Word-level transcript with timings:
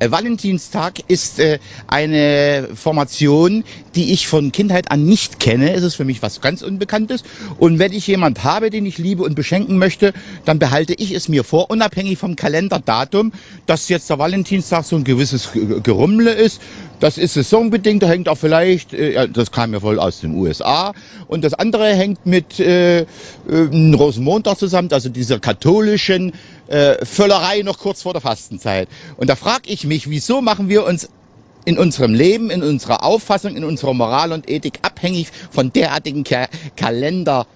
Äh, 0.00 0.10
Valentinstag 0.10 0.98
ist 1.08 1.38
äh, 1.38 1.58
eine 1.86 2.70
Formation, 2.74 3.64
die 3.94 4.12
ich 4.12 4.26
von 4.26 4.50
Kindheit 4.50 4.90
an 4.90 5.04
nicht 5.04 5.38
kenne. 5.38 5.74
Es 5.74 5.82
ist 5.82 5.94
für 5.94 6.06
mich 6.06 6.22
was 6.22 6.40
ganz 6.40 6.62
Unbekanntes. 6.62 7.22
Und 7.58 7.78
wenn 7.78 7.92
ich 7.92 8.06
jemand 8.06 8.42
habe, 8.42 8.70
den 8.70 8.86
ich 8.86 8.96
liebe 8.96 9.22
und 9.22 9.34
beschenken 9.34 9.76
möchte, 9.78 10.14
dann 10.46 10.58
behalte 10.58 10.94
ich 10.94 11.12
es 11.12 11.28
mir 11.28 11.44
vor, 11.44 11.70
unabhängig 11.70 12.18
vom 12.18 12.34
Kalenderdatum, 12.34 13.32
dass 13.66 13.90
jetzt 13.90 14.08
der 14.08 14.18
Valentinstag 14.18 14.84
so 14.84 14.96
ein 14.96 15.04
gewisses 15.04 15.50
Gerummle 15.82 16.32
ist. 16.32 16.62
Das 17.00 17.16
ist 17.16 17.32
saisonbedingt, 17.32 18.02
da 18.02 18.08
hängt 18.08 18.28
auch 18.28 18.36
vielleicht, 18.36 18.92
äh, 18.92 19.26
das 19.28 19.50
kam 19.50 19.72
ja 19.72 19.80
wohl 19.80 19.98
aus 19.98 20.20
den 20.20 20.34
USA. 20.34 20.92
Und 21.26 21.42
das 21.42 21.54
andere 21.54 21.94
hängt 21.94 22.26
mit 22.26 22.60
äh, 22.60 23.00
äh, 23.00 23.06
Rosenmontag 23.48 24.58
zusammen, 24.58 24.92
also 24.92 25.08
dieser 25.08 25.40
katholischen 25.40 26.34
äh, 26.68 27.04
Völlerei 27.04 27.62
noch 27.62 27.78
kurz 27.78 28.02
vor 28.02 28.12
der 28.12 28.20
Fastenzeit. 28.20 28.88
Und 29.16 29.30
da 29.30 29.34
frage 29.34 29.70
ich 29.70 29.86
mich, 29.86 30.10
wieso 30.10 30.42
machen 30.42 30.68
wir 30.68 30.84
uns 30.84 31.08
in 31.64 31.78
unserem 31.78 32.14
Leben, 32.14 32.50
in 32.50 32.62
unserer 32.62 33.02
Auffassung, 33.02 33.56
in 33.56 33.64
unserer 33.64 33.94
Moral 33.94 34.32
und 34.32 34.48
Ethik 34.50 34.80
abhängig 34.82 35.28
von 35.50 35.72
derartigen 35.72 36.24
Ka 36.24 36.48
Kalender, 36.76 37.46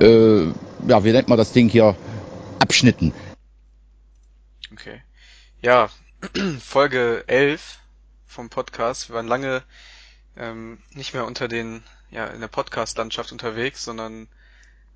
äh, 0.00 0.42
ja, 0.86 1.04
wie 1.04 1.12
nennt 1.12 1.28
man 1.28 1.38
das 1.38 1.52
Ding 1.52 1.68
hier, 1.68 1.96
Abschnitten. 2.60 3.12
Okay. 4.72 5.00
Ja, 5.60 5.88
Folge 6.60 7.24
11 7.26 7.78
vom 8.38 8.50
Podcast. 8.50 9.08
Wir 9.08 9.16
waren 9.16 9.26
lange 9.26 9.64
ähm, 10.36 10.78
nicht 10.94 11.12
mehr 11.12 11.26
unter 11.26 11.48
den, 11.48 11.82
ja, 12.12 12.28
in 12.28 12.40
der 12.40 12.46
Podcast-Landschaft 12.46 13.32
unterwegs, 13.32 13.84
sondern 13.84 14.28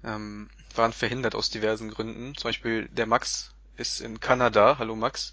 ähm, 0.05 0.49
waren 0.77 0.93
verhindert 0.93 1.35
aus 1.35 1.51
diversen 1.51 1.91
Gründen. 1.91 2.37
Zum 2.37 2.51
Beispiel 2.51 2.89
der 2.93 3.07
Max 3.07 3.53
ist 3.77 4.01
in 4.01 4.21
Kanada. 4.21 4.77
Hallo 4.79 4.95
Max. 4.95 5.33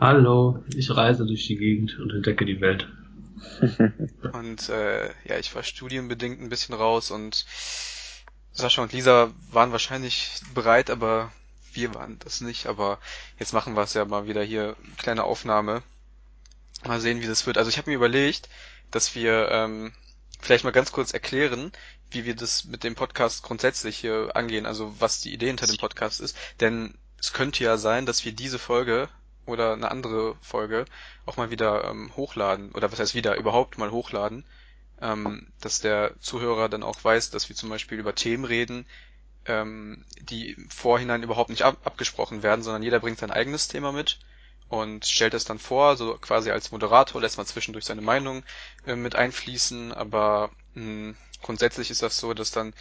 Hallo, 0.00 0.64
ich 0.74 0.90
reise 0.90 1.24
durch 1.24 1.46
die 1.46 1.54
Gegend 1.54 1.96
und 2.00 2.10
entdecke 2.12 2.44
die 2.44 2.60
Welt. 2.60 2.88
und 4.32 4.68
äh, 4.68 5.06
ja, 5.24 5.38
ich 5.38 5.54
war 5.54 5.62
studienbedingt 5.62 6.40
ein 6.40 6.48
bisschen 6.48 6.74
raus 6.74 7.12
und 7.12 7.46
Sascha 8.50 8.82
und 8.82 8.92
Lisa 8.92 9.30
waren 9.52 9.70
wahrscheinlich 9.70 10.40
bereit, 10.54 10.90
aber 10.90 11.30
wir 11.72 11.94
waren 11.94 12.18
das 12.18 12.40
nicht. 12.40 12.66
Aber 12.66 12.98
jetzt 13.38 13.52
machen 13.52 13.76
wir 13.76 13.82
es 13.82 13.94
ja 13.94 14.04
mal 14.06 14.26
wieder 14.26 14.42
hier, 14.42 14.74
kleine 14.98 15.22
Aufnahme. 15.22 15.84
Mal 16.86 17.00
sehen, 17.00 17.20
wie 17.22 17.26
das 17.26 17.46
wird. 17.46 17.58
Also 17.58 17.68
ich 17.68 17.78
habe 17.78 17.90
mir 17.90 17.96
überlegt, 17.96 18.48
dass 18.90 19.14
wir 19.14 19.48
ähm, 19.50 19.92
vielleicht 20.40 20.64
mal 20.64 20.72
ganz 20.72 20.92
kurz 20.92 21.12
erklären, 21.12 21.72
wie 22.10 22.24
wir 22.24 22.34
das 22.34 22.64
mit 22.64 22.84
dem 22.84 22.94
Podcast 22.94 23.42
grundsätzlich 23.42 23.96
hier 23.96 24.30
angehen, 24.34 24.66
also 24.66 24.94
was 24.98 25.20
die 25.20 25.32
Idee 25.32 25.46
hinter 25.46 25.66
dem 25.66 25.78
Podcast 25.78 26.20
ist. 26.20 26.36
Denn 26.60 26.94
es 27.18 27.32
könnte 27.32 27.64
ja 27.64 27.76
sein, 27.76 28.04
dass 28.06 28.24
wir 28.24 28.32
diese 28.32 28.58
Folge 28.58 29.08
oder 29.46 29.72
eine 29.72 29.90
andere 29.90 30.36
Folge 30.40 30.84
auch 31.26 31.36
mal 31.36 31.50
wieder 31.50 31.84
ähm, 31.84 32.14
hochladen, 32.16 32.72
oder 32.72 32.92
was 32.92 32.98
heißt 32.98 33.14
wieder, 33.14 33.36
überhaupt 33.36 33.78
mal 33.78 33.90
hochladen, 33.90 34.44
ähm, 35.00 35.48
dass 35.60 35.80
der 35.80 36.14
Zuhörer 36.20 36.68
dann 36.68 36.82
auch 36.82 37.02
weiß, 37.02 37.30
dass 37.30 37.48
wir 37.48 37.56
zum 37.56 37.68
Beispiel 37.68 37.98
über 37.98 38.14
Themen 38.14 38.44
reden, 38.44 38.86
ähm, 39.46 40.04
die 40.20 40.52
im 40.52 40.70
Vorhinein 40.70 41.22
überhaupt 41.22 41.50
nicht 41.50 41.62
ab 41.62 41.78
abgesprochen 41.84 42.42
werden, 42.42 42.62
sondern 42.62 42.82
jeder 42.82 43.00
bringt 43.00 43.18
sein 43.18 43.30
eigenes 43.30 43.68
Thema 43.68 43.92
mit 43.92 44.18
und 44.72 45.04
stellt 45.04 45.34
es 45.34 45.44
dann 45.44 45.58
vor, 45.58 45.98
so 45.98 46.16
quasi 46.16 46.50
als 46.50 46.72
Moderator 46.72 47.20
lässt 47.20 47.36
man 47.36 47.44
zwischendurch 47.44 47.84
seine 47.84 48.00
Meinung 48.00 48.42
äh, 48.86 48.96
mit 48.96 49.14
einfließen, 49.14 49.92
aber 49.92 50.50
mh, 50.72 51.12
grundsätzlich 51.42 51.90
ist 51.90 52.02
das 52.02 52.16
so, 52.16 52.32
dass 52.32 52.52
dann 52.52 52.72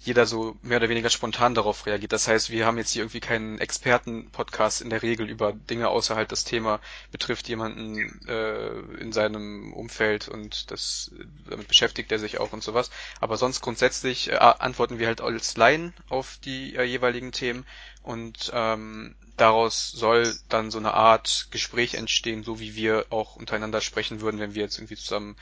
jeder 0.00 0.24
so 0.24 0.56
mehr 0.62 0.78
oder 0.78 0.88
weniger 0.88 1.10
spontan 1.10 1.54
darauf 1.54 1.84
reagiert. 1.84 2.12
Das 2.12 2.28
heißt, 2.28 2.48
wir 2.48 2.64
haben 2.64 2.78
jetzt 2.78 2.92
hier 2.92 3.02
irgendwie 3.02 3.20
keinen 3.20 3.58
Experten-Podcast 3.58 4.80
in 4.80 4.88
der 4.88 5.02
Regel 5.02 5.28
über 5.28 5.52
Dinge 5.52 5.88
außerhalb 5.88 6.26
das 6.26 6.44
Thema 6.44 6.80
betrifft 7.12 7.46
jemanden 7.48 8.26
äh, 8.26 8.78
in 9.00 9.12
seinem 9.12 9.74
Umfeld 9.74 10.28
und 10.28 10.70
das 10.70 11.10
damit 11.48 11.68
beschäftigt 11.68 12.10
er 12.10 12.18
sich 12.18 12.40
auch 12.40 12.54
und 12.54 12.62
sowas. 12.62 12.90
Aber 13.20 13.36
sonst 13.36 13.60
grundsätzlich 13.60 14.30
äh, 14.30 14.36
antworten 14.36 14.98
wir 14.98 15.08
halt 15.08 15.20
als 15.20 15.58
Laien 15.58 15.92
auf 16.08 16.38
die 16.42 16.74
äh, 16.74 16.84
jeweiligen 16.84 17.32
Themen 17.32 17.66
und 18.02 18.50
ähm, 18.54 19.14
daraus 19.36 19.90
soll 19.90 20.34
dann 20.48 20.70
so 20.70 20.78
eine 20.78 20.94
Art 20.94 21.48
Gespräch 21.50 21.94
entstehen, 21.94 22.44
so 22.44 22.60
wie 22.60 22.74
wir 22.74 23.06
auch 23.10 23.36
untereinander 23.36 23.80
sprechen 23.80 24.20
würden, 24.20 24.40
wenn 24.40 24.54
wir 24.54 24.62
jetzt 24.62 24.78
irgendwie 24.78 24.96
zusammen 24.96 25.36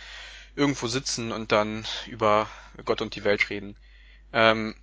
irgendwo 0.57 0.87
sitzen 0.87 1.33
und 1.33 1.53
dann 1.53 1.85
über 2.07 2.49
Gott 2.85 3.03
und 3.03 3.15
die 3.15 3.25
Welt 3.25 3.51
reden. 3.51 3.77
Ähm, 4.33 4.75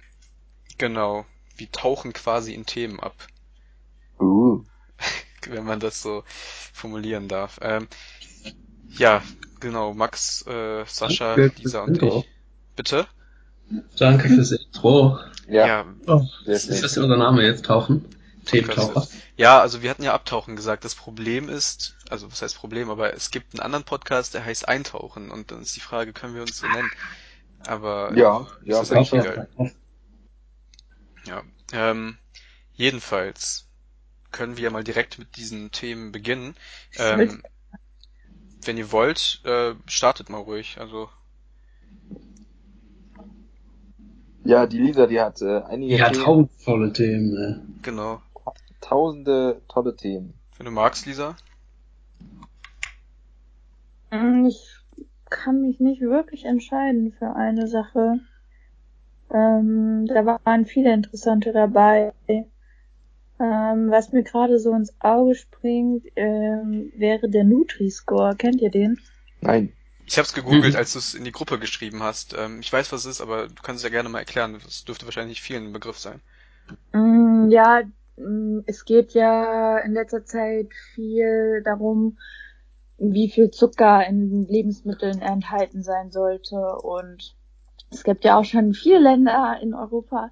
genau. 0.78 1.26
Wir 1.56 1.72
tauchen 1.72 2.14
quasi 2.14 2.54
in 2.54 2.66
Themen 2.66 3.00
ab. 3.00 3.16
Uh. 4.20 4.64
Wenn 5.48 5.66
man 5.66 5.80
das 5.80 6.02
so 6.02 6.24
formulieren 6.74 7.28
darf. 7.28 7.60
Ähm, 7.62 7.88
ja, 8.90 9.22
genau. 9.60 9.94
Max, 9.94 10.46
äh, 10.48 10.84
Sascha, 10.86 11.36
Lisa 11.36 11.82
und 11.82 11.98
Intro. 11.98 12.20
ich. 12.20 12.30
Bitte? 12.76 13.08
Danke 13.98 14.30
fürs 14.30 14.52
Intro. 14.52 15.20
Ja. 15.48 15.68
ja. 15.68 15.86
Oh, 16.08 16.26
ist 16.46 16.84
das 16.84 16.98
unser 16.98 17.18
Name 17.18 17.44
jetzt 17.44 17.66
tauchen? 17.66 18.06
Thementaucher? 18.50 19.08
Ja, 19.38 19.60
also 19.60 19.82
wir 19.82 19.90
hatten 19.90 20.04
ja 20.04 20.14
Abtauchen 20.14 20.56
gesagt. 20.56 20.84
Das 20.86 20.96
Problem 20.96 21.50
ist, 21.50 21.96
also 22.10 22.32
was 22.32 22.42
heißt 22.42 22.58
Problem, 22.58 22.90
aber 22.90 23.14
es 23.14 23.32
gibt 23.32 23.54
einen 23.54 23.62
anderen 23.62 23.86
Podcast, 23.86 24.34
der 24.34 24.46
heißt 24.46 24.68
Eintauchen 24.68 25.32
und 25.32 25.52
dann 25.52 25.62
ist 25.62 25.76
die 25.76 25.82
Frage, 25.82 26.14
können 26.14 26.36
wir 26.36 26.42
uns 26.42 26.58
so 26.58 26.68
nennen? 26.68 26.92
Aber 27.66 28.16
ja, 28.16 28.48
ja, 28.64 28.82
ist 28.82 28.92
eigentlich 28.92 29.14
egal. 29.14 29.48
Ja, 31.26 31.44
ähm, 31.74 32.18
jedenfalls 32.74 33.68
können 34.32 34.58
wir 34.58 34.66
ja 34.66 34.70
mal 34.70 34.84
direkt 34.84 35.20
mit 35.20 35.36
diesen 35.36 35.72
Themen 35.72 36.12
beginnen. 36.12 36.56
Ähm, 36.98 37.44
wenn 38.64 38.78
ihr 38.78 38.92
wollt, 38.92 39.42
äh, 39.46 39.74
startet 39.88 40.30
mal 40.30 40.38
ruhig. 40.38 40.78
Also 40.80 41.10
ja, 44.44 44.66
die 44.66 44.80
Lisa, 44.80 45.06
die 45.06 45.20
hat 45.20 45.42
äh, 45.42 45.62
einige 45.62 45.98
ja, 45.98 46.10
Themen. 46.10 46.24
tausend 46.24 46.64
tolle 46.64 46.94
Themen. 46.94 47.38
Äh. 47.38 47.82
Genau. 47.84 48.22
Tausende 48.90 49.62
tolle 49.68 49.96
Themen. 49.96 50.34
Wenn 50.58 50.66
du 50.66 50.72
magst, 50.72 51.06
Lisa. 51.06 51.36
Mm, 54.10 54.48
ich 54.48 54.78
kann 55.30 55.62
mich 55.62 55.80
nicht 55.80 56.02
wirklich 56.02 56.46
entscheiden 56.46 57.12
für 57.12 57.36
eine 57.36 57.68
Sache. 57.68 58.20
Ähm, 59.32 60.08
da 60.08 60.26
waren 60.26 60.66
viele 60.66 60.92
interessante 60.92 61.54
dabei. 61.54 62.14
Ähm, 62.28 62.50
was 63.92 64.12
mir 64.12 64.24
gerade 64.24 64.58
so 64.58 64.74
ins 64.74 64.92
Auge 65.02 65.36
springt, 65.36 66.06
ähm, 66.16 66.92
wäre 66.96 67.30
der 67.30 67.44
Nutri-Score. 67.44 68.36
Kennt 68.38 68.60
ihr 68.60 68.72
den? 68.72 69.00
Nein. 69.42 69.72
Ich 70.08 70.18
habe 70.18 70.26
es 70.26 70.34
gegoogelt, 70.34 70.74
mhm. 70.74 70.80
als 70.80 70.94
du 70.94 71.00
es 71.00 71.14
in 71.14 71.26
die 71.26 71.32
Gruppe 71.32 71.60
geschrieben 71.60 72.02
hast. 72.02 72.36
Ähm, 72.36 72.60
ich 72.60 72.74
weiß, 72.74 72.92
was 72.92 73.06
es 73.06 73.18
ist, 73.18 73.22
aber 73.22 73.50
du 73.50 73.62
kannst 73.62 73.82
es 73.82 73.84
ja 73.84 73.90
gerne 73.90 74.10
mal 74.10 74.18
erklären. 74.18 74.58
Das 74.66 74.84
dürfte 74.84 75.06
wahrscheinlich 75.06 75.44
vielen 75.44 75.66
ein 75.66 75.74
Begriff 75.74 76.00
sein. 76.00 76.22
Mm, 76.92 77.52
ja, 77.52 77.84
es 78.66 78.86
geht 78.86 79.14
ja 79.14 79.78
in 79.80 79.94
letzter 79.94 80.26
Zeit 80.26 80.74
viel 80.94 81.62
darum, 81.64 82.18
wie 82.98 83.30
viel 83.30 83.50
Zucker 83.52 84.06
in 84.06 84.46
Lebensmitteln 84.48 85.22
enthalten 85.22 85.84
sein 85.84 86.12
sollte. 86.12 86.78
Und 86.84 87.36
es 87.92 88.04
gibt 88.04 88.26
ja 88.26 88.38
auch 88.38 88.44
schon 88.44 88.74
viele 88.74 89.00
Länder 89.00 89.58
in 89.62 89.74
Europa, 89.74 90.32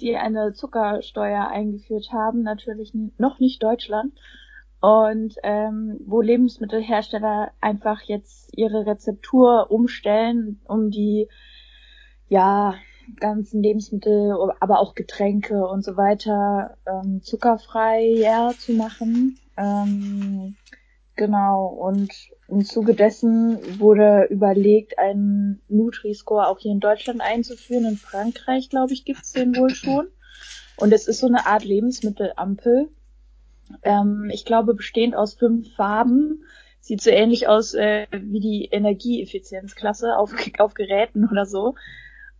die 0.00 0.16
eine 0.16 0.52
Zuckersteuer 0.52 1.48
eingeführt 1.48 2.12
haben, 2.12 2.42
natürlich 2.42 2.92
noch 3.18 3.38
nicht 3.38 3.62
Deutschland. 3.62 4.12
Und 4.80 5.36
ähm, 5.42 6.00
wo 6.06 6.20
Lebensmittelhersteller 6.20 7.50
einfach 7.60 8.02
jetzt 8.02 8.56
ihre 8.56 8.86
Rezeptur 8.86 9.70
umstellen, 9.70 10.60
um 10.66 10.90
die 10.90 11.28
ja 12.28 12.74
ganzen 13.18 13.62
Lebensmittel, 13.62 14.36
aber 14.60 14.80
auch 14.80 14.94
Getränke 14.94 15.66
und 15.66 15.84
so 15.84 15.96
weiter 15.96 16.76
ähm, 16.86 17.22
zuckerfrei 17.22 18.06
ja, 18.08 18.52
zu 18.58 18.72
machen. 18.72 19.38
Ähm, 19.56 20.56
Genau, 21.16 21.66
und 21.68 22.12
im 22.46 22.64
Zuge 22.66 22.94
dessen 22.94 23.80
wurde 23.80 24.26
überlegt, 24.28 24.98
einen 24.98 25.62
Nutri-Score 25.68 26.46
auch 26.46 26.58
hier 26.58 26.72
in 26.72 26.80
Deutschland 26.80 27.22
einzuführen. 27.22 27.86
In 27.86 27.96
Frankreich, 27.96 28.68
glaube 28.68 28.92
ich, 28.92 29.06
gibt's 29.06 29.32
den 29.32 29.56
wohl 29.56 29.70
schon. 29.70 30.08
Und 30.76 30.92
es 30.92 31.08
ist 31.08 31.20
so 31.20 31.26
eine 31.26 31.46
Art 31.46 31.64
Lebensmittelampel. 31.64 32.90
Ähm, 33.82 34.30
ich 34.30 34.44
glaube, 34.44 34.74
bestehend 34.74 35.16
aus 35.16 35.32
fünf 35.32 35.74
Farben. 35.74 36.44
Sieht 36.80 37.00
so 37.00 37.08
ähnlich 37.08 37.48
aus 37.48 37.72
äh, 37.72 38.06
wie 38.12 38.40
die 38.40 38.68
Energieeffizienzklasse 38.70 40.18
auf, 40.18 40.34
auf 40.58 40.74
Geräten 40.74 41.26
oder 41.30 41.46
so. 41.46 41.76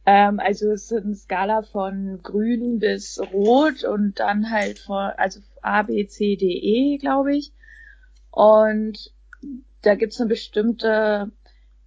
Ähm, 0.07 0.39
also 0.39 0.71
es 0.71 0.93
ist 0.93 1.05
eine 1.05 1.17
Skala 1.17 1.63
von 1.63 2.21
grün 2.23 2.79
bis 2.79 3.21
rot 3.33 3.83
und 3.83 4.21
dann 4.21 4.51
halt 4.51 4.79
von, 4.79 5.11
also 5.17 5.41
A, 5.63 5.83
B, 5.83 6.07
C, 6.07 6.37
D, 6.37 6.47
E, 6.47 6.99
glaube 6.99 7.35
ich. 7.37 7.53
Und 8.31 9.13
da 9.83 9.97
gibt's 9.97 10.21
eine 10.21 10.29
bestimmte, 10.29 11.33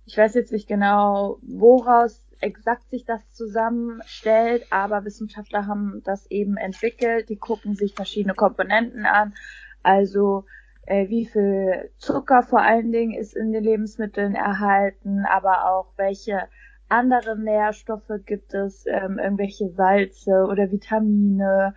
ich 0.05 0.17
weiß 0.17 0.33
jetzt 0.33 0.51
nicht 0.51 0.67
genau, 0.67 1.39
woraus 1.41 2.21
exakt 2.41 2.89
sich 2.89 3.05
das 3.05 3.31
zusammenstellt, 3.33 4.65
aber 4.69 5.05
Wissenschaftler 5.05 5.67
haben 5.67 6.01
das 6.03 6.29
eben 6.29 6.57
entwickelt. 6.57 7.29
Die 7.29 7.37
gucken 7.37 7.75
sich 7.75 7.93
verschiedene 7.93 8.33
Komponenten 8.33 9.05
an. 9.05 9.33
Also 9.81 10.45
äh, 10.85 11.07
wie 11.07 11.25
viel 11.25 11.89
Zucker 11.97 12.43
vor 12.43 12.61
allen 12.61 12.91
Dingen 12.91 13.13
ist 13.13 13.35
in 13.35 13.53
den 13.53 13.63
Lebensmitteln 13.63 14.35
erhalten, 14.35 15.25
aber 15.25 15.69
auch 15.69 15.93
welche 15.97 16.49
anderen 16.89 17.43
Nährstoffe 17.43 18.11
gibt 18.25 18.53
es, 18.53 18.85
ähm, 18.85 19.19
irgendwelche 19.19 19.69
Salze 19.69 20.45
oder 20.49 20.71
Vitamine 20.71 21.75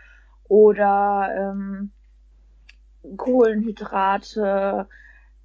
oder 0.49 1.29
ähm, 1.37 1.93
Kohlenhydrate, 3.17 4.89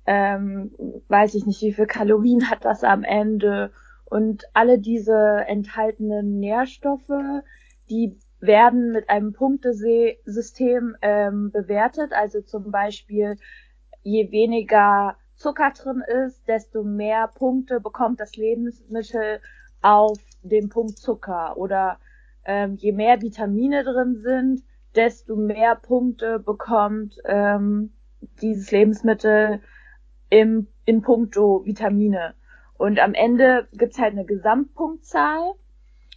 ähm, 0.05 0.71
weiß 1.07 1.35
ich 1.35 1.45
nicht, 1.45 1.61
wie 1.61 1.73
viel 1.73 1.87
Kalorien 1.87 2.49
hat 2.49 2.65
das 2.65 2.83
am 2.83 3.03
Ende 3.03 3.71
und 4.05 4.45
alle 4.53 4.79
diese 4.79 5.43
enthaltenen 5.47 6.39
Nährstoffe, 6.39 7.43
die 7.89 8.17
werden 8.39 8.91
mit 8.91 9.09
einem 9.09 9.33
Punktesystem 9.33 10.95
ähm, 11.01 11.51
bewertet. 11.51 12.13
Also 12.13 12.41
zum 12.41 12.71
Beispiel, 12.71 13.35
je 14.03 14.31
weniger 14.31 15.17
Zucker 15.37 15.71
drin 15.71 16.01
ist, 16.25 16.47
desto 16.47 16.83
mehr 16.83 17.27
Punkte 17.27 17.79
bekommt 17.79 18.19
das 18.19 18.35
Lebensmittel 18.35 19.39
auf 19.81 20.17
den 20.41 20.69
Punkt 20.69 20.97
Zucker. 20.97 21.57
Oder 21.57 21.99
ähm, 22.43 22.75
je 22.75 22.91
mehr 22.91 23.21
Vitamine 23.21 23.83
drin 23.83 24.17
sind, 24.17 24.63
desto 24.95 25.35
mehr 25.35 25.75
Punkte 25.75 26.39
bekommt 26.39 27.17
ähm, 27.25 27.93
dieses 28.41 28.71
Lebensmittel 28.71 29.61
im, 30.29 30.67
in 30.85 31.01
puncto 31.01 31.63
Vitamine. 31.65 32.33
Und 32.77 32.99
am 32.99 33.13
Ende 33.13 33.67
gibt's 33.73 33.99
halt 33.99 34.13
eine 34.13 34.25
Gesamtpunktzahl, 34.25 35.53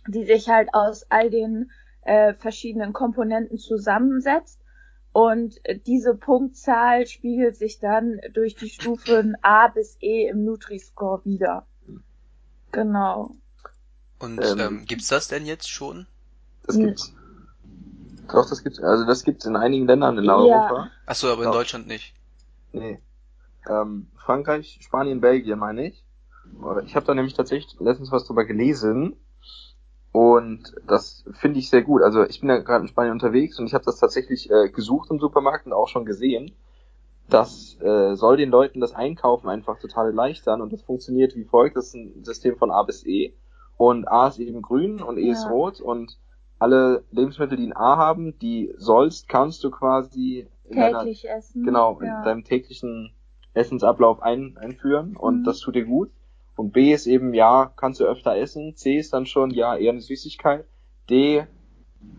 die 0.08 0.24
sich 0.24 0.48
halt 0.48 0.72
aus 0.72 1.06
all 1.10 1.30
den 1.30 1.70
äh, 2.02 2.34
verschiedenen 2.34 2.92
Komponenten 2.92 3.58
zusammensetzt. 3.58 4.59
Und 5.12 5.56
diese 5.86 6.14
Punktzahl 6.14 7.06
spiegelt 7.06 7.56
sich 7.56 7.80
dann 7.80 8.20
durch 8.32 8.54
die 8.54 8.68
Stufen 8.68 9.36
A 9.42 9.68
bis 9.68 9.96
E 10.00 10.28
im 10.28 10.44
Nutri-Score 10.44 11.24
wieder. 11.24 11.66
Genau. 12.70 13.34
Und 14.20 14.40
ähm, 14.44 14.60
ähm, 14.60 14.84
gibt's 14.84 15.08
das 15.08 15.26
denn 15.26 15.46
jetzt 15.46 15.68
schon? 15.68 16.06
Das 16.66 16.76
gibt's. 16.76 17.12
Doch, 18.28 18.48
das 18.48 18.62
gibt's. 18.62 18.78
Also 18.78 19.04
das 19.04 19.24
gibt's 19.24 19.46
in 19.46 19.56
einigen 19.56 19.86
Ländern 19.86 20.18
in 20.18 20.28
Europa. 20.28 20.76
Ja. 20.76 20.90
Achso, 21.06 21.32
aber 21.32 21.42
in 21.42 21.48
Doch. 21.48 21.56
Deutschland 21.56 21.88
nicht. 21.88 22.14
Nee. 22.72 23.00
Ähm, 23.68 24.08
Frankreich, 24.16 24.78
Spanien, 24.80 25.20
Belgien 25.20 25.58
meine 25.58 25.88
ich. 25.88 26.04
Ich 26.84 26.94
habe 26.94 27.06
da 27.06 27.14
nämlich 27.14 27.34
tatsächlich 27.34 27.78
letztens 27.80 28.12
was 28.12 28.26
drüber 28.26 28.44
gelesen 28.44 29.16
und 30.12 30.74
das 30.86 31.24
finde 31.32 31.60
ich 31.60 31.70
sehr 31.70 31.82
gut. 31.82 32.02
Also 32.02 32.24
ich 32.24 32.40
bin 32.40 32.48
ja 32.48 32.58
gerade 32.58 32.82
in 32.82 32.88
Spanien 32.88 33.12
unterwegs 33.12 33.58
und 33.58 33.66
ich 33.66 33.74
habe 33.74 33.84
das 33.84 33.98
tatsächlich 33.98 34.50
äh, 34.50 34.68
gesucht 34.68 35.10
im 35.10 35.20
Supermarkt 35.20 35.66
und 35.66 35.72
auch 35.72 35.88
schon 35.88 36.04
gesehen. 36.04 36.52
Das 37.28 37.78
äh, 37.80 38.16
soll 38.16 38.36
den 38.36 38.50
Leuten 38.50 38.80
das 38.80 38.92
Einkaufen 38.92 39.48
einfach 39.48 39.78
total 39.78 40.06
erleichtern 40.06 40.60
und 40.60 40.72
das 40.72 40.82
funktioniert 40.82 41.36
wie 41.36 41.44
folgt. 41.44 41.76
Das 41.76 41.88
ist 41.88 41.94
ein 41.94 42.24
System 42.24 42.56
von 42.56 42.72
A 42.72 42.82
bis 42.82 43.06
E 43.06 43.34
und 43.76 44.08
A 44.08 44.26
ist 44.26 44.40
eben 44.40 44.62
grün 44.62 45.00
und 45.00 45.16
E 45.16 45.26
ja. 45.26 45.32
ist 45.32 45.48
rot 45.48 45.80
und 45.80 46.18
alle 46.58 47.04
Lebensmittel, 47.12 47.56
die 47.56 47.66
ein 47.66 47.76
A 47.76 47.96
haben, 47.96 48.36
die 48.40 48.74
sollst, 48.76 49.28
kannst 49.28 49.62
du 49.62 49.70
quasi 49.70 50.48
täglich 50.68 51.22
deiner, 51.22 51.38
essen. 51.38 51.64
Genau, 51.64 52.00
ja. 52.02 52.18
in 52.18 52.24
deinem 52.24 52.44
täglichen 52.44 53.12
Essensablauf 53.54 54.22
ein, 54.22 54.58
einführen 54.58 55.16
und 55.16 55.40
mhm. 55.40 55.44
das 55.44 55.60
tut 55.60 55.76
dir 55.76 55.84
gut. 55.84 56.10
Und 56.56 56.72
B 56.72 56.92
ist 56.92 57.06
eben, 57.06 57.34
ja, 57.34 57.72
kannst 57.76 58.00
du 58.00 58.04
öfter 58.04 58.36
essen. 58.36 58.76
C 58.76 58.96
ist 58.96 59.12
dann 59.12 59.26
schon, 59.26 59.50
ja, 59.50 59.76
eher 59.76 59.92
eine 59.92 60.00
Süßigkeit. 60.00 60.66
D, 61.08 61.46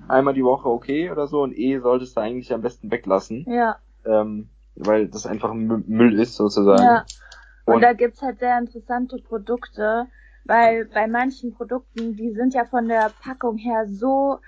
einmal 0.07 0.33
die 0.33 0.44
Woche 0.44 0.69
okay 0.69 1.12
oder 1.12 1.28
so. 1.28 1.42
Und 1.42 1.57
E 1.57 1.80
solltest 1.80 2.18
du 2.18 2.22
eigentlich 2.22 2.54
am 2.54 2.62
besten 2.62 2.92
weglassen. 2.92 3.45
Ja. 3.48 3.78
Ähm, 4.06 4.50
weil 4.75 5.07
das 5.07 5.25
einfach 5.28 5.54
Müll 5.54 6.19
ist, 6.19 6.36
sozusagen. 6.36 6.83
Ja. 6.83 7.06
Und, 7.66 7.75
und 7.75 7.81
da 7.81 7.94
gibt's 7.94 8.22
halt 8.22 8.39
sehr 8.39 8.57
interessante 8.57 9.18
Produkte, 9.18 10.07
weil 10.45 10.86
bei 10.86 11.07
manchen 11.07 11.54
Produkten, 11.54 12.16
die 12.16 12.31
sind 12.31 12.54
ja 12.54 12.66
von 12.66 12.88
der 12.88 13.12
Packung 13.22 13.57
her 13.57 13.86
so 13.88 14.39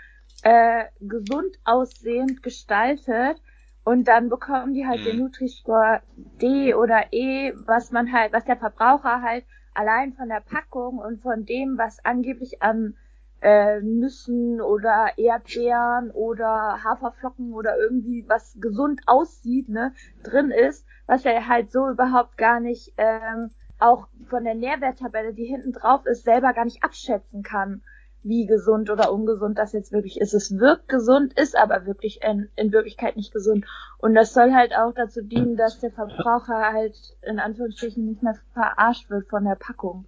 äh, 0.41 0.85
gesund 1.00 1.57
aussehend 1.65 2.41
gestaltet, 2.41 3.39
und 3.85 4.07
dann 4.07 4.30
bekommen 4.30 4.74
die 4.74 4.88
halt 4.88 5.01
mhm. 5.01 5.06
den 5.06 5.19
Nutri-Score 5.19 6.01
D 6.41 6.74
oder 6.74 7.12
E, 7.12 7.53
was 7.65 7.91
man 7.91 8.13
halt, 8.13 8.31
was 8.31 8.45
der 8.45 8.57
Verbraucher 8.57 9.21
halt 9.21 9.44
allein 9.73 10.13
von 10.13 10.29
der 10.29 10.41
Packung 10.41 10.97
und 10.97 11.21
von 11.21 11.45
dem, 11.45 11.77
was 11.77 12.03
angeblich 12.05 12.61
an 12.61 12.95
äh, 13.41 13.81
Nüssen 13.81 14.61
oder 14.61 15.11
Erdbeeren 15.17 16.11
oder 16.11 16.83
Haferflocken 16.83 17.53
oder 17.53 17.77
irgendwie 17.77 18.25
was 18.27 18.57
gesund 18.59 19.01
aussieht, 19.05 19.69
ne, 19.69 19.93
drin 20.23 20.51
ist, 20.51 20.85
was 21.07 21.25
er 21.25 21.47
halt 21.47 21.71
so 21.71 21.89
überhaupt 21.89 22.37
gar 22.37 22.59
nicht 22.59 22.93
ähm, 22.97 23.51
auch 23.79 24.07
von 24.29 24.45
der 24.45 24.55
Nährwerttabelle, 24.55 25.33
die 25.33 25.45
hinten 25.45 25.73
drauf 25.73 26.05
ist, 26.05 26.23
selber 26.23 26.53
gar 26.53 26.65
nicht 26.65 26.83
abschätzen 26.83 27.43
kann 27.43 27.81
wie 28.23 28.45
gesund 28.45 28.89
oder 28.89 29.11
ungesund 29.11 29.57
das 29.57 29.73
jetzt 29.73 29.91
wirklich 29.91 30.19
ist. 30.19 30.33
Es 30.33 30.57
wirkt 30.57 30.87
gesund, 30.87 31.33
ist 31.33 31.57
aber 31.57 31.85
wirklich 31.85 32.21
in, 32.21 32.47
in 32.55 32.71
Wirklichkeit 32.71 33.17
nicht 33.17 33.33
gesund. 33.33 33.65
Und 33.97 34.15
das 34.15 34.33
soll 34.33 34.53
halt 34.53 34.73
auch 34.73 34.93
dazu 34.93 35.21
dienen, 35.21 35.57
dass 35.57 35.79
der 35.79 35.91
Verbraucher 35.91 36.71
halt 36.73 36.95
in 37.21 37.39
Anführungsstrichen 37.39 38.05
nicht 38.05 38.23
mehr 38.23 38.35
verarscht 38.53 39.09
wird 39.09 39.27
von 39.27 39.43
der 39.43 39.55
Packung. 39.55 40.05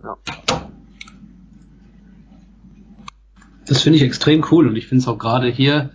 Das 3.67 3.81
finde 3.81 3.97
ich 3.97 4.03
extrem 4.03 4.45
cool 4.51 4.67
und 4.67 4.75
ich 4.75 4.88
finde 4.88 5.01
es 5.01 5.07
auch 5.07 5.17
gerade 5.17 5.47
hier 5.47 5.91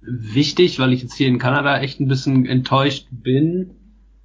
wichtig, 0.00 0.78
weil 0.78 0.92
ich 0.92 1.02
jetzt 1.02 1.14
hier 1.14 1.28
in 1.28 1.38
Kanada 1.38 1.78
echt 1.80 2.00
ein 2.00 2.08
bisschen 2.08 2.46
enttäuscht 2.46 3.08
bin, 3.10 3.76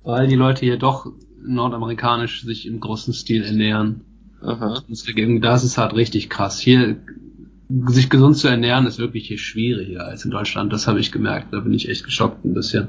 weil 0.01 0.27
die 0.27 0.35
Leute 0.35 0.61
hier 0.61 0.77
doch 0.77 1.11
nordamerikanisch 1.37 2.43
sich 2.43 2.65
im 2.65 2.79
großen 2.79 3.13
Stil 3.13 3.43
ernähren. 3.43 4.14
Aha. 4.45 4.83
Das 5.41 5.63
ist 5.63 5.77
halt 5.77 5.93
richtig 5.93 6.29
krass. 6.29 6.59
Hier 6.59 6.97
sich 7.87 8.09
gesund 8.09 8.37
zu 8.37 8.47
ernähren 8.47 8.85
ist 8.85 8.99
wirklich 8.99 9.27
hier 9.27 9.39
schwieriger 9.39 10.05
als 10.05 10.23
in 10.23 10.31
Deutschland. 10.31 10.71
Das 10.71 10.87
habe 10.87 10.99
ich 10.99 11.11
gemerkt. 11.11 11.51
Da 11.51 11.61
bin 11.61 11.73
ich 11.73 11.89
echt 11.89 12.03
geschockt 12.03 12.45
ein 12.45 12.53
bisschen. 12.53 12.87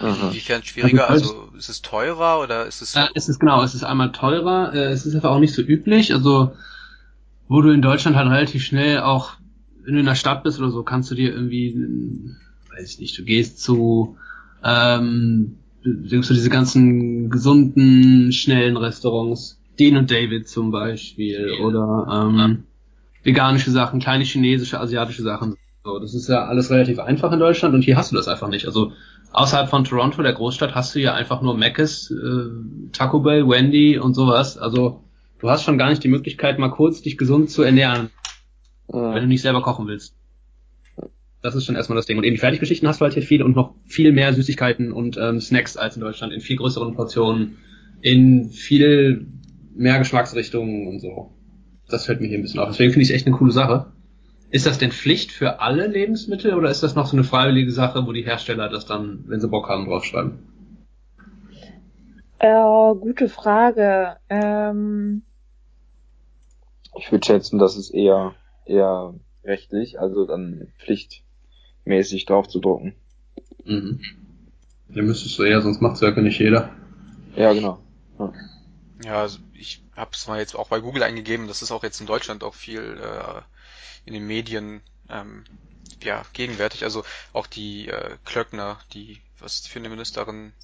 Aha. 0.00 0.28
Inwiefern 0.28 0.62
schwieriger? 0.62 1.08
Also, 1.08 1.48
ist 1.56 1.68
es 1.68 1.80
teurer 1.80 2.42
oder 2.42 2.66
ist 2.66 2.82
es? 2.82 2.96
Äh, 2.96 3.06
es 3.14 3.28
ist 3.28 3.38
genau. 3.38 3.62
Es 3.62 3.74
ist 3.74 3.84
einmal 3.84 4.12
teurer. 4.12 4.74
Äh, 4.74 4.92
es 4.92 5.06
ist 5.06 5.14
einfach 5.14 5.30
auch 5.30 5.38
nicht 5.38 5.54
so 5.54 5.62
üblich. 5.62 6.12
Also 6.12 6.52
wo 7.48 7.62
du 7.62 7.70
in 7.70 7.82
Deutschland 7.82 8.16
halt 8.16 8.28
relativ 8.28 8.64
schnell 8.64 9.00
auch, 9.00 9.34
wenn 9.84 9.94
du 9.94 10.00
in 10.00 10.06
der 10.06 10.16
Stadt 10.16 10.42
bist 10.42 10.58
oder 10.58 10.70
so, 10.70 10.82
kannst 10.82 11.10
du 11.10 11.14
dir 11.14 11.32
irgendwie, 11.32 11.76
weiß 12.70 12.94
ich 12.94 12.98
nicht, 12.98 13.18
du 13.18 13.22
gehst 13.22 13.62
zu 13.62 14.16
ähm, 14.64 15.58
zu 15.84 16.34
diese 16.34 16.50
ganzen 16.50 17.30
gesunden, 17.30 18.32
schnellen 18.32 18.76
Restaurants 18.76 19.55
Dean 19.78 19.96
und 19.96 20.10
David 20.10 20.48
zum 20.48 20.70
Beispiel 20.70 21.58
oder 21.62 22.06
ähm, 22.10 22.64
veganische 23.22 23.70
Sachen, 23.70 24.00
kleine 24.00 24.24
chinesische, 24.24 24.80
asiatische 24.80 25.22
Sachen. 25.22 25.56
So, 25.84 25.98
das 25.98 26.14
ist 26.14 26.28
ja 26.28 26.44
alles 26.46 26.70
relativ 26.70 26.98
einfach 26.98 27.30
in 27.32 27.38
Deutschland 27.38 27.74
und 27.74 27.82
hier 27.82 27.96
hast 27.96 28.10
du 28.10 28.16
das 28.16 28.28
einfach 28.28 28.48
nicht. 28.48 28.66
Also 28.66 28.92
außerhalb 29.32 29.68
von 29.68 29.84
Toronto, 29.84 30.22
der 30.22 30.32
Großstadt, 30.32 30.74
hast 30.74 30.94
du 30.94 31.00
ja 31.00 31.14
einfach 31.14 31.42
nur 31.42 31.56
Mc's, 31.56 32.10
äh, 32.10 32.90
Taco 32.92 33.20
Bell, 33.20 33.48
Wendy 33.48 33.98
und 33.98 34.14
sowas. 34.14 34.58
Also 34.58 35.04
du 35.38 35.50
hast 35.50 35.62
schon 35.62 35.78
gar 35.78 35.90
nicht 35.90 36.02
die 36.02 36.08
Möglichkeit, 36.08 36.58
mal 36.58 36.70
kurz 36.70 37.02
dich 37.02 37.18
gesund 37.18 37.50
zu 37.50 37.62
ernähren, 37.62 38.10
ja. 38.92 39.14
wenn 39.14 39.22
du 39.22 39.28
nicht 39.28 39.42
selber 39.42 39.62
kochen 39.62 39.86
willst. 39.86 40.16
Das 41.42 41.54
ist 41.54 41.64
schon 41.64 41.76
erstmal 41.76 41.96
das 41.96 42.06
Ding. 42.06 42.18
Und 42.18 42.24
eben 42.24 42.34
die 42.34 42.40
Fertiggeschichten 42.40 42.88
hast 42.88 43.00
du 43.00 43.04
halt 43.04 43.14
hier 43.14 43.22
viel 43.22 43.42
und 43.42 43.54
noch 43.54 43.74
viel 43.84 44.10
mehr 44.10 44.32
Süßigkeiten 44.32 44.90
und 44.90 45.16
ähm, 45.16 45.40
Snacks 45.40 45.76
als 45.76 45.94
in 45.94 46.02
Deutschland, 46.02 46.32
in 46.32 46.40
viel 46.40 46.56
größeren 46.56 46.94
Portionen, 46.94 47.58
in 48.00 48.50
viel 48.50 49.28
mehr 49.76 49.98
Geschmacksrichtungen 49.98 50.88
und 50.88 51.00
so. 51.00 51.30
Das 51.88 52.06
fällt 52.06 52.20
mir 52.20 52.28
hier 52.28 52.38
ein 52.38 52.42
bisschen 52.42 52.60
auf. 52.60 52.68
Deswegen 52.68 52.92
finde 52.92 53.04
ich 53.04 53.10
es 53.10 53.14
echt 53.14 53.26
eine 53.26 53.36
coole 53.36 53.52
Sache. 53.52 53.92
Ist 54.50 54.66
das 54.66 54.78
denn 54.78 54.92
Pflicht 54.92 55.32
für 55.32 55.60
alle 55.60 55.86
Lebensmittel 55.86 56.54
oder 56.54 56.70
ist 56.70 56.82
das 56.82 56.94
noch 56.94 57.06
so 57.06 57.16
eine 57.16 57.24
freiwillige 57.24 57.72
Sache, 57.72 58.06
wo 58.06 58.12
die 58.12 58.24
Hersteller 58.24 58.68
das 58.68 58.86
dann, 58.86 59.24
wenn 59.26 59.40
sie 59.40 59.48
Bock 59.48 59.68
haben, 59.68 59.86
draufschreiben? 59.86 60.38
Äh, 62.38 62.94
gute 63.00 63.28
Frage. 63.28 64.16
Ähm 64.28 65.22
ich 66.98 67.10
würde 67.12 67.26
schätzen, 67.26 67.58
das 67.58 67.76
ist 67.76 67.90
eher, 67.90 68.34
eher 68.64 69.14
rechtlich, 69.44 70.00
also 70.00 70.26
dann 70.26 70.68
pflichtmäßig 70.78 72.26
drauf 72.26 72.48
zu 72.48 72.60
drucken. 72.60 72.94
Mhm. 73.64 74.00
Ja, 74.90 75.02
müsstest 75.02 75.38
du 75.38 75.42
eher, 75.42 75.60
sonst 75.60 75.82
macht 75.82 75.96
es 75.96 76.00
ja 76.00 76.10
nicht 76.20 76.38
jeder. 76.38 76.70
Ja, 77.34 77.52
genau. 77.52 77.78
Ja. 78.18 78.32
Ja, 79.02 79.20
also 79.20 79.38
ich 79.52 79.82
habe 79.94 80.10
es 80.14 80.26
mal 80.26 80.38
jetzt 80.38 80.54
auch 80.54 80.68
bei 80.68 80.80
Google 80.80 81.02
eingegeben, 81.02 81.48
das 81.48 81.62
ist 81.62 81.70
auch 81.70 81.82
jetzt 81.82 82.00
in 82.00 82.06
Deutschland 82.06 82.42
auch 82.44 82.54
viel 82.54 82.98
äh, 83.00 83.42
in 84.06 84.14
den 84.14 84.26
Medien 84.26 84.82
ähm, 85.10 85.44
ja, 86.02 86.24
gegenwärtig. 86.32 86.84
Also 86.84 87.04
auch 87.32 87.46
die 87.46 87.88
äh, 87.88 88.16
Klöckner, 88.24 88.80
die, 88.92 89.20
was 89.38 89.54
ist 89.60 89.68
für 89.68 89.78
eine 89.80 89.88
Ministerin? 89.90 90.54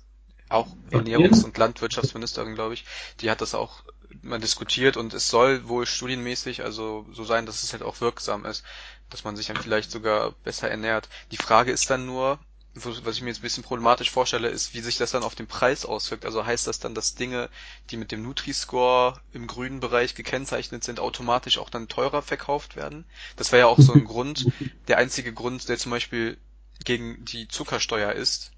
Auch 0.49 0.77
Ernährungs- 0.91 1.45
und 1.45 1.59
Landwirtschaftsministerin, 1.59 2.55
glaube 2.55 2.75
ich, 2.75 2.85
die 3.21 3.31
hat 3.31 3.41
das 3.41 3.55
auch 3.55 3.83
mal 4.23 4.41
diskutiert 4.41 4.97
und 4.97 5.15
es 5.15 5.29
soll 5.29 5.69
wohl 5.69 5.87
studienmäßig 5.87 6.63
also 6.63 7.07
so 7.13 7.25
sein, 7.25 7.47
dass 7.47 7.63
es 7.63 7.73
halt 7.73 7.83
auch 7.83 8.01
wirksam 8.01 8.45
ist, 8.45 8.65
dass 9.11 9.25
man 9.25 9.37
sich 9.37 9.47
dann 9.47 9.59
vielleicht 9.59 9.91
sogar 9.91 10.33
besser 10.45 10.71
ernährt. 10.71 11.09
Die 11.33 11.37
Frage 11.39 11.73
ist 11.73 11.91
dann 11.91 12.07
nur, 12.07 12.39
was 12.75 13.17
ich 13.17 13.23
mir 13.23 13.29
jetzt 13.29 13.41
ein 13.41 13.43
bisschen 13.43 13.65
problematisch 13.65 14.11
vorstelle, 14.11 14.49
ist, 14.49 14.73
wie 14.73 14.81
sich 14.81 14.97
das 14.97 15.11
dann 15.11 15.23
auf 15.23 15.35
den 15.35 15.47
Preis 15.47 15.85
auswirkt. 15.85 16.25
Also 16.25 16.47
heißt 16.47 16.67
das 16.67 16.79
dann, 16.79 16.95
dass 16.95 17.15
Dinge, 17.15 17.51
die 17.91 17.99
mit 17.99 18.13
dem 18.13 18.23
Nutri-Score 18.23 19.21
im 19.33 19.47
grünen 19.47 19.81
Bereich 19.81 20.15
gekennzeichnet 20.15 20.83
sind, 20.83 20.99
automatisch 20.99 21.59
auch 21.59 21.69
dann 21.69 21.89
teurer 21.89 22.23
verkauft 22.23 22.77
werden? 22.77 23.05
Das 23.37 23.53
wäre 23.53 23.61
ja 23.61 23.67
auch 23.67 23.79
so 23.79 23.93
ein 23.93 24.05
Grund, 24.05 24.47
der 24.89 24.99
einzige 24.99 25.35
Grund, 25.35 25.69
der 25.69 25.77
zum 25.79 25.91
Beispiel 25.91 26.39
gegen 26.85 27.25
die 27.25 27.47
Zuckersteuer 27.47 28.13
ist, 28.13 28.53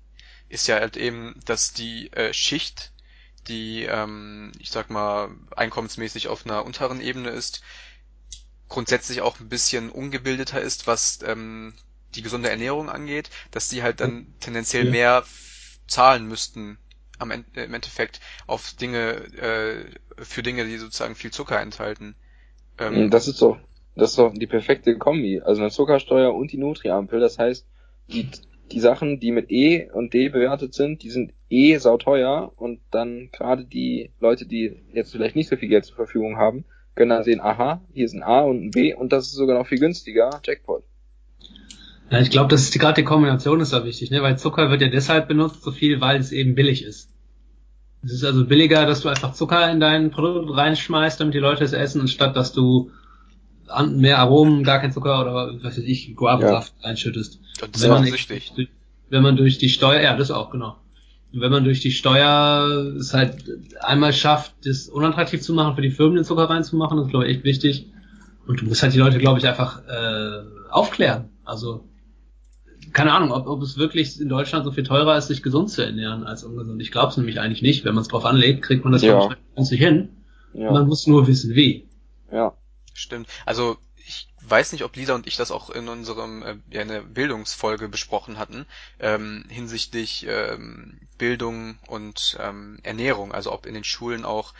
ist 0.49 0.69
ja 0.69 0.77
halt 0.77 0.97
eben, 0.97 1.41
dass 1.45 1.73
die 1.73 2.13
äh, 2.13 2.33
Schicht, 2.33 2.93
die, 3.49 3.83
ähm, 3.83 4.53
ich 4.61 4.71
sag 4.71 4.91
mal, 4.91 5.31
einkommensmäßig 5.57 6.29
auf 6.29 6.47
einer 6.47 6.65
unteren 6.65 7.01
Ebene 7.01 7.31
ist, 7.31 7.63
grundsätzlich 8.69 9.21
auch 9.23 9.41
ein 9.41 9.49
bisschen 9.49 9.91
ungebildeter 9.91 10.61
ist, 10.61 10.87
was 10.87 11.19
ähm, 11.25 11.75
die 12.17 12.23
gesunde 12.23 12.51
Ernährung 12.51 12.89
angeht, 12.89 13.31
dass 13.51 13.69
die 13.69 13.83
halt 13.83 14.01
dann 14.01 14.27
tendenziell 14.41 14.87
ja. 14.87 14.91
mehr 14.91 15.25
zahlen 15.87 16.27
müssten 16.27 16.79
am 17.19 17.31
Ende, 17.31 17.63
im 17.63 17.75
Endeffekt 17.75 18.21
auf 18.47 18.75
Dinge, 18.75 19.15
äh, 19.37 19.85
für 20.17 20.43
Dinge, 20.43 20.65
die 20.65 20.77
sozusagen 20.77 21.15
viel 21.15 21.31
Zucker 21.31 21.61
enthalten. 21.61 22.15
Ähm, 22.79 23.11
das 23.11 23.29
ist 23.29 23.41
doch, 23.41 23.59
das 23.95 24.11
ist 24.11 24.19
doch 24.19 24.33
die 24.35 24.47
perfekte 24.47 24.97
Kombi. 24.99 25.41
Also 25.41 25.61
eine 25.61 25.71
Zuckersteuer 25.71 26.35
und 26.35 26.53
die 26.53 26.59
Nutri-Ampel. 26.59 27.21
Das 27.21 27.39
heißt, 27.39 27.67
die, 28.09 28.29
die 28.73 28.81
Sachen, 28.81 29.21
die 29.21 29.31
mit 29.31 29.51
E 29.51 29.91
und 29.91 30.13
D 30.15 30.29
bewertet 30.29 30.75
sind, 30.75 31.03
die 31.03 31.11
sind 31.11 31.33
eh 31.51 31.77
sauteuer 31.79 32.53
und 32.57 32.81
dann 32.91 33.31
gerade 33.33 33.65
die 33.65 34.11
Leute, 34.21 34.47
die 34.47 34.83
jetzt 34.93 35.13
vielleicht 35.13 35.37
nicht 35.37 35.49
so 35.49 35.57
viel 35.57 35.69
Geld 35.69 35.85
zur 35.85 35.97
Verfügung 35.97 36.37
haben, 36.37 36.65
können 36.95 37.11
dann 37.11 37.25
sehen, 37.25 37.41
aha, 37.41 37.83
hier 37.93 38.05
ist 38.05 38.15
ein 38.15 38.23
A 38.23 38.41
und 38.41 38.67
ein 38.67 38.71
B 38.71 38.95
und 38.95 39.13
das 39.13 39.27
ist 39.27 39.33
sogar 39.33 39.59
noch 39.59 39.67
viel 39.67 39.79
günstiger, 39.79 40.41
Jackpot. 40.45 40.85
Ja, 42.11 42.21
ich 42.21 42.31
glaube, 42.31 42.49
das 42.49 42.63
ist 42.63 42.79
gerade 42.79 43.01
die 43.01 43.05
Kombination 43.05 43.61
ist 43.61 43.73
da 43.73 43.85
wichtig, 43.85 44.11
ne? 44.11 44.23
weil 44.23 44.39
Zucker 44.39 44.71
wird 44.71 44.83
ja 44.83 44.89
deshalb 44.89 45.29
benutzt 45.29 45.63
so 45.63 45.73
viel, 45.73 46.01
weil 46.01 46.21
es 46.21 46.33
eben 46.33 46.55
billig 46.55 46.85
ist. 46.85 47.11
Es 48.03 48.13
ist 48.13 48.25
also 48.25 48.45
billiger, 48.45 48.85
dass 48.85 49.01
du 49.01 49.09
einfach 49.09 49.33
Zucker 49.33 49.71
in 49.71 49.81
dein 49.81 50.11
Produkt 50.11 50.55
reinschmeißt, 50.55 51.21
damit 51.21 51.35
die 51.35 51.39
Leute 51.39 51.65
es 51.65 51.73
essen, 51.73 52.03
anstatt 52.03 52.37
dass 52.37 52.53
du 52.53 52.91
mehr 53.89 54.19
Aromen, 54.19 54.63
gar 54.63 54.81
kein 54.81 54.93
Zucker 54.93 55.21
oder 55.21 55.55
was 55.63 55.79
weiß 55.79 55.85
ich, 55.85 56.15
Guavensaft 56.15 56.75
ja. 56.83 56.91
einschüttest. 56.91 57.41
Das 57.59 57.83
ist 57.83 57.89
wenn 57.89 58.05
süchtig. 58.05 58.53
Wenn 59.09 59.23
man 59.23 59.37
durch 59.37 59.57
die 59.59 59.71
Steuer, 59.71 60.03
ja, 60.03 60.17
das 60.17 60.31
auch, 60.31 60.51
genau. 60.51 60.77
Und 61.33 61.41
wenn 61.41 61.51
man 61.51 61.65
durch 61.65 61.81
die 61.81 61.91
Steuer 61.91 62.95
es 62.99 63.15
halt 63.15 63.45
einmal 63.81 64.13
schafft, 64.13 64.53
das 64.65 64.89
unattraktiv 64.89 65.41
zu 65.41 65.55
machen, 65.55 65.75
für 65.75 65.83
die 65.83 65.91
Firmen 65.91 66.17
den 66.17 66.25
Zucker 66.25 66.45
reinzumachen, 66.45 66.99
das 66.99 67.07
ist 67.07 67.11
glaube 67.11 67.27
ich 67.27 67.37
echt 67.37 67.45
wichtig. 67.45 67.87
Und 68.47 68.61
du 68.61 68.67
musst 68.67 68.83
halt 68.83 68.93
die 68.93 68.99
Leute, 68.99 69.19
glaube 69.19 69.39
ich, 69.39 69.49
einfach 69.49 69.81
äh, 69.89 70.43
aufklären. 70.71 71.31
Also 71.45 71.85
keine 72.93 73.13
Ahnung, 73.13 73.33
ob, 73.33 73.47
ob 73.47 73.63
es 73.63 73.79
wirklich 73.79 74.21
in 74.21 74.29
Deutschland 74.29 74.65
so 74.65 74.73
viel 74.73 74.85
teurer 74.85 75.17
ist, 75.17 75.29
sich 75.29 75.43
gesund 75.43 75.71
zu 75.71 75.85
ernähren 75.85 76.25
als 76.25 76.45
ungesund. 76.45 76.81
Ich 76.83 76.93
glaube 76.93 77.09
es 77.11 77.17
nämlich 77.17 77.41
eigentlich 77.41 77.63
nicht. 77.63 77.85
Wenn 77.85 77.95
man 77.95 78.03
es 78.03 78.09
drauf 78.09 78.25
anlegt, 78.25 78.63
kriegt 78.63 78.85
man 78.85 78.93
das 78.93 79.03
ja. 79.03 79.37
günstig 79.55 79.81
hin. 79.81 80.11
Ja. 80.53 80.71
Man 80.71 80.87
muss 80.87 81.07
nur 81.07 81.27
wissen, 81.27 81.55
wie. 81.55 81.89
Ja. 82.33 82.57
Stimmt. 82.93 83.29
Also 83.45 83.77
ich 84.07 84.29
weiß 84.43 84.73
nicht, 84.73 84.85
ob 84.85 84.95
Lisa 84.97 85.15
und 85.15 85.27
ich 85.27 85.37
das 85.37 85.51
auch 85.51 85.71
in 85.71 85.89
unserem 85.89 86.43
äh, 86.43 86.57
ja, 86.71 86.83
in 86.83 86.89
der 86.89 87.01
Bildungsfolge 87.01 87.89
besprochen 87.89 88.39
hatten, 88.39 88.67
ähm, 89.01 89.45
hinsichtlich 89.49 90.27
ähm, 90.29 91.01
Bildung 91.19 91.79
und 91.89 92.37
ähm, 92.41 92.79
Ernährung, 92.83 93.33
also 93.33 93.53
ob 93.53 93.67
in 93.67 93.75
den 93.75 93.85
Schulen 93.85 94.25
auch 94.25 94.55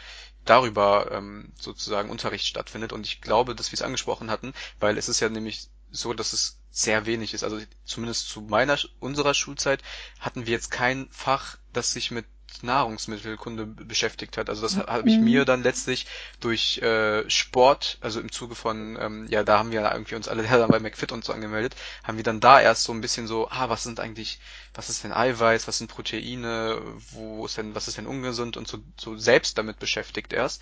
darüber 0.45 1.11
ähm, 1.13 1.53
sozusagen 1.59 2.11
Unterricht 2.11 2.47
stattfindet. 2.47 2.93
Und 2.93 3.07
ich 3.07 3.21
glaube, 3.21 3.55
dass 3.55 3.71
wir 3.71 3.77
es 3.77 3.83
angesprochen 3.83 4.31
hatten, 4.31 4.53
weil 4.81 4.99
es 4.99 5.09
ist 5.09 5.21
ja 5.21 5.29
nämlich 5.29 5.69
so, 5.91 6.13
dass 6.13 6.33
es 6.33 6.61
sehr 6.75 7.07
wenig 7.07 7.33
ist. 7.35 7.45
Also 7.45 7.61
zumindest 7.85 8.29
zu 8.29 8.43
meiner, 8.43 8.77
unserer 8.99 9.33
Schulzeit 9.33 9.81
hatten 10.19 10.47
wir 10.47 10.53
jetzt 10.53 10.71
kein 10.71 11.09
Fach, 11.11 11.57
das 11.73 11.93
sich 11.93 12.11
mit 12.11 12.27
Nahrungsmittelkunde 12.63 13.67
beschäftigt 13.67 14.37
hat. 14.37 14.49
Also 14.49 14.63
das 14.63 14.77
mhm. 14.77 14.87
habe 14.87 15.09
ich 15.09 15.19
mir 15.19 15.45
dann 15.45 15.63
letztlich 15.63 16.07
durch 16.41 16.79
äh, 16.79 17.29
Sport, 17.31 17.99
also 18.01 18.21
im 18.21 18.31
Zuge 18.31 18.55
von, 18.55 18.97
ähm, 19.01 19.27
ja, 19.29 19.45
da 19.45 19.59
haben 19.59 19.71
wir 19.71 19.83
irgendwie 19.93 20.17
uns 20.17 20.29
alle 20.29 20.43
dann 20.49 20.69
bei 20.69 20.81
McFit 20.81 21.13
und 21.13 21.25
so 21.25 21.33
angemeldet, 21.33 21.77
haben 22.03 22.17
wir 22.17 22.25
dann 22.25 22.41
da 22.41 22.61
erst 22.61 22.85
so 22.85 22.93
ein 22.93 23.01
bisschen 23.01 23.27
so, 23.27 23.49
ah, 23.51 23.69
was 23.69 23.85
sind 23.85 24.01
eigentlich, 24.01 24.41
was 24.73 24.91
ist 24.91 25.05
denn 25.05 25.13
Eiweiß, 25.13 25.69
was 25.69 25.79
sind 25.79 25.91
Proteine, 25.91 26.81
wo 27.13 27.47
ist 27.47 27.57
denn, 27.57 27.75
was 27.75 27.89
ist 27.89 27.99
denn 27.99 28.07
ungesund 28.07 28.57
und 28.57 28.67
so, 28.67 28.79
so 28.99 29.17
selbst 29.17 29.59
damit 29.59 29.79
beschäftigt 29.79 30.33
erst. 30.33 30.61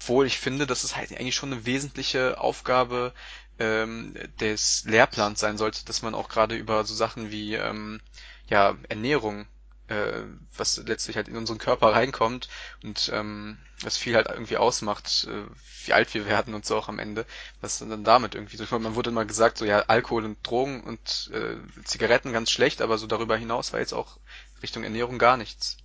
Obwohl 0.00 0.26
ich 0.26 0.38
finde, 0.38 0.66
das 0.66 0.84
ist 0.84 0.96
halt 0.96 1.12
eigentlich 1.12 1.34
schon 1.34 1.52
eine 1.52 1.66
wesentliche 1.66 2.40
Aufgabe 2.40 3.12
ähm, 3.58 4.14
des 4.40 4.84
Lehrplans 4.86 5.40
sein 5.40 5.58
sollte, 5.58 5.84
dass 5.84 6.02
man 6.02 6.14
auch 6.14 6.28
gerade 6.28 6.56
über 6.56 6.84
so 6.84 6.94
Sachen 6.94 7.30
wie 7.30 7.54
ähm, 7.54 8.00
ja 8.48 8.76
Ernährung 8.88 9.46
äh, 9.88 10.22
was 10.56 10.78
letztlich 10.78 11.16
halt 11.16 11.28
in 11.28 11.36
unseren 11.36 11.58
Körper 11.58 11.92
reinkommt 11.92 12.48
und 12.82 13.10
ähm, 13.12 13.58
was 13.82 13.96
viel 13.96 14.14
halt 14.14 14.28
irgendwie 14.28 14.56
ausmacht, 14.56 15.26
äh, 15.28 15.44
wie 15.84 15.92
alt 15.92 16.14
wir 16.14 16.26
werden 16.26 16.54
und 16.54 16.64
so 16.64 16.76
auch 16.76 16.88
am 16.88 16.98
Ende, 16.98 17.26
was 17.60 17.78
dann 17.80 18.04
damit 18.04 18.34
irgendwie 18.34 18.56
so. 18.56 18.78
Man 18.78 18.94
wurde 18.94 19.10
immer 19.10 19.24
gesagt, 19.24 19.58
so 19.58 19.64
ja, 19.64 19.80
Alkohol 19.80 20.24
und 20.24 20.38
Drogen 20.46 20.82
und 20.82 21.30
äh, 21.34 21.56
Zigaretten 21.84 22.32
ganz 22.32 22.50
schlecht, 22.50 22.80
aber 22.82 22.98
so 22.98 23.06
darüber 23.06 23.36
hinaus 23.36 23.72
war 23.72 23.80
jetzt 23.80 23.92
auch 23.92 24.18
Richtung 24.62 24.84
Ernährung 24.84 25.18
gar 25.18 25.36
nichts. 25.36 25.76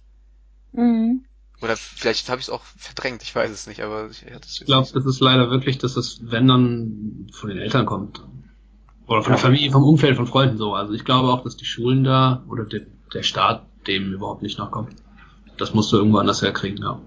Mhm. 0.72 1.26
Oder 1.66 1.78
vielleicht 1.78 2.30
habe 2.30 2.40
ich 2.40 2.46
es 2.46 2.52
auch 2.52 2.62
verdrängt, 2.78 3.24
ich 3.24 3.36
weiß 3.36 3.50
es 3.50 3.66
nicht, 3.66 3.82
aber 3.82 4.08
ich, 4.12 4.22
ja, 4.22 4.38
das 4.38 4.60
ich 4.60 4.68
glaube, 4.68 4.88
das 4.94 5.04
ist 5.04 5.20
leider 5.20 5.50
wirklich, 5.50 5.80
dass 5.80 5.98
es, 5.98 6.20
wenn 6.22 6.48
dann 6.48 7.28
von 7.34 7.50
den 7.50 7.58
Eltern 7.58 7.88
kommt. 7.88 8.22
Oder 9.08 9.24
von 9.24 9.32
der 9.32 9.40
Familie, 9.40 9.72
vom 9.72 9.84
Umfeld, 9.84 10.16
von 10.16 10.28
Freunden 10.28 10.58
so. 10.58 10.76
Also 10.76 10.94
ich 10.94 11.04
glaube 11.04 11.30
auch, 11.30 11.44
dass 11.44 11.58
die 11.58 11.66
Schulen 11.66 12.04
da 12.04 12.46
oder 12.52 12.66
der, 12.66 12.82
der 13.16 13.24
Staat 13.24 13.66
dem 13.88 14.14
überhaupt 14.14 14.44
nicht 14.44 14.60
nachkommt. 14.60 14.94
Das 15.58 15.74
musst 15.74 15.92
du 15.92 15.98
irgendwo 15.98 16.20
anders 16.20 16.44
herkriegen, 16.44 16.84
ja. 16.84 17.02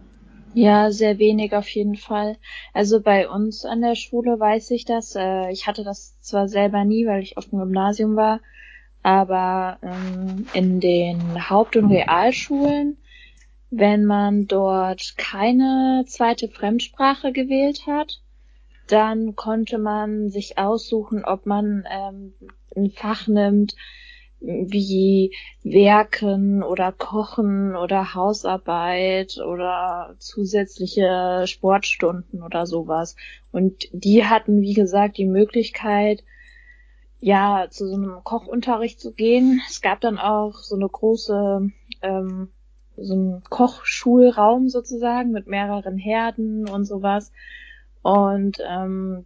Ja, 0.55 0.91
sehr 0.91 1.21
wenig 1.21 1.55
auf 1.55 1.69
jeden 1.69 1.95
Fall. 1.95 2.37
Also 2.75 3.01
bei 3.01 3.29
uns 3.29 3.65
an 3.65 3.81
der 3.81 3.95
Schule 3.95 4.41
weiß 4.41 4.73
ich 4.73 4.85
das. 4.85 5.15
Äh, 5.15 5.53
ich 5.53 5.69
hatte 5.69 5.85
das 5.85 6.21
zwar 6.21 6.49
selber 6.49 6.85
nie, 6.85 7.07
weil 7.07 7.23
ich 7.23 7.37
auf 7.37 7.47
dem 7.47 7.61
Gymnasium 7.61 8.17
war, 8.17 8.41
aber 9.05 9.79
ähm, 9.83 10.47
in 10.53 10.81
den 10.81 11.49
Haupt- 11.49 11.77
und 11.77 11.93
Realschulen 11.93 12.97
wenn 13.71 14.05
man 14.05 14.47
dort 14.47 15.15
keine 15.17 16.05
zweite 16.07 16.49
Fremdsprache 16.49 17.33
gewählt 17.33 17.87
hat, 17.87 18.21
dann 18.87 19.37
konnte 19.37 19.79
man 19.79 20.31
sich 20.31 20.57
aussuchen, 20.57 21.25
ob 21.25 21.45
man 21.45 21.85
ähm, 21.91 22.33
ein 22.75 22.91
Fach 22.91 23.27
nimmt 23.27 23.75
wie 24.41 25.35
Werken 25.65 26.63
oder 26.63 26.93
Kochen 26.93 27.75
oder 27.75 28.15
Hausarbeit 28.15 29.39
oder 29.39 30.15
zusätzliche 30.19 31.45
Sportstunden 31.47 32.43
oder 32.43 32.65
sowas. 32.65 33.17
Und 33.51 33.89
die 33.93 34.25
hatten, 34.25 34.63
wie 34.63 34.75
gesagt, 34.75 35.19
die 35.19 35.27
Möglichkeit, 35.27 36.23
ja, 37.21 37.67
zu 37.69 37.89
so 37.89 37.95
einem 37.95 38.23
Kochunterricht 38.23 39.01
zu 39.01 39.13
gehen. 39.13 39.61
Es 39.69 39.81
gab 39.81 40.01
dann 40.01 40.19
auch 40.19 40.55
so 40.61 40.77
eine 40.77 40.89
große 40.89 41.69
ähm, 42.03 42.53
so 43.01 43.15
ein 43.15 43.43
Kochschulraum 43.49 44.69
sozusagen 44.69 45.31
mit 45.31 45.47
mehreren 45.47 45.99
Herden 45.99 46.69
und 46.69 46.85
sowas. 46.85 47.33
Und 48.03 48.59
ähm, 48.69 49.25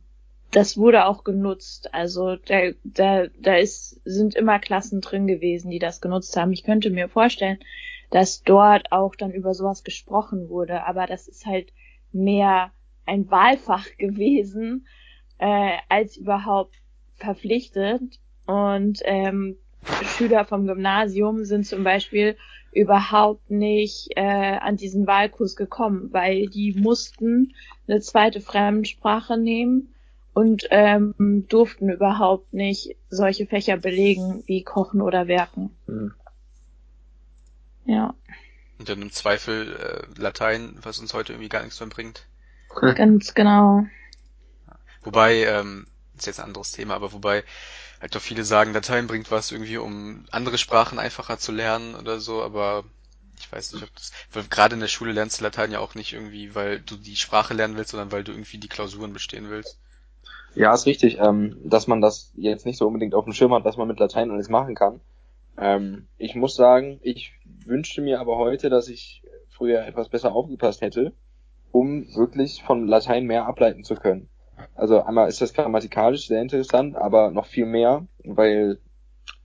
das 0.50 0.76
wurde 0.76 1.07
auch 1.07 1.25
genutzt. 1.25 1.93
Also 1.95 2.37
da, 2.37 2.71
da, 2.85 3.26
da 3.41 3.57
ist, 3.57 4.00
sind 4.05 4.35
immer 4.35 4.59
Klassen 4.59 5.00
drin 5.00 5.26
gewesen, 5.26 5.71
die 5.71 5.79
das 5.79 6.00
genutzt 6.00 6.37
haben. 6.37 6.52
Ich 6.52 6.64
könnte 6.64 6.91
mir 6.91 7.09
vorstellen, 7.09 7.59
dass 8.11 8.43
dort 8.43 8.93
auch 8.93 9.14
dann 9.14 9.33
über 9.33 9.55
sowas 9.55 9.85
gesprochen 9.85 10.50
wurde, 10.50 10.85
aber 10.85 11.07
das 11.07 11.29
ist 11.29 11.47
halt 11.47 11.73
mehr 12.12 12.71
ein 13.07 13.31
Wahlfach 13.31 13.87
gewesen, 13.99 14.87
äh, 15.38 15.79
als 15.88 16.17
überhaupt 16.17 16.76
verpflichtet. 17.14 18.21
Und 18.47 19.00
ähm, 19.05 19.57
Schüler 20.05 20.45
vom 20.45 20.67
Gymnasium 20.67 21.45
sind 21.45 21.67
zum 21.67 21.85
Beispiel 21.85 22.37
überhaupt 22.73 23.50
nicht 23.50 24.09
äh, 24.17 24.57
an 24.59 24.76
diesen 24.76 25.07
Wahlkurs 25.07 25.57
gekommen, 25.57 26.09
weil 26.12 26.47
die 26.47 26.73
mussten 26.73 27.55
eine 27.87 28.00
zweite 28.00 28.41
Fremdsprache 28.41 29.37
nehmen 29.37 29.95
und 30.33 30.67
ähm, 30.71 31.45
durften 31.49 31.91
überhaupt 31.91 32.55
nicht 32.55 32.97
solche 33.11 33.47
Fächer 33.47 33.76
belegen 33.76 34.43
wie 34.47 34.62
Kochen 34.62 35.02
oder 35.02 35.29
Werken. 35.29 35.76
Mhm. 35.87 36.14
Ja. 37.85 38.14
Und 38.79 38.88
dann 38.88 39.02
im 39.02 39.12
Zweifel 39.12 39.76
äh, 39.76 40.21
Latein, 40.21 40.79
was 40.81 40.99
uns 40.99 41.12
heute 41.12 41.35
irgendwie 41.35 41.50
gar 41.50 41.62
nichts 41.62 41.79
mehr 41.81 41.91
bringt. 41.91 42.26
Ganz 42.97 43.35
genau. 43.35 43.85
Wobei, 45.02 45.45
ähm, 45.45 45.87
ist 46.17 46.26
jetzt 46.26 46.41
ein 46.41 46.47
anderes 46.47 46.73
Thema, 46.73 46.95
aber 46.95 47.12
wobei 47.12 47.45
halt 48.02 48.14
doch 48.14 48.21
viele 48.21 48.44
sagen, 48.44 48.75
Latein 48.75 49.06
bringt 49.06 49.30
was 49.30 49.52
irgendwie, 49.52 49.78
um 49.78 50.26
andere 50.32 50.59
Sprachen 50.59 50.99
einfacher 50.99 51.38
zu 51.38 51.52
lernen 51.52 51.94
oder 51.94 52.18
so, 52.18 52.42
aber 52.42 52.85
ich 53.38 53.50
weiß 53.50 53.73
nicht, 53.73 53.85
ob 53.85 53.94
das, 53.94 54.12
weil 54.32 54.42
gerade 54.44 54.75
in 54.75 54.80
der 54.80 54.88
Schule 54.88 55.12
lernst 55.12 55.40
du 55.40 55.44
Latein 55.44 55.71
ja 55.71 55.78
auch 55.78 55.94
nicht 55.94 56.12
irgendwie, 56.12 56.54
weil 56.54 56.80
du 56.80 56.97
die 56.97 57.16
Sprache 57.16 57.54
lernen 57.54 57.76
willst, 57.76 57.92
sondern 57.92 58.12
weil 58.12 58.25
du 58.25 58.32
irgendwie 58.32 58.59
die 58.59 58.68
Klausuren 58.68 59.12
bestehen 59.12 59.50
willst. 59.50 59.78
Ja, 60.54 60.75
ist 60.75 60.87
richtig, 60.87 61.18
ähm, 61.18 61.56
dass 61.64 61.87
man 61.87 62.00
das 62.00 62.32
jetzt 62.37 62.66
nicht 62.66 62.76
so 62.76 62.87
unbedingt 62.87 63.14
auf 63.14 63.25
dem 63.25 63.32
Schirm 63.32 63.54
hat, 63.54 63.64
dass 63.64 63.76
man 63.76 63.88
mit 63.88 64.00
Latein 64.00 64.30
alles 64.30 64.49
machen 64.49 64.75
kann. 64.75 65.00
Ähm, 65.56 66.09
ich 66.18 66.35
muss 66.35 66.56
sagen, 66.56 66.99
ich 67.02 67.32
wünschte 67.64 68.02
mir 68.02 68.21
aber 68.21 68.37
heute, 68.37 68.68
dass 68.68 68.88
ich 68.88 69.23
früher 69.49 69.87
etwas 69.87 70.09
besser 70.09 70.32
aufgepasst 70.32 70.80
hätte, 70.80 71.12
um 71.71 72.06
wirklich 72.16 72.64
von 72.64 72.87
Latein 72.87 73.26
mehr 73.26 73.47
ableiten 73.47 73.85
zu 73.85 73.94
können. 73.94 74.28
Also 74.75 75.02
einmal 75.02 75.28
ist 75.28 75.40
das 75.40 75.54
grammatikalisch 75.54 76.26
sehr 76.26 76.42
interessant, 76.42 76.97
aber 76.97 77.31
noch 77.31 77.47
viel 77.47 77.66
mehr, 77.66 78.07
weil 78.25 78.78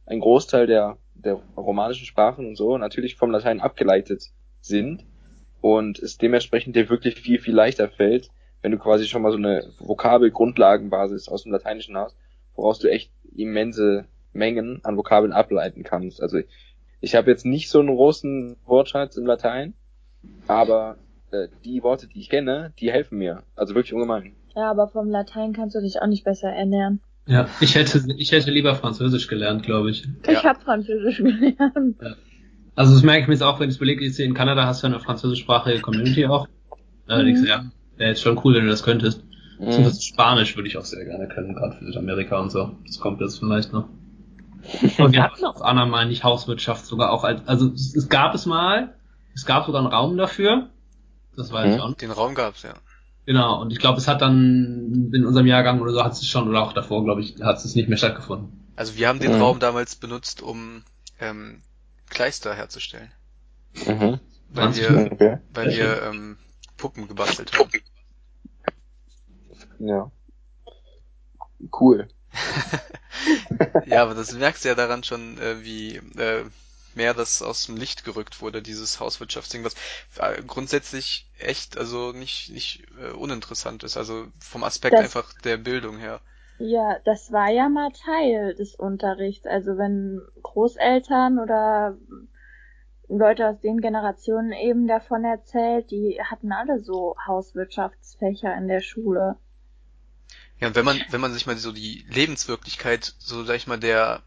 ein 0.05 0.19
Großteil 0.19 0.67
der, 0.67 0.97
der 1.15 1.39
romanischen 1.55 2.05
Sprachen 2.05 2.47
und 2.47 2.55
so 2.55 2.77
natürlich 2.77 3.15
vom 3.15 3.31
Latein 3.31 3.59
abgeleitet 3.59 4.31
sind 4.61 5.05
und 5.61 5.99
es 5.99 6.17
dementsprechend 6.17 6.75
dir 6.75 6.89
wirklich 6.89 7.15
viel, 7.15 7.39
viel 7.39 7.55
leichter 7.55 7.89
fällt, 7.89 8.29
wenn 8.61 8.71
du 8.71 8.77
quasi 8.77 9.05
schon 9.05 9.21
mal 9.21 9.31
so 9.31 9.37
eine 9.37 9.71
Vokabelgrundlagenbasis 9.79 11.29
aus 11.29 11.43
dem 11.43 11.51
Lateinischen 11.51 11.97
hast, 11.97 12.17
woraus 12.55 12.79
du 12.79 12.89
echt 12.89 13.11
immense 13.35 14.05
Mengen 14.33 14.79
an 14.83 14.97
Vokabeln 14.97 15.33
ableiten 15.33 15.83
kannst. 15.83 16.21
Also 16.21 16.39
ich, 17.01 17.15
habe 17.15 17.29
jetzt 17.29 17.45
nicht 17.45 17.69
so 17.69 17.79
einen 17.79 17.95
großen 17.95 18.57
Wortschatz 18.65 19.17
im 19.17 19.25
Latein, 19.25 19.73
aber 20.47 20.97
äh, 21.31 21.47
die 21.63 21.83
Worte, 21.83 22.07
die 22.07 22.19
ich 22.19 22.29
kenne, 22.29 22.73
die 22.79 22.91
helfen 22.91 23.17
mir. 23.17 23.43
Also 23.55 23.75
wirklich 23.75 23.93
ungemein. 23.93 24.35
Ja, 24.57 24.71
aber 24.71 24.87
vom 24.87 25.07
Latein 25.11 25.53
kannst 25.53 25.75
du 25.75 25.81
dich 25.81 26.01
auch 26.01 26.07
nicht 26.07 26.23
besser 26.23 26.49
ernähren. 26.49 26.99
Ja, 27.27 27.47
ich 27.59 27.75
hätte, 27.75 28.03
ich 28.17 28.31
hätte 28.31 28.49
lieber 28.49 28.73
Französisch 28.73 29.27
gelernt, 29.27 29.61
glaube 29.61 29.91
ich. 29.91 30.07
Ich 30.23 30.29
Ja. 30.33 30.43
habe 30.45 30.59
Französisch 30.59 31.17
gelernt. 31.17 31.97
Also 32.73 32.93
das 32.95 33.03
merke 33.03 33.21
ich 33.21 33.27
mir 33.27 33.35
jetzt 33.35 33.43
auch, 33.43 33.59
wenn 33.59 33.69
ich 33.69 33.79
es 33.79 34.15
hier 34.17 34.25
in 34.25 34.33
Kanada 34.33 34.65
hast 34.65 34.81
du 34.81 34.87
ja 34.87 34.93
eine 34.93 34.99
französischsprachige 35.03 35.81
Community 35.81 36.25
auch. 36.25 36.47
Äh, 37.07 37.21
Mhm. 37.23 37.45
ja, 37.45 37.65
wäre 37.97 38.09
jetzt 38.09 38.21
schon 38.23 38.39
cool, 38.43 38.55
wenn 38.55 38.63
du 38.63 38.69
das 38.71 38.81
könntest. 38.81 39.23
Mhm. 39.59 39.65
Beziehungsweise 39.65 40.01
Spanisch 40.01 40.55
würde 40.55 40.69
ich 40.69 40.77
auch 40.77 40.85
sehr 40.85 41.05
gerne 41.05 41.27
können, 41.27 41.53
gerade 41.53 41.77
für 41.77 41.85
Südamerika 41.85 42.39
und 42.39 42.51
so. 42.51 42.71
Das 42.87 42.99
kommt 42.99 43.21
jetzt 43.21 43.37
vielleicht 43.37 43.73
noch. 43.73 43.87
Und 44.97 45.13
wir 45.13 45.21
hatten 45.21 45.45
auf 45.45 45.61
Anna 45.61 45.85
mal 45.85 46.07
nicht 46.07 46.23
Hauswirtschaft 46.23 46.83
sogar 46.87 47.11
auch 47.11 47.23
als, 47.23 47.47
also 47.47 47.67
es, 47.73 47.95
es 47.95 48.09
gab 48.09 48.33
es 48.33 48.47
mal, 48.47 48.95
es 49.35 49.45
gab 49.45 49.67
sogar 49.67 49.81
einen 49.81 49.91
Raum 49.93 50.17
dafür. 50.17 50.69
Das 51.35 51.51
weiß 51.53 51.75
ich 51.75 51.77
Mhm. 51.77 51.81
auch. 51.83 51.93
Den 51.93 52.11
Raum 52.11 52.33
gab's, 52.33 52.63
ja. 52.63 52.73
Genau, 53.27 53.61
und 53.61 53.71
ich 53.71 53.79
glaube, 53.79 53.97
es 53.99 54.07
hat 54.07 54.21
dann 54.21 55.11
in 55.13 55.25
unserem 55.25 55.45
Jahrgang 55.47 55.81
oder 55.81 55.91
so 55.91 56.01
hat 56.03 56.13
es 56.13 56.25
schon, 56.25 56.47
oder 56.47 56.63
auch 56.63 56.71
davor, 56.71 57.03
glaube 57.03 57.19
ich, 57.21 57.35
hat 57.41 57.57
es 57.57 57.75
nicht 57.75 57.89
mehr 57.89 57.97
stattgefunden. 57.97 58.71
Also 58.77 58.95
wir 58.95 59.09
haben 59.09 59.19
den 59.19 59.35
Mhm. 59.35 59.41
Raum 59.41 59.59
damals 59.59 59.95
benutzt, 59.97 60.41
um 60.41 60.83
ähm, 61.19 61.61
Kleister 62.09 62.55
herzustellen. 62.55 63.11
Mhm. 63.85 64.19
Weil 64.49 64.73
20 64.73 64.81
wir, 64.89 65.11
Okay. 65.11 65.37
weil 65.53 65.69
wir 65.71 66.03
ähm, 66.03 66.37
Puppen 66.77 67.09
gebastelt 67.09 67.51
haben. 67.59 67.69
Ja. 69.79 70.09
Cool. 71.79 72.07
Ja, 73.87 74.03
aber 74.03 74.13
das 74.13 74.33
merkst 74.33 74.63
du 74.63 74.69
ja 74.69 74.75
daran 74.75 75.03
schon, 75.03 75.37
äh, 75.39 75.63
wie 75.63 75.95
äh, 75.95 76.43
mehr 76.97 77.13
das 77.15 77.41
aus 77.41 77.65
dem 77.67 77.77
Licht 77.77 78.03
gerückt 78.05 78.41
wurde, 78.41 78.61
dieses 78.61 78.99
Hauswirtschaftsding, 78.99 79.63
was 79.63 79.75
äh, 80.17 80.43
grundsätzlich 80.43 81.29
echt, 81.39 81.77
also 81.77 82.11
nicht, 82.13 82.49
nicht 82.51 82.83
äh, 83.01 83.11
uninteressant 83.11 83.83
ist, 83.83 83.97
also 83.97 84.27
vom 84.41 84.63
Aspekt 84.65 84.99
Das- 84.99 85.01
einfach 85.01 85.33
der 85.43 85.57
Bildung 85.57 85.97
her. 85.99 86.21
Ja, 86.59 86.99
das 87.03 87.31
war 87.31 87.49
ja 87.49 87.67
mal 87.67 87.91
Teil 87.91 88.53
des 88.53 88.75
Unterrichts. 88.75 89.47
Also 89.47 89.77
wenn 89.79 90.21
Großeltern 90.43 91.39
oder 91.39 91.97
Leute 93.09 93.49
aus 93.49 93.59
den 93.59 93.81
Generationen 93.81 94.53
eben 94.53 94.87
davon 94.87 95.25
erzählt, 95.25 95.91
die 95.91 96.21
hatten 96.23 96.53
alle 96.53 96.79
so 96.79 97.17
Hauswirtschaftsfächer 97.27 98.55
in 98.55 98.69
der 98.69 98.79
Schule. 98.79 99.35
Ja, 100.59 100.67
und 100.67 100.75
wenn 100.75 100.85
man, 100.85 101.03
wenn 101.09 101.21
man 101.21 101.33
sich 101.33 101.45
mal 101.45 101.57
so 101.57 101.71
die 101.71 102.05
Lebenswirklichkeit, 102.09 103.13
so 103.19 103.43
sag 103.43 103.55
ich 103.55 103.67
mal, 103.67 103.79
der 103.79 104.23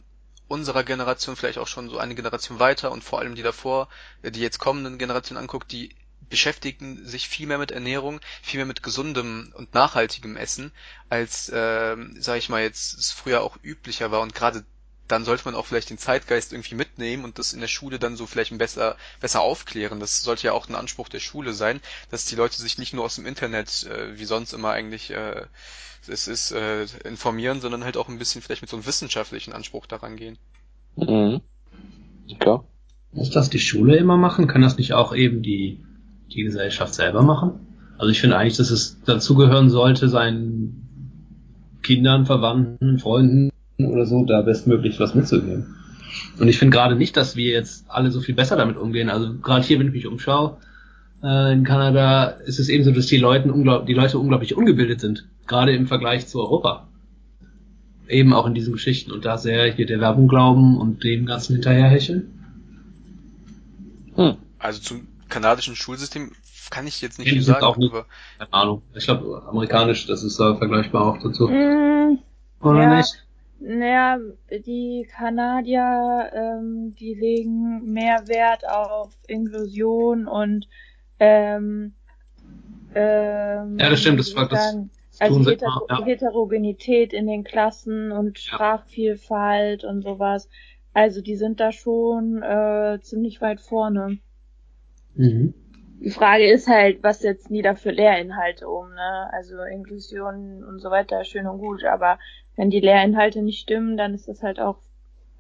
unserer 0.51 0.83
Generation, 0.83 1.37
vielleicht 1.37 1.59
auch 1.59 1.69
schon 1.69 1.89
so 1.89 1.99
eine 1.99 2.17
Generation 2.17 2.59
weiter 2.59 2.91
und 2.91 3.05
vor 3.05 3.21
allem 3.21 3.37
die 3.37 3.43
davor, 3.43 3.89
äh, 4.23 4.33
die 4.33 4.41
jetzt 4.41 4.59
kommenden 4.59 4.99
Generationen 4.99 5.41
anguckt, 5.41 5.71
die 5.71 5.95
beschäftigen 6.29 7.07
sich 7.07 7.29
viel 7.29 7.47
mehr 7.47 7.59
mit 7.59 7.71
Ernährung, 7.71 8.21
viel 8.43 8.59
mehr 8.59 8.67
mit 8.67 8.83
gesundem 8.83 9.53
und 9.57 9.75
nachhaltigem 9.75 10.37
Essen, 10.37 10.73
als, 11.09 11.51
ähm, 11.55 12.17
sag 12.19 12.39
ich 12.39 12.49
mal, 12.49 12.63
jetzt 12.63 12.99
es 12.99 13.13
früher 13.13 13.43
auch 13.43 13.59
üblicher 13.63 14.11
war. 14.11 14.21
Und 14.21 14.35
gerade 14.35 14.65
dann 15.11 15.25
sollte 15.25 15.45
man 15.45 15.55
auch 15.55 15.67
vielleicht 15.67 15.91
den 15.91 15.99
Zeitgeist 15.99 16.53
irgendwie 16.53 16.75
mitnehmen 16.75 17.25
und 17.25 17.39
das 17.39 17.53
in 17.53 17.61
der 17.61 17.69
Schule 17.69 17.99
dann 17.99 18.17
so 18.17 18.27
vielleicht 18.27 18.53
ein 18.53 18.59
besser, 18.59 18.97
besser 19.21 19.41
aufklären. 19.41 20.01
Das 20.01 20.23
sollte 20.23 20.47
ja 20.47 20.53
auch 20.53 20.69
ein 20.69 20.75
Anspruch 20.75 21.09
der 21.09 21.21
Schule 21.21 21.53
sein, 21.53 21.81
dass 22.11 22.27
die 22.27 22.37
Leute 22.37 22.61
sich 22.61 22.79
nicht 22.79 22.95
nur 22.95 23.05
aus 23.05 23.17
dem 23.17 23.27
Internet, 23.27 23.87
äh, 23.87 24.19
wie 24.19 24.25
sonst 24.25 24.53
immer 24.53 24.71
eigentlich, 24.71 25.11
äh, 25.11 25.43
es 26.09 26.29
ist, 26.29 26.53
äh, 26.53 26.87
informieren, 27.05 27.61
sondern 27.61 27.85
halt 27.85 27.97
auch 27.97 28.09
ein 28.09 28.19
bisschen 28.19 28.43
vielleicht 28.43 28.63
mit 28.63 28.71
so 28.71 28.77
einem 28.77 28.87
wissenschaftlichen 28.87 29.53
Anspruch 29.53 29.87
daran 29.87 30.17
gehen. 30.17 30.39
Mhm. 30.97 31.41
Klar. 32.39 32.65
Muss 33.13 33.31
das 33.31 33.51
die 33.51 33.59
Schule 33.59 33.97
immer 33.97 34.17
machen? 34.17 34.47
Kann 34.47 34.63
das 34.63 34.77
nicht 34.77 34.93
auch 34.93 35.15
eben 35.15 35.43
die, 35.43 35.85
die 36.33 36.43
Gesellschaft 36.43 36.95
selber 36.95 37.23
machen? 37.23 37.67
Also 37.99 38.11
ich 38.11 38.21
finde 38.21 38.39
eigentlich, 38.39 38.57
dass 38.57 38.71
es 38.71 39.03
dazugehören 39.05 39.69
sollte, 39.69 40.09
seinen 40.09 41.79
Kindern, 41.83 42.25
Verwandten, 42.25 42.99
Freunden 42.99 43.51
oder 43.87 44.07
so 44.07 44.25
da 44.25 44.43
bestmöglich 44.43 44.99
was 45.01 45.15
mitzugeben. 45.15 45.77
Und 46.39 46.49
ich 46.49 46.59
finde 46.59 46.77
gerade 46.77 46.97
nicht, 46.97 47.17
dass 47.17 47.37
wir 47.37 47.53
jetzt 47.53 47.85
alle 47.89 48.11
so 48.11 48.21
viel 48.21 48.35
besser 48.35 48.57
damit 48.57 48.77
umgehen. 48.77 49.11
Also 49.11 49.35
gerade 49.35 49.65
hier, 49.65 49.79
wenn 49.79 49.89
ich 49.89 49.93
mich 49.93 50.07
umschaue, 50.07 50.57
äh, 51.23 51.53
in 51.53 51.65
Kanada 51.65 52.25
ist 52.25 52.59
es 52.59 52.69
eben 52.69 52.85
so, 52.85 52.93
dass 52.93 53.07
die, 53.07 53.19
Leuten 53.19 53.51
unglaub 53.51 53.87
die 53.87 53.95
Leute 53.95 54.19
unglaublich 54.19 54.57
ungebildet 54.57 55.01
sind. 55.01 55.27
Gerade 55.47 55.75
im 55.75 55.87
Vergleich 55.87 56.27
zu 56.27 56.41
Europa. 56.41 56.89
Eben 58.09 58.33
auch 58.33 58.47
in 58.47 58.55
diesen 58.55 58.73
Geschichten. 58.73 59.13
Und 59.13 59.25
da 59.25 59.39
sehr 59.39 59.73
hier 59.73 59.87
der 59.87 60.01
Werbung 60.01 60.29
glauben 60.29 60.79
und 60.79 61.05
dem 61.05 61.27
Ganzen 61.27 61.55
hinterherhecheln. 61.55 62.31
Hm. 64.17 64.37
Also 64.59 64.81
zum 64.81 65.07
kanadischen 65.29 65.77
Schulsystem 65.77 66.33
kann 66.71 66.87
ich 66.87 67.01
jetzt 67.01 67.19
nicht 67.19 67.31
viel 67.31 67.43
sagen, 67.43 67.65
auch 67.65 67.77
nicht. 67.77 67.93
Keine 67.93 68.53
Ahnung. 68.53 68.83
Ich 68.95 69.05
glaube, 69.05 69.43
amerikanisch, 69.49 70.07
das 70.07 70.23
ist 70.23 70.39
da 70.39 70.57
vergleichbar 70.57 71.05
auch 71.05 71.19
dazu. 71.23 71.49
Mm, 71.49 72.19
Oder 72.61 72.83
ja. 72.83 72.97
nicht? 72.97 73.25
Naja, 73.61 74.19
die 74.51 75.07
Kanadier, 75.15 76.31
ähm, 76.33 76.95
die 76.99 77.15
legen 77.15 77.93
mehr 77.93 78.27
Wert 78.27 78.67
auf 78.67 79.13
Inklusion 79.29 80.27
und 80.27 80.67
ähm, 81.19 81.93
ähm, 82.95 83.79
Ja, 83.79 83.91
das 83.91 84.01
stimmt, 84.01 84.19
das 84.21 84.35
war- 84.35 84.49
das 84.49 84.77
also 85.19 85.43
sie 85.43 85.51
Heter 85.51 85.83
ja. 85.91 86.05
Heterogenität 86.05 87.13
in 87.13 87.27
den 87.27 87.45
Klassen 87.45 88.11
und 88.13 88.39
Sprachvielfalt 88.39 89.85
und 89.85 90.03
sowas. 90.03 90.49
Also 90.95 91.21
die 91.21 91.37
sind 91.37 91.61
da 91.61 91.71
schon 91.73 92.43
äh, 92.43 92.99
ziemlich 93.03 93.41
weit 93.43 93.61
vorne. 93.61 94.19
Mhm. 95.15 95.53
Die 96.03 96.11
Frage 96.11 96.51
ist 96.51 96.67
halt, 96.67 97.03
was 97.03 97.21
setzen 97.21 97.53
die 97.53 97.61
da 97.63 97.75
für 97.75 97.91
Lehrinhalte 97.91 98.67
um, 98.69 98.89
ne? 98.95 99.31
Also 99.33 99.63
Inklusion 99.63 100.65
und 100.65 100.79
so 100.81 100.91
weiter, 100.91 101.25
schön 101.25 101.47
und 101.47 101.59
gut, 101.59 101.85
aber 101.85 102.19
wenn 102.61 102.69
die 102.69 102.81
Lehrinhalte 102.81 103.41
nicht 103.41 103.63
stimmen, 103.63 103.97
dann 103.97 104.13
ist 104.13 104.29
das 104.29 104.43
halt 104.43 104.61
auch, 104.61 104.77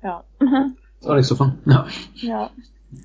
ja. 0.02 0.24
Ist 1.00 1.06
auch 1.06 1.14
nicht 1.16 1.26
so 1.26 1.37
von. 1.37 1.59
Ja. 1.66 1.87
ja. 2.14 2.50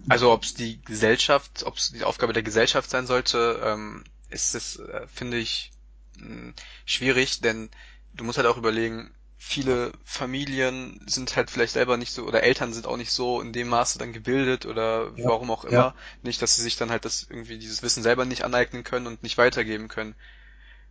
also 0.07 0.31
ob 0.31 0.43
es 0.43 0.53
die 0.53 0.81
Gesellschaft, 0.83 1.63
ob 1.65 1.75
es 1.75 1.91
die 1.91 2.05
Aufgabe 2.05 2.31
der 2.31 2.41
Gesellschaft 2.41 2.89
sein 2.89 3.07
sollte, 3.07 3.59
ähm, 3.61 4.05
ist 4.29 4.55
es, 4.55 4.77
äh, 4.79 5.05
finde 5.13 5.35
ich, 5.35 5.73
mh, 6.17 6.53
schwierig, 6.85 7.41
denn 7.41 7.69
du 8.13 8.23
musst 8.23 8.37
halt 8.37 8.47
auch 8.47 8.55
überlegen, 8.55 9.11
viele 9.37 9.91
Familien 10.05 11.01
sind 11.07 11.35
halt 11.35 11.49
vielleicht 11.49 11.73
selber 11.73 11.97
nicht 11.97 12.13
so, 12.13 12.23
oder 12.23 12.41
Eltern 12.41 12.71
sind 12.71 12.87
auch 12.87 12.95
nicht 12.95 13.11
so 13.11 13.41
in 13.41 13.51
dem 13.51 13.67
Maße 13.67 13.99
dann 13.99 14.13
gebildet 14.13 14.65
oder 14.65 15.11
Ja. 15.17 15.25
warum 15.27 15.51
auch 15.51 15.65
immer, 15.65 15.73
Ja. 15.73 15.95
nicht, 16.23 16.41
dass 16.41 16.55
sie 16.55 16.61
sich 16.61 16.77
dann 16.77 16.89
halt 16.89 17.03
das 17.03 17.27
irgendwie 17.29 17.57
dieses 17.59 17.83
Wissen 17.83 18.01
selber 18.01 18.23
nicht 18.23 18.45
aneignen 18.45 18.85
können 18.85 19.07
und 19.07 19.23
nicht 19.23 19.37
weitergeben 19.37 19.89
können. 19.89 20.15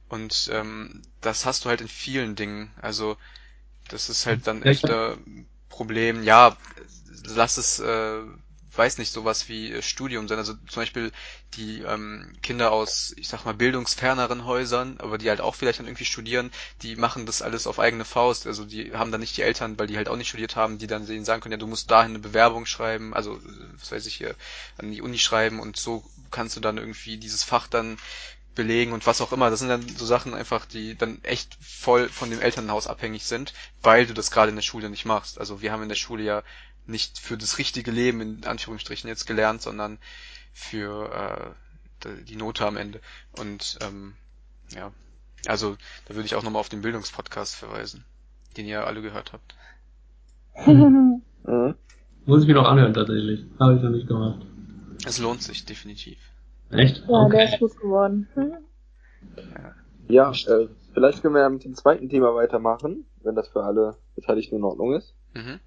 Und 0.08 0.48
ähm, 0.52 1.02
das 1.20 1.44
hast 1.46 1.64
du 1.64 1.68
halt 1.68 1.80
in 1.80 1.88
vielen 1.88 2.36
Dingen. 2.36 2.72
Also 2.80 3.16
das 3.88 4.08
ist 4.08 4.26
halt 4.26 4.46
dann 4.46 4.62
ein 4.62 5.46
Problem. 5.68 6.22
Ja, 6.22 6.56
lass 7.26 7.56
es, 7.58 7.78
äh, 7.80 8.20
weiß 8.76 8.98
nicht, 8.98 9.12
sowas 9.12 9.48
wie 9.48 9.72
äh, 9.72 9.82
Studium 9.82 10.28
sein. 10.28 10.38
Also 10.38 10.54
zum 10.54 10.82
Beispiel 10.82 11.12
die 11.54 11.80
ähm, 11.82 12.32
Kinder 12.42 12.72
aus, 12.72 13.14
ich 13.16 13.28
sag 13.28 13.44
mal, 13.44 13.54
bildungsferneren 13.54 14.44
Häusern, 14.44 14.96
aber 14.98 15.18
die 15.18 15.28
halt 15.28 15.40
auch 15.40 15.54
vielleicht 15.54 15.78
dann 15.78 15.86
irgendwie 15.86 16.04
studieren, 16.04 16.50
die 16.82 16.96
machen 16.96 17.26
das 17.26 17.42
alles 17.42 17.66
auf 17.66 17.78
eigene 17.78 18.04
Faust. 18.04 18.46
Also 18.46 18.64
die 18.64 18.92
haben 18.94 19.12
dann 19.12 19.20
nicht 19.20 19.36
die 19.36 19.42
Eltern, 19.42 19.78
weil 19.78 19.86
die 19.86 19.96
halt 19.96 20.08
auch 20.08 20.16
nicht 20.16 20.28
studiert 20.28 20.56
haben, 20.56 20.78
die 20.78 20.86
dann 20.86 21.06
denen 21.06 21.24
sagen 21.24 21.40
können, 21.42 21.52
ja, 21.52 21.58
du 21.58 21.66
musst 21.66 21.90
dahin 21.90 22.10
eine 22.12 22.18
Bewerbung 22.18 22.66
schreiben, 22.66 23.14
also 23.14 23.36
äh, 23.36 23.40
was 23.78 23.92
weiß 23.92 24.06
ich 24.06 24.14
hier, 24.16 24.34
an 24.78 24.90
die 24.90 25.02
Uni 25.02 25.18
schreiben 25.18 25.60
und 25.60 25.76
so 25.76 26.04
kannst 26.30 26.56
du 26.56 26.60
dann 26.60 26.78
irgendwie 26.78 27.16
dieses 27.16 27.44
Fach 27.44 27.68
dann 27.68 27.96
belegen 28.54 28.92
und 28.92 29.06
was 29.06 29.20
auch 29.20 29.32
immer. 29.32 29.50
Das 29.50 29.60
sind 29.60 29.68
dann 29.68 29.86
so 29.88 30.04
Sachen 30.04 30.34
einfach, 30.34 30.66
die 30.66 30.96
dann 30.96 31.22
echt 31.22 31.56
voll 31.60 32.08
von 32.08 32.30
dem 32.30 32.40
Elternhaus 32.40 32.86
abhängig 32.86 33.24
sind, 33.24 33.52
weil 33.82 34.06
du 34.06 34.14
das 34.14 34.30
gerade 34.30 34.50
in 34.50 34.56
der 34.56 34.62
Schule 34.62 34.90
nicht 34.90 35.04
machst. 35.04 35.38
Also 35.38 35.60
wir 35.60 35.72
haben 35.72 35.82
in 35.82 35.88
der 35.88 35.96
Schule 35.96 36.22
ja 36.22 36.42
nicht 36.86 37.18
für 37.18 37.36
das 37.36 37.58
richtige 37.58 37.90
Leben 37.90 38.20
in 38.20 38.44
Anführungsstrichen 38.44 39.08
jetzt 39.08 39.26
gelernt, 39.26 39.62
sondern 39.62 39.98
für 40.52 41.54
äh, 42.04 42.08
die 42.24 42.36
Note 42.36 42.66
am 42.66 42.76
Ende. 42.76 43.00
Und 43.38 43.78
ähm, 43.82 44.14
ja, 44.74 44.92
also 45.46 45.76
da 46.06 46.14
würde 46.14 46.26
ich 46.26 46.34
auch 46.34 46.42
nochmal 46.42 46.60
auf 46.60 46.68
den 46.68 46.82
Bildungspodcast 46.82 47.56
verweisen, 47.56 48.04
den 48.56 48.66
ihr 48.66 48.86
alle 48.86 49.02
gehört 49.02 49.32
habt. 49.32 49.54
Mhm. 51.46 51.74
Muss 52.24 52.40
ich 52.40 52.48
mir 52.48 52.54
noch 52.54 52.66
anhören 52.66 52.94
tatsächlich. 52.94 53.44
Habe 53.60 53.76
ich 53.76 53.82
noch 53.82 53.90
nicht 53.90 54.08
gemacht. 54.08 54.40
Es 55.04 55.18
lohnt 55.18 55.42
sich 55.42 55.66
definitiv. 55.66 56.16
Echt? 56.74 57.04
Ja, 57.08 57.22
okay. 57.22 57.36
der 57.36 57.44
ist 57.44 57.58
gut 57.60 57.76
geworden. 57.76 58.28
Hm? 58.34 58.52
Ja, 60.08 60.30
äh, 60.30 60.68
vielleicht 60.92 61.22
können 61.22 61.34
wir 61.34 61.42
ja 61.42 61.48
mit 61.48 61.64
dem 61.64 61.74
zweiten 61.74 62.08
Thema 62.08 62.34
weitermachen, 62.34 63.06
wenn 63.22 63.34
das 63.34 63.48
für 63.48 63.62
alle 63.62 63.96
Beteiligten 64.14 64.56
in 64.56 64.64
Ordnung 64.64 64.94
ist. 64.94 65.14
Mhm. 65.34 65.60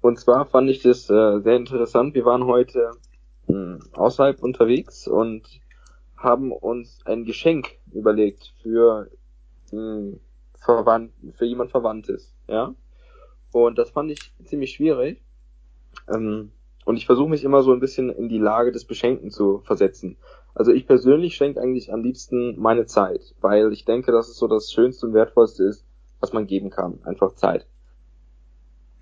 Und 0.00 0.18
zwar 0.20 0.46
fand 0.46 0.70
ich 0.70 0.82
das 0.82 1.10
äh, 1.10 1.40
sehr 1.40 1.56
interessant. 1.56 2.14
Wir 2.14 2.24
waren 2.24 2.44
heute 2.44 2.92
mh, 3.48 3.78
außerhalb 3.94 4.42
unterwegs 4.42 5.08
und 5.08 5.42
haben 6.16 6.52
uns 6.52 7.00
ein 7.04 7.24
Geschenk 7.24 7.78
überlegt 7.92 8.52
für 8.62 9.08
mh, 9.72 10.18
Verwandt, 10.58 11.12
für 11.36 11.44
jemand 11.44 11.70
Verwandtes, 11.70 12.34
ja. 12.48 12.74
Und 13.52 13.78
das 13.78 13.90
fand 13.90 14.10
ich 14.10 14.32
ziemlich 14.44 14.72
schwierig. 14.72 15.22
Ähm, 16.12 16.52
und 16.86 16.96
ich 16.96 17.04
versuche 17.04 17.28
mich 17.28 17.42
immer 17.42 17.62
so 17.62 17.72
ein 17.72 17.80
bisschen 17.80 18.10
in 18.10 18.28
die 18.28 18.38
Lage 18.38 18.70
des 18.70 18.84
Beschenkten 18.84 19.32
zu 19.32 19.58
versetzen. 19.64 20.16
Also 20.54 20.72
ich 20.72 20.86
persönlich 20.86 21.34
schenke 21.34 21.60
eigentlich 21.60 21.92
am 21.92 22.02
liebsten 22.02 22.58
meine 22.58 22.86
Zeit, 22.86 23.34
weil 23.40 23.72
ich 23.72 23.84
denke, 23.84 24.12
dass 24.12 24.28
es 24.28 24.36
so 24.36 24.46
das 24.46 24.72
Schönste 24.72 25.06
und 25.06 25.12
Wertvollste 25.12 25.64
ist, 25.64 25.84
was 26.20 26.32
man 26.32 26.46
geben 26.46 26.70
kann. 26.70 27.00
Einfach 27.02 27.34
Zeit. 27.34 27.66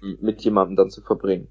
Mit 0.00 0.40
jemandem 0.42 0.76
dann 0.76 0.90
zu 0.90 1.02
verbringen. 1.02 1.48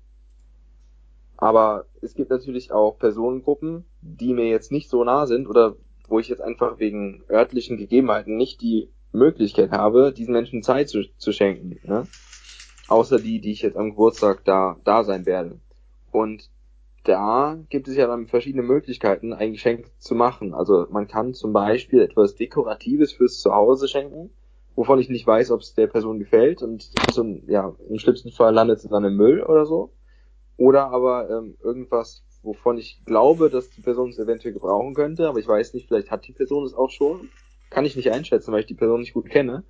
Aber 1.37 1.85
es 2.01 2.15
gibt 2.15 2.31
natürlich 2.31 2.71
auch 2.71 2.97
Personengruppen, 2.97 3.85
die 4.01 4.33
mir 4.33 4.47
jetzt 4.47 4.71
nicht 4.71 4.89
so 4.89 5.03
nah 5.03 5.27
sind 5.27 5.47
oder 5.47 5.75
wo 6.07 6.17
ich 6.17 6.29
jetzt 6.29 6.41
einfach 6.41 6.79
wegen 6.79 7.23
örtlichen 7.29 7.77
Gegebenheiten 7.77 8.37
nicht 8.37 8.59
die 8.61 8.89
Möglichkeit 9.11 9.69
habe, 9.69 10.11
diesen 10.11 10.33
Menschen 10.33 10.63
Zeit 10.63 10.89
zu, 10.89 11.03
zu 11.15 11.31
schenken. 11.31 11.79
Ne? 11.83 12.07
Außer 12.87 13.19
die, 13.19 13.39
die 13.39 13.51
ich 13.51 13.61
jetzt 13.61 13.77
am 13.77 13.91
Geburtstag 13.91 14.43
da, 14.45 14.77
da 14.83 15.03
sein 15.03 15.27
werde. 15.27 15.59
Und 16.13 16.49
da 17.03 17.57
gibt 17.69 17.87
es 17.87 17.95
ja 17.95 18.07
dann 18.07 18.27
verschiedene 18.27 18.63
Möglichkeiten, 18.63 19.33
ein 19.33 19.53
Geschenk 19.53 19.91
zu 19.97 20.15
machen. 20.15 20.53
Also 20.53 20.87
man 20.89 21.07
kann 21.07 21.33
zum 21.33 21.51
Beispiel 21.51 22.01
etwas 22.01 22.35
Dekoratives 22.35 23.11
fürs 23.11 23.41
Zuhause 23.41 23.87
schenken, 23.87 24.29
wovon 24.75 24.99
ich 24.99 25.09
nicht 25.09 25.27
weiß, 25.27 25.51
ob 25.51 25.61
es 25.61 25.73
der 25.73 25.87
Person 25.87 26.19
gefällt 26.19 26.61
und 26.61 26.91
zum, 27.11 27.43
ja, 27.49 27.75
im 27.89 27.99
schlimmsten 27.99 28.31
Fall 28.31 28.53
landet 28.53 28.77
es 28.77 28.89
dann 28.89 29.03
im 29.03 29.17
Müll 29.17 29.43
oder 29.43 29.65
so. 29.65 29.91
Oder 30.55 30.91
aber 30.91 31.29
ähm, 31.29 31.57
irgendwas, 31.61 32.23
wovon 32.43 32.77
ich 32.77 33.03
glaube, 33.05 33.49
dass 33.49 33.69
die 33.71 33.81
Person 33.81 34.11
es 34.11 34.19
eventuell 34.19 34.53
gebrauchen 34.53 34.93
könnte, 34.93 35.27
aber 35.27 35.39
ich 35.39 35.47
weiß 35.47 35.73
nicht, 35.73 35.87
vielleicht 35.87 36.11
hat 36.11 36.27
die 36.27 36.33
Person 36.33 36.63
es 36.63 36.75
auch 36.75 36.91
schon. 36.91 37.29
Kann 37.69 37.85
ich 37.85 37.95
nicht 37.95 38.11
einschätzen, 38.11 38.51
weil 38.53 38.61
ich 38.61 38.67
die 38.67 38.75
Person 38.75 38.99
nicht 38.99 39.13
gut 39.13 39.29
kenne. 39.29 39.63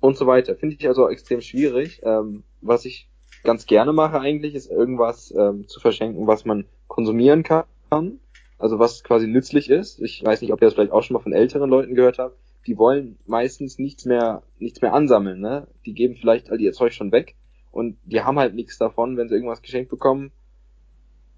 Und 0.00 0.16
so 0.16 0.26
weiter. 0.26 0.56
Finde 0.56 0.76
ich 0.78 0.88
also 0.88 1.08
extrem 1.08 1.40
schwierig. 1.40 2.00
Ähm, 2.04 2.42
was 2.62 2.84
ich 2.84 3.10
ganz 3.44 3.66
gerne 3.66 3.92
mache 3.92 4.18
eigentlich, 4.18 4.54
ist 4.54 4.70
irgendwas 4.70 5.32
ähm, 5.36 5.68
zu 5.68 5.78
verschenken, 5.78 6.26
was 6.26 6.44
man 6.44 6.64
konsumieren 6.88 7.42
kann. 7.42 8.18
Also 8.58 8.78
was 8.78 9.04
quasi 9.04 9.26
nützlich 9.26 9.70
ist. 9.70 10.00
Ich 10.00 10.24
weiß 10.24 10.40
nicht, 10.40 10.52
ob 10.52 10.60
ihr 10.60 10.66
das 10.66 10.74
vielleicht 10.74 10.92
auch 10.92 11.02
schon 11.02 11.14
mal 11.14 11.22
von 11.22 11.32
älteren 11.32 11.70
Leuten 11.70 11.94
gehört 11.94 12.18
habt. 12.18 12.36
Die 12.66 12.78
wollen 12.78 13.18
meistens 13.26 13.78
nichts 13.78 14.06
mehr, 14.06 14.42
nichts 14.58 14.80
mehr 14.80 14.94
ansammeln, 14.94 15.40
ne? 15.40 15.66
Die 15.84 15.92
geben 15.92 16.16
vielleicht 16.16 16.50
all 16.50 16.60
ihr 16.60 16.72
Zeug 16.72 16.94
schon 16.94 17.12
weg 17.12 17.36
und 17.70 17.98
die 18.04 18.22
haben 18.22 18.38
halt 18.38 18.54
nichts 18.54 18.78
davon, 18.78 19.16
wenn 19.16 19.28
sie 19.28 19.34
irgendwas 19.34 19.60
geschenkt 19.60 19.90
bekommen, 19.90 20.32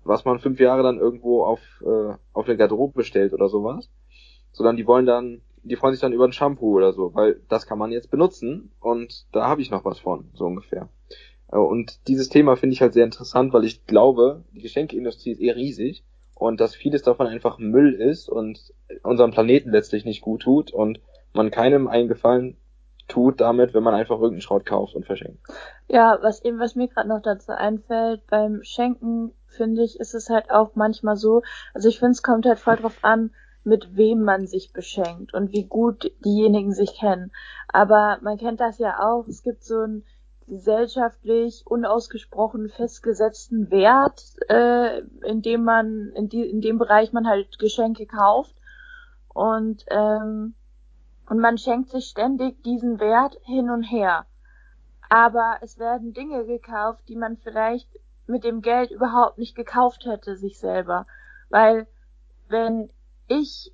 was 0.05 0.25
man 0.25 0.38
fünf 0.38 0.61
Jahre 0.61 0.85
dann 0.85 0.99
irgendwo 0.99 1.42
auf, 1.42 1.61
äh, 1.83 2.14
auf 2.33 2.47
der 2.47 2.57
Garderobe 2.57 2.95
bestellt 2.95 3.33
oder 3.33 3.49
sowas. 3.49 3.90
Sondern 4.53 4.77
die 4.77 4.87
wollen 4.87 5.07
dann, 5.07 5.40
die 5.64 5.77
freuen 5.77 5.95
sich 5.95 6.01
dann 6.01 6.12
über 6.12 6.27
ein 6.27 6.33
Shampoo 6.33 6.77
oder 6.77 6.92
so, 6.92 7.12
weil 7.14 7.40
das 7.49 7.66
kann 7.66 7.79
man 7.79 7.90
jetzt 7.90 8.11
benutzen 8.11 8.71
und 8.79 9.27
da 9.33 9.49
habe 9.49 9.62
ich 9.62 9.71
noch 9.71 9.85
was 9.85 9.99
von, 9.99 10.29
so 10.35 10.47
ungefähr. 10.47 10.88
Äh, 11.51 11.59
Und 11.59 12.07
dieses 12.09 12.29
Thema 12.29 12.57
finde 12.57 12.75
ich 12.75 12.81
halt 12.81 12.95
sehr 12.95 13.05
interessant, 13.05 13.53
weil 13.53 13.65
ich 13.65 13.87
glaube, 13.87 14.45
die 14.53 14.63
Geschenkeindustrie 14.63 15.33
ist 15.33 15.41
eher 15.41 15.57
riesig 15.57 16.05
und 16.35 16.61
dass 16.61 16.75
vieles 16.75 17.03
davon 17.03 17.27
einfach 17.27 17.59
Müll 17.59 17.95
ist 17.95 18.29
und 18.29 18.73
unserem 19.03 19.31
Planeten 19.31 19.71
letztlich 19.71 20.05
nicht 20.05 20.21
gut 20.21 20.43
tut 20.43 20.73
und 20.73 21.01
man 21.33 21.51
keinem 21.51 21.89
einen 21.89 22.09
Gefallen 22.09 22.57
tut 23.09 23.41
damit, 23.41 23.73
wenn 23.73 23.83
man 23.83 23.95
einfach 23.95 24.17
irgendeinen 24.17 24.41
Schrott 24.41 24.67
kauft 24.67 24.95
und 24.95 25.07
verschenkt. 25.07 25.39
Ja, 25.89 26.19
was 26.23 26.45
eben, 26.45 26.59
was 26.59 26.75
mir 26.75 26.89
gerade 26.89 27.09
noch 27.09 27.23
dazu 27.23 27.53
einfällt, 27.53 28.27
beim 28.27 28.63
Schenken, 28.63 29.33
finde 29.47 29.85
ich, 29.85 30.01
ist 30.01 30.15
es 30.15 30.29
halt 30.29 30.51
auch 30.51 30.75
manchmal 30.75 31.17
so, 31.17 31.43
also 31.73 31.89
ich 31.89 31.99
finde, 31.99 32.13
es 32.13 32.23
kommt 32.23 32.47
halt 32.47 32.59
voll 32.59 32.77
drauf 32.77 32.99
an, 33.03 33.31
mit 33.63 33.97
wem 33.97 34.23
man 34.23 34.47
sich 34.47 34.73
beschenkt 34.73 35.35
und 35.35 35.53
wie 35.53 35.65
gut 35.65 36.13
diejenigen 36.25 36.73
sich 36.73 36.95
kennen. 36.99 37.33
Aber 37.69 38.19
man 38.23 38.39
kennt 38.39 38.61
das 38.61 38.79
ja 38.79 38.99
auch, 39.01 39.27
es 39.29 39.43
gibt 39.43 39.65
so 39.65 39.81
einen 39.81 40.05
gesellschaftlich 40.47 41.67
unausgesprochen 41.67 42.69
festgesetzten 42.69 43.71
Wert, 43.71 44.23
äh, 44.49 45.01
in 45.25 45.43
dem 45.43 45.65
man, 45.65 46.13
in, 46.15 46.29
die, 46.29 46.49
in 46.49 46.61
dem 46.61 46.79
Bereich 46.79 47.13
man 47.13 47.27
halt 47.27 47.59
Geschenke 47.59 48.07
kauft. 48.07 48.55
Und, 49.29 49.85
ähm, 49.89 50.55
und 51.29 51.39
man 51.41 51.59
schenkt 51.59 51.91
sich 51.91 52.07
ständig 52.07 52.63
diesen 52.63 53.01
Wert 53.01 53.37
hin 53.43 53.71
und 53.71 53.83
her. 53.83 54.27
Aber 55.09 55.59
es 55.61 55.79
werden 55.79 56.13
Dinge 56.13 56.47
gekauft, 56.47 57.09
die 57.09 57.17
man 57.17 57.37
vielleicht 57.37 57.89
mit 58.27 58.45
dem 58.45 58.61
Geld 58.63 58.91
überhaupt 58.91 59.39
nicht 59.39 59.55
gekauft 59.55 60.05
hätte, 60.05 60.37
sich 60.37 60.59
selber. 60.59 61.07
Weil 61.49 61.87
wenn 62.49 62.91
ich, 63.29 63.73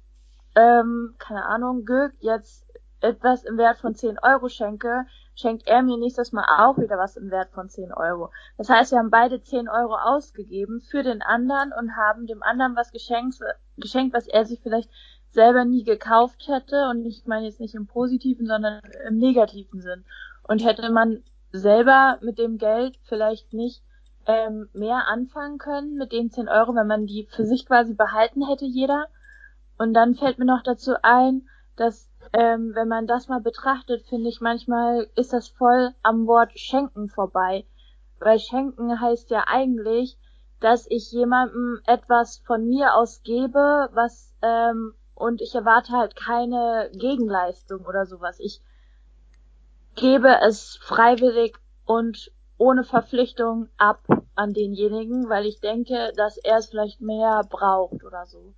ähm, 0.55 1.15
keine 1.19 1.47
Ahnung, 1.47 1.85
Gürk 1.85 2.15
jetzt 2.21 2.67
etwas 3.01 3.45
im 3.45 3.59
Wert 3.59 3.79
von 3.79 3.95
10 3.95 4.19
Euro 4.21 4.49
schenke, 4.49 5.07
schenkt 5.35 5.67
er 5.67 5.83
mir 5.83 5.97
nächstes 5.97 6.33
Mal 6.33 6.45
auch 6.59 6.79
wieder 6.79 6.99
was 6.99 7.17
im 7.17 7.31
Wert 7.31 7.51
von 7.53 7.69
10 7.69 7.93
Euro. 7.93 8.31
Das 8.59 8.69
heißt, 8.69 8.93
wir 8.93 8.99
haben 8.99 9.11
beide 9.11 9.43
10 9.43 9.69
Euro 9.69 9.97
ausgegeben 9.97 10.81
für 10.81 11.03
den 11.03 11.23
anderen 11.23 11.73
und 11.73 11.97
haben 11.97 12.27
dem 12.27 12.43
anderen 12.43 12.77
was 12.77 12.93
geschenkt, 12.93 13.39
geschenkt, 13.77 14.15
was 14.15 14.29
er 14.29 14.45
sich 14.45 14.61
vielleicht 14.61 14.91
selber 15.31 15.65
nie 15.65 15.85
gekauft 15.85 16.47
hätte. 16.49 16.89
Und 16.91 17.07
ich 17.07 17.27
meine 17.27 17.47
jetzt 17.47 17.61
nicht 17.61 17.75
im 17.75 17.87
positiven, 17.87 18.47
sondern 18.47 18.81
im 19.09 19.19
negativen 19.19 19.81
Sinn. 19.81 20.05
Und 20.43 20.65
hätte 20.65 20.91
man 20.91 21.23
selber 21.53 22.19
mit 22.23 22.39
dem 22.39 22.59
Geld 22.59 22.99
vielleicht 23.05 23.53
nicht 23.53 23.83
ähm, 24.27 24.69
mehr 24.73 25.09
anfangen 25.09 25.59
können 25.59 25.97
mit 25.97 26.13
den 26.13 26.31
10 26.31 26.49
Euro, 26.49 26.75
wenn 26.75 26.87
man 26.87 27.07
die 27.07 27.29
für 27.31 27.45
sich 27.45 27.67
quasi 27.67 27.95
behalten 27.95 28.47
hätte, 28.47 28.65
jeder. 28.65 29.07
Und 29.79 29.95
dann 29.95 30.15
fällt 30.15 30.39
mir 30.39 30.45
noch 30.45 30.63
dazu 30.63 30.95
ein, 31.03 31.49
dass 31.77 32.12
ähm, 32.33 32.73
wenn 32.75 32.89
man 32.89 33.07
das 33.07 33.29
mal 33.29 33.41
betrachtet, 33.41 34.07
finde 34.07 34.29
ich 34.29 34.41
manchmal 34.41 35.09
ist 35.17 35.33
das 35.33 35.49
voll 35.49 35.95
am 36.03 36.27
Wort 36.27 36.59
schenken 36.59 37.09
vorbei. 37.09 37.65
Weil 38.21 38.39
schenken 38.39 39.01
heißt 39.01 39.31
ja 39.31 39.45
eigentlich, 39.47 40.17
dass 40.61 40.87
ich 40.89 41.11
jemandem 41.11 41.81
etwas 41.87 42.39
von 42.47 42.69
mir 42.69 42.95
aus 42.95 43.23
gebe, 43.23 43.89
was 43.93 44.33
ähm, 44.43 44.95
und 45.15 45.41
ich 45.41 45.55
erwarte 45.55 45.93
halt 45.93 46.17
keine 46.17 46.91
Gegenleistung 46.95 47.85
oder 47.85 48.07
sowas. 48.07 48.39
Ich 48.41 48.63
gebe 49.95 50.39
es 50.41 50.79
freiwillig 50.83 51.57
und 51.85 52.33
ohne 52.59 52.85
Verpflichtung 52.85 53.69
ab 53.77 54.07
an 54.35 54.53
denjenigen, 54.53 55.29
weil 55.29 55.47
ich 55.47 55.61
denke, 55.61 56.13
dass 56.17 56.39
er 56.39 56.59
es 56.59 56.67
vielleicht 56.67 57.01
mehr 57.01 57.43
braucht 57.49 58.05
oder 58.05 58.25
so. 58.27 58.55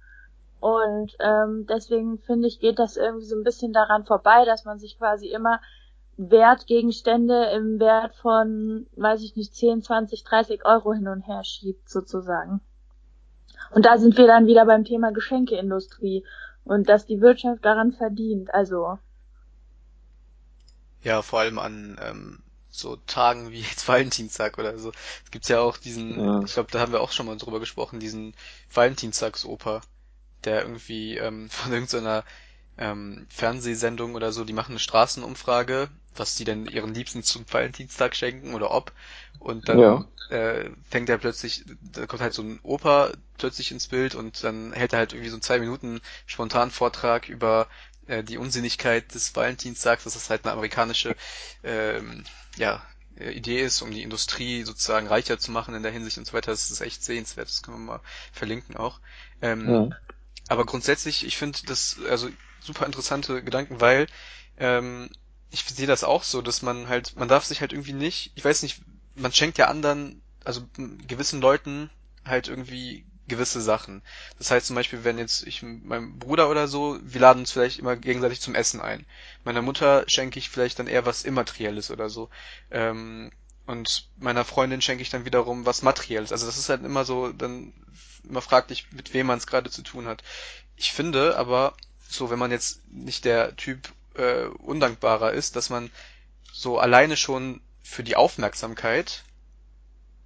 Und 0.64 1.14
ähm, 1.20 1.66
deswegen 1.68 2.18
finde 2.20 2.48
ich, 2.48 2.58
geht 2.58 2.78
das 2.78 2.96
irgendwie 2.96 3.26
so 3.26 3.36
ein 3.36 3.44
bisschen 3.44 3.74
daran 3.74 4.06
vorbei, 4.06 4.46
dass 4.46 4.64
man 4.64 4.78
sich 4.78 4.96
quasi 4.98 5.26
immer 5.28 5.60
Wertgegenstände 6.16 7.50
im 7.50 7.78
Wert 7.80 8.14
von, 8.16 8.86
weiß 8.96 9.22
ich 9.22 9.36
nicht, 9.36 9.54
10, 9.54 9.82
20, 9.82 10.24
30 10.24 10.64
Euro 10.64 10.94
hin 10.94 11.08
und 11.08 11.20
her 11.22 11.44
schiebt, 11.44 11.88
sozusagen. 11.90 12.62
Und 13.72 13.84
da 13.84 13.98
sind 13.98 14.16
wir 14.16 14.26
dann 14.26 14.46
wieder 14.46 14.64
beim 14.64 14.84
Thema 14.86 15.12
Geschenkeindustrie 15.12 16.24
und 16.64 16.88
dass 16.88 17.04
die 17.04 17.20
Wirtschaft 17.20 17.62
daran 17.62 17.92
verdient. 17.92 18.54
Also 18.54 18.98
Ja, 21.02 21.22
vor 21.22 21.40
allem 21.40 21.58
an 21.58 21.98
ähm, 22.02 22.42
so 22.70 22.96
Tagen 22.96 23.50
wie 23.52 23.60
jetzt 23.60 23.86
Valentinstag 23.88 24.58
oder 24.58 24.78
so. 24.78 24.90
Es 25.24 25.30
gibt 25.30 25.48
ja 25.48 25.60
auch 25.60 25.76
diesen, 25.76 26.24
Ja. 26.24 26.40
ich 26.44 26.52
glaube, 26.54 26.70
da 26.72 26.80
haben 26.80 26.92
wir 26.92 27.00
auch 27.00 27.12
schon 27.12 27.26
mal 27.26 27.36
drüber 27.36 27.60
gesprochen, 27.60 28.00
diesen 28.00 28.34
Valentinstagsoper, 28.72 29.82
der 30.46 30.62
irgendwie 30.62 31.16
ähm, 31.18 31.48
von 31.50 31.72
irgendeiner 31.72 32.24
ähm, 32.78 33.26
Fernsehsendung 33.30 34.14
oder 34.14 34.32
so, 34.32 34.44
die 34.44 34.52
machen 34.52 34.72
eine 34.72 34.78
Straßenumfrage, 34.80 35.88
was 36.16 36.34
die 36.36 36.44
denn 36.44 36.66
ihren 36.66 36.94
Liebsten 36.94 37.22
zum 37.22 37.44
Valentinstag 37.50 38.16
schenken 38.16 38.54
oder 38.54 38.70
ob. 38.72 38.92
Und 39.38 39.68
dann 39.68 40.04
Ja. 40.04 40.06
äh, 40.30 40.70
fängt 40.90 41.08
er 41.08 41.18
plötzlich, 41.18 41.64
da 41.80 42.06
kommt 42.06 42.22
halt 42.22 42.34
so 42.34 42.42
ein 42.42 42.58
Opa 42.62 43.12
plötzlich 43.38 43.70
ins 43.72 43.88
Bild 43.88 44.14
und 44.14 44.42
dann 44.42 44.72
hält 44.72 44.92
er 44.92 45.00
halt 45.00 45.12
irgendwie 45.12 45.30
so 45.30 45.36
einen 45.36 45.42
zwei 45.42 45.58
Minuten 45.58 46.00
spontan 46.26 46.70
Vortrag 46.70 47.28
über 47.28 47.68
äh, 48.06 48.24
die 48.24 48.38
Unsinnigkeit 48.38 49.14
des 49.14 49.34
Valentinstags, 49.36 50.04
dass 50.04 50.14
das 50.14 50.30
halt 50.30 50.44
eine 50.44 50.52
amerikanische 50.52 51.14
ähm, 51.62 52.24
ja, 52.56 52.84
äh, 53.18 53.30
Idee 53.32 53.60
ist, 53.62 53.82
um 53.82 53.90
die 53.90 54.02
Industrie 54.02 54.64
sozusagen 54.64 55.06
reicher 55.08 55.38
zu 55.38 55.50
machen 55.52 55.74
in 55.74 55.82
der 55.82 55.92
Hinsicht 55.92 56.18
und 56.18 56.26
so 56.26 56.32
weiter. 56.32 56.50
Das 56.52 56.70
ist 56.70 56.80
echt 56.80 57.04
sehenswert, 57.04 57.48
das 57.48 57.62
können 57.62 57.78
wir 57.78 57.84
mal 57.94 58.00
verlinken 58.32 58.76
auch. 58.76 59.00
Ähm, 59.42 59.84
Ja. 59.88 59.94
Aber 60.48 60.64
grundsätzlich, 60.66 61.24
ich 61.24 61.36
finde 61.36 61.58
das 61.66 61.96
also 62.08 62.28
super 62.60 62.86
interessante 62.86 63.42
Gedanken, 63.42 63.80
weil 63.80 64.06
ähm, 64.58 65.10
ich 65.50 65.64
sehe 65.64 65.86
das 65.86 66.04
auch 66.04 66.22
so, 66.22 66.42
dass 66.42 66.62
man 66.62 66.88
halt, 66.88 67.16
man 67.16 67.28
darf 67.28 67.44
sich 67.44 67.60
halt 67.60 67.72
irgendwie 67.72 67.92
nicht, 67.92 68.32
ich 68.34 68.44
weiß 68.44 68.62
nicht, 68.62 68.82
man 69.14 69.32
schenkt 69.32 69.58
ja 69.58 69.68
anderen 69.68 70.22
also 70.44 70.62
gewissen 71.06 71.40
Leuten 71.40 71.90
halt 72.24 72.48
irgendwie 72.48 73.04
gewisse 73.26 73.62
Sachen. 73.62 74.02
Das 74.38 74.50
heißt 74.50 74.66
zum 74.66 74.76
Beispiel, 74.76 75.04
wenn 75.04 75.18
jetzt 75.18 75.46
ich 75.46 75.62
meinem 75.62 76.18
Bruder 76.18 76.50
oder 76.50 76.68
so, 76.68 76.98
wir 77.02 77.20
laden 77.20 77.40
uns 77.40 77.52
vielleicht 77.52 77.78
immer 77.78 77.96
gegenseitig 77.96 78.40
zum 78.40 78.54
Essen 78.54 78.80
ein. 78.80 79.06
Meiner 79.44 79.62
Mutter 79.62 80.04
schenke 80.08 80.38
ich 80.38 80.50
vielleicht 80.50 80.78
dann 80.78 80.86
eher 80.86 81.06
was 81.06 81.24
Immaterielles 81.24 81.90
oder 81.90 82.10
so. 82.10 82.28
Ähm, 82.70 83.32
und 83.66 84.10
meiner 84.18 84.44
Freundin 84.44 84.82
schenke 84.82 85.02
ich 85.02 85.08
dann 85.08 85.24
wiederum 85.24 85.64
was 85.64 85.80
Materielles. 85.80 86.32
Also 86.32 86.44
das 86.44 86.58
ist 86.58 86.68
halt 86.68 86.84
immer 86.84 87.06
so, 87.06 87.32
dann 87.32 87.72
immer 88.28 88.42
fraglich, 88.42 88.86
mit 88.92 89.14
wem 89.14 89.26
man 89.26 89.38
es 89.38 89.46
gerade 89.46 89.70
zu 89.70 89.82
tun 89.82 90.06
hat. 90.06 90.22
Ich 90.76 90.92
finde 90.92 91.36
aber, 91.36 91.74
so 92.08 92.30
wenn 92.30 92.38
man 92.38 92.50
jetzt 92.50 92.80
nicht 92.90 93.24
der 93.24 93.56
Typ 93.56 93.92
äh, 94.14 94.44
undankbarer 94.44 95.32
ist, 95.32 95.56
dass 95.56 95.70
man 95.70 95.90
so 96.52 96.78
alleine 96.78 97.16
schon 97.16 97.60
für 97.82 98.02
die 98.02 98.16
Aufmerksamkeit 98.16 99.24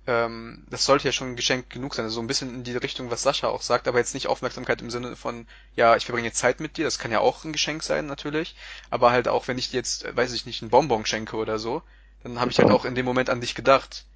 ähm, 0.08 0.64
das 0.70 0.86
sollte 0.86 1.06
ja 1.06 1.12
schon 1.12 1.32
ein 1.32 1.36
Geschenk 1.36 1.68
genug 1.68 1.94
sein. 1.94 2.06
Also 2.06 2.16
so 2.16 2.22
ein 2.22 2.26
bisschen 2.26 2.54
in 2.54 2.64
die 2.64 2.74
Richtung, 2.74 3.10
was 3.10 3.22
Sascha 3.22 3.48
auch 3.48 3.60
sagt, 3.60 3.86
aber 3.86 3.98
jetzt 3.98 4.14
nicht 4.14 4.26
Aufmerksamkeit 4.26 4.80
im 4.80 4.90
Sinne 4.90 5.16
von, 5.16 5.46
ja, 5.76 5.96
ich 5.96 6.06
verbringe 6.06 6.28
jetzt 6.28 6.38
Zeit 6.38 6.60
mit 6.60 6.78
dir, 6.78 6.84
das 6.84 6.98
kann 6.98 7.12
ja 7.12 7.20
auch 7.20 7.44
ein 7.44 7.52
Geschenk 7.52 7.82
sein, 7.82 8.06
natürlich. 8.06 8.56
Aber 8.88 9.10
halt 9.10 9.28
auch, 9.28 9.48
wenn 9.48 9.58
ich 9.58 9.70
dir 9.70 9.76
jetzt, 9.76 10.06
äh, 10.06 10.16
weiß 10.16 10.32
ich 10.32 10.46
nicht, 10.46 10.62
einen 10.62 10.70
Bonbon 10.70 11.04
schenke 11.04 11.36
oder 11.36 11.58
so, 11.58 11.82
dann 12.22 12.40
habe 12.40 12.50
ich 12.50 12.58
halt 12.58 12.70
auch 12.70 12.86
in 12.86 12.94
dem 12.94 13.04
Moment 13.04 13.28
an 13.28 13.42
dich 13.42 13.54
gedacht. 13.54 14.06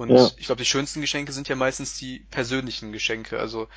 Und 0.00 0.08
ja. 0.08 0.30
ich 0.38 0.46
glaube, 0.46 0.62
die 0.62 0.66
schönsten 0.66 1.02
Geschenke 1.02 1.30
sind 1.30 1.48
ja 1.48 1.56
meistens 1.56 1.98
die 1.98 2.20
persönlichen 2.30 2.90
Geschenke. 2.90 3.38
Also 3.38 3.68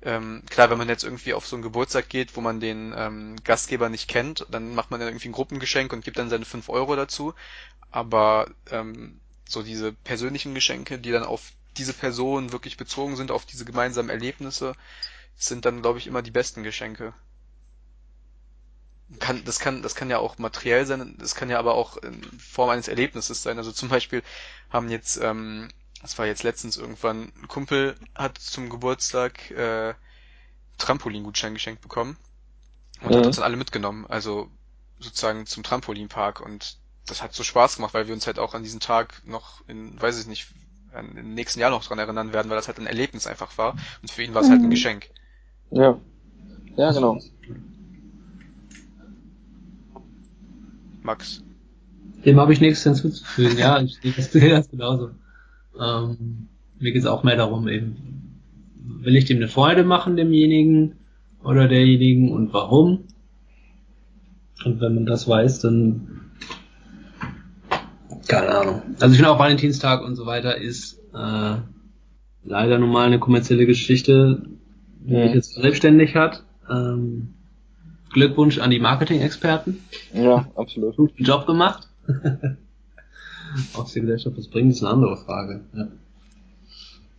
ähm, 0.00 0.44
klar, 0.48 0.70
wenn 0.70 0.78
man 0.78 0.88
jetzt 0.88 1.02
irgendwie 1.02 1.34
auf 1.34 1.44
so 1.44 1.56
einen 1.56 1.64
Geburtstag 1.64 2.08
geht, 2.08 2.36
wo 2.36 2.40
man 2.40 2.60
den 2.60 2.94
ähm, 2.96 3.34
Gastgeber 3.42 3.88
nicht 3.88 4.06
kennt, 4.06 4.46
dann 4.48 4.76
macht 4.76 4.92
man 4.92 5.00
ja 5.00 5.08
irgendwie 5.08 5.30
ein 5.30 5.32
Gruppengeschenk 5.32 5.92
und 5.92 6.04
gibt 6.04 6.18
dann 6.18 6.30
seine 6.30 6.44
fünf 6.44 6.68
Euro 6.68 6.94
dazu. 6.94 7.34
Aber 7.90 8.48
ähm, 8.70 9.18
so 9.44 9.64
diese 9.64 9.92
persönlichen 9.92 10.54
Geschenke, 10.54 11.00
die 11.00 11.10
dann 11.10 11.24
auf 11.24 11.50
diese 11.76 11.94
Person 11.94 12.52
wirklich 12.52 12.76
bezogen 12.76 13.16
sind, 13.16 13.32
auf 13.32 13.44
diese 13.44 13.64
gemeinsamen 13.64 14.08
Erlebnisse, 14.08 14.76
sind 15.34 15.64
dann, 15.64 15.82
glaube 15.82 15.98
ich, 15.98 16.06
immer 16.06 16.22
die 16.22 16.30
besten 16.30 16.62
Geschenke. 16.62 17.12
Kann, 19.18 19.44
das 19.44 19.58
kann, 19.58 19.82
das 19.82 19.94
kann 19.94 20.10
ja 20.10 20.18
auch 20.18 20.38
materiell 20.38 20.86
sein, 20.86 21.16
das 21.18 21.34
kann 21.34 21.50
ja 21.50 21.58
aber 21.58 21.74
auch 21.74 21.96
in 21.98 22.22
Form 22.38 22.70
eines 22.70 22.88
Erlebnisses 22.88 23.42
sein. 23.42 23.58
Also 23.58 23.72
zum 23.72 23.88
Beispiel 23.88 24.22
haben 24.70 24.88
jetzt, 24.88 25.18
ähm, 25.22 25.68
das 26.00 26.18
war 26.18 26.26
jetzt 26.26 26.42
letztens 26.42 26.76
irgendwann, 26.76 27.32
ein 27.40 27.48
Kumpel 27.48 27.96
hat 28.14 28.38
zum 28.38 28.70
Geburtstag 28.70 29.50
äh, 29.50 29.94
Trampolingutschein 30.78 31.54
geschenkt 31.54 31.82
bekommen 31.82 32.16
und 33.02 33.10
mhm. 33.10 33.16
hat 33.16 33.26
uns 33.26 33.36
dann 33.36 33.44
alle 33.44 33.56
mitgenommen, 33.56 34.06
also 34.08 34.48
sozusagen 34.98 35.46
zum 35.46 35.62
Trampolinpark 35.62 36.40
und 36.40 36.78
das 37.06 37.22
hat 37.22 37.34
so 37.34 37.42
Spaß 37.42 37.76
gemacht, 37.76 37.94
weil 37.94 38.06
wir 38.06 38.14
uns 38.14 38.26
halt 38.26 38.38
auch 38.38 38.54
an 38.54 38.62
diesen 38.62 38.80
Tag 38.80 39.22
noch 39.26 39.66
in, 39.68 40.00
weiß 40.00 40.20
ich 40.20 40.26
nicht, 40.26 40.48
im 40.94 41.34
nächsten 41.34 41.60
Jahr 41.60 41.70
noch 41.70 41.84
dran 41.84 41.98
erinnern 41.98 42.32
werden, 42.32 42.48
weil 42.50 42.56
das 42.56 42.68
halt 42.68 42.78
ein 42.78 42.86
Erlebnis 42.86 43.26
einfach 43.26 43.56
war. 43.58 43.76
Und 44.02 44.10
für 44.10 44.22
ihn 44.22 44.34
war 44.34 44.42
es 44.42 44.50
halt 44.50 44.60
ein 44.60 44.66
mhm. 44.66 44.70
Geschenk. 44.70 45.10
Ja. 45.70 45.98
Ja, 46.76 46.92
genau. 46.92 47.18
Max. 51.02 51.42
Dem 52.24 52.38
habe 52.38 52.52
ich 52.52 52.60
nichts 52.60 52.82
hinzuzufügen. 52.84 53.58
ja, 53.58 53.80
ich 53.80 53.98
sehe 54.00 54.50
das 54.50 54.68
genauso. 54.70 55.10
Ähm, 55.80 56.48
mir 56.78 56.92
geht 56.92 57.02
es 57.02 57.06
auch 57.06 57.24
mehr 57.24 57.36
darum, 57.36 57.68
eben, 57.68 58.40
will 58.74 59.16
ich 59.16 59.24
dem 59.24 59.38
eine 59.38 59.48
Freude 59.48 59.84
machen, 59.84 60.16
demjenigen 60.16 60.96
oder 61.42 61.68
derjenigen 61.68 62.32
und 62.32 62.52
warum? 62.52 63.04
Und 64.64 64.80
wenn 64.80 64.94
man 64.94 65.06
das 65.06 65.26
weiß, 65.26 65.60
dann 65.60 66.22
keine 68.28 68.48
Ahnung. 68.48 68.82
Also 69.00 69.12
ich 69.12 69.16
finde 69.16 69.30
auch 69.30 69.38
Valentinstag 69.38 70.02
und 70.04 70.16
so 70.16 70.26
weiter 70.26 70.56
ist 70.56 71.00
äh, 71.14 71.56
leider 72.44 72.78
nun 72.78 72.90
mal 72.90 73.06
eine 73.06 73.18
kommerzielle 73.18 73.66
Geschichte, 73.66 74.42
die 75.00 75.14
ja. 75.14 75.24
sich 75.24 75.34
jetzt 75.34 75.54
selbstständig 75.54 76.14
hat. 76.14 76.44
Ähm, 76.70 77.34
Glückwunsch 78.12 78.58
an 78.58 78.70
die 78.70 78.78
Marketing-Experten. 78.78 79.84
Ja, 80.12 80.50
absolut. 80.54 80.96
Guten 80.96 81.24
Job 81.24 81.46
gemacht. 81.46 81.88
Aus 83.74 83.92
der 83.92 84.02
Gesellschaft 84.02 84.36
was 84.36 84.48
bringt, 84.48 84.72
ist 84.72 84.82
eine 84.82 84.92
andere 84.92 85.16
Frage. 85.16 85.64
Ja. 85.74 85.88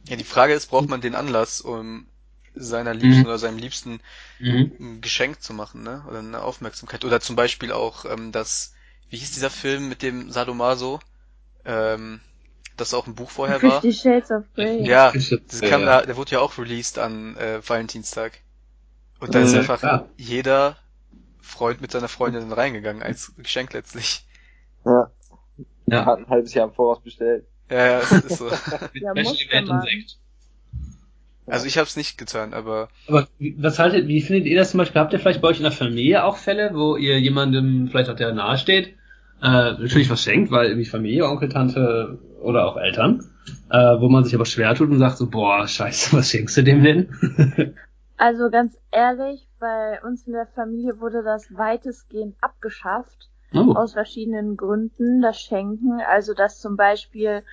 ja, 0.09 0.15
die 0.15 0.23
Frage 0.23 0.53
ist, 0.53 0.67
braucht 0.67 0.89
man 0.89 1.01
den 1.01 1.15
Anlass, 1.15 1.61
um 1.61 2.07
seiner 2.55 2.93
Liebsten 2.93 3.21
mhm. 3.21 3.25
oder 3.25 3.37
seinem 3.39 3.57
Liebsten 3.57 3.99
mhm. 4.39 4.71
ein 4.79 5.01
Geschenk 5.01 5.41
zu 5.41 5.53
machen, 5.53 5.83
ne? 5.83 6.03
Oder 6.07 6.19
eine 6.19 6.41
Aufmerksamkeit. 6.41 7.05
Oder 7.05 7.19
zum 7.19 7.35
Beispiel 7.35 7.71
auch 7.71 8.05
ähm, 8.05 8.31
das 8.31 8.73
wie 9.13 9.17
hieß 9.17 9.33
dieser 9.33 9.51
Film 9.51 9.89
mit 9.89 10.01
dem 10.01 10.31
Sadomaso? 10.31 10.99
Ähm, 11.65 12.19
das 12.77 12.95
auch 12.95 13.05
ein 13.05 13.13
Buch 13.13 13.29
vorher 13.29 13.61
war. 13.61 13.79
Fifty 13.79 13.93
Shades 13.93 14.31
of 14.31 14.43
Grey. 14.55 14.87
Ja, 14.87 15.11
das 15.11 15.61
kam 15.61 15.81
ja. 15.81 15.99
da, 15.99 16.01
der 16.01 16.17
wurde 16.17 16.31
ja 16.31 16.39
auch 16.39 16.57
released 16.57 16.97
an 16.97 17.37
äh, 17.37 17.61
Valentinstag. 17.63 18.39
Und 19.19 19.35
da 19.35 19.41
ist 19.41 19.53
einfach 19.53 19.81
klar. 19.81 20.09
jeder 20.17 20.77
Freund 21.43 21.81
mit 21.81 21.91
seiner 21.91 22.07
Freundin 22.07 22.51
reingegangen 22.51 23.03
als 23.03 23.35
Geschenk 23.37 23.73
letztlich. 23.73 24.25
Ja. 24.85 25.11
ja. 25.87 26.05
Hat 26.05 26.19
ein 26.19 26.29
halbes 26.29 26.53
Jahr 26.53 26.67
im 26.67 26.73
Voraus 26.73 27.01
bestellt. 27.01 27.45
Ja, 27.69 27.85
ja, 27.85 27.99
das 27.99 28.11
ist 28.11 28.37
so. 28.37 28.49
ja, 28.93 29.13
also 31.45 31.65
ich 31.65 31.77
habe 31.77 31.87
es 31.87 31.97
nicht 31.97 32.17
getan, 32.17 32.53
aber. 32.53 32.87
Aber 33.07 33.27
was 33.57 33.79
haltet, 33.79 34.07
wie 34.07 34.21
findet 34.21 34.45
ihr 34.45 34.57
das 34.57 34.71
zum 34.71 34.77
Beispiel? 34.77 35.01
Habt 35.01 35.13
ihr 35.13 35.19
vielleicht 35.19 35.41
bei 35.41 35.49
euch 35.49 35.57
in 35.57 35.63
der 35.63 35.71
Familie 35.71 36.23
auch 36.23 36.37
Fälle, 36.37 36.71
wo 36.73 36.95
ihr 36.95 37.19
jemandem 37.19 37.89
vielleicht 37.89 38.09
auch 38.09 38.15
der 38.15 38.33
nahe 38.33 38.57
steht, 38.57 38.95
äh, 39.41 39.73
natürlich 39.73 40.09
was 40.09 40.23
schenkt, 40.23 40.51
weil 40.51 40.67
irgendwie 40.67 40.85
Familie, 40.85 41.27
Onkel, 41.27 41.49
Tante 41.49 42.19
oder 42.41 42.65
auch 42.65 42.77
Eltern, 42.77 43.25
äh, 43.69 43.77
wo 43.77 44.07
man 44.07 44.23
sich 44.23 44.35
aber 44.35 44.45
schwer 44.45 44.73
tut 44.75 44.89
und 44.89 44.99
sagt 44.99 45.17
so, 45.17 45.29
boah, 45.29 45.67
scheiße, 45.67 46.15
was 46.17 46.29
schenkst 46.29 46.55
du 46.57 46.63
dem 46.63 46.83
denn? 46.83 47.75
Also 48.23 48.49
ganz 48.49 48.79
ehrlich, 48.89 49.49
bei 49.59 50.01
uns 50.01 50.25
in 50.25 50.31
der 50.31 50.47
Familie 50.47 51.01
wurde 51.01 51.23
das 51.23 51.53
weitestgehend 51.57 52.37
abgeschafft. 52.39 53.29
Oh. 53.53 53.73
Aus 53.73 53.91
verschiedenen 53.93 54.55
Gründen, 54.55 55.21
das 55.21 55.41
Schenken. 55.41 55.99
Also 55.99 56.33
dass 56.33 56.61
zum 56.61 56.77
Beispiel 56.77 57.43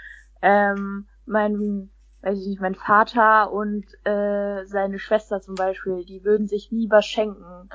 ähm, 0.43 1.09
mein 1.27 1.91
weiß 2.23 2.39
ich 2.39 2.47
nicht, 2.47 2.61
mein 2.61 2.77
Vater 2.77 3.51
und 3.51 3.85
äh, 4.07 4.65
seine 4.67 5.01
Schwester 5.01 5.41
zum 5.41 5.57
Beispiel, 5.57 6.05
die 6.05 6.23
würden 6.23 6.47
sich 6.47 6.71
was 6.71 7.05
schenken 7.05 7.69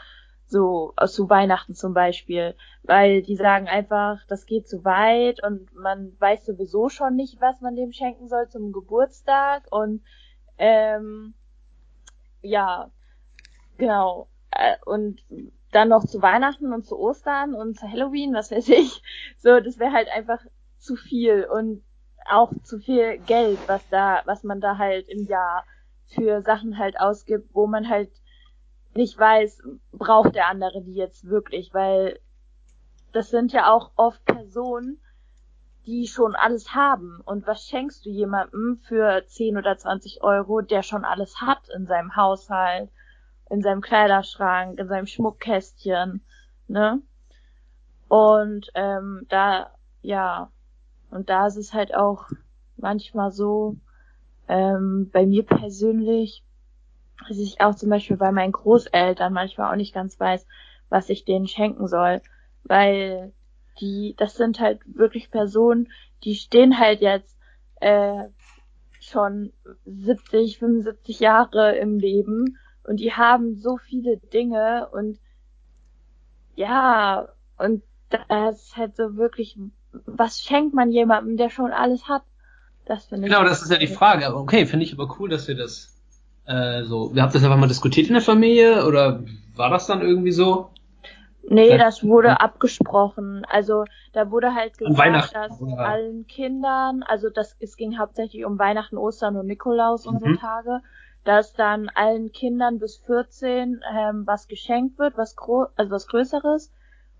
so 0.47 0.93
zu 1.07 1.29
Weihnachten 1.29 1.73
zum 1.73 1.93
Beispiel, 1.93 2.55
weil 2.83 3.23
die 3.23 3.35
sagen 3.35 3.67
einfach, 3.67 4.19
das 4.27 4.45
geht 4.45 4.69
zu 4.69 4.85
weit 4.85 5.43
und 5.43 5.73
man 5.75 6.13
weiß 6.19 6.45
sowieso 6.45 6.87
schon 6.87 7.17
nicht, 7.17 7.41
was 7.41 7.59
man 7.59 7.75
dem 7.75 7.91
schenken 7.91 8.29
soll 8.29 8.47
zum 8.47 8.71
Geburtstag 8.71 9.63
und 9.69 10.01
ähm, 10.57 11.33
ja, 12.45 12.91
genau. 13.77 14.29
Äh, 14.51 14.75
und 14.85 15.21
dann 15.71 15.89
noch 15.89 16.05
zu 16.05 16.21
Weihnachten 16.21 16.71
und 16.71 16.85
zu 16.85 16.97
Ostern 16.97 17.53
und 17.53 17.77
zu 17.77 17.91
Halloween, 17.91 18.33
was 18.33 18.51
weiß 18.51 18.69
ich. 18.69 19.01
So, 19.39 19.59
das 19.59 19.79
wäre 19.79 19.91
halt 19.91 20.07
einfach 20.09 20.39
zu 20.77 20.95
viel 20.95 21.45
und 21.45 21.83
auch 22.29 22.51
zu 22.63 22.79
viel 22.79 23.17
Geld, 23.19 23.59
was 23.67 23.87
da, 23.89 24.21
was 24.25 24.43
man 24.43 24.61
da 24.61 24.77
halt 24.77 25.07
im 25.09 25.25
Jahr 25.25 25.65
für 26.07 26.41
Sachen 26.41 26.77
halt 26.77 26.99
ausgibt, 26.99 27.53
wo 27.53 27.67
man 27.67 27.89
halt 27.89 28.11
nicht 28.95 29.17
weiß, 29.17 29.61
braucht 29.91 30.35
der 30.35 30.47
andere 30.47 30.81
die 30.81 30.93
jetzt 30.93 31.27
wirklich, 31.27 31.73
weil 31.73 32.19
das 33.11 33.29
sind 33.29 33.51
ja 33.51 33.71
auch 33.71 33.91
oft 33.95 34.23
Personen, 34.25 34.99
die 35.85 36.07
schon 36.07 36.35
alles 36.35 36.73
haben. 36.73 37.21
Und 37.25 37.47
was 37.47 37.67
schenkst 37.67 38.05
du 38.05 38.09
jemandem 38.09 38.79
für 38.87 39.25
10 39.27 39.57
oder 39.57 39.77
20 39.77 40.23
Euro, 40.23 40.61
der 40.61 40.83
schon 40.83 41.05
alles 41.05 41.41
hat 41.41 41.69
in 41.75 41.85
seinem 41.85 42.15
Haushalt, 42.15 42.89
in 43.49 43.61
seinem 43.61 43.81
Kleiderschrank, 43.81 44.79
in 44.79 44.87
seinem 44.87 45.07
Schmuckkästchen, 45.07 46.23
ne? 46.67 47.01
Und 48.07 48.71
ähm, 48.75 49.25
da, 49.29 49.71
ja, 50.01 50.51
und 51.09 51.29
da 51.29 51.47
ist 51.47 51.57
es 51.57 51.73
halt 51.73 51.95
auch 51.95 52.29
manchmal 52.77 53.31
so, 53.31 53.77
ähm, 54.47 55.09
bei 55.11 55.25
mir 55.25 55.43
persönlich, 55.43 56.43
dass 57.27 57.37
ich 57.37 57.61
auch 57.61 57.75
zum 57.75 57.89
Beispiel 57.89 58.17
bei 58.17 58.31
meinen 58.31 58.51
Großeltern 58.51 59.33
manchmal 59.33 59.71
auch 59.71 59.77
nicht 59.77 59.93
ganz 59.93 60.19
weiß, 60.19 60.45
was 60.89 61.09
ich 61.09 61.25
denen 61.25 61.47
schenken 61.47 61.87
soll, 61.87 62.21
weil 62.63 63.33
die, 63.79 64.15
das 64.17 64.35
sind 64.35 64.59
halt 64.59 64.79
wirklich 64.85 65.31
Personen, 65.31 65.91
die 66.23 66.35
stehen 66.35 66.79
halt 66.79 67.01
jetzt 67.01 67.37
äh, 67.81 68.25
schon 68.99 69.53
70, 69.85 70.59
75 70.59 71.19
Jahre 71.19 71.75
im 71.77 71.99
Leben 71.99 72.57
und 72.83 72.99
die 72.99 73.13
haben 73.13 73.55
so 73.55 73.77
viele 73.77 74.17
Dinge 74.17 74.87
und 74.91 75.19
ja, 76.55 77.27
und 77.57 77.83
das 78.09 78.61
ist 78.61 78.77
halt 78.77 78.95
so 78.95 79.17
wirklich, 79.17 79.57
was 80.05 80.41
schenkt 80.41 80.73
man 80.73 80.91
jemandem, 80.91 81.37
der 81.37 81.49
schon 81.49 81.71
alles 81.71 82.07
hat? 82.07 82.23
Das 82.85 83.05
finde 83.05 83.27
ich. 83.27 83.33
Genau, 83.33 83.47
das 83.47 83.61
ist 83.61 83.71
ja 83.71 83.77
die 83.77 83.87
Frage. 83.87 84.35
Okay, 84.35 84.65
finde 84.65 84.85
ich 84.85 84.93
aber 84.93 85.15
cool, 85.19 85.29
dass 85.29 85.47
wir 85.47 85.55
das 85.55 85.95
äh, 86.45 86.83
so, 86.83 87.11
ihr 87.13 87.21
habt 87.21 87.33
das 87.33 87.43
einfach 87.43 87.57
mal 87.57 87.67
diskutiert 87.67 88.07
in 88.07 88.13
der 88.13 88.21
Familie 88.21 88.85
oder 88.85 89.23
war 89.55 89.69
das 89.69 89.87
dann 89.87 90.01
irgendwie 90.01 90.31
so? 90.31 90.69
Nee, 91.47 91.77
das 91.77 92.03
wurde 92.03 92.39
abgesprochen. 92.39 93.45
Also 93.45 93.85
da 94.13 94.31
wurde 94.31 94.53
halt 94.55 94.77
gesagt, 94.77 95.33
dass 95.33 95.61
oder? 95.61 95.79
allen 95.79 96.27
Kindern, 96.27 97.03
also 97.03 97.29
das, 97.29 97.55
es 97.59 97.77
ging 97.77 97.97
hauptsächlich 97.97 98.45
um 98.45 98.57
Weihnachten, 98.57 98.97
Ostern 98.97 99.35
und 99.37 99.47
Nikolaus 99.47 100.07
und 100.07 100.19
so 100.19 100.29
Mhm. 100.29 100.37
Tage, 100.39 100.81
dass 101.23 101.53
dann 101.53 101.89
allen 101.89 102.31
Kindern 102.31 102.79
bis 102.79 102.97
14 102.97 103.81
ähm, 103.93 104.25
was 104.25 104.47
geschenkt 104.47 104.97
wird, 104.99 105.17
was 105.17 105.35
gro 105.35 105.67
also 105.75 105.91
was 105.91 106.07
Größeres. 106.07 106.71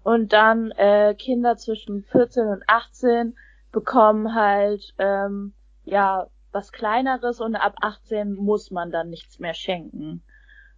Und 0.04 0.34
dann 0.34 0.72
äh, 0.72 1.16
Kinder 1.16 1.58
zwischen 1.58 2.04
14 2.04 2.48
und 2.48 2.64
18 2.68 3.36
bekommen 3.72 4.34
halt 4.36 4.94
ähm, 4.98 5.54
ja 5.84 6.28
was 6.52 6.72
Kleineres 6.72 7.42
und 7.42 7.56
ab 7.56 7.76
18 7.82 8.34
muss 8.34 8.72
man 8.72 8.92
dann 8.92 9.10
nichts 9.10 9.40
mehr 9.40 9.54
schenken. 9.54 10.24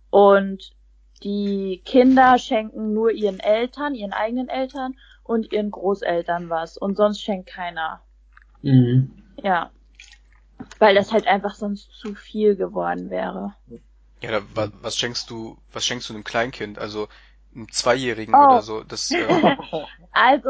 Und 0.09 0.75
die 1.23 1.81
Kinder 1.85 2.37
schenken 2.37 2.93
nur 2.93 3.11
ihren 3.11 3.39
Eltern, 3.39 3.95
ihren 3.95 4.13
eigenen 4.13 4.49
Eltern 4.49 4.95
und 5.23 5.51
ihren 5.51 5.71
Großeltern 5.71 6.49
was 6.49 6.77
und 6.77 6.95
sonst 6.95 7.21
schenkt 7.21 7.49
keiner. 7.49 8.01
Mhm. 8.61 9.11
Ja. 9.41 9.71
Weil 10.79 10.95
das 10.95 11.11
halt 11.11 11.27
einfach 11.27 11.55
sonst 11.55 11.91
zu 11.99 12.15
viel 12.15 12.55
geworden 12.55 13.09
wäre. 13.09 13.53
Ja, 14.21 14.31
da, 14.31 14.41
wa, 14.55 14.71
was 14.81 14.97
schenkst 14.97 15.29
du, 15.29 15.57
was 15.71 15.85
schenkst 15.85 16.09
du 16.09 16.13
einem 16.13 16.23
Kleinkind? 16.23 16.79
Also 16.79 17.07
einem 17.53 17.71
Zweijährigen 17.71 18.33
Oh. 18.35 18.45
oder 18.45 18.61
so? 18.61 18.83
Das 18.83 19.11
äh, 19.11 19.25
Also, 20.11 20.49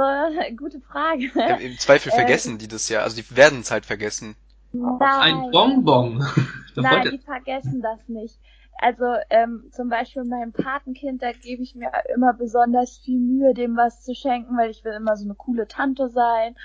gute 0.58 0.80
Frage. 0.82 1.32
im, 1.36 1.60
im 1.72 1.78
Zweifel 1.78 2.12
Äh. 2.12 2.16
vergessen 2.16 2.58
die 2.58 2.68
das 2.68 2.88
ja. 2.90 3.02
Also 3.02 3.22
die 3.22 3.36
werden 3.36 3.62
es 3.62 3.72
halt 3.72 3.86
vergessen. 3.86 4.36
Ein 4.74 4.98
Nein, 5.00 5.52
Bonbon. 5.52 6.26
Da 6.76 6.84
nein, 6.84 7.10
die 7.10 7.18
vergessen 7.18 7.82
das 7.82 8.00
nicht. 8.08 8.38
Also 8.80 9.06
ähm, 9.30 9.70
zum 9.72 9.90
Beispiel 9.90 10.24
meinem 10.24 10.54
Patenkind, 10.54 11.24
da 11.24 11.32
gebe 11.32 11.63
ich 11.63 11.74
mir 11.74 11.92
immer 12.13 12.34
besonders 12.34 12.98
viel 12.98 13.20
Mühe, 13.20 13.54
dem 13.54 13.76
was 13.76 14.04
zu 14.04 14.13
schenken, 14.13 14.56
weil 14.58 14.70
ich 14.70 14.84
will 14.84 14.94
immer 14.94 15.16
so 15.16 15.26
eine 15.26 15.36
coole 15.36 15.68
Tante 15.68 16.10
sein 16.10 16.56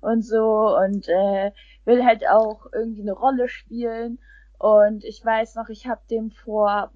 und 0.00 0.22
so 0.22 0.76
und 0.76 1.08
äh, 1.08 1.52
will 1.84 2.04
halt 2.04 2.28
auch 2.28 2.66
irgendwie 2.72 3.02
eine 3.02 3.12
Rolle 3.12 3.48
spielen. 3.48 4.18
Und 4.58 5.04
ich 5.04 5.24
weiß 5.24 5.54
noch, 5.54 5.68
ich 5.68 5.86
habe 5.86 6.00
dem 6.10 6.30
vor, 6.32 6.90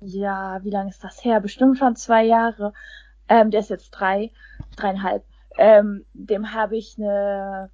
ja, 0.00 0.62
wie 0.62 0.70
lange 0.70 0.90
ist 0.90 1.02
das 1.02 1.24
her? 1.24 1.40
Bestimmt 1.40 1.78
schon 1.78 1.96
zwei 1.96 2.24
Jahre. 2.24 2.72
Ähm, 3.28 3.50
der 3.50 3.60
ist 3.60 3.70
jetzt 3.70 3.90
drei, 3.90 4.30
dreieinhalb. 4.76 5.24
Ähm, 5.58 6.04
dem 6.12 6.52
habe 6.52 6.76
ich 6.76 6.96
eine 6.98 7.70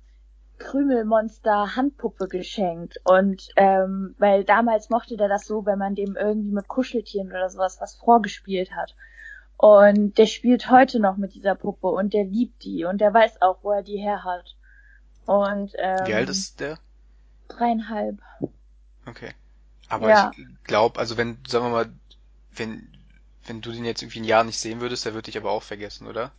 Krümelmonster 0.61 1.75
Handpuppe 1.77 2.29
geschenkt 2.29 3.01
und 3.05 3.49
ähm, 3.57 4.15
weil 4.19 4.45
damals 4.45 4.91
mochte 4.91 5.17
der 5.17 5.29
das 5.29 5.47
so, 5.47 5.67
wenn 5.67 5.79
man 5.79 5.97
dem 5.97 6.17
irgendwie 6.17 6.53
mit 6.53 6.69
Kuscheltieren 6.69 7.29
oder 7.31 7.51
sowas 7.51 7.79
was 7.81 7.97
vorgespielt 7.97 8.73
hat. 8.73 8.95
Und 9.57 10.19
der 10.19 10.27
spielt 10.27 10.71
heute 10.71 11.01
noch 11.01 11.17
mit 11.19 11.35
dieser 11.35 11.55
Puppe 11.57 11.89
und 11.89 12.15
der 12.15 12.25
liebt 12.25 12.65
die 12.65 12.85
und 12.85 13.01
der 13.01 13.13
weiß 13.15 13.43
auch, 13.43 13.59
wo 13.63 13.73
er 13.73 13.83
die 13.83 13.99
her 13.99 14.25
hat. 14.25 14.57
Und 15.27 15.73
ähm, 15.79 16.07
Wie 16.07 16.15
alt 16.15 16.29
ist 16.31 16.61
der? 16.61 16.79
dreieinhalb. 17.49 18.21
Okay. 19.07 19.33
Aber 19.89 20.09
Ja. 20.09 20.31
ich 20.37 20.47
glaube, 20.65 20.99
also 21.01 21.17
wenn, 21.17 21.39
sagen 21.47 21.67
wir 21.67 21.71
mal, 21.71 21.93
wenn, 22.55 22.89
wenn 23.47 23.61
du 23.61 23.73
den 23.73 23.85
jetzt 23.85 24.03
irgendwie 24.03 24.21
ein 24.21 24.25
Jahr 24.25 24.45
nicht 24.45 24.59
sehen 24.59 24.81
würdest, 24.81 25.05
der 25.05 25.15
wird 25.15 25.27
dich 25.27 25.37
aber 25.37 25.51
auch 25.51 25.63
vergessen, 25.63 26.07
oder? 26.07 26.33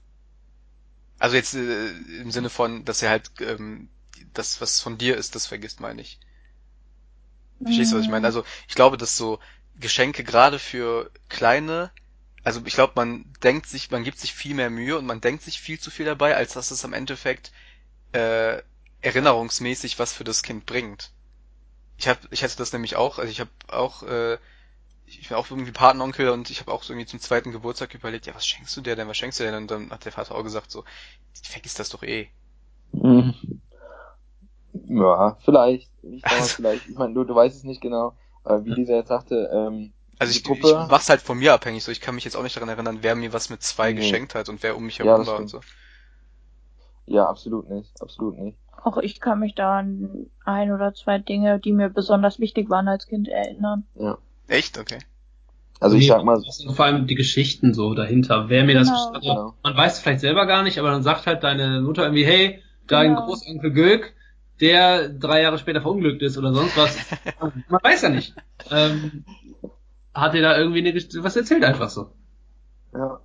Also 1.20 1.36
jetzt 1.36 1.54
äh, 1.54 1.90
im 2.22 2.32
Sinne 2.32 2.50
von, 2.50 2.84
dass 2.86 3.02
er 3.02 3.10
halt 3.12 3.32
ähm, 3.42 3.90
das, 4.34 4.62
was 4.62 4.80
von 4.82 4.98
dir 4.98 5.18
ist, 5.18 5.36
das 5.36 5.48
vergisst, 5.48 5.80
meine 5.80 6.02
ich. 6.02 6.20
Verstehst 7.64 7.92
du, 7.92 7.98
was 7.98 8.04
ich 8.04 8.10
meine? 8.10 8.26
Also 8.26 8.44
ich 8.68 8.76
glaube, 8.76 8.98
dass 8.98 9.18
so 9.18 9.40
Geschenke 9.80 10.24
gerade 10.24 10.60
für 10.60 11.12
kleine, 11.30 11.92
also 12.44 12.62
ich 12.66 12.74
glaube, 12.74 12.94
man 12.96 13.32
denkt 13.44 13.68
sich, 13.68 13.92
man 13.92 14.04
gibt 14.04 14.20
sich 14.20 14.34
viel 14.34 14.56
mehr 14.56 14.70
Mühe 14.70 14.98
und 14.98 15.06
man 15.06 15.22
denkt 15.22 15.44
sich 15.44 15.60
viel 15.60 15.80
zu 15.80 15.92
viel 15.92 16.06
dabei, 16.06 16.36
als 16.36 16.54
dass 16.54 16.72
es 16.72 16.86
am 16.86 16.94
Endeffekt 16.94 17.52
äh, 18.14 18.62
erinnerungsmäßig 19.02 20.00
was 20.00 20.14
für 20.14 20.24
das 20.24 20.44
Kind 20.44 20.66
bringt. 20.66 21.12
Ich 21.98 22.08
hab, 22.08 22.20
ich 22.32 22.44
hatte 22.44 22.58
das 22.58 22.74
nämlich 22.74 22.96
auch, 22.96 23.20
also 23.20 23.32
ich 23.32 23.40
habe 23.40 23.52
auch, 23.68 24.04
äh, 24.04 24.38
ich 25.06 25.30
bin 25.30 25.38
auch 25.38 25.50
irgendwie 25.52 25.72
Patenonkel 25.72 26.30
und 26.30 26.50
ich 26.50 26.62
habe 26.62 26.72
auch 26.72 26.84
so 26.84 26.94
irgendwie 26.94 27.08
zum 27.08 27.20
zweiten 27.20 27.52
Geburtstag 27.52 27.94
überlegt, 27.96 28.28
ja, 28.28 28.36
was 28.36 28.48
schenkst 28.48 28.76
du 28.78 28.82
dir 28.82 28.96
denn, 28.96 29.08
was 29.08 29.18
schenkst 29.18 29.40
du 29.40 29.44
dir 29.44 29.52
denn? 29.52 29.64
Und 29.64 29.72
dann 29.72 29.92
hat 29.92 30.06
der 30.06 30.12
Vater 30.14 30.36
auch 30.36 30.44
gesagt 30.44 30.72
so, 30.72 30.86
vergiss 31.44 31.76
das 31.76 31.90
doch 31.90 32.04
eh. 32.04 32.30
Mhm. 32.94 33.62
Ja, 34.88 35.38
vielleicht. 35.44 35.90
Ich 36.04 36.22
glaube, 36.22 36.36
Also- 36.42 36.56
vielleicht. 36.56 36.88
Ich 36.90 36.96
meine, 36.98 37.14
du, 37.14 37.24
du 37.24 37.36
weißt 37.36 37.56
es 37.58 37.64
nicht 37.64 37.82
genau. 37.82 38.16
Aber 38.44 38.66
wie 38.66 38.72
Lisa 38.72 38.94
jetzt 38.94 39.10
sagte, 39.10 39.50
ähm, 39.54 39.92
Also 40.18 40.34
die 40.34 40.40
ich, 40.40 40.44
Puppe, 40.44 40.68
ich 40.68 40.90
mach's 40.92 41.10
halt 41.10 41.22
von 41.22 41.38
mir 41.38 41.54
abhängig, 41.54 41.84
so 41.84 41.92
ich 41.92 42.02
kann 42.02 42.16
mich 42.16 42.24
jetzt 42.26 42.36
auch 42.36 42.44
nicht 42.44 42.56
daran 42.56 42.70
erinnern, 42.70 43.00
wer 43.02 43.16
mir 43.16 43.34
was 43.34 43.50
mit 43.50 43.62
zwei 43.62 43.92
Nee. 43.92 44.00
geschenkt 44.00 44.34
hat 44.36 44.50
und 44.50 44.64
wer 44.64 44.76
um 44.76 44.86
mich 44.86 44.98
Ja, 44.98 45.06
herum 45.06 45.22
das 45.22 45.28
war 45.28 45.40
und 45.40 45.48
so. 45.48 45.60
ja, 47.06 47.26
absolut 47.28 47.70
nicht. 47.70 48.02
Absolut 48.02 48.38
nicht. 48.38 48.58
Auch 48.84 48.98
ich 48.98 49.20
kann 49.20 49.40
mich 49.40 49.54
da 49.54 49.80
an 49.80 50.28
ein 50.46 50.72
oder 50.72 50.94
zwei 50.94 51.20
Dinge, 51.20 51.60
die 51.60 51.72
mir 51.72 51.90
besonders 51.90 52.40
wichtig 52.40 52.70
waren 52.70 52.88
als 52.88 53.06
Kind 53.08 53.28
erinnern. 53.28 53.86
Echt? 54.48 54.80
Okay. 54.80 54.98
Also 55.80 55.98
ich 55.98 56.08
sag 56.08 56.24
mal, 56.24 56.42
das 56.44 56.58
sind 56.58 56.74
vor 56.76 56.86
allem 56.86 57.08
die 57.08 57.16
Geschichten 57.16 57.74
so 57.74 57.94
dahinter. 57.94 58.50
Wer 58.50 58.64
mir 58.64 58.76
das, 58.76 58.88
Genau. 58.88 59.08
also, 59.14 59.30
Genau. 59.30 59.54
man 59.64 59.78
weiß 59.78 59.94
es 59.94 60.00
vielleicht 60.00 60.20
selber 60.22 60.46
gar 60.46 60.64
nicht, 60.64 60.78
aber 60.80 60.92
dann 60.92 61.04
sagt 61.04 61.26
halt 61.28 61.44
deine 61.44 61.82
Mutter 61.82 62.04
irgendwie, 62.04 62.26
hey, 62.26 62.62
dein 62.88 63.16
Genau. 63.16 63.26
Großonkel 63.28 63.72
Gülk, 63.72 64.14
der 64.62 65.10
drei 65.10 65.42
Jahre 65.42 65.58
später 65.58 65.82
verunglückt 65.82 66.22
ist 66.22 66.38
oder 66.38 66.54
sonst 66.54 66.78
was. 66.78 66.98
man 67.70 67.80
weiß 67.84 68.04
ja 68.04 68.10
nicht. 68.10 68.34
Ähm, 68.70 69.26
hat 70.14 70.34
dir 70.34 70.42
da 70.42 70.58
irgendwie 70.58 70.80
eine, 70.88 70.94
was 71.24 71.36
erzählt 71.36 71.64
einfach 71.64 71.90
so. 71.90 72.12
ja. 72.94 73.20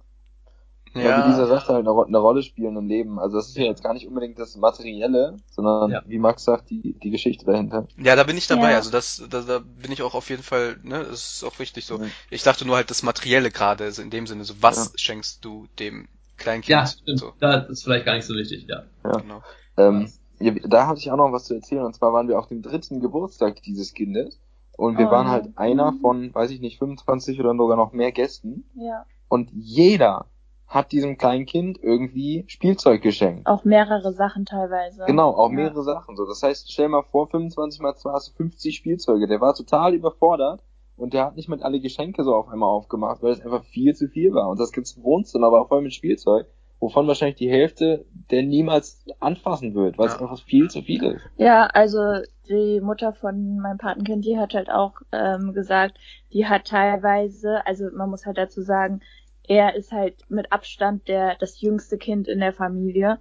Ja, 0.94 1.02
wie 1.02 1.30
Ja, 1.38 1.46
sagt, 1.46 1.68
halt 1.68 1.80
eine, 1.80 1.90
Ro- 1.90 2.04
eine 2.04 2.16
Rolle 2.16 2.42
spielen 2.42 2.74
im 2.78 2.88
Leben. 2.88 3.18
Also 3.18 3.36
das 3.36 3.48
ist 3.48 3.56
ja 3.58 3.64
jetzt 3.64 3.82
gar 3.82 3.92
nicht 3.92 4.06
unbedingt 4.06 4.38
das 4.38 4.56
Materielle, 4.56 5.36
sondern 5.50 5.90
Ja. 5.90 6.02
wie 6.06 6.18
Max 6.18 6.44
sagt, 6.44 6.70
die, 6.70 6.94
die 6.98 7.10
Geschichte 7.10 7.44
dahinter. 7.44 7.86
ja, 7.98 8.16
da 8.16 8.22
bin 8.24 8.38
ich 8.38 8.46
dabei. 8.46 8.70
Ja. 8.70 8.76
Also 8.78 8.90
das, 8.90 9.22
da, 9.28 9.42
da 9.42 9.58
bin 9.58 9.92
ich 9.92 10.00
auch 10.00 10.14
auf 10.14 10.30
jeden 10.30 10.42
Fall, 10.42 10.78
ne, 10.84 11.04
das 11.04 11.34
ist 11.34 11.44
auch 11.44 11.58
wichtig 11.58 11.84
so. 11.84 12.00
Ich 12.30 12.44
dachte 12.44 12.66
nur 12.66 12.76
halt 12.76 12.88
das 12.88 13.02
Materielle 13.02 13.50
gerade, 13.50 13.84
also 13.84 14.00
in 14.00 14.08
dem 14.08 14.26
Sinne, 14.26 14.44
so 14.44 14.54
was 14.62 14.76
Ja. 14.86 14.92
schenkst 14.96 15.44
du 15.44 15.66
dem 15.78 16.08
Kleinkind? 16.38 16.70
Ja, 16.70 16.86
stimmt. 16.86 17.18
So, 17.18 17.34
Das 17.40 17.68
ist 17.68 17.84
vielleicht 17.84 18.06
gar 18.06 18.14
nicht 18.14 18.24
so 18.26 18.32
wichtig, 18.34 18.64
ja. 18.66 18.84
Ja. 19.04 19.12
genau. 19.18 19.42
Ähm, 19.76 20.10
ja, 20.38 20.52
da 20.52 20.86
hatte 20.86 20.98
ich 21.00 21.10
auch 21.10 21.16
noch 21.16 21.32
was 21.32 21.44
zu 21.44 21.54
erzählen. 21.54 21.84
Und 21.84 21.94
zwar 21.94 22.12
waren 22.12 22.28
wir 22.28 22.38
auf 22.38 22.46
dem 22.48 22.62
dritten 22.62 23.00
Geburtstag 23.00 23.62
dieses 23.62 23.94
Kindes. 23.94 24.40
Und 24.76 24.98
wir 24.98 25.08
Oh, 25.08 25.10
waren 25.10 25.28
halt 25.28 25.56
einer 25.56 25.94
von, 25.94 26.34
weiß 26.34 26.50
ich 26.50 26.60
nicht, 26.60 26.78
25 26.78 27.40
oder 27.40 27.54
sogar 27.56 27.76
noch 27.76 27.92
mehr 27.92 28.12
Gästen. 28.12 28.68
Ja. 28.74 29.06
Und 29.28 29.50
jeder 29.54 30.26
hat 30.66 30.92
diesem 30.92 31.16
kleinen 31.16 31.46
Kind 31.46 31.78
irgendwie 31.82 32.44
Spielzeug 32.48 33.00
geschenkt. 33.00 33.46
Auch 33.46 33.64
mehrere 33.64 34.12
Sachen 34.12 34.44
teilweise. 34.44 35.04
Genau, 35.06 35.30
auch 35.30 35.48
Ja. 35.50 35.54
mehrere 35.54 35.82
Sachen. 35.82 36.16
So, 36.16 36.26
das 36.26 36.42
heißt, 36.42 36.70
stell 36.70 36.88
mal 36.88 37.04
vor, 37.04 37.28
25 37.28 37.80
mal 37.80 37.94
2 37.96 38.12
hast 38.12 38.28
du 38.28 38.32
50 38.34 38.76
Spielzeuge. 38.76 39.26
Der 39.28 39.40
war 39.40 39.54
total 39.54 39.94
überfordert 39.94 40.62
und 40.96 41.14
der 41.14 41.24
hat 41.26 41.36
nicht 41.36 41.48
mit 41.48 41.62
alle 41.62 41.80
Geschenke 41.80 42.24
so 42.24 42.34
auf 42.34 42.48
einmal 42.48 42.68
aufgemacht, 42.68 43.22
weil 43.22 43.32
es 43.32 43.40
einfach 43.40 43.64
viel 43.64 43.94
zu 43.94 44.08
viel 44.08 44.34
war. 44.34 44.48
Und 44.48 44.60
das 44.60 44.72
ganze 44.72 45.02
Wohnzimmer 45.02 45.50
war 45.52 45.66
voll 45.68 45.82
mit 45.82 45.94
Spielzeug, 45.94 46.46
wovon 46.78 47.06
wahrscheinlich 47.06 47.36
die 47.36 47.50
Hälfte 47.50 48.04
der 48.30 48.42
niemals 48.42 49.04
anfassen 49.20 49.74
wird, 49.74 49.98
weil 49.98 50.06
es 50.08 50.14
Ja. 50.14 50.20
einfach 50.20 50.42
viel 50.44 50.68
zu 50.70 50.82
viel 50.82 51.02
ist. 51.04 51.22
Ja, 51.36 51.66
also 51.66 52.00
die 52.48 52.80
Mutter 52.80 53.12
von 53.12 53.58
meinem 53.58 53.78
Patenkind, 53.78 54.24
die 54.24 54.38
hat 54.38 54.54
halt 54.54 54.70
auch 54.70 54.94
ähm, 55.12 55.52
gesagt, 55.52 55.98
die 56.32 56.46
hat 56.46 56.66
teilweise, 56.66 57.66
also 57.66 57.86
man 57.94 58.10
muss 58.10 58.26
halt 58.26 58.38
dazu 58.38 58.62
sagen, 58.62 59.00
er 59.48 59.74
ist 59.74 59.92
halt 59.92 60.16
mit 60.28 60.52
Abstand 60.52 61.08
der 61.08 61.36
das 61.36 61.60
jüngste 61.60 61.98
Kind 61.98 62.28
in 62.28 62.40
der 62.40 62.52
Familie 62.52 63.18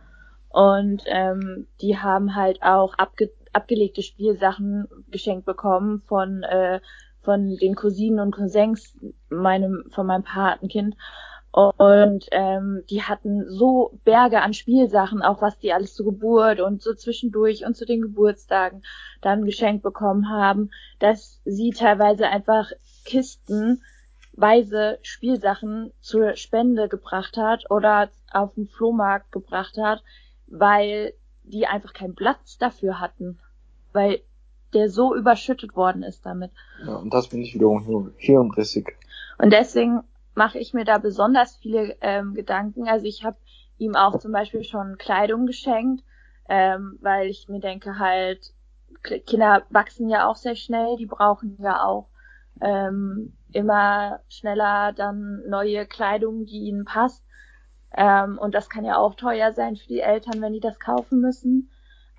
und 0.49 1.03
ähm, 1.07 1.67
die 1.81 1.97
haben 1.97 2.35
halt 2.35 2.61
auch 2.63 2.93
abge 2.97 3.29
abgelegte 3.53 4.01
Spielsachen 4.01 4.87
geschenkt 5.11 5.45
bekommen 5.45 6.01
von 6.01 6.43
äh, 6.43 6.81
von 7.21 7.55
den 7.57 7.75
Cousinen 7.75 8.19
und 8.19 8.31
Cousins 8.35 8.97
meinem 9.29 9.85
von 9.91 10.05
meinem 10.07 10.23
Patenkind 10.23 10.95
und 11.55 12.27
ähm, 12.31 12.83
die 12.89 13.03
hatten 13.03 13.49
so 13.49 13.97
Berge 14.03 14.41
an 14.41 14.53
Spielsachen, 14.53 15.21
auch 15.21 15.41
was 15.41 15.57
die 15.57 15.71
alles 15.71 15.93
zur 15.93 16.05
Geburt 16.07 16.59
und 16.59 16.81
so 16.81 16.93
zwischendurch 16.93 17.65
und 17.65 17.77
zu 17.77 17.85
den 17.85 18.01
Geburtstagen 18.01 18.83
dann 19.21 19.45
geschenkt 19.45 19.81
bekommen 19.81 20.29
haben, 20.29 20.71
dass 20.99 21.39
sie 21.45 21.69
teilweise 21.69 22.27
einfach 22.27 22.71
kistenweise 23.05 24.99
Spielsachen 25.01 25.93
zur 26.01 26.35
Spende 26.35 26.89
gebracht 26.89 27.37
hat 27.37 27.71
oder 27.71 28.09
auf 28.33 28.53
den 28.55 28.67
Flohmarkt 28.67 29.31
gebracht 29.31 29.77
hat, 29.81 30.03
weil 30.47 31.13
die 31.43 31.67
einfach 31.67 31.93
keinen 31.93 32.15
Platz 32.15 32.57
dafür 32.57 32.99
hatten, 32.99 33.39
weil 33.93 34.19
der 34.73 34.89
so 34.89 35.15
überschüttet 35.15 35.77
worden 35.77 36.03
ist 36.03 36.25
damit. 36.25 36.51
Ja, 36.85 36.97
und 36.97 37.13
das 37.13 37.27
finde 37.27 37.45
ich 37.45 37.55
wiederum 37.55 38.11
hirnrissig. 38.17 38.97
Und 39.37 39.53
deswegen 39.53 40.01
mache 40.35 40.59
ich 40.59 40.73
mir 40.73 40.85
da 40.85 40.97
besonders 40.97 41.55
viele 41.55 41.97
ähm, 42.01 42.33
Gedanken. 42.33 42.87
Also 42.87 43.05
ich 43.05 43.23
habe 43.23 43.37
ihm 43.77 43.95
auch 43.95 44.19
zum 44.19 44.31
Beispiel 44.31 44.63
schon 44.63 44.97
Kleidung 44.97 45.45
geschenkt, 45.45 46.03
ähm, 46.47 46.97
weil 47.01 47.29
ich 47.29 47.47
mir 47.49 47.59
denke 47.59 47.97
halt, 47.99 48.53
Kinder 49.25 49.63
wachsen 49.69 50.09
ja 50.09 50.27
auch 50.27 50.35
sehr 50.35 50.55
schnell, 50.55 50.97
die 50.97 51.05
brauchen 51.05 51.57
ja 51.59 51.83
auch 51.83 52.09
ähm, 52.61 53.37
immer 53.51 54.21
schneller 54.29 54.93
dann 54.93 55.41
neue 55.47 55.85
Kleidung, 55.85 56.45
die 56.45 56.67
ihnen 56.67 56.85
passt. 56.85 57.23
Ähm, 57.95 58.37
und 58.37 58.53
das 58.53 58.69
kann 58.69 58.85
ja 58.85 58.97
auch 58.97 59.15
teuer 59.15 59.53
sein 59.53 59.75
für 59.75 59.87
die 59.87 60.01
Eltern, 60.01 60.41
wenn 60.41 60.53
die 60.53 60.59
das 60.59 60.79
kaufen 60.79 61.21
müssen. 61.21 61.69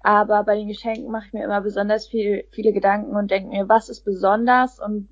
Aber 0.03 0.45
bei 0.45 0.55
den 0.57 0.69
Geschenken 0.69 1.11
mache 1.11 1.27
ich 1.27 1.33
mir 1.33 1.45
immer 1.45 1.61
besonders 1.61 2.07
viel, 2.07 2.45
viele 2.53 2.73
Gedanken 2.73 3.17
und 3.17 3.31
denke 3.31 3.51
mir, 3.51 3.69
was 3.69 3.89
ist 3.89 4.05
besonders 4.05 4.79
und 4.79 5.09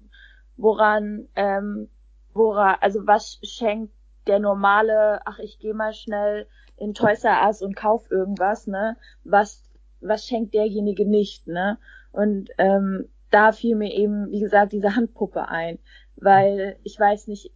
woran, 0.57 1.29
ähm, 1.35 1.91
woran, 2.35 2.77
also 2.81 3.07
was 3.07 3.39
schenkt 3.43 3.93
der 4.27 4.39
normale, 4.39 5.21
ach, 5.27 5.39
ich 5.39 5.59
gehe 5.59 5.75
mal 5.75 5.93
schnell 5.93 6.47
in 6.77 6.95
Toys 6.95 7.25
R 7.25 7.47
Us 7.47 7.63
und 7.63 7.77
kauf 7.77 8.11
irgendwas, 8.11 8.67
ne? 8.67 8.97
Was, 9.25 9.63
was 10.01 10.27
schenkt 10.27 10.55
derjenige 10.55 11.07
nicht, 11.07 11.47
ne? 11.47 11.79
Und 12.13 12.51
ähm, 12.59 13.09
da 13.31 13.53
fiel 13.53 13.77
mir 13.77 13.93
eben, 13.93 14.31
wie 14.31 14.41
gesagt, 14.41 14.73
diese 14.73 14.97
Handpuppe 14.97 15.49
ein, 15.49 15.79
weil 16.17 16.77
ich 16.85 16.99
weiß 16.99 17.27
nicht, 17.27 17.53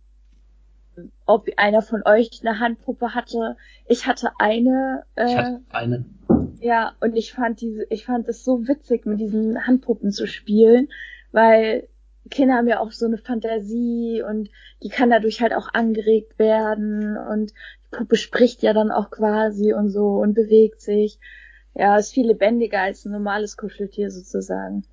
ob 1.26 1.48
einer 1.56 1.82
von 1.82 2.02
euch 2.04 2.40
eine 2.42 2.58
Handpuppe 2.58 3.14
hatte. 3.14 3.56
Ich 3.86 4.06
hatte 4.06 4.30
eine. 4.38 5.04
Äh, 5.14 5.26
ich 5.26 5.36
hatte 5.36 5.60
eine. 5.70 6.04
Ja, 6.60 6.92
und 7.00 7.16
ich 7.16 7.32
fand 7.32 7.60
diese, 7.60 7.84
ich 7.90 8.04
fand 8.04 8.28
es 8.28 8.44
so 8.44 8.66
witzig, 8.66 9.06
mit 9.06 9.20
diesen 9.20 9.66
Handpuppen 9.66 10.10
zu 10.10 10.26
spielen, 10.26 10.88
weil 11.30 11.88
Kinder 12.28 12.54
haben 12.54 12.68
ja 12.68 12.80
auch 12.80 12.92
so 12.92 13.06
eine 13.06 13.18
Fantasie 13.18 14.22
und 14.22 14.50
die 14.82 14.88
kann 14.88 15.10
dadurch 15.10 15.40
halt 15.40 15.54
auch 15.54 15.68
angeregt 15.72 16.38
werden 16.38 17.16
und 17.16 17.52
die 17.52 17.96
Puppe 17.96 18.16
spricht 18.16 18.62
ja 18.62 18.72
dann 18.72 18.90
auch 18.90 19.10
quasi 19.10 19.72
und 19.72 19.88
so 19.90 20.16
und 20.16 20.34
bewegt 20.34 20.80
sich. 20.80 21.18
Ja, 21.74 21.96
ist 21.96 22.12
viel 22.12 22.26
lebendiger 22.26 22.80
als 22.80 23.04
ein 23.04 23.12
normales 23.12 23.56
Kuscheltier 23.56 24.10
sozusagen. 24.10 24.84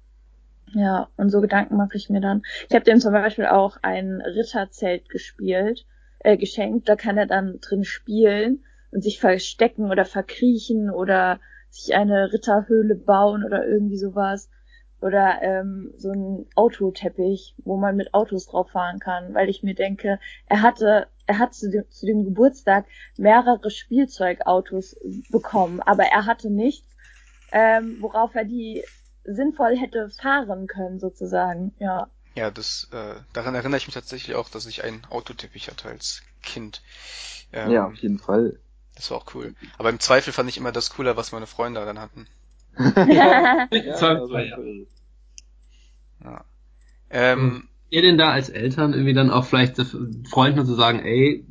Ja, 0.74 1.10
und 1.16 1.30
so 1.30 1.42
Gedanken 1.42 1.78
mache 1.78 1.96
ich 1.96 2.10
mir 2.10 2.22
dann. 2.22 2.42
Ich 2.70 2.76
habe 2.76 2.86
dem 2.86 3.00
zum 3.00 3.14
Beispiel 3.14 3.46
auch 3.46 3.78
ein 3.82 4.22
Ritterzelt 4.22 5.10
gespielt, 5.10 5.86
äh, 6.20 6.38
geschenkt. 6.38 6.90
Da 6.90 6.96
kann 6.96 7.18
er 7.18 7.28
dann 7.28 7.60
drin 7.62 7.84
spielen 7.84 8.64
und 8.92 9.02
sich 9.02 9.20
verstecken 9.20 9.90
oder 9.90 10.06
verkriechen 10.06 10.90
oder 10.90 11.40
sich 11.70 11.96
eine 11.96 12.32
Ritterhöhle 12.32 12.96
bauen 12.96 13.44
oder 13.44 13.66
irgendwie 13.66 13.98
sowas. 13.98 14.50
Oder 15.02 15.42
ähm, 15.42 15.94
so 15.98 16.12
ein 16.12 16.48
Autoteppich, 16.56 17.54
wo 17.64 17.78
man 17.78 17.96
mit 17.96 18.14
Autos 18.14 18.48
drauf 18.48 18.72
fahren 18.72 19.00
kann, 19.00 19.34
weil 19.34 19.50
ich 19.50 19.62
mir 19.62 19.76
denke, 19.76 20.20
er 20.48 20.62
hatte, 20.62 21.08
er 21.28 21.40
hat 21.40 21.54
zu 21.54 21.70
dem, 21.70 21.90
zu 21.90 22.06
dem 22.06 22.24
Geburtstag 22.24 22.86
mehrere 23.18 23.70
Spielzeugautos 23.70 24.98
bekommen, 25.30 25.82
aber 25.82 26.06
er 26.06 26.26
hatte 26.26 26.50
nichts, 26.50 26.88
ähm, 27.52 27.98
worauf 28.00 28.34
er 28.36 28.46
die 28.46 28.84
sinnvoll 29.26 29.78
hätte 29.78 30.10
fahren 30.10 30.68
können, 30.68 31.00
sozusagen, 31.00 31.74
ja. 31.80 32.08
Ja, 32.36 32.52
das, 32.52 32.90
äh, 32.92 33.16
daran 33.34 33.56
erinnere 33.56 33.78
ich 33.78 33.88
mich 33.88 33.94
tatsächlich 33.94 34.36
auch, 34.36 34.50
dass 34.50 34.66
ich 34.66 34.84
einen 34.84 35.06
Autoteppich 35.10 35.70
hatte 35.70 35.88
als 35.88 36.22
Kind. 36.44 36.82
Ähm, 37.54 37.72
ja, 37.72 37.88
auf 37.88 37.96
jeden 37.96 38.20
Fall. 38.20 38.60
Das 38.96 39.12
war 39.12 39.18
auch 39.18 39.34
cool. 39.36 39.56
Aber 39.78 39.90
im 39.90 40.00
Zweifel 40.00 40.34
fand 40.34 40.50
ich 40.50 40.58
immer 40.58 40.72
das 40.72 40.90
cooler, 40.92 41.18
was 41.18 41.32
meine 41.32 41.48
Freunde 41.48 41.84
dann 41.86 42.00
hatten. 42.00 42.28
Ja, 42.78 43.68
ja, 43.72 44.42
ja. 44.42 44.58
ja. 46.24 46.46
Ähm, 47.10 47.70
ihr 47.90 48.02
denn 48.02 48.18
da 48.18 48.32
als 48.32 48.50
Eltern 48.50 48.94
irgendwie 48.94 49.14
dann 49.14 49.30
auch 49.30 49.46
vielleicht 49.46 49.78
Freunden 50.30 50.66
zu 50.66 50.74
sagen, 50.74 51.00
ey, 51.00 51.46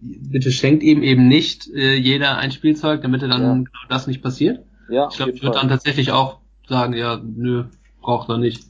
bitte 0.00 0.50
schenkt 0.50 0.82
ihm 0.82 1.02
eben 1.02 1.28
nicht 1.28 1.68
äh, 1.68 1.94
jeder 1.94 2.38
ein 2.38 2.50
Spielzeug, 2.50 3.02
damit 3.02 3.22
er 3.22 3.28
dann 3.28 3.42
ja. 3.42 3.52
genau 3.52 3.88
das 3.88 4.06
nicht 4.06 4.22
passiert? 4.22 4.64
Ja, 4.88 5.08
ich 5.10 5.16
glaube, 5.16 5.32
ich 5.32 5.42
würde 5.42 5.58
dann 5.58 5.68
tatsächlich 5.68 6.12
auch 6.12 6.40
sagen, 6.68 6.94
ja, 6.94 7.20
nö, 7.22 7.64
braucht 8.00 8.28
er 8.28 8.38
nicht. 8.38 8.64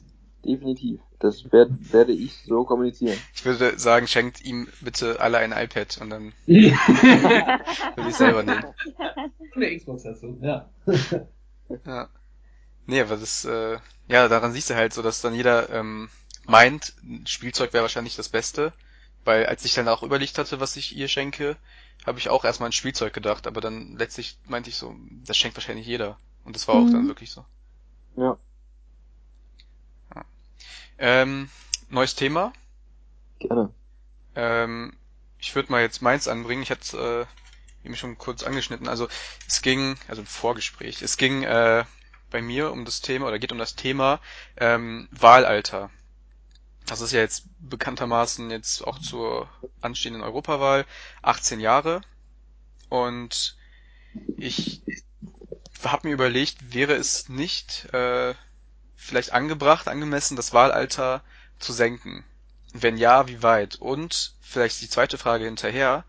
Definitiv. 0.45 0.99
Das 1.19 1.51
werd, 1.51 1.71
werde 1.91 2.11
ich 2.11 2.43
so 2.45 2.63
kommunizieren. 2.63 3.17
Ich 3.33 3.43
würde 3.43 3.79
sagen, 3.79 4.05
schenkt 4.05 4.45
ihm 4.45 4.67
bitte 4.81 5.19
alle 5.19 5.39
ein 5.39 5.51
iPad 5.51 5.97
und 5.99 6.11
dann 6.11 6.33
würde 6.45 8.09
ich 8.09 8.15
selber 8.15 8.43
nehmen. 8.43 8.65
Eine 9.55 9.75
Xbox 9.75 10.03
dazu, 10.03 10.37
ja. 10.41 10.69
Ja. 11.85 12.09
Nee, 12.85 13.01
aber 13.01 13.17
das, 13.17 13.43
äh, 13.45 13.79
ja, 14.07 14.27
daran 14.27 14.53
siehst 14.53 14.69
du 14.69 14.75
halt 14.75 14.93
so, 14.93 15.01
dass 15.01 15.21
dann 15.21 15.35
jeder 15.35 15.69
ähm, 15.69 16.09
meint, 16.45 16.93
Spielzeug 17.25 17.73
wäre 17.73 17.83
wahrscheinlich 17.83 18.15
das 18.15 18.29
Beste. 18.29 18.73
Weil 19.25 19.45
als 19.45 19.65
ich 19.65 19.73
dann 19.73 19.89
auch 19.89 20.03
überlegt 20.03 20.37
hatte, 20.37 20.61
was 20.61 20.77
ich 20.77 20.95
ihr 20.95 21.09
schenke, 21.09 21.57
habe 22.05 22.17
ich 22.17 22.29
auch 22.29 22.45
erstmal 22.45 22.67
an 22.67 22.71
Spielzeug 22.71 23.13
gedacht, 23.13 23.45
aber 23.45 23.59
dann 23.59 23.97
letztlich 23.97 24.37
meinte 24.45 24.69
ich 24.69 24.77
so, 24.77 24.95
das 25.25 25.35
schenkt 25.35 25.57
wahrscheinlich 25.57 25.85
jeder. 25.85 26.17
Und 26.45 26.55
das 26.55 26.65
war 26.69 26.75
mhm. 26.75 26.87
auch 26.87 26.91
dann 26.91 27.07
wirklich 27.07 27.31
so. 27.31 27.43
Ja. 28.15 28.37
ja. 30.15 30.25
Ähm, 30.97 31.49
neues 31.89 32.15
Thema. 32.15 32.53
Gerne. 33.39 33.73
Ähm, 34.35 34.95
ich 35.39 35.53
würde 35.55 35.73
mal 35.73 35.81
jetzt 35.81 36.01
meins 36.01 36.29
anbringen. 36.29 36.63
Ich 36.63 36.71
hatte 36.71 37.27
äh, 37.27 37.46
eben 37.87 37.95
schon 37.95 38.17
kurz 38.17 38.43
angeschnitten. 38.43 38.89
Also 38.89 39.07
es 39.47 39.61
ging, 39.61 39.97
also 40.09 40.21
im 40.21 40.27
Vorgespräch, 40.27 41.01
es 41.01 41.15
ging 41.15 41.43
äh, 41.43 41.85
bei 42.29 42.41
mir 42.41 42.71
um 42.71 42.83
das 42.83 43.01
Thema 43.01 43.27
oder 43.27 43.39
geht 43.39 43.53
um 43.53 43.57
das 43.57 43.75
Thema 43.75 44.19
ähm, 44.57 45.07
Wahlalter. 45.11 45.89
Das 46.85 46.99
ist 47.01 47.13
ja 47.13 47.21
jetzt 47.21 47.45
bekanntermaßen 47.59 48.51
jetzt 48.51 48.85
auch 48.85 48.99
zur 48.99 49.49
anstehenden 49.81 50.21
Europawahl 50.21 50.85
18 51.21 51.59
Jahre. 51.61 52.01
Und 52.89 53.57
ich 54.37 54.81
habe 55.83 56.07
mir 56.07 56.13
überlegt, 56.13 56.73
wäre 56.73 56.93
es 56.95 57.29
nicht 57.29 57.93
äh, 57.93 58.35
vielleicht 58.95 59.31
angebracht, 59.31 59.87
angemessen, 59.87 60.35
das 60.35 60.53
Wahlalter 60.53 61.23
zu 61.59 61.71
senken? 61.71 62.25
Wenn 62.73 62.97
ja, 62.97 63.27
wie 63.27 63.43
weit? 63.43 63.75
Und 63.75 64.33
vielleicht 64.41 64.81
die 64.81 64.89
zweite 64.89 65.17
Frage 65.17 65.45
hinterher, 65.45 66.03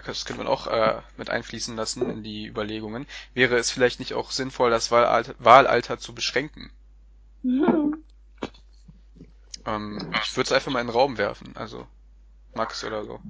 das 0.00 0.24
könnte 0.24 0.42
man 0.42 0.52
auch 0.52 0.66
äh, 0.66 1.00
mit 1.16 1.30
einfließen 1.30 1.76
lassen 1.76 2.08
in 2.10 2.22
die 2.22 2.46
Überlegungen, 2.46 3.06
wäre 3.34 3.56
es 3.56 3.70
vielleicht 3.70 3.98
nicht 4.00 4.14
auch 4.14 4.30
sinnvoll, 4.30 4.70
das 4.70 4.90
Wahlalter, 4.90 5.34
Wahlalter 5.38 5.98
zu 5.98 6.14
beschränken? 6.14 6.70
Mhm. 7.42 8.02
Ähm, 9.66 10.12
ich 10.22 10.36
würde 10.36 10.48
es 10.48 10.52
einfach 10.52 10.72
mal 10.72 10.80
in 10.80 10.88
den 10.88 10.94
Raum 10.94 11.18
werfen, 11.18 11.52
also 11.54 11.86
Max 12.54 12.84
oder 12.84 13.04
so. 13.04 13.20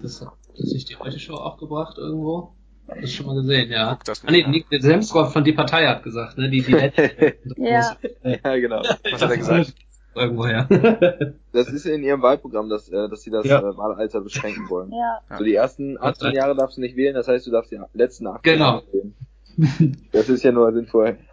Das 0.00 0.20
hat 0.20 0.32
sich 0.54 0.84
die 0.84 0.96
heute 0.96 1.18
Show 1.18 1.34
auch 1.34 1.58
gebracht 1.58 1.98
irgendwo? 1.98 2.54
Hab 2.88 3.00
das 3.00 3.12
schon 3.12 3.26
mal 3.26 3.34
gesehen, 3.34 3.70
ja. 3.70 3.94
Guck 3.94 4.04
das 4.04 4.24
ah, 4.24 4.30
nee, 4.30 4.46
Nick 4.46 4.66
Semsrott 4.70 5.32
von 5.32 5.44
die 5.44 5.52
Partei 5.52 5.86
hat 5.86 6.02
gesagt, 6.02 6.36
ne? 6.36 6.50
Die, 6.50 6.62
die 6.62 6.72
ja. 7.56 7.96
ja, 8.22 8.56
genau. 8.56 8.82
Was 9.10 9.22
hat 9.22 9.30
er 9.30 9.36
gesagt? 9.36 9.74
Irgendwoher. 10.14 10.68
das 11.52 11.68
ist 11.68 11.86
in 11.86 12.02
ihrem 12.02 12.22
Wahlprogramm, 12.22 12.68
dass, 12.68 12.88
äh, 12.88 13.08
dass 13.08 13.22
sie 13.22 13.30
das 13.30 13.46
ja. 13.46 13.58
äh, 13.60 13.76
Wahlalter 13.76 14.20
beschränken 14.20 14.68
wollen. 14.68 14.92
Ja. 14.92 15.36
So 15.36 15.44
die 15.44 15.54
ersten 15.54 15.98
18 16.00 16.32
Jahre 16.32 16.54
darfst 16.54 16.76
du 16.76 16.80
nicht 16.80 16.96
wählen, 16.96 17.14
das 17.14 17.28
heißt, 17.28 17.46
du 17.46 17.50
darfst 17.50 17.72
die 17.72 17.80
letzten 17.92 18.26
18 18.26 18.52
genau. 18.52 18.64
Jahre 18.64 18.84
wählen. 18.92 19.14
Das 20.12 20.28
ist 20.28 20.42
ja 20.42 20.52
nur 20.52 20.72
sinnvoll. 20.72 21.18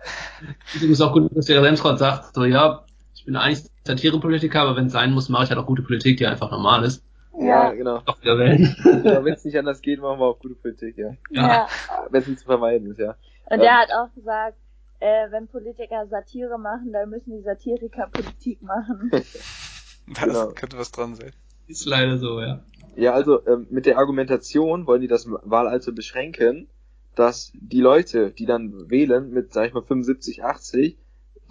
Es 0.75 0.81
ist 0.81 1.01
auch 1.01 1.13
gut, 1.13 1.35
dass 1.35 1.45
der 1.45 1.61
Semsrott 1.61 1.99
sagt, 1.99 2.33
so 2.33 2.45
ja, 2.45 2.83
ich 3.13 3.25
bin 3.25 3.35
eigentlich 3.35 3.63
Satirepolitiker, 3.83 4.61
aber 4.61 4.75
wenn 4.75 4.87
es 4.87 4.93
sein 4.93 5.11
muss, 5.11 5.29
mache 5.29 5.43
ich 5.43 5.49
halt 5.51 5.59
auch 5.59 5.67
gute 5.67 5.83
Politik, 5.83 6.17
die 6.17 6.25
einfach 6.25 6.49
normal 6.49 6.83
ist. 6.83 7.03
Ja, 7.39 7.71
genau. 7.71 7.99
Doch 8.05 8.21
wieder 8.21 8.37
wählen. 8.37 8.75
ja, 9.03 9.23
wenn 9.23 9.33
es 9.33 9.45
nicht 9.45 9.57
anders 9.57 9.81
geht, 9.81 10.01
machen 10.01 10.19
wir 10.19 10.25
auch 10.25 10.39
gute 10.39 10.55
Politik, 10.55 10.97
ja. 10.97 11.13
Ja. 11.29 11.67
Wenn 12.09 12.21
es 12.21 12.27
nicht 12.27 12.39
zu 12.39 12.45
vermeiden 12.45 12.89
ist, 12.91 12.99
ja. 12.99 13.15
Und 13.45 13.57
ähm, 13.57 13.59
der 13.61 13.77
hat 13.77 13.89
auch 13.93 14.13
gesagt, 14.15 14.57
äh, 15.01 15.31
wenn 15.31 15.47
Politiker 15.47 16.07
Satire 16.07 16.57
machen, 16.57 16.93
dann 16.93 17.09
müssen 17.09 17.31
die 17.31 17.43
Satiriker 17.43 18.07
Politik 18.07 18.61
machen. 18.61 19.11
da 20.15 20.25
genau. 20.25 20.47
könnte 20.51 20.77
was 20.77 20.91
dran 20.91 21.15
sein. 21.15 21.31
Ist 21.67 21.85
leider 21.85 22.17
so, 22.17 22.39
ja. 22.39 22.63
Ja, 22.95 23.13
also 23.13 23.45
ähm, 23.45 23.67
mit 23.69 23.85
der 23.85 23.97
Argumentation 23.97 24.87
wollen 24.87 25.01
die 25.01 25.07
das 25.07 25.29
Wahlalter 25.29 25.91
beschränken, 25.91 26.69
dass 27.15 27.51
die 27.53 27.81
Leute, 27.81 28.31
die 28.31 28.45
dann 28.45 28.89
wählen 28.89 29.31
mit, 29.31 29.53
sag 29.53 29.67
ich 29.67 29.73
mal, 29.73 29.83
75, 29.83 30.43
80, 30.43 30.97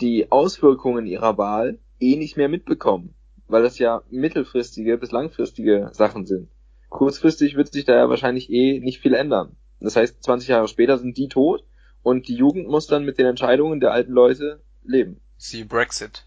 die 0.00 0.32
Auswirkungen 0.32 1.06
ihrer 1.06 1.36
Wahl 1.36 1.78
eh 1.98 2.16
nicht 2.16 2.36
mehr 2.36 2.48
mitbekommen 2.48 3.14
weil 3.50 3.62
das 3.62 3.78
ja 3.78 4.02
mittelfristige 4.10 4.96
bis 4.96 5.10
langfristige 5.10 5.90
Sachen 5.92 6.24
sind. 6.24 6.48
Kurzfristig 6.88 7.56
wird 7.56 7.72
sich 7.72 7.84
da 7.84 7.94
ja 7.94 8.08
wahrscheinlich 8.08 8.50
eh 8.50 8.80
nicht 8.80 9.00
viel 9.00 9.14
ändern. 9.14 9.56
Das 9.80 9.96
heißt, 9.96 10.22
20 10.22 10.48
Jahre 10.48 10.68
später 10.68 10.98
sind 10.98 11.16
die 11.16 11.28
tot 11.28 11.64
und 12.02 12.28
die 12.28 12.34
Jugend 12.34 12.68
muss 12.68 12.86
dann 12.86 13.04
mit 13.04 13.18
den 13.18 13.26
Entscheidungen 13.26 13.80
der 13.80 13.92
alten 13.92 14.12
Leute 14.12 14.60
leben. 14.84 15.20
Sie 15.36 15.64
Brexit. 15.64 16.24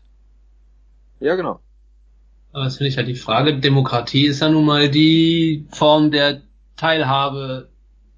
Ja, 1.19 1.35
genau. 1.35 1.59
Aber 2.51 2.65
das 2.65 2.77
finde 2.77 2.89
ich 2.89 2.97
halt 2.97 3.07
die 3.07 3.15
Frage. 3.15 3.59
Demokratie 3.59 4.25
ist 4.25 4.41
ja 4.41 4.49
nun 4.49 4.65
mal 4.65 4.89
die 4.89 5.65
Form 5.71 6.11
der 6.11 6.41
Teilhabe 6.77 7.69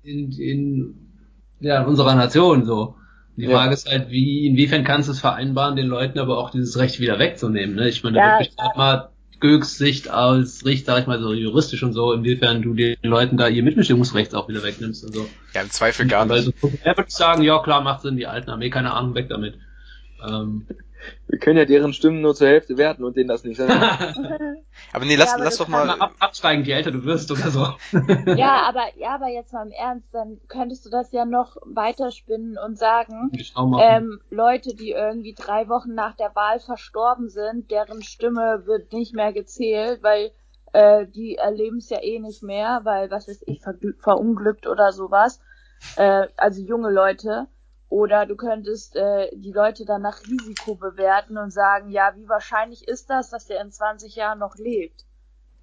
in, 0.04 0.32
in 0.32 1.12
ja, 1.60 1.84
unserer 1.84 2.16
Nation 2.16 2.66
so. 2.66 2.96
Die 3.38 3.44
ja. 3.44 3.52
Frage 3.52 3.74
ist 3.74 3.90
halt, 3.90 4.10
wie, 4.10 4.48
inwiefern 4.48 4.84
kannst 4.84 5.08
du 5.08 5.14
es 5.14 5.20
vereinbaren, 5.20 5.76
den 5.76 5.88
Leuten 5.88 6.20
aber 6.20 6.38
auch 6.38 6.52
dieses 6.52 6.78
Recht 6.78 7.00
wieder 7.00 7.20
wegzunehmen, 7.20 7.76
ne? 7.76 7.90
Ich 7.90 8.04
meine, 8.04 8.18
ja, 8.18 8.40
wirklich 8.40 8.56
ja. 8.58 8.72
mal 8.76 9.10
Göks 9.40 9.78
Sicht 9.78 10.10
als 10.10 10.66
Richter, 10.66 10.94
sag 10.94 11.02
ich 11.02 11.08
mal 11.08 11.20
so 11.20 11.34
juristisch 11.34 11.84
und 11.84 11.94
so, 11.94 12.14
inwiefern 12.14 12.62
du 12.62 12.74
den 12.74 12.96
Leuten 13.04 13.38
da 13.38 13.48
ihr 13.48 13.64
Mitbestimmungsrecht 13.64 14.34
auch 14.36 14.48
wieder 14.48 14.64
wegnimmst 14.64 15.04
und 15.06 15.14
so. 15.14 15.28
Ja, 15.54 15.62
im 15.62 15.72
Zweifel 15.72 16.08
gar 16.08 16.26
nicht. 16.26 16.34
Also, 16.34 16.52
er 16.84 16.98
würde 16.98 17.12
sagen, 17.12 17.44
ja 17.44 17.60
klar, 17.60 17.82
macht 17.82 18.02
Sinn, 18.02 18.18
die 18.18 18.28
alten 18.28 18.50
Armee, 18.50 18.70
keine 18.70 18.94
Ahnung, 18.94 19.16
weg 19.16 19.30
damit. 19.30 19.56
Ähm, 20.28 20.66
wir 21.28 21.40
können 21.40 21.58
ja 21.58 21.66
deren 21.66 21.94
Stimmen 21.94 22.22
nur 22.22 22.36
zur 22.36 22.48
Hälfte 22.48 22.78
werten 22.78 23.04
und 23.04 23.18
denen 23.18 23.28
das 23.28 23.44
nicht 23.44 23.58
sagen. 23.58 23.74
Aber 24.94 25.06
nee, 25.06 25.16
lass, 25.16 25.30
Ja, 25.30 25.36
aber 25.36 25.44
lass 25.44 25.58
doch 25.58 25.68
mal. 25.68 25.86
Mal 25.86 26.00
ab, 26.00 26.16
absteigen, 26.20 26.64
je 26.64 26.74
älter 26.74 26.92
du 26.92 27.04
wirst 27.04 27.32
oder 27.32 27.50
so. 27.50 27.68
Ja, 28.36 28.68
aber, 28.68 28.86
ja, 28.98 29.16
aber 29.16 29.28
jetzt 29.28 29.54
mal 29.54 29.66
im 29.66 29.72
Ernst, 29.72 30.08
dann 30.14 30.40
könntest 30.48 30.86
du 30.86 30.90
das 30.90 31.12
ja 31.12 31.26
noch 31.26 31.58
weiterspinnen 31.66 32.58
und 32.58 32.78
sagen, 32.78 33.32
ähm, 33.80 34.20
Leute, 34.30 34.76
die 34.76 34.92
irgendwie 34.92 35.34
drei 35.34 35.68
Wochen 35.70 35.94
nach 35.94 36.16
der 36.16 36.36
Wahl 36.36 36.60
verstorben 36.60 37.30
sind, 37.30 37.72
deren 37.72 38.04
Stimme 38.04 38.64
wird 38.66 38.92
nicht 38.94 39.14
mehr 39.14 39.34
gezählt, 39.34 40.04
weil 40.04 40.32
äh, 40.74 41.08
die 41.08 41.36
erleben 41.36 41.78
es 41.78 41.90
ja 41.90 42.02
eh 42.02 42.20
nicht 42.20 42.44
mehr, 42.44 42.82
weil, 42.84 43.10
was 43.10 43.28
weiß 43.28 43.44
ich, 43.46 43.62
ver 43.62 43.76
verunglückt 44.00 44.68
oder 44.68 44.92
sowas. 44.92 45.40
Äh, 45.96 46.28
also 46.38 46.62
junge 46.62 46.92
Leute. 46.92 47.48
Oder 47.90 48.26
du 48.26 48.36
könntest 48.36 48.96
äh, 48.96 49.30
die 49.36 49.52
Leute 49.52 49.86
dann 49.86 50.02
nach 50.02 50.22
Risiko 50.28 50.76
bewerten 50.76 51.38
und 51.38 51.52
sagen, 51.52 51.90
ja, 51.92 52.14
wie 52.16 52.28
wahrscheinlich 52.28 52.88
ist 52.88 53.10
das, 53.10 53.30
dass 53.30 53.46
der 53.46 53.62
in 53.62 53.72
20 53.72 54.16
Jahren 54.16 54.40
noch 54.40 54.56
lebt? 54.58 55.06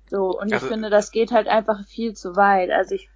So, 0.08 0.38
und 0.38 0.52
Also- 0.52 0.66
ich 0.66 0.72
finde, 0.72 0.88
das 0.90 1.10
geht 1.10 1.32
halt 1.32 1.48
einfach 1.48 1.84
viel 1.86 2.14
zu 2.14 2.36
weit. 2.36 2.70
Also 2.70 2.94
ich 2.94 3.08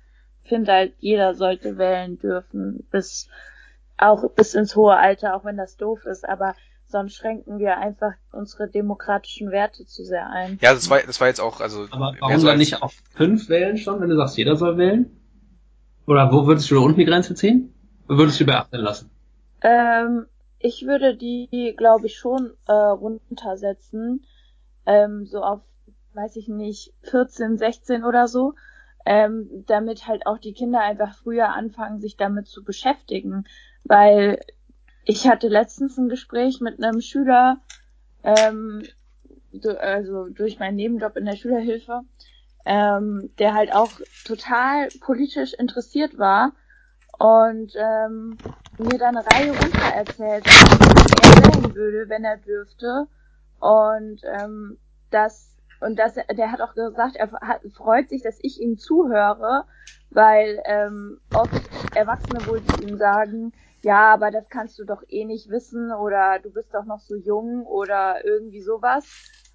finde 0.42 0.72
halt, 0.72 0.94
jeder 0.98 1.34
sollte 1.34 1.78
wählen 1.78 2.18
dürfen, 2.18 2.86
bis 2.90 3.28
auch 3.96 4.28
bis 4.30 4.54
ins 4.54 4.76
hohe 4.76 4.96
Alter, 4.96 5.34
auch 5.34 5.44
wenn 5.44 5.56
das 5.56 5.76
doof 5.76 6.04
ist, 6.04 6.28
aber 6.28 6.54
sonst 6.84 7.14
schränken 7.16 7.58
wir 7.58 7.78
einfach 7.78 8.12
unsere 8.32 8.68
demokratischen 8.68 9.50
Werte 9.50 9.86
zu 9.86 10.04
sehr 10.04 10.28
ein. 10.30 10.58
Ja, 10.60 10.74
das 10.74 10.88
war, 10.90 11.00
das 11.00 11.20
war 11.20 11.28
jetzt 11.28 11.40
auch, 11.40 11.60
also. 11.60 11.86
Aber 11.90 12.14
warum 12.20 12.38
so 12.38 12.46
dann 12.46 12.58
als- 12.58 12.70
nicht 12.70 12.82
auf 12.82 12.94
fünf 13.14 13.48
wählen 13.48 13.76
schon, 13.78 14.00
wenn 14.00 14.08
du 14.08 14.16
sagst, 14.16 14.36
jeder 14.36 14.56
soll 14.56 14.76
wählen? 14.76 15.10
Oder 16.06 16.30
wo 16.32 16.46
würdest 16.46 16.70
du 16.70 16.74
da 16.76 16.80
unten 16.82 16.98
die 17.00 17.06
Grenze 17.06 17.34
ziehen? 17.34 17.72
Würdest 18.08 18.40
du 18.40 18.46
18 18.46 18.80
lassen? 18.80 19.10
Ähm, 19.62 20.26
ich 20.58 20.86
würde 20.86 21.16
die, 21.16 21.74
glaube 21.76 22.06
ich, 22.06 22.16
schon 22.16 22.52
äh, 22.66 22.72
runtersetzen, 22.72 24.24
ähm, 24.86 25.26
so 25.26 25.42
auf, 25.42 25.60
weiß 26.14 26.36
ich 26.36 26.48
nicht, 26.48 26.92
14, 27.02 27.58
16 27.58 28.04
oder 28.04 28.28
so, 28.28 28.54
ähm, 29.04 29.64
damit 29.66 30.06
halt 30.06 30.26
auch 30.26 30.38
die 30.38 30.52
Kinder 30.52 30.80
einfach 30.80 31.16
früher 31.16 31.50
anfangen, 31.50 32.00
sich 32.00 32.16
damit 32.16 32.46
zu 32.46 32.64
beschäftigen, 32.64 33.44
weil 33.84 34.40
ich 35.04 35.28
hatte 35.28 35.48
letztens 35.48 35.96
ein 35.96 36.08
Gespräch 36.08 36.60
mit 36.60 36.82
einem 36.82 37.00
Schüler, 37.00 37.58
ähm, 38.24 38.82
also 39.80 40.28
durch 40.28 40.58
meinen 40.58 40.76
Nebenjob 40.76 41.16
in 41.16 41.24
der 41.24 41.36
Schülerhilfe, 41.36 42.02
ähm, 42.64 43.30
der 43.38 43.54
halt 43.54 43.72
auch 43.74 43.92
total 44.24 44.88
politisch 45.00 45.54
interessiert 45.54 46.18
war 46.18 46.52
und 47.18 47.72
ähm, 47.76 48.36
mir 48.78 48.98
dann 48.98 49.16
eine 49.16 49.26
Reihe 49.26 49.50
runter 49.50 49.94
erzählt, 49.94 50.44
was 50.46 51.06
er 51.22 51.54
wählen 51.54 51.74
würde, 51.74 52.08
wenn 52.08 52.24
er 52.24 52.36
dürfte. 52.36 53.06
Und 53.58 54.20
ähm, 54.24 54.78
das 55.10 55.52
und 55.80 55.98
das, 55.98 56.14
der 56.14 56.52
hat 56.52 56.60
auch 56.60 56.74
gesagt, 56.74 57.16
er 57.16 57.30
hat, 57.32 57.60
freut 57.74 58.08
sich, 58.08 58.22
dass 58.22 58.38
ich 58.40 58.60
ihm 58.60 58.78
zuhöre, 58.78 59.64
weil 60.10 60.62
ähm, 60.64 61.20
oft 61.32 61.52
Erwachsene 61.94 62.46
wohl 62.46 62.62
zu 62.64 62.82
ihm 62.82 62.96
sagen, 62.96 63.52
ja, 63.82 64.12
aber 64.12 64.30
das 64.30 64.48
kannst 64.48 64.78
du 64.78 64.84
doch 64.84 65.02
eh 65.08 65.24
nicht 65.24 65.50
wissen 65.50 65.92
oder 65.92 66.38
du 66.38 66.50
bist 66.50 66.74
doch 66.74 66.84
noch 66.84 67.00
so 67.00 67.14
jung 67.14 67.66
oder 67.66 68.24
irgendwie 68.24 68.62
sowas 68.62 69.04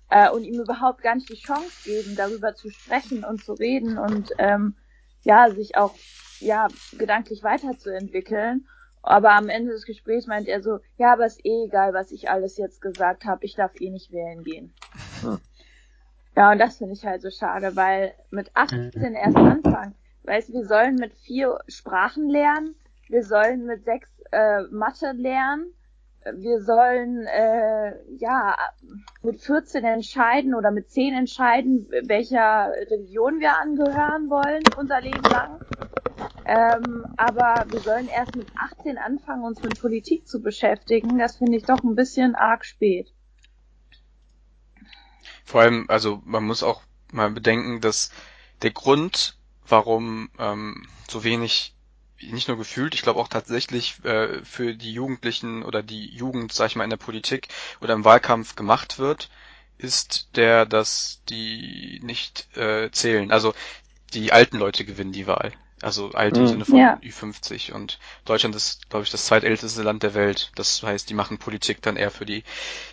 äh, 0.09 0.30
und 0.30 0.43
ihm 0.43 0.62
überhaupt 0.62 1.01
gar 1.01 1.16
nicht 1.16 1.30
die 1.30 1.41
Chance 1.41 1.84
geben, 1.84 2.16
darüber 2.16 2.53
zu 2.53 2.70
sprechen 2.70 3.24
und 3.24 3.43
zu 3.43 3.53
reden 3.53 3.97
und 3.97 4.32
ähm, 4.38 4.76
ja, 5.24 5.49
sich 5.49 5.76
auch 5.76 5.93
ja 6.41 6.67
gedanklich 6.97 7.43
weiterzuentwickeln. 7.43 8.67
Aber 9.03 9.31
am 9.31 9.49
Ende 9.49 9.71
des 9.71 9.85
Gesprächs 9.85 10.27
meint 10.27 10.47
er 10.47 10.61
so, 10.61 10.79
ja, 10.97 11.13
aber 11.13 11.25
ist 11.25 11.43
eh 11.43 11.65
egal, 11.65 11.93
was 11.93 12.11
ich 12.11 12.29
alles 12.29 12.57
jetzt 12.57 12.81
gesagt 12.81 13.25
habe, 13.25 13.45
ich 13.45 13.55
darf 13.55 13.79
eh 13.79 13.89
nicht 13.89 14.11
wählen 14.11 14.43
gehen. 14.43 14.73
Hm. 15.21 15.39
Ja, 16.35 16.51
und 16.51 16.59
das 16.59 16.77
finde 16.77 16.93
ich 16.93 17.05
halt 17.05 17.21
so 17.21 17.29
schade, 17.29 17.75
weil 17.75 18.13
mit 18.29 18.51
18 18.53 19.15
erst 19.15 19.37
anfangen. 19.37 19.95
Weißt 20.23 20.49
du, 20.49 20.53
wir 20.53 20.65
sollen 20.65 20.95
mit 20.95 21.13
vier 21.13 21.59
Sprachen 21.67 22.29
lernen, 22.29 22.75
wir 23.09 23.23
sollen 23.23 23.65
mit 23.65 23.83
sechs 23.85 24.07
äh, 24.31 24.61
Mathe 24.69 25.11
lernen, 25.13 25.73
wir 26.33 26.61
sollen 26.61 27.25
äh, 27.25 27.95
ja 28.17 28.55
mit 29.23 29.41
14 29.41 29.83
entscheiden 29.83 30.53
oder 30.53 30.69
mit 30.69 30.89
10 30.91 31.15
entscheiden, 31.15 31.87
welcher 32.05 32.71
Religion 32.91 33.39
wir 33.39 33.57
angehören 33.57 34.29
wollen, 34.29 34.61
unser 34.77 35.01
Leben 35.01 35.23
lang. 35.23 35.59
Ähm, 36.51 37.05
aber 37.15 37.65
wir 37.71 37.79
sollen 37.79 38.09
erst 38.09 38.35
mit 38.35 38.47
18 38.57 38.97
anfangen, 38.97 39.43
uns 39.43 39.63
mit 39.63 39.79
Politik 39.79 40.27
zu 40.27 40.41
beschäftigen. 40.41 41.17
Das 41.17 41.37
finde 41.37 41.55
ich 41.55 41.63
doch 41.63 41.81
ein 41.81 41.95
bisschen 41.95 42.35
arg 42.35 42.65
spät. 42.65 43.13
Vor 45.45 45.61
allem, 45.61 45.85
also 45.87 46.21
man 46.25 46.43
muss 46.43 46.61
auch 46.61 46.81
mal 47.13 47.31
bedenken, 47.31 47.79
dass 47.79 48.11
der 48.63 48.71
Grund, 48.71 49.37
warum 49.65 50.29
ähm, 50.39 50.87
so 51.09 51.23
wenig, 51.23 51.73
nicht 52.19 52.49
nur 52.49 52.57
gefühlt, 52.57 52.95
ich 52.95 53.01
glaube 53.01 53.21
auch 53.21 53.29
tatsächlich 53.29 54.03
äh, 54.03 54.43
für 54.43 54.75
die 54.75 54.91
Jugendlichen 54.91 55.63
oder 55.63 55.81
die 55.81 56.07
Jugend, 56.07 56.51
sag 56.51 56.67
ich 56.67 56.75
mal, 56.75 56.83
in 56.83 56.89
der 56.89 56.97
Politik 56.97 57.47
oder 57.79 57.93
im 57.93 58.03
Wahlkampf 58.03 58.57
gemacht 58.57 58.99
wird, 58.99 59.29
ist 59.77 60.35
der, 60.35 60.65
dass 60.65 61.21
die 61.29 62.01
nicht 62.03 62.57
äh, 62.57 62.91
zählen. 62.91 63.31
Also 63.31 63.53
die 64.13 64.33
alten 64.33 64.57
Leute 64.57 64.83
gewinnen 64.83 65.13
die 65.13 65.27
Wahl. 65.27 65.53
Also 65.82 66.11
alt 66.11 66.38
im 66.38 66.43
Mhm. 66.43 66.47
Sinne 66.47 66.65
von 66.65 66.77
Ja. 66.77 66.99
Ü50 67.01 67.71
und 67.73 67.99
Deutschland 68.25 68.55
ist, 68.55 68.89
glaube 68.89 69.03
ich, 69.03 69.09
das 69.11 69.25
zweitälteste 69.25 69.82
Land 69.84 70.03
der 70.03 70.13
Welt. 70.13 70.51
Das 70.55 70.84
heißt, 70.84 71.09
die 71.09 71.13
machen 71.15 71.39
Politik 71.39 71.82
dann 71.82 71.97
eher 71.97 72.11
für 72.11 72.25
die 72.25 72.43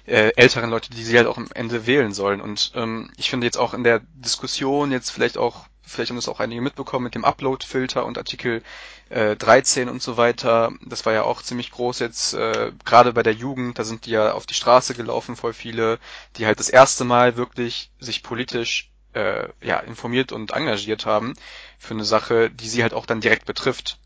äh, 0.06 0.32
älteren 0.36 0.70
Leute, 0.70 0.90
die 0.90 1.02
sie 1.04 1.16
halt 1.16 1.26
auch 1.26 1.36
am 1.38 1.48
Ende 1.54 1.86
wählen 1.86 2.12
sollen. 2.12 2.40
Und 2.40 2.72
ähm, 2.74 3.10
ich 3.16 3.30
finde 3.30 3.46
jetzt 3.46 3.58
auch 3.58 3.74
in 3.74 3.84
der 3.84 4.00
Diskussion 4.14 4.92
jetzt 4.92 5.10
vielleicht 5.10 5.38
auch, 5.38 5.66
vielleicht 5.82 6.10
haben 6.10 6.16
das 6.16 6.28
auch 6.28 6.40
einige 6.40 6.60
mitbekommen 6.62 7.04
mit 7.04 7.14
dem 7.14 7.24
Upload-Filter 7.24 8.04
und 8.06 8.18
Artikel 8.18 8.62
äh, 9.10 9.36
13 9.36 9.88
und 9.88 10.02
so 10.02 10.16
weiter. 10.16 10.72
Das 10.84 11.06
war 11.06 11.12
ja 11.12 11.22
auch 11.24 11.42
ziemlich 11.42 11.70
groß 11.70 11.98
jetzt, 12.00 12.34
äh, 12.34 12.72
gerade 12.84 13.12
bei 13.12 13.22
der 13.22 13.34
Jugend, 13.34 13.78
da 13.78 13.84
sind 13.84 14.06
die 14.06 14.10
ja 14.10 14.32
auf 14.32 14.46
die 14.46 14.54
Straße 14.54 14.94
gelaufen, 14.94 15.36
voll 15.36 15.52
viele, 15.54 15.98
die 16.36 16.46
halt 16.46 16.58
das 16.60 16.68
erste 16.68 17.04
Mal 17.04 17.36
wirklich 17.36 17.90
sich 18.00 18.22
politisch 18.22 18.90
äh, 19.14 19.48
ja, 19.62 19.78
informiert 19.80 20.32
und 20.32 20.52
engagiert 20.52 21.06
haben 21.06 21.34
für 21.78 21.94
eine 21.94 22.04
Sache, 22.04 22.50
die 22.50 22.68
sie 22.68 22.82
halt 22.82 22.94
auch 22.94 23.06
dann 23.06 23.20
direkt 23.20 23.46
betrifft. 23.46 23.98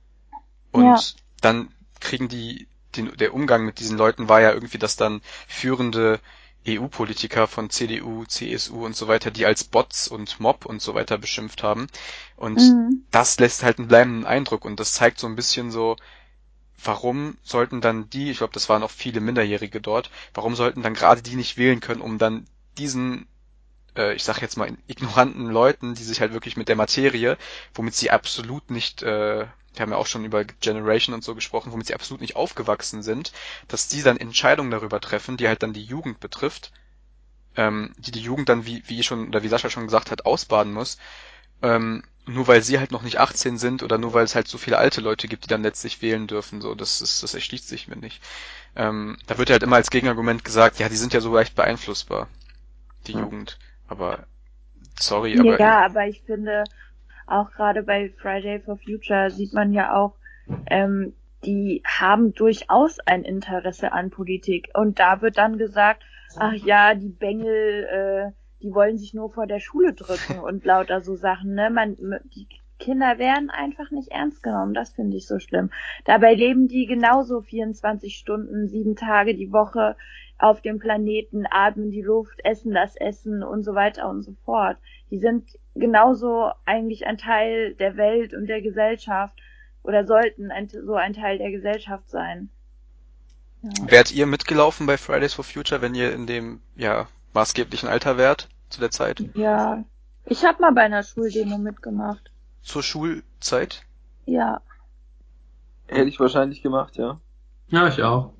Und 0.72 0.86
Ja. 0.86 1.02
dann 1.40 1.72
kriegen 2.00 2.28
die, 2.28 2.68
den, 2.96 3.16
der 3.16 3.34
Umgang 3.34 3.64
mit 3.64 3.78
diesen 3.80 3.98
Leuten 3.98 4.28
war 4.28 4.40
ja 4.40 4.52
irgendwie, 4.52 4.78
dass 4.78 4.96
dann 4.96 5.22
führende 5.48 6.20
EU-Politiker 6.64 7.48
von 7.48 7.70
CDU, 7.70 8.24
CSU 8.26 8.84
und 8.84 8.96
so 8.96 9.08
weiter, 9.08 9.30
die 9.30 9.46
als 9.46 9.64
Bots 9.64 10.08
und 10.08 10.40
Mob 10.40 10.66
und 10.66 10.80
so 10.82 10.94
weiter 10.94 11.18
beschimpft 11.18 11.62
haben. 11.62 11.88
Und 12.36 12.76
Mhm. 12.76 13.02
das 13.10 13.38
lässt 13.40 13.62
halt 13.62 13.78
einen 13.78 13.88
bleibenden 13.88 14.26
Eindruck 14.26 14.64
und 14.64 14.80
das 14.80 14.94
zeigt 14.94 15.18
so 15.18 15.26
ein 15.26 15.36
bisschen 15.36 15.70
so, 15.70 15.96
warum 16.84 17.38
sollten 17.42 17.80
dann 17.80 18.10
die, 18.10 18.30
ich 18.30 18.38
glaube, 18.38 18.52
das 18.54 18.68
waren 18.68 18.82
auch 18.82 18.90
viele 18.90 19.20
Minderjährige 19.20 19.80
dort, 19.80 20.10
warum 20.34 20.54
sollten 20.56 20.82
dann 20.82 20.94
gerade 20.94 21.22
die 21.22 21.36
nicht 21.36 21.56
wählen 21.56 21.80
können, 21.80 22.00
um 22.02 22.18
dann 22.18 22.46
diesen, 22.78 23.26
äh, 23.96 24.14
ich 24.14 24.24
sag 24.24 24.40
jetzt 24.42 24.56
mal, 24.56 24.70
ignoranten 24.86 25.46
Leuten, 25.50 25.94
die 25.94 26.04
sich 26.04 26.20
halt 26.20 26.32
wirklich 26.32 26.56
mit 26.56 26.68
der 26.68 26.76
Materie, 26.76 27.36
womit 27.74 27.94
sie 27.94 28.10
absolut 28.10 28.70
nicht, 28.70 29.02
äh, 29.02 29.46
wir 29.74 29.80
haben 29.80 29.90
ja 29.92 29.96
auch 29.96 30.06
schon 30.06 30.24
über 30.24 30.44
Generation 30.44 31.14
und 31.14 31.24
so 31.24 31.34
gesprochen, 31.34 31.72
womit 31.72 31.86
sie 31.86 31.94
absolut 31.94 32.20
nicht 32.20 32.36
aufgewachsen 32.36 33.02
sind, 33.02 33.32
dass 33.68 33.88
die 33.88 34.02
dann 34.02 34.16
Entscheidungen 34.18 34.70
darüber 34.70 35.00
treffen, 35.00 35.36
die 35.36 35.48
halt 35.48 35.62
dann 35.62 35.72
die 35.72 35.84
Jugend 35.84 36.20
betrifft, 36.20 36.72
ähm, 37.56 37.94
die 37.98 38.10
die 38.10 38.20
Jugend 38.20 38.48
dann, 38.48 38.66
wie, 38.66 38.82
wie 38.86 39.02
schon, 39.02 39.28
oder 39.28 39.42
wie 39.42 39.48
Sascha 39.48 39.70
schon 39.70 39.84
gesagt 39.84 40.10
hat, 40.10 40.24
ausbaden 40.26 40.72
muss, 40.72 40.98
ähm, 41.62 42.04
nur 42.26 42.48
weil 42.48 42.62
sie 42.62 42.78
halt 42.78 42.92
noch 42.92 43.02
nicht 43.02 43.18
18 43.20 43.58
sind 43.58 43.82
oder 43.82 43.98
nur 43.98 44.14
weil 44.14 44.24
es 44.24 44.34
halt 44.34 44.48
so 44.48 44.58
viele 44.58 44.78
alte 44.78 45.00
Leute 45.00 45.28
gibt, 45.28 45.44
die 45.44 45.48
dann 45.48 45.62
letztlich 45.64 46.02
wählen 46.02 46.26
dürfen, 46.28 46.60
so, 46.60 46.74
das 46.74 47.00
ist, 47.02 47.22
das 47.22 47.34
erschließt 47.34 47.68
sich 47.68 47.88
mir 47.88 47.96
nicht. 47.96 48.22
Ähm, 48.76 49.18
da 49.26 49.38
wird 49.38 49.50
halt 49.50 49.62
immer 49.64 49.76
als 49.76 49.90
Gegenargument 49.90 50.44
gesagt, 50.44 50.78
ja, 50.80 50.88
die 50.88 50.96
sind 50.96 51.14
ja 51.14 51.20
so 51.20 51.34
leicht 51.34 51.54
beeinflussbar, 51.56 52.28
die 53.06 53.14
Ja. 53.14 53.18
Jugend. 53.20 53.58
Aber, 53.92 54.24
sorry, 54.98 55.38
aber, 55.38 55.60
ja, 55.60 55.84
aber 55.84 56.06
ich 56.06 56.22
finde, 56.22 56.64
auch 57.26 57.50
gerade 57.50 57.82
bei 57.82 58.10
Friday 58.16 58.58
for 58.60 58.78
Future 58.78 59.30
sieht 59.30 59.52
man 59.52 59.74
ja 59.74 59.94
auch, 59.94 60.14
ähm, 60.70 61.12
die 61.44 61.82
haben 61.84 62.32
durchaus 62.32 63.00
ein 63.00 63.22
Interesse 63.22 63.92
an 63.92 64.08
Politik. 64.08 64.70
Und 64.72 64.98
da 64.98 65.20
wird 65.20 65.36
dann 65.36 65.58
gesagt, 65.58 66.04
ach 66.36 66.54
ja, 66.54 66.94
die 66.94 67.10
Bengel, 67.10 67.84
äh, 67.84 68.32
die 68.62 68.72
wollen 68.72 68.96
sich 68.96 69.12
nur 69.12 69.30
vor 69.30 69.46
der 69.46 69.60
Schule 69.60 69.92
drücken 69.92 70.38
und 70.46 70.64
lauter 70.64 71.02
so 71.02 71.14
Sachen, 71.14 71.54
ne? 71.54 71.68
Man, 71.68 71.96
die 72.34 72.46
Kinder 72.78 73.18
werden 73.18 73.50
einfach 73.50 73.90
nicht 73.90 74.08
ernst 74.08 74.42
genommen. 74.42 74.72
Das 74.72 74.94
finde 74.94 75.18
ich 75.18 75.26
so 75.26 75.38
schlimm. 75.38 75.70
Dabei 76.06 76.32
leben 76.32 76.66
die 76.66 76.86
genauso 76.86 77.42
24 77.42 78.16
Stunden, 78.16 78.68
sieben 78.68 78.96
Tage 78.96 79.34
die 79.34 79.52
Woche 79.52 79.96
auf 80.42 80.60
dem 80.60 80.78
Planeten, 80.78 81.46
atmen 81.50 81.90
die 81.90 82.02
Luft, 82.02 82.38
essen 82.44 82.72
das 82.72 82.96
Essen 82.96 83.42
und 83.42 83.62
so 83.62 83.74
weiter 83.74 84.08
und 84.08 84.22
so 84.22 84.34
fort. 84.44 84.76
Die 85.10 85.18
sind 85.18 85.48
genauso 85.74 86.50
eigentlich 86.64 87.06
ein 87.06 87.18
Teil 87.18 87.74
der 87.74 87.96
Welt 87.96 88.34
und 88.34 88.46
der 88.46 88.60
Gesellschaft 88.60 89.38
oder 89.82 90.06
sollten 90.06 90.50
ein, 90.50 90.68
so 90.68 90.94
ein 90.94 91.14
Teil 91.14 91.38
der 91.38 91.50
Gesellschaft 91.50 92.10
sein. 92.10 92.50
Ja. 93.62 93.70
wärt 93.90 94.10
ihr 94.10 94.26
mitgelaufen 94.26 94.86
bei 94.86 94.98
Fridays 94.98 95.34
for 95.34 95.44
Future, 95.44 95.80
wenn 95.80 95.94
ihr 95.94 96.12
in 96.12 96.26
dem, 96.26 96.60
ja, 96.74 97.06
maßgeblichen 97.32 97.88
Alter 97.88 98.18
wärt? 98.18 98.48
zu 98.72 98.80
der 98.80 98.90
Zeit? 98.90 99.22
Ja. 99.34 99.84
Ich 100.24 100.44
habe 100.44 100.60
mal 100.60 100.72
bei 100.72 100.82
einer 100.82 101.02
Schuldemo 101.02 101.58
mitgemacht. 101.58 102.30
Zur 102.62 102.82
Schulzeit? 102.82 103.82
Ja. 104.24 104.60
Hätte 105.86 106.08
ich 106.08 106.18
wahrscheinlich 106.18 106.62
gemacht, 106.62 106.96
ja. 106.96 107.20
Ja, 107.68 107.88
ich 107.88 108.02
auch. 108.02 108.32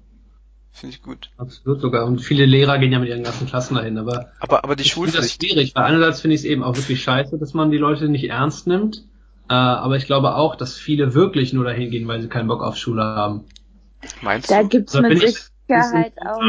Finde 0.72 0.96
ich 0.96 1.02
gut. 1.02 1.30
Absolut 1.36 1.80
sogar. 1.80 2.06
Und 2.06 2.20
viele 2.20 2.46
Lehrer 2.46 2.78
gehen 2.78 2.92
ja 2.92 2.98
mit 2.98 3.08
ihren 3.08 3.22
ganzen 3.22 3.46
Klassen 3.46 3.74
dahin, 3.74 3.98
aber 3.98 4.32
Aber, 4.40 4.64
aber 4.64 4.74
die 4.74 4.82
ich 4.82 4.94
finde 4.94 5.12
das 5.12 5.30
Schulpflicht, 5.30 5.42
schwierig, 5.50 5.74
weil 5.74 5.84
einerseits 5.84 6.20
finde 6.20 6.34
ich 6.34 6.40
es 6.40 6.46
eben 6.46 6.62
auch 6.62 6.76
wirklich 6.76 7.02
scheiße, 7.02 7.38
dass 7.38 7.54
man 7.54 7.70
die 7.70 7.78
Leute 7.78 8.08
nicht 8.08 8.24
ernst 8.28 8.66
nimmt. 8.66 9.04
Äh, 9.48 9.54
aber 9.54 9.96
ich 9.96 10.06
glaube 10.06 10.34
auch, 10.34 10.56
dass 10.56 10.76
viele 10.78 11.14
wirklich 11.14 11.52
nur 11.52 11.64
dahin 11.64 11.90
gehen, 11.90 12.08
weil 12.08 12.22
sie 12.22 12.28
keinen 12.28 12.48
Bock 12.48 12.62
auf 12.62 12.76
Schule 12.76 13.02
haben. 13.04 13.44
meinst 14.22 14.50
Da 14.50 14.62
du? 14.62 14.68
gibt's 14.68 14.92
Da 14.92 15.02
mit 15.02 15.22
ich- 15.22 15.38
Sicherheit 15.68 16.14
auch, 16.26 16.40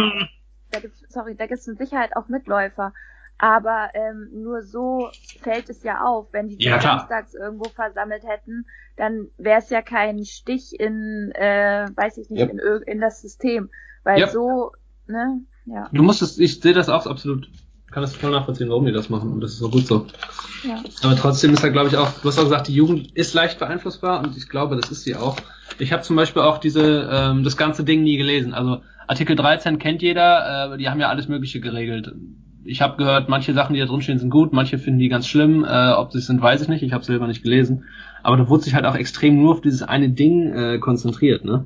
da 0.71 0.79
gibt's, 0.79 1.03
sorry, 1.09 1.35
da 1.35 1.45
gibt's 1.47 1.67
mit 1.67 1.77
Sicherheit 1.77 2.15
auch 2.15 2.27
Mitläufer. 2.29 2.93
Aber 3.37 3.89
ähm, 3.93 4.29
nur 4.31 4.61
so 4.61 5.09
fällt 5.41 5.69
es 5.69 5.83
ja 5.83 6.01
auf. 6.05 6.27
Wenn 6.31 6.47
die 6.47 6.55
sich 6.55 6.65
Ja, 6.65 6.79
samstags 6.79 7.33
irgendwo 7.33 7.65
versammelt 7.65 8.23
hätten, 8.25 8.65
dann 8.95 9.27
wäre 9.37 9.59
es 9.59 9.69
ja 9.69 9.81
kein 9.81 10.23
Stich 10.23 10.79
in, 10.79 11.31
äh, 11.35 11.87
weiß 11.95 12.17
ich 12.19 12.29
nicht, 12.29 12.41
Yep. 12.41 12.51
in, 12.51 12.59
in 12.93 13.01
das 13.01 13.21
System. 13.21 13.69
Weil 14.03 14.19
Yep. 14.19 14.29
so, 14.29 14.71
ne, 15.07 15.41
ja. 15.65 15.89
Du 15.93 16.03
musst 16.03 16.21
es, 16.21 16.37
ich 16.37 16.59
sehe 16.59 16.73
das 16.73 16.89
auch 16.89 17.05
absolut, 17.05 17.49
kann 17.91 18.01
das 18.03 18.15
voll 18.15 18.31
nachvollziehen, 18.31 18.69
warum 18.69 18.85
die 18.85 18.91
das 18.91 19.09
machen 19.09 19.31
und 19.31 19.41
das 19.41 19.53
ist 19.53 19.63
auch 19.63 19.71
gut 19.71 19.87
so. 19.87 20.07
ja. 20.63 20.81
Aber 21.03 21.15
trotzdem 21.15 21.53
ist 21.53 21.63
halt, 21.63 21.73
glaube 21.73 21.89
ich, 21.89 21.97
auch, 21.97 22.09
du 22.21 22.27
hast 22.27 22.37
auch 22.39 22.43
gesagt, 22.43 22.67
die 22.67 22.73
Jugend 22.73 23.15
ist 23.15 23.33
leicht 23.33 23.59
beeinflussbar 23.59 24.23
und 24.23 24.35
ich 24.35 24.49
glaube, 24.49 24.75
das 24.75 24.91
ist 24.91 25.03
sie 25.03 25.15
auch. 25.15 25.37
Ich 25.79 25.93
habe 25.93 26.03
zum 26.03 26.15
Beispiel 26.15 26.41
auch 26.41 26.57
diese, 26.57 27.09
ähm, 27.11 27.43
das 27.43 27.57
ganze 27.57 27.83
Ding 27.83 28.03
nie 28.03 28.17
gelesen. 28.17 28.53
Also 28.53 28.81
Artikel 29.07 29.35
13 29.35 29.79
kennt 29.79 30.01
jeder, 30.01 30.73
äh, 30.73 30.77
die 30.77 30.89
haben 30.89 30.99
ja 30.99 31.09
alles 31.09 31.27
Mögliche 31.27 31.59
geregelt. 31.61 32.13
Ich 32.65 32.81
habe 32.81 32.95
gehört, 32.97 33.27
manche 33.27 33.53
Sachen, 33.53 33.73
die 33.73 33.79
da 33.79 33.85
drin 33.87 34.01
stehen, 34.01 34.19
sind 34.19 34.29
gut, 34.29 34.53
manche 34.53 34.77
finden 34.77 34.99
die 34.99 35.09
ganz 35.09 35.27
schlimm. 35.27 35.65
Äh, 35.65 35.91
ob 35.93 36.11
sie 36.13 36.19
es 36.19 36.27
sind, 36.27 36.41
weiß 36.41 36.61
ich 36.61 36.69
nicht. 36.69 36.81
Ich 36.81 36.93
habe 36.93 37.03
selber 37.03 37.27
nicht 37.27 37.43
gelesen. 37.43 37.83
Aber 38.21 38.37
da 38.37 38.47
wurde 38.47 38.63
sich 38.63 38.73
halt 38.73 38.85
auch 38.85 38.95
extrem 38.95 39.41
nur 39.41 39.51
auf 39.51 39.61
dieses 39.61 39.83
eine 39.83 40.09
Ding 40.09 40.53
äh, 40.53 40.79
konzentriert, 40.79 41.43
ne? 41.43 41.65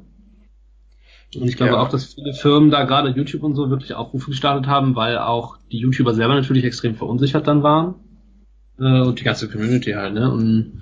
Und 1.35 1.47
ich 1.47 1.57
glaube 1.57 1.73
Ja. 1.73 1.79
auch, 1.79 1.89
dass 1.89 2.13
viele 2.13 2.33
Firmen 2.33 2.71
da 2.71 2.83
gerade 2.85 3.09
YouTube 3.09 3.43
und 3.43 3.55
so 3.55 3.69
wirklich 3.69 3.93
Aufrufe 3.93 4.31
gestartet 4.31 4.67
haben, 4.67 4.95
weil 4.95 5.17
auch 5.17 5.57
die 5.71 5.79
YouTuber 5.79 6.13
selber 6.13 6.35
natürlich 6.35 6.63
extrem 6.63 6.95
verunsichert 6.95 7.47
dann 7.47 7.63
waren. 7.63 7.95
Äh, 8.79 9.01
und 9.01 9.19
die 9.19 9.23
ganze 9.23 9.49
Community 9.49 9.91
halt, 9.91 10.13
ne? 10.13 10.31
Und 10.31 10.81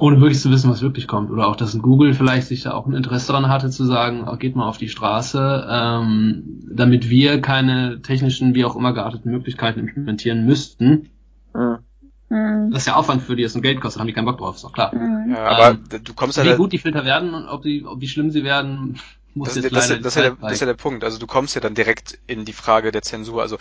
ohne 0.00 0.20
wirklich 0.20 0.40
zu 0.40 0.50
wissen, 0.50 0.70
was 0.70 0.82
wirklich 0.82 1.06
kommt. 1.08 1.30
Oder 1.30 1.48
auch, 1.48 1.56
dass 1.56 1.74
ein 1.74 1.82
Google 1.82 2.14
vielleicht 2.14 2.46
sich 2.46 2.62
da 2.62 2.72
auch 2.72 2.86
ein 2.86 2.94
Interesse 2.94 3.28
daran 3.28 3.48
hatte, 3.48 3.70
zu 3.70 3.84
sagen, 3.84 4.26
oh, 4.28 4.36
geht 4.36 4.54
mal 4.54 4.68
auf 4.68 4.78
die 4.78 4.88
Straße, 4.88 5.66
ähm, 5.68 6.60
damit 6.70 7.08
wir 7.08 7.40
keine 7.40 8.00
technischen, 8.02 8.54
wie 8.54 8.64
auch 8.64 8.76
immer 8.76 8.92
gearteten 8.92 9.30
Möglichkeiten 9.30 9.80
implementieren 9.80 10.44
müssten. 10.44 11.08
Mhm. 11.54 12.70
Das 12.70 12.82
ist 12.82 12.86
ja 12.86 12.96
Aufwand 12.96 13.22
für 13.22 13.34
die, 13.34 13.42
das 13.42 13.54
ein 13.56 13.62
Geld 13.62 13.80
kostet, 13.80 14.00
haben 14.00 14.06
die 14.06 14.12
keinen 14.12 14.26
Bock 14.26 14.38
drauf, 14.38 14.56
ist 14.56 14.64
doch 14.64 14.72
klar. 14.72 14.94
Mhm. 14.94 15.32
Ja, 15.32 15.44
aber 15.46 15.70
Ähm, 15.70 15.78
du 16.04 16.12
kommst 16.14 16.36
ja 16.36 16.44
Wie 16.44 16.56
gut 16.56 16.72
die 16.72 16.78
Filter 16.78 17.04
werden 17.04 17.32
und 17.34 17.46
ob 17.46 17.62
die, 17.62 17.84
ob 17.84 18.00
wie 18.00 18.08
schlimm 18.08 18.30
sie 18.30 18.44
werden, 18.44 18.98
muss 19.38 19.54
das, 19.54 19.56
jetzt 19.56 19.70
ist- 19.70 19.76
das, 19.76 19.88
leider 19.88 19.96
das, 20.00 20.06
ist 20.06 20.14
ja 20.16 20.22
der, 20.22 20.32
die 20.32 20.46
das 20.46 20.52
ist 20.56 20.60
ja 20.60 20.66
der 20.66 20.74
Punkt. 20.74 21.04
Also 21.04 21.18
du 21.18 21.26
kommst 21.26 21.54
ja 21.54 21.60
dann 21.60 21.74
direkt 21.74 22.18
in 22.26 22.44
die 22.44 22.52
Frage 22.52 22.92
der 22.92 23.02
Zensur. 23.02 23.42
Also 23.42 23.58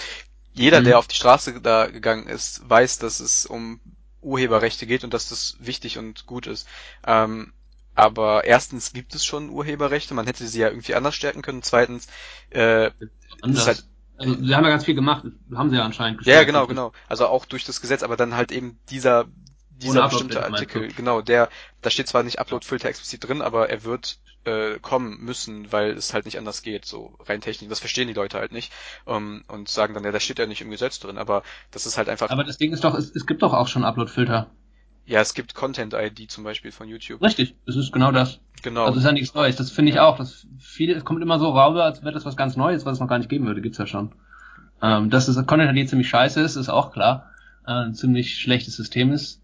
jeder, 0.53 0.81
Mhm. 0.81 0.83
der 0.83 0.99
auf 0.99 1.07
die 1.07 1.15
Straße 1.15 1.61
da 1.61 1.87
gegangen 1.87 2.27
ist, 2.27 2.69
weiß, 2.69 2.99
dass 2.99 3.19
es 3.19 3.45
um 3.45 3.79
Urheberrechte 4.21 4.87
geht 4.87 5.03
und 5.03 5.13
dass 5.13 5.29
das 5.29 5.57
wichtig 5.59 5.97
und 5.97 6.25
gut 6.27 6.47
ist. 6.47 6.67
Ähm, 7.05 7.53
aber 7.95 8.45
erstens 8.45 8.93
gibt 8.93 9.15
es 9.15 9.25
schon 9.25 9.49
Urheberrechte, 9.49 10.13
man 10.15 10.25
hätte 10.27 10.47
sie 10.47 10.59
ja 10.61 10.69
irgendwie 10.69 10.95
anders 10.95 11.15
stärken 11.15 11.41
können. 11.43 11.63
Zweitens, 11.63 12.07
äh, 12.51 12.91
anders. 13.41 13.67
halt- 13.67 13.85
also, 14.17 14.33
sie 14.43 14.55
haben 14.55 14.63
ja 14.63 14.69
ganz 14.69 14.85
viel 14.85 14.95
gemacht, 14.95 15.25
haben 15.55 15.69
sie 15.69 15.75
ja 15.75 15.83
anscheinend 15.85 16.17
ja, 16.23 16.35
ja, 16.35 16.43
gestärkt. 16.43 16.43
genau, 16.43 16.67
genau. 16.67 16.91
Also 17.07 17.27
auch 17.27 17.45
durch 17.45 17.65
das 17.65 17.81
Gesetz, 17.81 18.03
aber 18.03 18.17
dann 18.17 18.35
halt 18.35 18.51
eben 18.51 18.79
dieser 18.89 19.25
dieser 19.81 20.07
bestimmte 20.07 20.43
Artikel, 20.43 20.87
genau, 20.89 21.21
der, 21.21 21.49
da 21.81 21.89
steht 21.89 22.07
zwar 22.07 22.23
nicht 22.23 22.39
Upload-Filter 22.39 22.89
explizit 22.89 23.27
drin, 23.27 23.41
aber 23.41 23.69
er 23.69 23.83
wird 23.83 24.19
äh, 24.45 24.79
kommen 24.79 25.23
müssen, 25.23 25.71
weil 25.71 25.91
es 25.91 26.13
halt 26.13 26.25
nicht 26.25 26.37
anders 26.37 26.61
geht, 26.61 26.85
so 26.85 27.13
rein 27.25 27.41
technisch. 27.41 27.69
Das 27.69 27.79
verstehen 27.79 28.07
die 28.07 28.13
Leute 28.13 28.37
halt 28.37 28.51
nicht 28.51 28.71
um, 29.05 29.43
und 29.47 29.69
sagen 29.69 29.93
dann, 29.93 30.03
ja, 30.03 30.11
das 30.11 30.23
steht 30.23 30.39
ja 30.39 30.45
nicht 30.45 30.61
im 30.61 30.71
Gesetz 30.71 30.99
drin, 30.99 31.17
aber 31.17 31.43
das 31.71 31.85
ist 31.85 31.97
halt 31.97 32.09
einfach, 32.09 32.29
Aber 32.29 32.43
das 32.43 32.57
Ding 32.57 32.73
ist 32.73 32.83
doch, 32.83 32.95
es, 32.95 33.13
es 33.15 33.25
gibt 33.25 33.41
doch 33.41 33.53
auch 33.53 33.67
schon 33.67 33.83
Upload-Filter. 33.83 34.49
ja, 35.05 35.21
es 35.21 35.33
gibt 35.33 35.53
Content-ID 35.53 36.31
zum 36.31 36.43
Beispiel 36.43 36.71
von 36.71 36.87
YouTube. 36.87 37.21
Richtig, 37.21 37.55
das 37.65 37.75
ist 37.75 37.91
genau 37.91 38.11
das. 38.11 38.39
Genau. 38.63 38.81
Also 38.81 38.95
das 38.95 39.03
ist 39.03 39.07
ja 39.07 39.11
nichts 39.13 39.33
Neues. 39.35 39.55
Das 39.55 39.69
finde 39.69 39.91
ich 39.91 39.99
auch. 39.99 40.17
Das 40.17 40.47
viele, 40.59 40.93
es 40.95 41.05
kommt 41.05 41.21
immer 41.21 41.39
so 41.39 41.49
rüber, 41.49 41.83
als 41.83 42.01
wäre 42.01 42.13
das 42.13 42.25
was 42.25 42.35
ganz 42.35 42.55
Neues, 42.55 42.85
was 42.85 42.93
es 42.93 42.99
noch 42.99 43.07
gar 43.07 43.19
nicht 43.19 43.29
geben 43.29 43.45
würde. 43.45 43.61
Gibt's 43.61 43.77
ja 43.77 43.85
schon. 43.85 44.13
Ähm, 44.81 45.09
dass 45.09 45.25
das 45.25 45.45
Content 45.45 45.77
ID 45.77 45.89
ziemlich 45.89 46.09
scheiße 46.09 46.41
ist, 46.41 46.55
ist 46.55 46.69
auch 46.69 46.91
klar. 46.91 47.31
Äh, 47.65 47.71
ein 47.71 47.93
ziemlich 47.95 48.37
schlechtes 48.37 48.75
System 48.75 49.11
ist. 49.11 49.41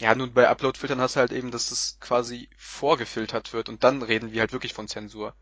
Ja, 0.00 0.14
nun 0.14 0.32
bei 0.32 0.48
Upload-Filtern 0.48 1.00
hast 1.00 1.16
du 1.16 1.20
halt 1.20 1.32
eben, 1.32 1.50
dass 1.50 1.70
es 1.70 1.98
quasi 2.00 2.48
vorgefiltert 2.56 3.52
wird 3.52 3.68
und 3.68 3.84
dann 3.84 4.02
reden 4.02 4.32
wir 4.32 4.40
halt 4.40 4.52
wirklich 4.52 4.74
von 4.74 4.88
Zensur. 4.88 5.34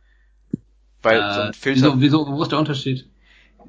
Weil 1.02 1.32
so 1.32 1.40
ein 1.40 1.50
äh, 1.50 1.52
Filter, 1.52 1.94
wieso, 1.98 2.00
wieso, 2.00 2.26
wo 2.26 2.42
ist 2.42 2.52
der 2.52 2.58
Unterschied? 2.58 3.08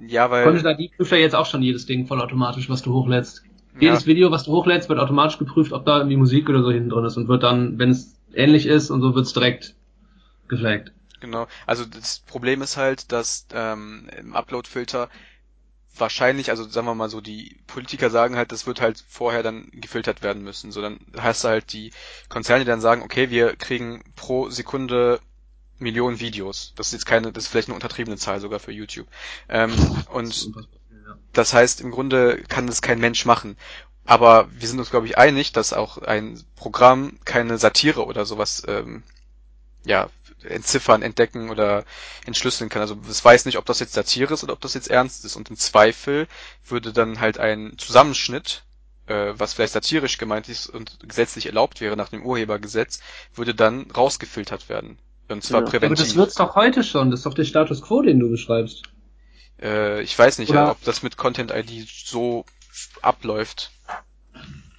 ja, 0.07 0.29
weil, 0.29 0.43
Content 0.43 0.79
ID 0.79 0.95
prüft 0.97 1.11
ja 1.11 1.17
jetzt 1.17 1.35
auch 1.35 1.45
schon 1.45 1.61
jedes 1.61 1.85
Ding 1.85 2.05
vollautomatisch, 2.07 2.69
was 2.69 2.81
du 2.81 2.93
hochlädst. 2.93 3.43
ja, 3.79 3.81
Jedes 3.81 4.05
Video, 4.05 4.31
was 4.31 4.43
du 4.43 4.51
hochlädst, 4.51 4.89
wird 4.89 4.99
automatisch 4.99 5.37
geprüft, 5.37 5.71
ob 5.71 5.85
da 5.85 5.97
irgendwie 5.97 6.17
Musik 6.17 6.49
oder 6.49 6.63
so 6.63 6.71
hinten 6.71 6.89
drin 6.89 7.05
ist 7.05 7.17
und 7.17 7.27
wird 7.27 7.43
dann, 7.43 7.79
wenn 7.79 7.91
es 7.91 8.19
ähnlich 8.33 8.65
ist 8.65 8.89
und 8.89 9.01
so, 9.01 9.15
wird's 9.15 9.33
direkt 9.33 9.75
geflaggt. 10.47 10.91
Genau. 11.19 11.47
Also 11.65 11.85
das 11.85 12.19
Problem 12.19 12.61
ist 12.61 12.75
halt, 12.75 13.11
dass 13.11 13.47
ähm, 13.53 14.09
im 14.19 14.33
Upload-Filter 14.33 15.09
wahrscheinlich, 15.95 16.49
also 16.49 16.67
sagen 16.67 16.87
wir 16.87 16.95
mal 16.95 17.09
so, 17.09 17.21
die 17.21 17.57
Politiker 17.67 18.09
sagen 18.09 18.35
halt, 18.35 18.51
das 18.51 18.65
wird 18.65 18.81
halt 18.81 19.03
vorher 19.07 19.43
dann 19.43 19.69
gefiltert 19.71 20.21
werden 20.23 20.43
müssen. 20.43 20.71
So 20.71 20.81
dann 20.81 20.99
hast 21.17 21.43
du 21.43 21.49
halt 21.49 21.73
die 21.73 21.91
Konzerne, 22.29 22.63
die 22.63 22.69
dann 22.69 22.81
sagen, 22.81 23.01
okay, 23.03 23.29
wir 23.29 23.55
kriegen 23.55 24.03
pro 24.15 24.49
Sekunde 24.49 25.19
Millionen 25.79 26.19
Videos. 26.19 26.73
Das 26.75 26.87
ist 26.87 26.93
jetzt 26.93 27.05
keine, 27.05 27.31
das 27.31 27.45
ist 27.45 27.49
vielleicht 27.49 27.67
eine 27.67 27.75
untertriebene 27.75 28.17
Zahl 28.17 28.39
sogar 28.39 28.59
für 28.59 28.71
YouTube. 28.71 29.07
Ähm, 29.49 29.73
und 30.11 30.51
das 31.33 31.53
heißt, 31.53 31.81
im 31.81 31.91
Grunde 31.91 32.41
kann 32.47 32.67
das 32.67 32.81
kein 32.81 32.99
Mensch 32.99 33.25
machen. 33.25 33.57
Aber 34.05 34.49
wir 34.51 34.67
sind 34.67 34.79
uns, 34.79 34.89
glaube 34.89 35.07
ich, 35.07 35.17
einig, 35.17 35.53
dass 35.53 35.73
auch 35.73 35.97
ein 35.97 36.43
Programm 36.55 37.19
keine 37.25 37.57
Satire 37.57 38.05
oder 38.05 38.25
sowas 38.25 38.63
ähm, 38.67 39.03
ja, 39.85 40.09
entziffern, 40.47 41.01
entdecken 41.01 41.49
oder 41.49 41.83
entschlüsseln 42.25 42.69
kann. 42.69 42.81
Also 42.81 42.97
es 43.09 43.23
weiß 43.23 43.45
nicht, 43.45 43.57
ob 43.57 43.65
das 43.65 43.79
jetzt 43.79 43.93
Satire 43.93 44.33
ist 44.33 44.43
oder 44.43 44.53
ob 44.53 44.61
das 44.61 44.73
jetzt 44.73 44.89
ernst 44.89 45.25
ist. 45.25 45.35
Und 45.35 45.49
im 45.49 45.57
Zweifel 45.57 46.27
würde 46.65 46.93
dann 46.93 47.19
halt 47.19 47.37
ein 47.37 47.73
Zusammenschnitt, 47.77 48.63
äh, 49.07 49.33
was 49.35 49.53
vielleicht 49.53 49.73
satirisch 49.73 50.17
gemeint 50.17 50.49
ist 50.49 50.67
und 50.67 50.99
gesetzlich 51.07 51.45
erlaubt 51.47 51.81
wäre 51.81 51.97
nach 51.97 52.09
dem 52.09 52.25
Urhebergesetz, 52.25 52.99
würde 53.35 53.53
dann 53.55 53.89
rausgefiltert 53.91 54.69
werden. 54.69 54.97
Und 55.29 55.43
zwar 55.43 55.61
Ja. 55.61 55.63
Aber 55.67 55.71
präventiv. 55.71 56.05
das 56.05 56.15
wird's 56.15 56.35
doch 56.35 56.55
heute 56.55 56.83
schon. 56.83 57.09
Das 57.11 57.21
ist 57.21 57.25
doch 57.25 57.33
der 57.33 57.45
Status 57.45 57.81
quo, 57.81 58.01
den 58.01 58.19
du 58.19 58.29
beschreibst. 58.29 58.83
Äh, 59.61 60.01
ich 60.01 60.17
weiß 60.17 60.39
nicht, 60.39 60.49
Oder- 60.51 60.71
ob 60.71 60.83
das 60.83 61.03
mit 61.03 61.17
Content 61.17 61.51
ID 61.51 61.87
so 61.87 62.45
abläuft. 63.01 63.71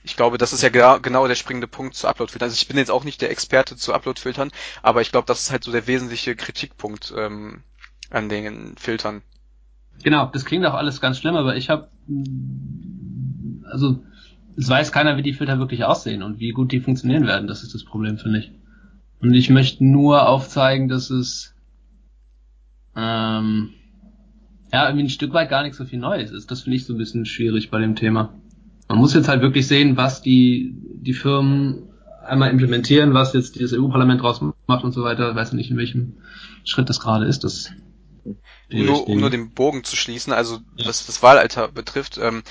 Ich 0.07 0.17
glaube, 0.17 0.37
das 0.37 0.53
ist 0.53 0.63
ja 0.63 0.69
genau, 0.69 1.01
genau 1.01 1.27
der 1.27 1.35
springende 1.35 1.67
Punkt 1.67 1.95
zu 1.95 2.07
Upload-Filtern. 2.07 2.47
Also 2.47 2.57
ich 2.61 2.69
bin 2.69 2.77
jetzt 2.77 2.91
auch 2.91 3.05
nicht 3.05 3.23
der 3.23 3.31
Experte 3.31 3.75
zu 3.75 3.95
Upload-Filtern, 3.95 4.51
aber 4.83 5.01
ich 5.01 5.11
glaube, 5.11 5.27
das 5.27 5.41
ist 5.41 5.51
halt 5.51 5.65
so 5.65 5.73
der 5.73 5.87
wesentliche 5.87 6.37
Kritikpunkt 6.37 7.15
ähm, 7.17 7.63
an 8.11 8.29
den 8.29 8.77
Filtern. 8.77 9.23
Genau, 10.03 10.27
das 10.27 10.45
klingt 10.45 10.67
auch 10.67 10.75
alles 10.75 11.01
ganz 11.01 11.19
schlimm, 11.19 11.37
aber 11.37 11.57
ich 11.57 11.71
habe, 11.71 11.89
also 13.65 14.05
es 14.59 14.69
weiß 14.69 14.93
keiner, 14.93 15.17
wie 15.17 15.23
die 15.23 15.33
Filter 15.33 15.59
wirklich 15.59 15.85
aussehen 15.85 16.23
und 16.23 16.39
wie 16.39 16.51
gut 16.51 16.73
die 16.73 16.81
funktionieren 16.81 17.27
werden. 17.27 17.49
Das 17.49 17.63
ist 17.63 17.73
das 17.73 17.85
Problem, 17.85 18.19
finde 18.19 18.41
ich. 18.41 18.53
Und 19.21 19.33
ich 19.33 19.49
möchte 19.49 19.87
nur 19.87 20.29
aufzeigen, 20.29 20.89
dass 20.89 21.09
es 21.09 21.55
ähm, 22.95 23.71
ja 24.71 24.87
irgendwie 24.87 25.07
ein 25.07 25.11
Stück 25.11 25.33
weit 25.33 25.49
gar 25.49 25.63
nicht 25.63 25.77
so 25.77 25.87
viel 25.87 25.99
Neues 25.99 26.31
ist. 26.31 26.51
Das 26.51 26.61
finde 26.61 26.77
ich 26.77 26.85
so 26.85 26.93
ein 26.93 26.99
bisschen 26.99 27.25
schwierig 27.25 27.71
bei 27.71 27.81
dem 27.81 27.97
Thema. 27.97 28.35
Man 28.95 29.01
muss 29.01 29.15
jetzt 29.15 29.27
halt 29.27 29.43
wirklich 29.43 29.67
sehen, 29.67 29.97
was 29.97 30.23
die 30.23 30.73
die 30.73 31.15
Firmen 31.15 31.89
einmal 32.25 32.51
implementieren, 32.51 33.13
was 33.13 33.33
jetzt 33.33 33.57
dieses 33.57 33.77
EU-Parlament 33.77 34.23
draus 34.23 34.41
macht 34.69 34.85
und 34.85 34.93
so 34.93 35.03
weiter. 35.03 35.31
Ich 35.31 35.37
weiß 35.37 35.53
nicht, 35.53 35.69
in 35.73 35.77
welchem 35.77 36.19
Schritt 36.63 36.89
das 36.89 37.01
gerade 37.01 37.25
ist. 37.27 37.43
Das 37.43 37.73
Um 38.25 38.87
nur, 38.87 39.09
um 39.09 39.19
nur 39.19 39.31
den 39.31 39.51
Bogen 39.51 39.83
zu 39.83 39.97
schließen, 39.97 40.33
also 40.33 40.61
Ja. 40.77 40.87
was 40.87 41.07
das 41.07 41.25
Wahlalter 41.25 41.67
betrifft, 41.73 42.19
ähm, 42.19 42.45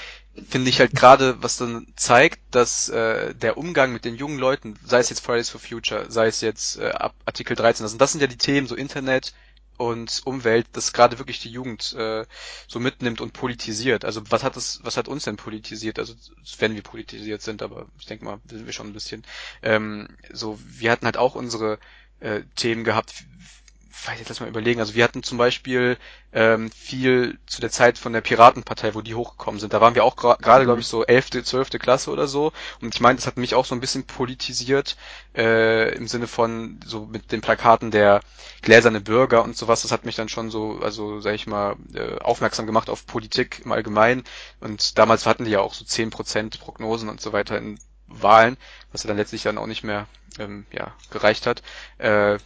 finde 0.49 0.69
ich 0.69 0.81
halt 0.81 0.91
gerade, 0.93 1.37
was 1.41 1.55
dann 1.55 1.87
zeigt, 1.95 2.41
dass 2.51 2.89
äh, 2.89 3.33
der 3.35 3.57
Umgang 3.57 3.93
mit 3.93 4.03
den 4.03 4.15
jungen 4.15 4.37
Leuten, 4.37 4.75
sei 4.85 4.99
es 4.99 5.09
jetzt 5.09 5.25
Fridays 5.25 5.49
for 5.49 5.61
Future, 5.61 6.07
sei 6.09 6.27
es 6.27 6.41
jetzt 6.41 6.77
äh, 6.77 6.91
Artikel 7.25 7.55
13, 7.55 7.85
also 7.85 7.97
das 7.97 8.11
sind 8.11 8.19
ja 8.19 8.27
die 8.27 8.37
Themen, 8.37 8.67
so 8.67 8.75
Internet 8.75 9.33
und 9.77 10.21
Umwelt, 10.25 10.67
das 10.73 10.93
gerade 10.93 11.19
wirklich 11.19 11.39
die 11.39 11.49
Jugend 11.49 11.93
äh, 11.93 12.25
so 12.67 12.79
mitnimmt 12.79 13.21
und 13.21 13.33
politisiert. 13.33 14.05
Also 14.05 14.21
was 14.29 14.43
hat 14.43 14.55
das, 14.55 14.79
was 14.83 14.97
hat 14.97 15.07
uns 15.07 15.23
denn 15.23 15.35
politisiert? 15.37 15.99
Also 15.99 16.13
wenn 16.59 16.75
wir 16.75 16.83
politisiert 16.83 17.41
sind, 17.41 17.61
aber 17.61 17.87
ich 17.99 18.05
denke 18.05 18.25
mal, 18.25 18.39
sind 18.47 18.65
wir 18.65 18.73
schon 18.73 18.87
ein 18.87 18.93
bisschen. 18.93 19.23
Ähm, 19.61 20.07
so, 20.31 20.59
wir 20.65 20.91
hatten 20.91 21.05
halt 21.05 21.17
auch 21.17 21.35
unsere 21.35 21.79
äh, 22.19 22.41
Themen 22.55 22.83
gehabt, 22.83 23.25
weiß 24.05 24.19
ich, 24.19 24.27
lass 24.27 24.39
mal 24.39 24.49
überlegen. 24.49 24.79
Also 24.79 24.95
wir 24.95 25.03
hatten 25.03 25.23
zum 25.23 25.37
Beispiel 25.37 25.97
ähm, 26.33 26.71
viel 26.71 27.37
zu 27.45 27.61
der 27.61 27.69
Zeit 27.69 27.97
von 27.97 28.11
der 28.11 28.21
Piratenpartei, 28.21 28.95
wo 28.95 29.01
die 29.01 29.13
hochgekommen 29.13 29.59
sind. 29.59 29.73
Da 29.73 29.81
waren 29.81 29.95
wir 29.95 30.03
auch 30.03 30.15
gerade, 30.15 30.63
mhm. 30.63 30.65
glaube 30.65 30.81
ich, 30.81 30.87
so 30.87 31.05
elfte, 31.05 31.43
zwölfte 31.43 31.79
Klasse 31.79 32.11
oder 32.11 32.27
so. 32.27 32.51
Und 32.81 32.95
ich 32.95 33.01
meine, 33.01 33.17
das 33.17 33.27
hat 33.27 33.37
mich 33.37 33.55
auch 33.55 33.65
so 33.65 33.75
ein 33.75 33.81
bisschen 33.81 34.05
politisiert 34.05 34.97
äh, 35.35 35.95
im 35.95 36.07
Sinne 36.07 36.27
von 36.27 36.79
so 36.85 37.05
mit 37.05 37.31
den 37.31 37.41
Plakaten 37.41 37.91
der 37.91 38.21
gläserne 38.61 38.99
Bürger 38.99 39.43
und 39.43 39.55
sowas. 39.55 39.83
Das 39.83 39.91
hat 39.91 40.05
mich 40.05 40.15
dann 40.15 40.29
schon 40.29 40.49
so, 40.49 40.79
also 40.81 41.21
sag 41.21 41.35
ich 41.35 41.45
mal, 41.45 41.75
äh, 41.93 42.17
aufmerksam 42.19 42.65
gemacht 42.65 42.89
auf 42.89 43.05
Politik 43.05 43.61
im 43.63 43.71
Allgemeinen. 43.71 44.23
Und 44.59 44.97
damals 44.97 45.25
hatten 45.25 45.45
die 45.45 45.51
ja 45.51 45.61
auch 45.61 45.73
so 45.73 45.85
zehn 45.85 46.09
Prozent 46.09 46.59
Prognosen 46.59 47.09
und 47.09 47.21
so 47.21 47.31
weiter 47.31 47.57
in 47.57 47.77
Wahlen, 48.07 48.57
was 48.91 49.03
ja 49.03 49.07
dann 49.07 49.17
letztlich 49.17 49.43
dann 49.43 49.57
auch 49.57 49.67
nicht 49.67 49.83
mehr 49.83 50.07
ähm, 50.39 50.65
ja, 50.71 50.93
gereicht 51.11 51.47
hat. 51.47 51.61
Äh, 51.97 52.37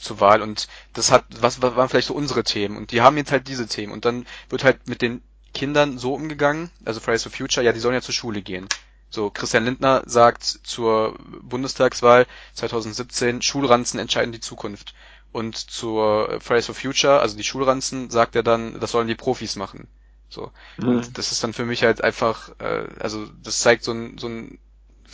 zur 0.00 0.20
Wahl 0.20 0.42
und 0.42 0.68
das 0.92 1.10
hat, 1.10 1.24
was, 1.40 1.62
waren 1.62 1.88
vielleicht 1.88 2.08
so 2.08 2.14
unsere 2.14 2.44
Themen 2.44 2.76
und 2.76 2.92
die 2.92 3.00
haben 3.00 3.16
jetzt 3.16 3.32
halt 3.32 3.48
diese 3.48 3.66
Themen 3.66 3.92
und 3.92 4.04
dann 4.04 4.26
wird 4.48 4.64
halt 4.64 4.88
mit 4.88 5.02
den 5.02 5.22
Kindern 5.54 5.98
so 5.98 6.14
umgegangen, 6.14 6.70
also 6.84 7.00
Fridays 7.00 7.22
for 7.22 7.32
Future, 7.32 7.64
ja, 7.64 7.72
die 7.72 7.80
sollen 7.80 7.94
ja 7.94 8.02
zur 8.02 8.14
Schule 8.14 8.42
gehen. 8.42 8.68
So, 9.08 9.30
Christian 9.30 9.64
Lindner 9.64 10.02
sagt 10.06 10.42
zur 10.42 11.16
Bundestagswahl 11.40 12.26
2017, 12.54 13.42
Schulranzen 13.42 14.00
entscheiden 14.00 14.32
die 14.32 14.40
Zukunft. 14.40 14.94
Und 15.30 15.56
zur 15.56 16.40
Fridays 16.40 16.66
for 16.66 16.74
Future, 16.74 17.20
also 17.20 17.36
die 17.36 17.44
Schulranzen, 17.44 18.10
sagt 18.10 18.34
er 18.34 18.42
dann, 18.42 18.80
das 18.80 18.90
sollen 18.90 19.06
die 19.06 19.14
Profis 19.14 19.54
machen. 19.54 19.86
So. 20.28 20.50
Mhm. 20.78 20.88
Und 20.88 21.18
das 21.18 21.30
ist 21.30 21.44
dann 21.44 21.52
für 21.52 21.64
mich 21.64 21.84
halt 21.84 22.02
einfach, 22.02 22.50
äh, 22.58 22.88
also 22.98 23.26
das 23.42 23.60
zeigt 23.60 23.84
so 23.84 23.92
ein, 23.92 24.18
so 24.18 24.28
ein 24.28 24.58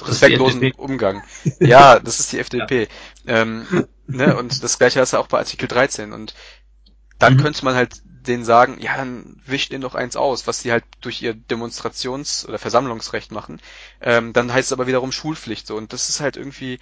respektlosen 0.00 0.72
Umgang. 0.72 1.22
Ja, 1.60 1.98
das 1.98 2.20
ist 2.20 2.32
die 2.32 2.38
FDP. 2.38 2.88
Ja. 3.24 3.42
Ähm, 3.42 3.86
ne? 4.10 4.36
Und 4.36 4.62
das 4.62 4.78
gleiche 4.78 5.00
hast 5.00 5.12
du 5.12 5.18
auch 5.18 5.28
bei 5.28 5.38
Artikel 5.38 5.68
13. 5.68 6.12
Und 6.12 6.34
dann 7.18 7.34
mhm. 7.34 7.42
könnte 7.42 7.64
man 7.64 7.74
halt 7.74 8.00
denen 8.04 8.44
sagen, 8.44 8.78
ja, 8.80 8.96
dann 8.96 9.40
wischt 9.46 9.72
ihnen 9.72 9.82
doch 9.82 9.94
eins 9.94 10.16
aus, 10.16 10.46
was 10.46 10.60
sie 10.60 10.72
halt 10.72 10.84
durch 11.00 11.22
ihr 11.22 11.34
Demonstrations- 11.34 12.46
oder 12.46 12.58
Versammlungsrecht 12.58 13.32
machen. 13.32 13.60
Ähm, 14.00 14.32
dann 14.32 14.52
heißt 14.52 14.68
es 14.68 14.72
aber 14.72 14.86
wiederum 14.86 15.12
Schulpflicht 15.12 15.66
so. 15.66 15.76
Und 15.76 15.92
das 15.92 16.08
ist 16.08 16.20
halt 16.20 16.36
irgendwie, 16.36 16.78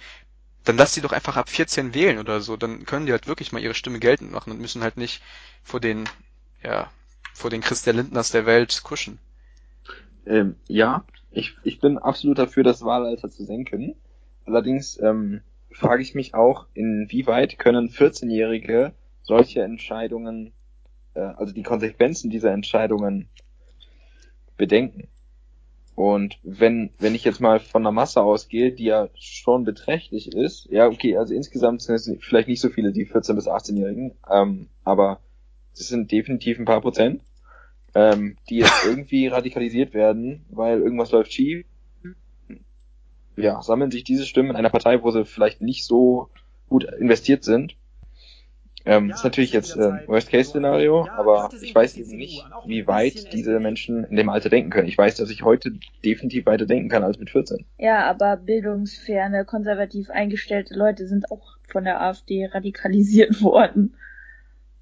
dann 0.63 0.77
lass 0.77 0.93
sie 0.93 1.01
doch 1.01 1.11
einfach 1.11 1.37
ab 1.37 1.49
14 1.49 1.93
wählen 1.93 2.19
oder 2.19 2.41
so. 2.41 2.57
Dann 2.57 2.85
können 2.85 3.05
die 3.05 3.11
halt 3.11 3.27
wirklich 3.27 3.51
mal 3.51 3.61
ihre 3.61 3.73
Stimme 3.73 3.99
geltend 3.99 4.31
machen 4.31 4.51
und 4.51 4.59
müssen 4.59 4.83
halt 4.83 4.97
nicht 4.97 5.21
vor 5.63 5.79
den, 5.79 6.09
ja, 6.61 6.91
vor 7.33 7.49
den 7.49 7.61
Christian 7.61 7.95
Lindners 7.95 8.31
der 8.31 8.45
Welt 8.45 8.81
kuschen. 8.83 9.19
Ähm, 10.25 10.55
ja, 10.67 11.05
ich, 11.31 11.57
ich 11.63 11.79
bin 11.79 11.97
absolut 11.97 12.37
dafür, 12.37 12.63
das 12.63 12.83
Wahlalter 12.83 13.29
zu 13.29 13.45
senken. 13.45 13.95
Allerdings 14.45 14.99
ähm, 15.01 15.41
frage 15.71 16.01
ich 16.01 16.15
mich 16.15 16.33
auch, 16.33 16.67
inwieweit 16.73 17.59
können 17.59 17.89
14-Jährige 17.89 18.93
solche 19.21 19.61
Entscheidungen, 19.61 20.53
äh, 21.13 21.21
also 21.21 21.53
die 21.53 21.63
Konsequenzen 21.63 22.29
dieser 22.29 22.51
Entscheidungen 22.51 23.29
bedenken. 24.57 25.07
Und 25.95 26.39
wenn, 26.43 26.91
wenn 26.97 27.13
ich 27.13 27.25
jetzt 27.25 27.41
mal 27.41 27.59
von 27.59 27.83
der 27.83 27.91
Masse 27.91 28.21
ausgehe, 28.21 28.71
die 28.71 28.85
ja 28.85 29.09
schon 29.15 29.65
beträchtlich 29.65 30.33
ist, 30.33 30.67
ja, 30.71 30.87
okay, 30.87 31.17
also 31.17 31.33
insgesamt 31.33 31.81
sind 31.81 31.95
es 31.95 32.11
vielleicht 32.21 32.47
nicht 32.47 32.61
so 32.61 32.69
viele, 32.69 32.93
die 32.93 33.05
14- 33.05 33.35
bis 33.35 33.47
18-Jährigen, 33.47 34.13
ähm, 34.31 34.69
aber 34.85 35.19
es 35.73 35.89
sind 35.89 36.11
definitiv 36.11 36.57
ein 36.57 36.65
paar 36.65 36.81
Prozent 36.81 37.21
ähm, 37.95 38.37
die 38.49 38.57
jetzt 38.57 38.85
irgendwie 38.85 39.27
radikalisiert 39.27 39.93
werden, 39.93 40.45
weil 40.49 40.79
irgendwas 40.81 41.11
läuft 41.11 41.33
schief. 41.33 41.65
Ja, 43.41 43.61
sammeln 43.61 43.91
sich 43.91 44.03
diese 44.03 44.25
Stimmen 44.25 44.51
in 44.51 44.55
einer 44.55 44.69
Partei, 44.69 45.01
wo 45.01 45.11
sie 45.11 45.25
vielleicht 45.25 45.61
nicht 45.61 45.85
so 45.85 46.29
gut 46.67 46.83
investiert 46.83 47.43
sind. 47.43 47.75
Ähm, 48.85 49.09
ja, 49.09 49.15
ist 49.15 49.23
natürlich 49.23 49.51
jetzt 49.51 49.75
äh, 49.75 50.07
Worst-Case-Szenario, 50.07 51.05
ja, 51.05 51.13
aber 51.13 51.49
ich 51.61 51.75
weiß 51.75 51.97
eben 51.97 52.15
nicht, 52.15 52.45
wie 52.65 52.87
weit 52.87 53.33
diese 53.33 53.59
Menschen 53.59 54.05
in 54.05 54.15
dem 54.15 54.29
Alter 54.29 54.49
denken 54.49 54.69
können. 54.69 54.87
Ich 54.87 54.97
weiß, 54.97 55.15
dass 55.17 55.29
ich 55.29 55.43
heute 55.43 55.73
definitiv 56.05 56.45
weiter 56.45 56.65
denken 56.65 56.89
kann 56.89 57.03
als 57.03 57.19
mit 57.19 57.29
14. 57.29 57.65
Ja, 57.77 58.09
aber 58.09 58.37
bildungsferne, 58.37 59.43
konservativ 59.43 60.09
eingestellte 60.09 60.75
Leute 60.75 61.07
sind 61.07 61.29
auch 61.29 61.57
von 61.67 61.83
der 61.83 62.01
AfD 62.01 62.45
radikalisiert 62.45 63.41
worden. 63.41 63.95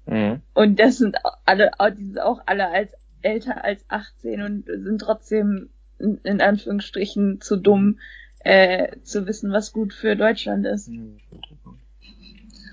Mhm. 0.06 0.42
Und 0.54 0.78
das 0.78 0.98
sind 0.98 1.16
alle, 1.44 1.72
die 1.98 2.04
sind 2.04 2.20
auch 2.20 2.40
alle 2.46 2.68
als 2.68 2.92
älter 3.20 3.64
als 3.64 3.84
18 3.88 4.42
und 4.42 4.66
sind 4.66 5.00
trotzdem 5.00 5.70
in, 5.98 6.18
in 6.22 6.40
Anführungsstrichen 6.40 7.40
zu 7.40 7.56
dumm, 7.56 7.98
äh, 8.40 8.96
zu 9.02 9.26
wissen, 9.26 9.52
was 9.52 9.72
gut 9.72 9.92
für 9.92 10.16
Deutschland 10.16 10.66
ist. 10.66 10.90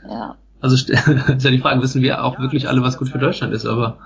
Ja. 0.07 0.37
Also 0.61 0.75
ist 0.75 0.89
ja 0.89 1.51
die 1.51 1.59
Frage, 1.59 1.81
wissen 1.81 2.01
wir 2.01 2.23
auch 2.23 2.39
wirklich 2.39 2.67
alle, 2.67 2.81
was 2.81 2.97
gut 2.97 3.09
für 3.09 3.19
Deutschland 3.19 3.53
ist, 3.53 3.65
aber 3.65 3.99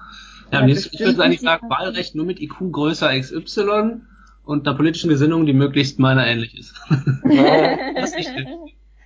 ja, 0.51 0.65
ja 0.65 0.67
ich 0.67 0.99
würde 0.99 1.23
eigentlich 1.23 1.41
sagen, 1.41 1.69
Wahlrecht 1.69 2.15
nur 2.15 2.25
mit 2.25 2.41
IQ 2.41 2.71
größer 2.71 3.17
XY 3.17 4.01
und 4.43 4.67
einer 4.67 4.75
politischen 4.75 5.09
Gesinnung, 5.09 5.45
die 5.45 5.53
möglichst 5.53 5.99
meiner 5.99 6.25
ähnlich 6.25 6.57
ist. 6.57 6.73
das 6.89 8.15
ist 8.15 8.31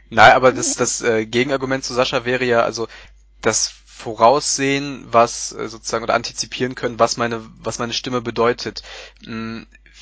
Nein, 0.09 0.31
aber 0.33 0.51
das, 0.51 0.75
das 0.75 1.01
äh, 1.01 1.25
Gegenargument 1.25 1.83
zu 1.83 1.93
Sascha 1.93 2.23
wäre 2.23 2.45
ja, 2.45 2.61
also 2.61 2.87
das 3.41 3.73
voraussehen, 3.85 5.05
was 5.09 5.53
äh, 5.53 5.67
sozusagen 5.67 6.03
oder 6.03 6.13
antizipieren 6.13 6.75
können, 6.75 6.99
was 6.99 7.17
meine, 7.17 7.41
was 7.59 7.79
meine 7.79 7.93
Stimme 7.93 8.21
bedeutet. 8.21 8.83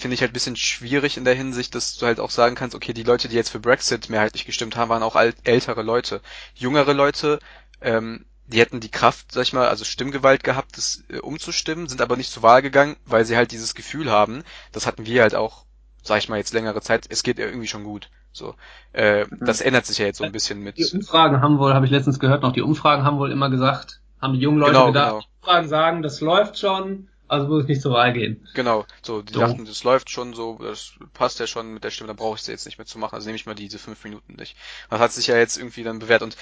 Finde 0.02 0.16
ich 0.16 0.22
halt 0.22 0.32
ein 0.32 0.34
bisschen 0.34 0.56
schwierig 0.56 1.16
in 1.16 1.26
der 1.26 1.36
Hinsicht, 1.36 1.76
dass 1.76 1.96
du 1.96 2.08
halt 2.08 2.20
auch 2.20 2.32
sagen 2.32 2.56
kannst, 2.56 2.76
okay, 2.76 2.92
die 2.92 3.04
Leute, 3.04 3.30
die 3.30 3.36
jetzt 3.36 3.52
für 3.52 3.60
Brexit 3.60 4.10
mehrheitlich 4.10 4.46
gestimmt 4.46 4.76
haben, 4.76 4.90
waren 4.90 5.04
auch 5.04 5.16
alt, 5.16 5.36
ältere 5.44 5.84
Leute. 5.84 6.22
Jüngere 6.56 6.94
Leute, 6.94 7.38
ähm, 7.82 8.26
die 8.48 8.60
hätten 8.60 8.80
die 8.80 8.90
Kraft, 8.90 9.32
sag 9.32 9.44
ich 9.44 9.54
mal, 9.54 9.68
also 9.68 9.86
Stimmgewalt 9.86 10.44
gehabt, 10.44 10.76
das 10.76 11.04
äh, 11.10 11.20
umzustimmen, 11.20 11.88
sind 11.88 12.02
aber 12.02 12.18
nicht 12.18 12.32
zur 12.32 12.42
Wahl 12.42 12.64
gegangen, 12.64 12.96
weil 13.06 13.26
sie 13.26 13.38
halt 13.38 13.52
dieses 13.52 13.76
Gefühl 13.76 14.10
haben, 14.10 14.44
das 14.72 14.88
hatten 14.88 15.06
wir 15.06 15.22
halt 15.22 15.36
auch, 15.36 15.66
sag 16.02 16.18
ich 16.18 16.30
mal, 16.30 16.38
jetzt 16.38 16.54
längere 16.54 16.82
Zeit, 16.82 17.06
es 17.08 17.22
geht 17.22 17.38
ja 17.38 17.46
irgendwie 17.46 17.68
schon 17.68 17.84
gut. 17.84 18.10
So, 18.32 18.56
äh, 18.94 19.26
mhm. 19.26 19.46
das 19.46 19.62
ändert 19.62 19.86
sich 19.86 20.00
ja 20.00 20.08
jetzt 20.08 20.18
so 20.18 20.24
ein 20.24 20.32
bisschen 20.32 20.62
mit. 20.62 20.80
Die 20.80 20.86
Umfragen 20.86 21.42
haben 21.42 21.60
wohl, 21.60 21.76
habe 21.76 21.86
ich 21.86 21.92
letztens 21.92 22.20
gehört, 22.20 22.42
noch 22.42 22.54
die 22.54 22.64
Umfragen 22.64 23.04
haben 23.04 23.20
wohl 23.20 23.32
immer 23.32 23.52
gesagt, 23.52 24.02
haben 24.20 24.34
die 24.34 24.40
jungen 24.40 24.58
Leute 24.58 24.72
genau, 24.72 24.88
gedacht, 24.88 25.10
genau. 25.10 25.22
die 25.22 25.42
Umfragen 25.42 25.68
sagen, 25.68 26.02
das 26.02 26.22
läuft 26.22 26.58
schon, 26.58 27.10
also 27.32 27.48
muss 27.48 27.64
ich 27.64 27.70
nicht 27.70 27.82
zur 27.82 27.94
Wahl 27.94 28.12
gehen. 28.12 28.46
Genau, 28.54 28.86
so, 29.02 29.22
die 29.22 29.34
so. 29.34 29.40
dachten, 29.40 29.64
das 29.66 29.86
läuft 29.86 30.10
schon 30.10 30.34
so, 30.34 30.58
das 30.62 30.92
passt 31.14 31.40
ja 31.40 31.48
schon 31.48 31.74
mit 31.74 31.84
der 31.84 31.90
Stimme, 31.90 32.10
da 32.10 32.14
brauche 32.14 32.36
ich 32.36 32.42
sie 32.42 32.52
jetzt 32.52 32.66
nicht 32.66 32.78
mehr 32.78 32.86
zu 32.86 33.00
machen, 33.00 33.16
also 33.16 33.26
nehme 33.26 33.38
ich 33.38 33.46
mal 33.46 33.56
diese 33.56 33.80
fünf 33.80 34.04
Minuten 34.04 34.36
nicht. 34.36 34.58
Das 34.90 35.00
hat 35.00 35.14
sich 35.14 35.28
ja 35.28 35.38
jetzt 35.38 35.58
irgendwie 35.58 35.84
dann 35.84 36.00
bewährt 36.00 36.24
und 36.24 36.36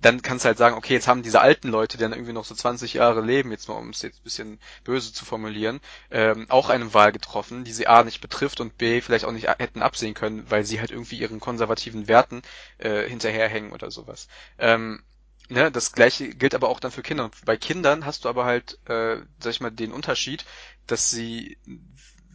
dann 0.00 0.22
kannst 0.22 0.44
du 0.44 0.48
halt 0.48 0.56
sagen, 0.56 0.76
okay, 0.76 0.94
jetzt 0.94 1.08
haben 1.08 1.22
diese 1.22 1.42
alten 1.42 1.68
Leute, 1.68 1.98
die 1.98 2.02
dann 2.02 2.14
irgendwie 2.14 2.32
noch 2.32 2.46
so 2.46 2.54
20 2.54 2.94
Jahre 2.94 3.20
leben, 3.20 3.50
jetzt 3.50 3.68
mal 3.68 3.74
um 3.74 3.90
es 3.90 4.00
jetzt 4.00 4.20
ein 4.20 4.24
bisschen 4.24 4.60
böse 4.82 5.12
zu 5.12 5.26
formulieren, 5.26 5.80
ähm, 6.10 6.46
auch 6.48 6.70
eine 6.70 6.94
Wahl 6.94 7.12
getroffen, 7.12 7.64
die 7.64 7.72
sie 7.72 7.86
A 7.86 8.02
nicht 8.02 8.22
betrifft 8.22 8.60
und 8.60 8.78
B 8.78 9.02
vielleicht 9.02 9.26
auch 9.26 9.32
nicht 9.32 9.48
hätten 9.48 9.82
absehen 9.82 10.14
können, 10.14 10.50
weil 10.50 10.64
sie 10.64 10.80
halt 10.80 10.90
irgendwie 10.90 11.18
ihren 11.18 11.38
konservativen 11.38 12.08
Werten 12.08 12.40
äh, 12.78 13.06
hinterherhängen 13.06 13.72
oder 13.72 13.90
sowas. 13.90 14.28
Ähm, 14.58 15.02
ne, 15.50 15.70
das 15.70 15.92
gleiche 15.92 16.28
gilt 16.28 16.54
aber 16.54 16.68
auch 16.68 16.80
dann 16.80 16.90
für 16.90 17.02
Kinder. 17.02 17.24
Und 17.24 17.44
bei 17.44 17.56
Kindern 17.56 18.06
hast 18.06 18.24
du 18.24 18.28
aber 18.28 18.44
halt, 18.44 18.78
äh, 18.88 19.18
sag 19.38 19.50
ich 19.50 19.60
mal, 19.60 19.70
den 19.70 19.92
Unterschied, 19.92 20.44
dass 20.86 21.10
sie 21.10 21.58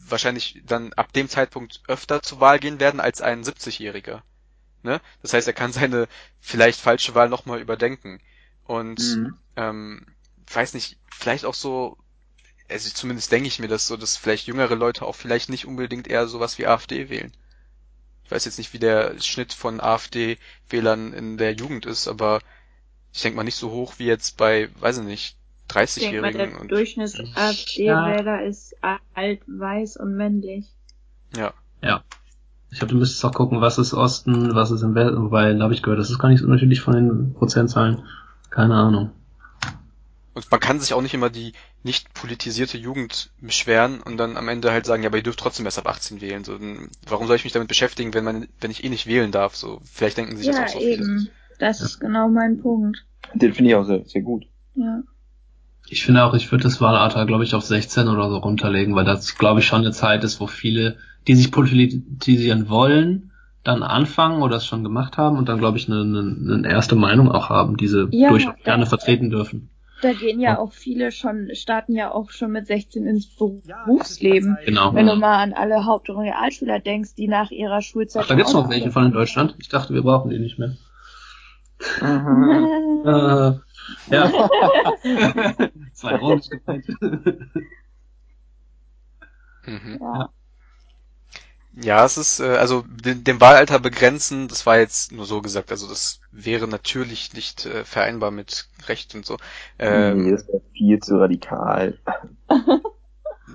wahrscheinlich 0.08 0.62
dann 0.66 0.94
ab 0.94 1.14
dem 1.14 1.30
Zeitpunkt 1.30 1.82
öfter 1.88 2.22
zur 2.22 2.40
Wahl 2.40 2.60
gehen 2.60 2.80
werden 2.80 3.00
als 3.00 3.22
ein 3.22 3.44
70-Jähriger. 3.44 4.22
Ne? 4.84 5.02
Das 5.22 5.34
heißt, 5.34 5.48
er 5.48 5.54
kann 5.54 5.74
seine 5.74 6.08
vielleicht 6.40 6.80
falsche 6.80 7.16
Wahl 7.16 7.30
nochmal 7.30 7.60
überdenken. 7.60 8.22
Und 8.66 9.00
mhm. 9.00 9.38
ähm, 9.56 10.06
weiß 10.52 10.74
nicht, 10.74 11.00
vielleicht 11.12 11.46
auch 11.46 11.54
so, 11.54 11.98
also 12.70 12.90
zumindest 12.90 13.32
denke 13.32 13.48
ich 13.48 13.60
mir 13.60 13.68
das 13.68 13.88
so, 13.88 13.98
dass 13.98 14.18
vielleicht 14.18 14.48
jüngere 14.48 14.76
Leute 14.76 15.06
auch 15.06 15.16
vielleicht 15.16 15.50
nicht 15.50 15.66
unbedingt 15.66 16.08
eher 16.08 16.28
sowas 16.28 16.58
wie 16.58 16.68
AfD 16.68 17.10
wählen. 17.10 17.32
Ich 18.24 18.32
weiß 18.32 18.46
jetzt 18.46 18.58
nicht, 18.58 18.74
wie 18.74 18.80
der 18.80 19.20
Schnitt 19.22 19.54
von 19.54 19.80
AfD-Wählern 19.80 21.14
in 21.14 21.38
der 21.38 21.54
Jugend 21.54 21.86
ist, 21.86 22.08
aber 22.08 22.42
ich 23.16 23.22
denke 23.22 23.38
mal 23.38 23.44
nicht 23.44 23.56
so 23.56 23.72
hoch 23.72 23.94
wie 23.98 24.06
jetzt 24.06 24.36
bei, 24.36 24.68
weiß 24.82 24.98
ich 24.98 25.06
nicht, 25.06 25.38
30-Jährigen. 25.70 26.38
Der 26.38 26.68
Durchschnitts-AfD-Wähler 26.68 28.42
ja. 28.42 28.48
ist 28.48 28.76
alt, 29.14 29.40
weiß 29.48 29.96
und 29.98 30.18
männlich. 30.18 30.66
Ja. 31.36 31.54
Ja. 31.82 32.04
Ich 32.72 32.80
glaube, 32.80 32.94
du 32.94 33.00
müsstest 33.00 33.24
auch 33.24 33.34
gucken, 33.34 33.62
was 33.62 33.78
ist 33.78 33.94
Osten, 33.94 34.54
was 34.54 34.72
ist 34.72 34.82
im 34.82 34.96
Westen, 34.96 35.32
weil 35.32 35.58
da 35.58 35.64
habe 35.64 35.74
ich 35.74 35.82
gehört, 35.82 36.00
das 36.00 36.10
ist 36.10 36.20
gar 36.20 36.28
nicht 36.28 36.42
so 36.42 36.46
unterschiedlich 36.46 36.82
von 36.82 36.94
den 36.94 37.34
Prozentzahlen. 37.34 38.04
Keine 38.50 38.76
Ahnung. 38.76 39.12
Und 40.34 40.52
man 40.52 40.60
kann 40.60 40.82
sich 40.82 40.94
auch 40.94 41.02
nicht 41.02 41.14
immer 41.14 41.30
die 41.30 41.54
nicht 41.84 42.14
politisierte 42.14 42.78
Jugend 42.78 43.30
beschweren 43.40 44.02
und 44.02 44.18
dann 44.18 44.36
am 44.36 44.50
Ende 44.50 44.74
halt 44.74 44.86
sagen, 44.86 45.04
ja, 45.04 45.10
aber 45.10 45.18
ihr 45.18 45.24
dürft 45.24 45.40
trotzdem 45.40 45.66
erst 45.66 45.80
ab 45.80 45.88
18 45.88 46.20
wählen. 46.20 46.44
So, 46.44 46.60
warum 47.08 47.28
soll 47.28 47.38
ich 47.38 47.46
mich 47.46 47.54
damit 47.54 47.70
beschäftigen, 47.70 48.14
wenn 48.14 48.26
man, 48.26 48.50
wenn 48.60 48.72
ich 48.72 48.84
eh 48.84 48.90
nicht 48.90 49.08
wählen 49.08 49.32
darf? 49.32 49.56
So, 49.56 49.80
vielleicht 49.86 50.18
denken 50.18 50.36
sich 50.36 50.48
ja, 50.48 50.64
das 50.64 50.76
auch 50.76 50.82
so 50.82 50.86
eben. 50.86 51.30
Das 51.60 51.82
ist 51.82 52.00
genau 52.00 52.28
mein 52.28 52.60
Punkt. 52.60 53.06
Den 53.34 53.54
finde 53.54 53.72
ich 53.72 53.76
auch 53.76 53.84
sehr, 53.86 54.04
sehr 54.06 54.22
gut. 54.22 54.46
Ja. 54.76 55.02
Ich 55.88 56.04
finde 56.04 56.24
auch, 56.26 56.34
ich 56.34 56.52
würde 56.52 56.64
das 56.64 56.82
Wahlalter, 56.82 57.26
glaube 57.26 57.44
ich, 57.44 57.54
auf 57.54 57.64
16 57.64 58.08
oder 58.08 58.30
so 58.30 58.38
runterlegen, 58.38 58.96
weil 58.96 59.06
das, 59.06 59.38
glaube 59.38 59.60
ich, 59.60 59.68
schon 59.68 59.82
eine 59.82 59.92
Zeit 59.92 60.24
ist, 60.24 60.40
wo 60.40 60.48
viele 60.48 60.98
die 61.28 61.36
sich 61.36 61.52
politisieren 61.52 62.70
wollen, 62.70 63.32
dann 63.64 63.82
anfangen 63.82 64.44
oder 64.44 64.58
es 64.58 64.66
schon 64.66 64.84
gemacht 64.84 65.18
haben 65.18 65.38
und 65.38 65.50
dann, 65.50 65.58
glaube 65.58 65.78
ich, 65.78 65.90
eine, 65.90 66.02
eine, 66.02 66.56
eine 66.56 66.70
erste 66.70 66.96
Meinung 66.96 67.32
auch 67.32 67.50
haben, 67.50 67.78
diese 67.78 68.08
Ja, 68.12 68.30
durchaus 68.30 68.54
gerne 68.64 68.86
vertreten 68.86 69.32
dürfen. 69.32 69.70
Da 70.02 70.14
gehen 70.14 70.40
ja 70.40 70.52
Ja. 70.52 70.60
auch 70.60 70.72
viele 70.74 71.12
schon, 71.12 71.50
starten 71.54 71.96
ja 71.96 72.12
auch 72.12 72.30
schon 72.30 72.52
mit 72.52 72.68
16 72.68 73.08
ins 73.08 73.28
Berufsleben. 73.36 74.58
Genau. 74.66 74.94
Wenn 74.94 75.08
du 75.08 75.16
mal 75.16 75.42
an 75.42 75.54
alle 75.54 75.86
Haupt- 75.86 76.10
und 76.10 76.18
Realschüler 76.18 76.80
denkst, 76.80 77.16
die 77.16 77.28
nach 77.28 77.50
ihrer 77.50 77.82
Schulzeit. 77.82 78.24
Ach, 78.24 78.28
da 78.28 78.36
gibt's 78.36 78.54
noch 78.54 78.70
welche 78.70 78.92
von 78.92 79.06
in 79.06 79.14
Deutschland. 79.14 79.56
Ich 79.58 79.70
dachte, 79.70 79.94
wir 79.94 80.04
brauchen 80.04 80.30
die 80.30 80.38
nicht 80.40 80.60
mehr. 80.60 80.76
Mhm. 82.02 83.04
Äh, 83.06 83.60
ja. 84.16 84.50
Zwei 85.94 86.12
ironisch 86.14 86.50
gemeint. 86.50 86.86
Mhm. 89.66 89.98
ja. 90.00 90.30
Ja, 91.78 92.06
es 92.06 92.18
ist, 92.18 92.40
äh, 92.40 92.56
also 92.56 92.86
den, 92.88 93.26
den 93.26 93.42
Wahlalter 93.42 93.80
begrenzen, 93.80 94.48
das 94.48 94.66
war 94.66 94.78
jetzt 94.78 95.12
nur 95.12 95.26
so 95.26 95.42
gesagt, 95.42 95.72
also 95.72 95.90
das 95.90 96.22
wäre 96.32 96.70
natürlich 96.70 97.34
nicht 97.34 97.66
äh, 97.66 97.84
vereinbar 97.84 98.32
mit 98.32 98.70
Recht 98.88 99.14
und 99.14 99.26
so. 99.26 99.38
Ähm, 99.78 100.24
nee, 100.24 100.32
das 100.32 100.48
wäre 100.48 100.62
viel 100.72 101.00
zu 101.02 101.18
radikal. 101.18 102.00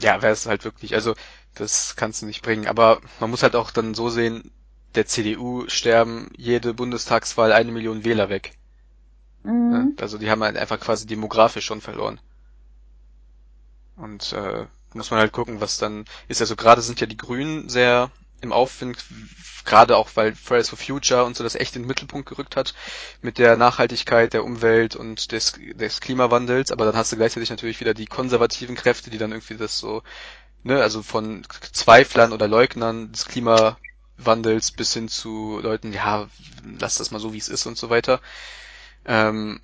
Ja, 0.02 0.22
wäre 0.22 0.32
es 0.32 0.46
halt 0.46 0.64
wirklich, 0.64 0.94
also 0.94 1.14
das 1.54 1.96
kannst 1.96 2.22
du 2.22 2.26
nicht 2.26 2.42
bringen. 2.42 2.66
Aber 2.66 3.00
man 3.20 3.30
muss 3.30 3.42
halt 3.42 3.56
auch 3.56 3.70
dann 3.70 3.94
so 3.94 4.08
sehen, 4.08 4.50
der 4.95 5.07
CDU 5.07 5.68
sterben 5.68 6.30
jede 6.36 6.74
Bundestagswahl 6.74 7.53
eine 7.53 7.72
Million 7.72 8.05
Wähler 8.05 8.28
weg. 8.28 8.53
Mhm. 9.43 9.97
Also 10.01 10.18
die 10.18 10.30
haben 10.30 10.43
halt 10.43 10.57
einfach 10.57 10.80
quasi 10.80 11.07
demografisch 11.07 11.64
schon 11.64 11.80
verloren. 11.80 12.20
Und 13.97 14.32
äh, 14.32 14.66
muss 14.95 15.11
man 15.11 15.20
halt 15.20 15.32
gucken, 15.32 15.61
was 15.61 15.78
dann 15.78 16.05
ist. 16.28 16.41
Also 16.41 16.57
gerade 16.57 16.82
sind 16.82 17.01
ja 17.01 17.07
die 17.07 17.16
Grünen 17.16 17.68
sehr 17.68 18.11
im 18.41 18.53
Aufwind, 18.53 19.05
gerade 19.64 19.97
auch 19.97 20.11
weil 20.14 20.34
Fridays 20.34 20.70
for 20.70 20.78
Future 20.78 21.24
und 21.24 21.36
so 21.36 21.45
das 21.45 21.55
echt 21.55 21.76
in 21.76 21.82
den 21.82 21.88
Mittelpunkt 21.88 22.28
gerückt 22.28 22.57
hat 22.57 22.74
mit 23.20 23.36
der 23.38 23.57
Nachhaltigkeit 23.57 24.32
der 24.32 24.45
Umwelt 24.45 24.97
und 24.97 25.32
des, 25.32 25.59
des 25.74 26.01
Klimawandels. 26.01 26.72
Aber 26.72 26.86
dann 26.86 26.97
hast 26.97 27.12
du 27.12 27.16
gleichzeitig 27.16 27.51
natürlich 27.51 27.80
wieder 27.80 27.95
die 27.95 28.07
konservativen 28.07 28.76
Kräfte, 28.76 29.11
die 29.11 29.18
dann 29.18 29.32
irgendwie 29.32 29.57
das 29.57 29.78
so, 29.78 30.03
ne, 30.62 30.82
also 30.82 31.03
von 31.03 31.47
Zweiflern 31.72 32.32
oder 32.32 32.49
Leugnern 32.49 33.12
des 33.12 33.26
Klimawandels 34.20 34.72
bis 34.72 34.94
hin 34.94 35.08
zu 35.08 35.60
Leuten, 35.62 35.92
ja, 35.92 36.28
lass 36.78 36.96
das 36.98 37.10
mal 37.10 37.20
so, 37.20 37.32
wie 37.32 37.38
es 37.38 37.48
ist 37.48 37.66
und 37.66 37.78
so 37.78 37.90
weiter. 37.90 38.20
Ähm, 39.06 39.60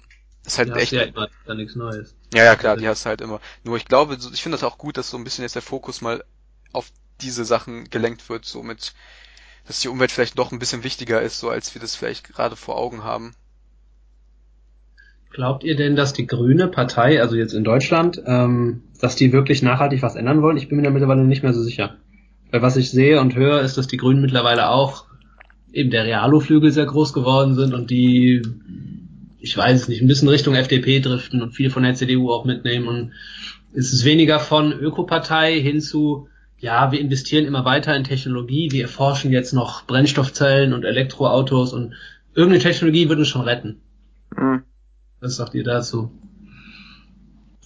ist 0.47 0.59
halt 0.59 0.71
Ja, 0.71 0.77
echt 0.77 0.97
ja 0.97 1.03
immer 1.03 1.29
da 1.47 1.55
nichts 1.55 1.77
Neues. 1.77 2.15
ja, 2.35 2.45
ja, 2.45 2.57
klar, 2.57 2.77
die 2.77 2.87
hast 2.89 3.05
du 3.05 3.09
halt 3.09 3.21
immer. 3.21 3.41
Nur 3.65 3.77
ich 3.77 3.85
glaube, 3.87 4.15
ich 4.33 4.43
finde 4.43 4.57
das 4.57 4.65
auch 4.65 4.79
gut, 4.79 4.97
dass 4.97 5.11
so 5.11 5.17
ein 5.17 5.25
bisschen 5.25 5.43
jetzt 5.43 5.55
der 5.55 5.63
Fokus 5.63 6.01
mal 6.01 6.25
auf 6.73 6.93
diese 7.21 7.45
Sachen 7.45 7.89
gelenkt 7.91 8.29
wird, 8.29 8.45
so 8.45 8.63
mit, 8.63 8.95
dass 9.67 9.81
die 9.81 9.89
Umwelt 9.89 10.13
vielleicht 10.13 10.39
doch 10.39 10.53
ein 10.53 10.59
bisschen 10.61 10.85
wichtiger 10.85 11.23
ist, 11.23 11.41
so 11.41 11.51
als 11.51 11.75
wir 11.75 11.81
das 11.83 11.97
vielleicht 11.97 12.25
gerade 12.29 12.57
vor 12.57 12.77
Augen 12.79 13.05
haben. 13.05 13.35
Glaubt 15.31 15.63
ihr 15.63 15.77
denn, 15.77 15.95
dass 15.95 16.13
die 16.15 16.27
Grüne 16.27 16.67
Partei, 16.67 17.21
also 17.21 17.37
jetzt 17.37 17.53
in 17.53 17.63
Deutschland, 17.63 18.21
ähm, 18.27 18.83
dass 19.01 19.15
die 19.17 19.33
wirklich 19.33 19.63
nachhaltig 19.63 20.03
was 20.03 20.17
ändern 20.17 20.43
wollen? 20.43 20.57
Ich 20.57 20.69
bin 20.69 20.77
mir 20.79 20.83
da 20.85 20.91
mittlerweile 20.91 21.25
nicht 21.25 21.43
mehr 21.45 21.53
so 21.53 21.63
sicher. 21.63 21.97
Weil 22.51 22.63
was 22.63 22.77
ich 22.77 22.91
sehe 22.91 23.21
und 23.21 23.35
höre, 23.35 23.63
ist, 23.63 23.77
dass 23.77 23.87
die 23.87 23.97
Grünen 23.97 24.21
mittlerweile 24.21 24.71
auch 24.71 25.05
eben 25.73 25.91
der 25.91 26.05
Realo-Flügel 26.05 26.71
sehr 26.71 26.87
groß 26.87 27.13
geworden 27.13 27.55
sind 27.55 27.75
und 27.75 27.91
die, 27.91 28.43
ich 29.41 29.57
weiß 29.57 29.83
es 29.83 29.89
nicht, 29.89 30.01
ein 30.01 30.09
bisschen 30.09 30.29
Richtung 30.29 30.55
FDP 30.55 31.01
driften 31.01 31.43
und 31.43 31.53
viel 31.53 31.71
von 31.71 31.83
der 31.83 31.95
CDU 31.95 32.31
auch 32.31 32.45
mitnehmen 32.45 32.89
und 32.89 33.13
es 33.75 33.93
ist 33.93 34.05
weniger 34.05 34.41
von 34.41 34.73
Ökopartei 34.73 35.61
hin 35.61 35.81
zu, 35.81 36.29
ja, 36.59 36.93
wir 36.93 37.01
investieren 37.01 37.45
immer 37.45 37.67
weiter 37.67 37.95
in 37.95 38.05
Technologie, 38.05 38.71
wir 38.73 38.83
erforschen 38.83 39.33
jetzt 39.33 39.53
noch 39.53 39.85
Brennstoffzellen 39.87 40.73
und 40.73 40.85
Elektroautos 40.85 41.75
und 41.75 41.95
irgendeine 42.35 42.63
Technologie 42.63 43.09
wird 43.09 43.19
uns 43.19 43.29
schon 43.29 43.43
retten. 43.43 43.81
Mhm. 44.35 44.63
Was 45.21 45.37
sagt 45.37 45.55
ihr 45.55 45.65
dazu? 45.65 46.11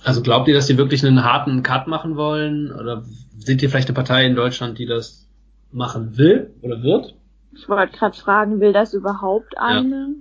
Also 0.04 0.22
glaubt 0.22 0.48
ihr, 0.48 0.54
dass 0.54 0.66
die 0.66 0.78
wirklich 0.78 1.04
einen 1.04 1.24
harten 1.24 1.62
Cut 1.62 1.86
machen 1.86 2.16
wollen? 2.16 2.72
Oder 2.72 3.04
seht 3.38 3.62
ihr 3.62 3.70
vielleicht 3.70 3.88
eine 3.88 3.94
Partei 3.94 4.24
in 4.26 4.34
Deutschland, 4.34 4.78
die 4.78 4.86
das 4.86 5.28
machen 5.72 6.16
will 6.16 6.54
oder 6.62 6.82
wird? 6.82 7.14
Ich 7.52 7.68
wollte 7.68 7.96
gerade 7.96 8.16
fragen, 8.16 8.60
will 8.60 8.72
das 8.72 8.94
überhaupt 8.94 9.58
eine? 9.58 10.14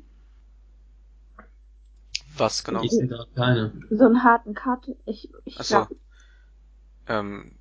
Was 2.38 2.64
genau? 2.64 2.82
Ich 2.84 2.92
sehe 2.92 3.08
da 3.08 3.26
keine. 3.36 3.74
So 3.90 4.06
einen 4.06 4.24
harten 4.24 4.54
Cut? 4.54 4.90
Ich, 5.06 5.30
ich 5.46 5.58
Ach 5.60 5.64
so. 5.64 5.76
glaub, 5.76 5.90
Ähm, 7.08 7.52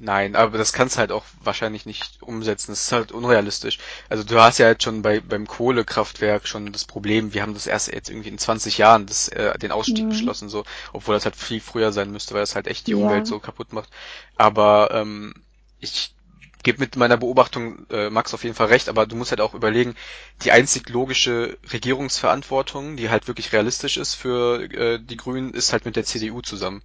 nein, 0.00 0.34
aber 0.36 0.58
das 0.58 0.72
kannst 0.72 0.98
halt 0.98 1.12
auch 1.12 1.24
wahrscheinlich 1.42 1.86
nicht 1.86 2.22
umsetzen. 2.22 2.72
Das 2.72 2.84
ist 2.84 2.92
halt 2.92 3.12
unrealistisch. 3.12 3.78
Also 4.08 4.24
du 4.24 4.40
hast 4.40 4.58
ja 4.58 4.68
jetzt 4.68 4.82
schon 4.84 5.02
bei 5.02 5.20
beim 5.20 5.46
Kohlekraftwerk 5.46 6.48
schon 6.48 6.72
das 6.72 6.84
Problem, 6.84 7.34
wir 7.34 7.42
haben 7.42 7.54
das 7.54 7.66
erst 7.66 7.92
jetzt 7.92 8.08
irgendwie 8.10 8.30
in 8.30 8.38
20 8.38 8.78
Jahren 8.78 9.06
das, 9.06 9.28
äh, 9.28 9.58
den 9.58 9.72
Ausstieg 9.72 10.08
Mhm. 10.08 10.08
beschlossen, 10.08 10.48
so, 10.48 10.64
obwohl 10.92 11.14
das 11.14 11.24
halt 11.24 11.36
viel 11.36 11.60
früher 11.60 11.92
sein 11.92 12.10
müsste, 12.10 12.34
weil 12.34 12.42
das 12.42 12.54
halt 12.56 12.66
echt 12.66 12.86
die 12.88 12.94
Ja. 12.94 12.96
Umwelt 12.96 13.26
so 13.26 13.38
kaputt 13.40 13.72
macht. 13.72 13.90
Aber 14.36 14.90
ähm, 14.92 15.34
ich 15.78 16.14
gebe 16.62 16.78
mit 16.80 16.96
meiner 16.96 17.16
Beobachtung 17.16 17.86
äh, 17.90 18.10
Max 18.10 18.34
auf 18.34 18.44
jeden 18.44 18.56
Fall 18.56 18.66
recht, 18.68 18.88
aber 18.88 19.06
du 19.06 19.16
musst 19.16 19.30
halt 19.32 19.40
auch 19.40 19.54
überlegen, 19.54 19.94
die 20.42 20.52
einzig 20.52 20.88
logische 20.90 21.58
Regierungsverantwortung, 21.72 22.96
die 22.96 23.08
halt 23.10 23.28
wirklich 23.28 23.52
realistisch 23.52 23.96
ist 23.98 24.14
für 24.14 24.62
äh, 24.72 24.98
die 25.00 25.16
Grünen, 25.16 25.54
ist 25.54 25.72
halt 25.72 25.84
mit 25.86 25.96
der 25.96 26.04
CDU 26.04 26.42
zusammen. 26.42 26.82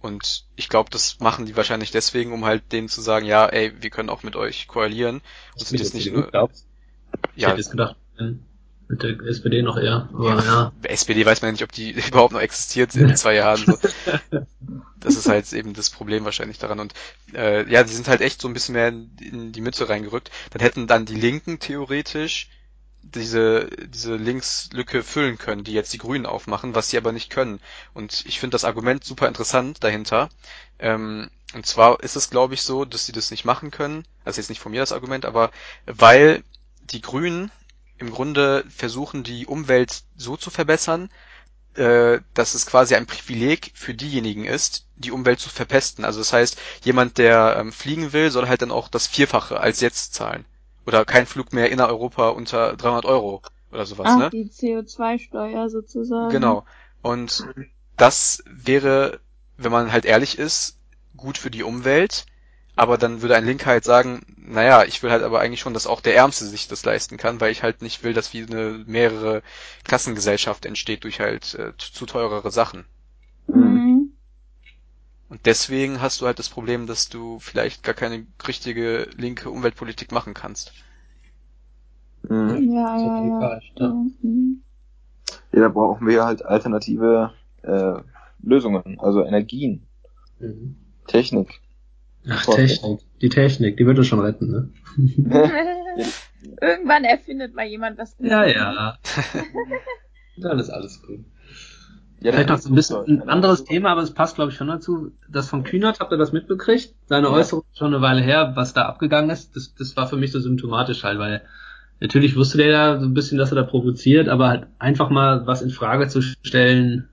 Und 0.00 0.44
ich 0.56 0.68
glaube, 0.68 0.90
das 0.90 1.20
machen 1.20 1.46
die 1.46 1.56
wahrscheinlich 1.56 1.90
deswegen, 1.90 2.32
um 2.32 2.44
halt 2.44 2.72
denen 2.72 2.88
zu 2.88 3.00
sagen, 3.00 3.26
ja, 3.26 3.46
ey, 3.46 3.72
wir 3.80 3.90
können 3.90 4.08
auch 4.08 4.22
mit 4.22 4.34
euch 4.34 4.66
koalieren. 4.66 5.20
Und 5.54 5.66
sind 5.66 5.78
jetzt 5.78 5.94
nicht 5.94 6.12
nur, 6.12 6.30
glaubst? 6.30 6.66
Ich 7.34 7.42
ja, 7.42 7.48
hätte 7.48 7.58
jetzt 7.58 7.70
gedacht, 7.70 7.96
mit 8.90 9.02
der 9.02 9.20
SPD 9.20 9.62
noch 9.62 9.76
eher. 9.76 10.08
Aber 10.12 10.44
ja. 10.44 10.72
bei 10.82 10.88
SPD 10.88 11.24
weiß 11.24 11.42
man 11.42 11.50
ja 11.50 11.52
nicht, 11.52 11.62
ob 11.62 11.72
die 11.72 11.90
überhaupt 12.08 12.32
noch 12.32 12.40
existiert 12.40 12.94
in 12.94 13.16
zwei 13.16 13.34
Jahren. 13.34 13.64
So. 13.64 13.78
Das 15.02 15.16
ist 15.16 15.30
halt 15.30 15.50
eben 15.54 15.72
das 15.72 15.88
Problem 15.88 16.26
wahrscheinlich 16.26 16.58
daran. 16.58 16.78
Und 16.78 16.92
äh, 17.32 17.66
ja, 17.72 17.82
die 17.82 17.92
sind 17.92 18.06
halt 18.06 18.20
echt 18.20 18.42
so 18.42 18.48
ein 18.48 18.52
bisschen 18.52 18.74
mehr 18.74 18.88
in, 18.88 19.10
in 19.18 19.52
die 19.52 19.62
Mitte 19.62 19.88
reingerückt. 19.88 20.30
Dann 20.50 20.60
hätten 20.60 20.86
dann 20.86 21.06
die 21.06 21.14
Linken 21.14 21.58
theoretisch 21.58 22.50
diese, 23.02 23.68
diese 23.86 24.16
Linkslücke 24.16 25.02
füllen 25.02 25.38
können, 25.38 25.64
die 25.64 25.72
jetzt 25.72 25.92
die 25.92 25.98
Grünen 25.98 26.26
aufmachen, 26.26 26.74
was 26.74 26.90
sie 26.90 26.96
aber 26.96 27.12
nicht 27.12 27.30
können. 27.30 27.60
Und 27.94 28.24
ich 28.26 28.40
finde 28.40 28.54
das 28.54 28.64
Argument 28.64 29.04
super 29.04 29.28
interessant 29.28 29.82
dahinter. 29.82 30.28
Ähm, 30.78 31.30
und 31.54 31.66
zwar 31.66 32.00
ist 32.00 32.16
es, 32.16 32.30
glaube 32.30 32.54
ich, 32.54 32.62
so, 32.62 32.84
dass 32.84 33.06
sie 33.06 33.12
das 33.12 33.30
nicht 33.30 33.44
machen 33.44 33.70
können. 33.70 34.04
Also 34.24 34.40
jetzt 34.40 34.50
nicht 34.50 34.60
von 34.60 34.72
mir 34.72 34.80
das 34.80 34.92
Argument, 34.92 35.24
aber 35.24 35.50
weil 35.86 36.44
die 36.92 37.00
Grünen 37.00 37.50
im 37.98 38.10
Grunde 38.10 38.64
versuchen, 38.74 39.22
die 39.24 39.46
Umwelt 39.46 40.02
so 40.16 40.36
zu 40.36 40.50
verbessern, 40.50 41.10
äh, 41.74 42.20
dass 42.34 42.54
es 42.54 42.66
quasi 42.66 42.94
ein 42.94 43.06
Privileg 43.06 43.72
für 43.74 43.94
diejenigen 43.94 44.44
ist, 44.44 44.86
die 44.96 45.10
Umwelt 45.12 45.40
zu 45.40 45.50
verpesten. 45.50 46.04
Also 46.04 46.18
das 46.18 46.32
heißt, 46.32 46.58
jemand, 46.82 47.18
der 47.18 47.56
ähm, 47.58 47.72
fliegen 47.72 48.12
will, 48.12 48.30
soll 48.30 48.48
halt 48.48 48.62
dann 48.62 48.70
auch 48.70 48.88
das 48.88 49.06
Vierfache 49.06 49.60
als 49.60 49.80
jetzt 49.80 50.14
zahlen. 50.14 50.44
Oder 50.90 51.04
kein 51.04 51.24
Flug 51.24 51.52
mehr 51.52 51.70
inner 51.70 51.86
Europa 51.86 52.30
unter 52.30 52.76
300 52.76 53.04
Euro 53.04 53.42
oder 53.70 53.86
sowas, 53.86 54.08
Ach, 54.10 54.18
ne? 54.18 54.30
die 54.30 54.50
CO2-Steuer 54.50 55.70
sozusagen. 55.70 56.30
Genau. 56.30 56.64
Und 57.00 57.46
das 57.96 58.42
wäre, 58.44 59.20
wenn 59.56 59.70
man 59.70 59.92
halt 59.92 60.04
ehrlich 60.04 60.36
ist, 60.36 60.80
gut 61.16 61.38
für 61.38 61.52
die 61.52 61.62
Umwelt. 61.62 62.26
Aber 62.74 62.98
dann 62.98 63.22
würde 63.22 63.36
ein 63.36 63.46
Linker 63.46 63.66
halt 63.66 63.84
sagen, 63.84 64.34
naja, 64.36 64.82
ich 64.82 65.00
will 65.04 65.12
halt 65.12 65.22
aber 65.22 65.38
eigentlich 65.38 65.60
schon, 65.60 65.74
dass 65.74 65.86
auch 65.86 66.00
der 66.00 66.16
Ärmste 66.16 66.44
sich 66.46 66.66
das 66.66 66.84
leisten 66.84 67.18
kann, 67.18 67.40
weil 67.40 67.52
ich 67.52 67.62
halt 67.62 67.82
nicht 67.82 68.02
will, 68.02 68.12
dass 68.12 68.32
wie 68.32 68.42
eine 68.42 68.82
mehrere 68.84 69.42
Klassengesellschaft 69.84 70.66
entsteht 70.66 71.04
durch 71.04 71.20
halt 71.20 71.54
äh, 71.54 71.72
zu 71.78 72.04
teurere 72.04 72.50
Sachen. 72.50 72.84
Mhm. 73.46 73.79
Und 75.30 75.46
deswegen 75.46 76.02
hast 76.02 76.20
du 76.20 76.26
halt 76.26 76.38
das 76.40 76.48
Problem, 76.48 76.86
dass 76.86 77.08
du 77.08 77.38
vielleicht 77.38 77.84
gar 77.84 77.94
keine 77.94 78.26
richtige 78.46 79.08
linke 79.16 79.48
Umweltpolitik 79.48 80.10
machen 80.10 80.34
kannst. 80.34 80.72
Mhm. 82.28 82.72
Ja, 82.72 82.98
ja, 82.98 83.24
ja. 83.26 83.38
Fall, 83.40 83.62
stimmt. 83.62 84.24
Mhm. 84.24 84.62
Ja, 85.52 85.60
da 85.60 85.68
brauchen 85.68 86.06
wir 86.06 86.24
halt 86.24 86.44
alternative 86.44 87.32
äh, 87.62 87.94
Lösungen, 88.42 88.98
also 89.00 89.24
Energien, 89.24 89.86
Mhm. 90.40 90.76
Technik. 91.06 91.60
Ach, 92.28 92.44
Technik. 92.46 93.00
Die 93.20 93.28
Technik, 93.28 93.76
die 93.76 93.86
wird 93.86 93.98
uns 93.98 94.06
schon 94.06 94.20
retten, 94.20 94.50
ne? 94.50 94.68
Irgendwann 96.60 97.04
erfindet 97.04 97.54
mal 97.54 97.66
jemand 97.66 97.98
was. 97.98 98.16
Ja, 98.18 98.46
ja. 98.46 98.98
Dann 100.38 100.58
ist 100.58 100.70
alles 100.70 101.02
gut. 101.02 101.20
Ja, 102.22 102.32
Vielleicht 102.32 102.50
noch 102.50 102.58
so 102.58 102.68
ein 102.68 102.74
bisschen 102.74 102.96
ein 103.06 103.16
Ja, 103.18 103.24
anderes 103.24 103.64
Thema, 103.64 103.90
aber 103.92 104.02
es 104.02 104.12
passt, 104.12 104.34
glaube 104.34 104.50
ich, 104.50 104.56
schon 104.56 104.68
dazu. 104.68 105.12
Das 105.28 105.48
von 105.48 105.64
Kühnert, 105.64 106.00
habt 106.00 106.12
ihr 106.12 106.18
das 106.18 106.32
mitbekriegt? 106.32 106.94
Seine 107.06 107.28
Ja. 107.28 107.32
Äußerung 107.32 107.64
ist 107.72 107.78
schon 107.78 107.94
eine 107.94 108.02
Weile 108.02 108.20
her, 108.20 108.52
was 108.56 108.74
da 108.74 108.82
abgegangen 108.86 109.30
ist. 109.30 109.56
Das, 109.56 109.74
das 109.74 109.96
war 109.96 110.06
für 110.06 110.16
mich 110.16 110.30
so 110.30 110.38
symptomatisch 110.38 111.02
halt, 111.02 111.18
weil 111.18 111.42
natürlich 111.98 112.36
wusste 112.36 112.58
der 112.58 112.66
ja 112.66 113.00
so 113.00 113.06
ein 113.06 113.14
bisschen, 113.14 113.38
dass 113.38 113.52
er 113.52 113.56
da 113.56 113.62
provoziert, 113.62 114.28
aber 114.28 114.48
halt 114.48 114.66
einfach 114.78 115.08
mal 115.08 115.46
was 115.46 115.62
in 115.62 115.70
Frage 115.70 116.08
zu 116.08 116.20
stellen. 116.20 117.08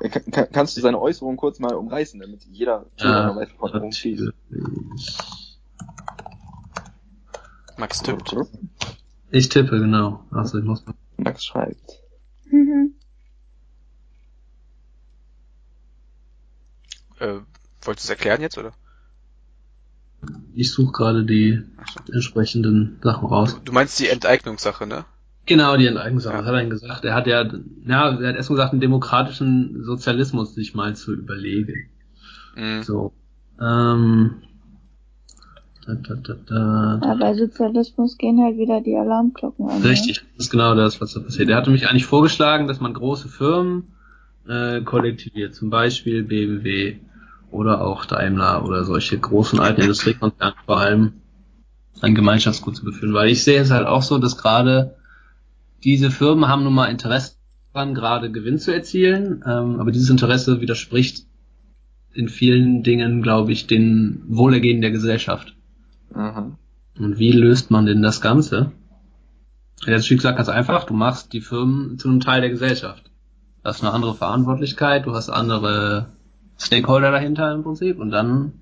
Äh, 0.00 0.08
Kann, 0.10 0.22
kann, 0.30 0.46
kannst 0.52 0.76
du 0.76 0.80
seine 0.80 1.00
Äußerung 1.00 1.36
kurz 1.36 1.58
mal 1.58 1.74
umreißen, 1.74 2.20
damit 2.20 2.44
jeder 2.44 2.86
Zuhörer 2.96 3.34
weiß, 3.34 3.48
von? 3.58 3.70
Meinst 3.72 4.06
Max 7.76 8.00
tippt. 8.00 8.36
Ich 9.32 9.48
tippe, 9.48 9.80
genau. 9.80 10.24
Also 10.30 10.58
ich 10.58 10.64
muss 10.64 10.86
mal. 10.86 10.94
Max 11.16 11.44
schreibt. 11.44 12.00
Mhm. 12.50 12.93
Äh, 17.24 17.40
wolltest 17.82 18.08
du 18.08 18.12
es 18.12 18.18
erklären 18.18 18.40
jetzt, 18.42 18.58
oder? 18.58 18.72
Ich 20.54 20.70
suche 20.72 20.92
gerade 20.92 21.24
die 21.24 21.62
so. 22.06 22.12
entsprechenden 22.12 22.98
Sachen 23.02 23.28
raus. 23.28 23.60
Du 23.64 23.72
meinst 23.72 23.98
die 23.98 24.08
Enteignungssache, 24.08 24.86
ne? 24.86 25.04
Genau, 25.46 25.76
die 25.76 25.86
Enteignungssache. 25.86 26.34
Ja. 26.34 26.40
Was 26.40 26.46
hat 26.46 26.54
er 26.54 26.60
denn 26.60 26.70
gesagt? 26.70 27.04
Er 27.04 27.14
hat 27.14 27.26
ja, 27.26 27.42
ja, 27.86 28.18
er 28.18 28.28
hat 28.28 28.36
erstmal 28.36 28.56
gesagt, 28.56 28.72
einen 28.72 28.80
demokratischen 28.80 29.84
Sozialismus 29.84 30.54
sich 30.54 30.74
mal 30.74 30.96
zu 30.96 31.12
überlegen. 31.12 31.90
Mhm. 32.56 32.82
So. 32.82 33.12
Ähm. 33.60 34.42
Da, 35.86 35.94
da, 35.94 36.14
da, 36.14 36.34
da. 36.46 37.00
Ja, 37.04 37.14
bei 37.16 37.34
Sozialismus 37.34 38.16
gehen 38.16 38.42
halt 38.42 38.56
wieder 38.56 38.80
die 38.80 38.96
Alarmglocken 38.96 39.68
an. 39.68 39.82
ne? 39.82 39.88
Richtig, 39.90 40.24
das 40.36 40.46
ist 40.46 40.50
genau 40.50 40.74
das, 40.74 40.98
was 41.02 41.12
da 41.12 41.20
passiert. 41.20 41.50
Er 41.50 41.56
hatte 41.56 41.70
mich 41.70 41.88
eigentlich 41.90 42.06
vorgeschlagen, 42.06 42.66
dass 42.66 42.80
man 42.80 42.94
große 42.94 43.28
Firmen 43.28 43.92
äh, 44.48 44.80
kollektiviert, 44.80 45.54
zum 45.54 45.68
Beispiel 45.68 46.22
BMW 46.22 47.00
oder 47.54 47.80
auch 47.80 48.04
Daimler 48.04 48.64
oder 48.64 48.84
solche 48.84 49.18
großen 49.18 49.60
alten 49.60 49.82
Industriekonzerne 49.82 50.54
vor 50.66 50.80
allem 50.80 51.12
ein 52.00 52.14
Gemeinschaftsgut 52.14 52.76
zu 52.76 52.84
beführen. 52.84 53.14
Weil 53.14 53.30
ich 53.30 53.44
sehe 53.44 53.60
es 53.60 53.70
halt 53.70 53.86
auch 53.86 54.02
so, 54.02 54.18
dass 54.18 54.36
gerade 54.36 54.96
diese 55.84 56.10
Firmen 56.10 56.48
haben 56.48 56.64
nun 56.64 56.74
mal 56.74 56.86
Interesse 56.86 57.36
daran, 57.72 57.94
gerade 57.94 58.32
Gewinn 58.32 58.58
zu 58.58 58.74
erzielen, 58.74 59.44
ähm, 59.46 59.78
aber 59.80 59.92
dieses 59.92 60.10
Interesse 60.10 60.60
widerspricht 60.60 61.26
in 62.12 62.28
vielen 62.28 62.82
Dingen, 62.82 63.22
glaube 63.22 63.52
ich, 63.52 63.66
den 63.66 64.22
Wohlergehen 64.28 64.80
der 64.80 64.90
Gesellschaft. 64.90 65.54
Mhm. 66.14 66.56
Und 66.98 67.18
wie 67.18 67.32
löst 67.32 67.70
man 67.70 67.86
denn 67.86 68.02
das 68.02 68.20
Ganze? 68.20 68.72
Ist 69.86 70.10
wie 70.10 70.16
gesagt 70.16 70.38
ganz 70.38 70.48
einfach. 70.48 70.84
Du 70.84 70.94
machst 70.94 71.32
die 71.32 71.40
Firmen 71.40 71.98
zu 71.98 72.08
einem 72.08 72.20
Teil 72.20 72.40
der 72.40 72.50
Gesellschaft. 72.50 73.10
Du 73.62 73.68
hast 73.68 73.82
eine 73.82 73.92
andere 73.92 74.14
Verantwortlichkeit, 74.14 75.06
du 75.06 75.14
hast 75.14 75.28
andere 75.28 76.13
Stakeholder 76.58 77.10
dahinter 77.10 77.52
im 77.52 77.62
Prinzip 77.62 77.98
und 77.98 78.10
dann 78.10 78.60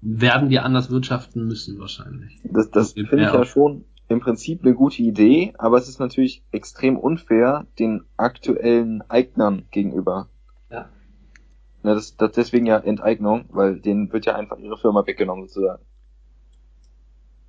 werden 0.00 0.50
die 0.50 0.58
anders 0.58 0.90
wirtschaften 0.90 1.46
müssen 1.46 1.78
wahrscheinlich. 1.78 2.40
Das, 2.44 2.70
das 2.70 2.92
finde 2.92 3.22
ich 3.22 3.32
ja 3.32 3.44
schon 3.44 3.84
im 4.08 4.20
Prinzip 4.20 4.62
eine 4.62 4.74
gute 4.74 5.02
Idee, 5.02 5.54
aber 5.58 5.78
es 5.78 5.88
ist 5.88 5.98
natürlich 5.98 6.42
extrem 6.52 6.98
unfair 6.98 7.66
den 7.78 8.04
aktuellen 8.16 9.02
Eignern 9.08 9.64
gegenüber. 9.70 10.28
Ja. 10.70 10.90
Na, 11.82 11.94
das, 11.94 12.16
das 12.16 12.32
deswegen 12.32 12.66
ja 12.66 12.78
Enteignung, 12.78 13.46
weil 13.48 13.80
denen 13.80 14.12
wird 14.12 14.26
ja 14.26 14.36
einfach 14.36 14.58
ihre 14.58 14.76
Firma 14.76 15.06
weggenommen 15.06 15.48
sozusagen. 15.48 15.82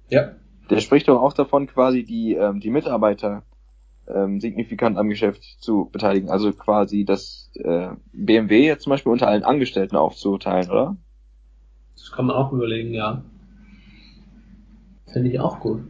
Ja. 0.10 0.32
Der 0.70 0.80
spricht 0.80 1.08
doch 1.08 1.22
auch 1.22 1.34
davon, 1.34 1.68
quasi 1.68 2.04
die, 2.04 2.34
ähm, 2.34 2.60
die 2.60 2.70
Mitarbeiter 2.70 3.44
ähm, 4.08 4.40
signifikant 4.40 4.98
am 4.98 5.10
Geschäft 5.10 5.44
zu 5.60 5.90
beteiligen. 5.92 6.30
Also 6.30 6.52
quasi 6.54 7.06
das 7.06 7.52
äh, 7.56 7.90
BMW 8.14 8.66
jetzt 8.66 8.84
zum 8.84 8.92
Beispiel 8.92 9.12
unter 9.12 9.28
allen 9.28 9.44
Angestellten 9.44 9.96
aufzuteilen, 9.96 10.70
oder? 10.70 10.98
Das 11.96 12.12
kann 12.12 12.26
man 12.26 12.36
auch 12.36 12.52
überlegen, 12.52 12.94
ja. 12.94 13.24
Finde 15.12 15.30
ich 15.30 15.40
auch 15.40 15.60
gut. 15.60 15.82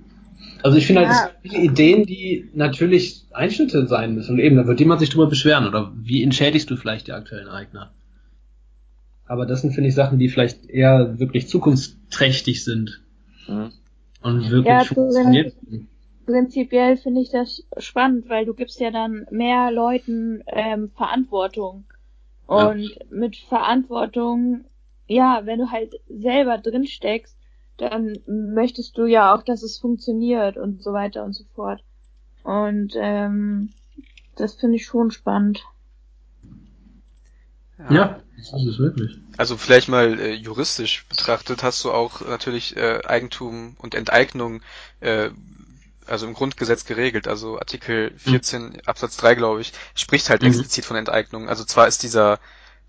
Also 0.64 0.78
ich 0.78 0.86
finde 0.86 1.02
halt, 1.02 1.10
Ja. 1.10 1.16
es 1.16 1.42
sind 1.42 1.52
viele 1.52 1.64
Ideen, 1.64 2.06
die 2.06 2.50
natürlich 2.54 3.26
Einschnitte 3.32 3.88
sein 3.88 4.16
müssen. 4.16 4.34
Und 4.34 4.40
eben, 4.40 4.56
da 4.56 4.68
wird 4.68 4.80
jemand 4.80 5.00
sich 5.00 5.10
drüber 5.10 5.28
beschweren. 5.28 5.68
Oder 5.68 5.92
wie 5.96 6.24
entschädigst 6.24 6.70
du 6.70 6.76
vielleicht 6.76 7.08
die 7.08 7.12
aktuellen 7.14 7.48
Eigner? 7.48 7.92
Aber 9.28 9.46
das 9.46 9.62
sind, 9.62 9.74
finde 9.74 9.90
ich, 9.90 9.96
Sachen, 9.96 10.20
die 10.20 10.30
vielleicht 10.30 10.68
eher 10.70 11.20
wirklich 11.20 11.48
zukunftsträchtig 11.48 12.64
sind. 12.64 13.02
Mhm. 13.48 13.72
Und 14.22 14.50
wirklich 14.50 14.66
Ja, 14.66 14.84
funktionieren. 14.84 15.52
Prinzipiell 16.26 16.98
finde 16.98 17.22
ich 17.22 17.30
das 17.30 17.64
spannend, 17.78 18.30
weil 18.30 18.46
du 18.46 18.54
gibst 18.54 18.80
ja 18.80 18.92
dann 18.92 19.28
mehr 19.30 19.72
Leuten 19.72 20.44
ähm, 20.48 20.92
Verantwortung. 20.96 21.86
Ja. 22.50 22.70
Und 22.70 22.98
mit 23.10 23.36
Verantwortung, 23.38 24.66
ja, 25.08 25.42
wenn 25.46 25.60
du 25.60 25.72
halt 25.72 25.94
selber 26.10 26.58
drin 26.58 26.86
steckst, 26.86 27.38
dann 27.78 28.18
möchtest 28.28 28.98
du 28.98 29.06
ja 29.06 29.36
auch, 29.36 29.44
dass 29.44 29.62
es 29.64 29.78
funktioniert 29.78 30.58
und 30.58 30.82
so 30.82 30.94
weiter 30.94 31.24
und 31.24 31.34
so 31.34 31.44
fort. 31.54 31.84
Und 32.44 32.94
ähm, 32.96 33.72
das 34.36 34.56
finde 34.56 34.78
ich 34.78 34.86
schon 34.86 35.12
spannend. 35.12 35.64
Ja, 37.90 38.22
das 38.38 38.54
ist 38.54 38.66
es 38.66 38.80
wirklich. 38.80 39.20
Also 39.38 39.58
vielleicht 39.58 39.90
mal 39.90 40.20
äh, 40.20 40.34
juristisch 40.34 41.06
betrachtet 41.08 41.64
hast 41.64 41.84
du 41.84 41.92
auch 41.92 42.22
natürlich 42.22 42.78
äh, 42.78 43.02
Eigentum 43.06 43.76
und 43.80 43.96
Enteignung 43.96 44.62
äh, 45.02 45.30
also 46.08 46.26
im 46.28 46.34
Grundgesetz 46.34 46.86
geregelt. 46.86 47.28
Also 47.28 47.58
Artikel 47.60 48.14
14 48.18 48.82
Absatz 48.86 49.18
3, 49.18 49.36
glaube 49.36 49.62
ich, 49.62 49.74
spricht 49.96 50.30
halt 50.30 50.44
Mhm. 50.44 50.48
explizit 50.48 50.86
von 50.86 50.98
Enteignung. 50.98 51.50
Also 51.50 51.64
zwar 51.66 51.88
ist 51.88 52.04
dieser 52.04 52.40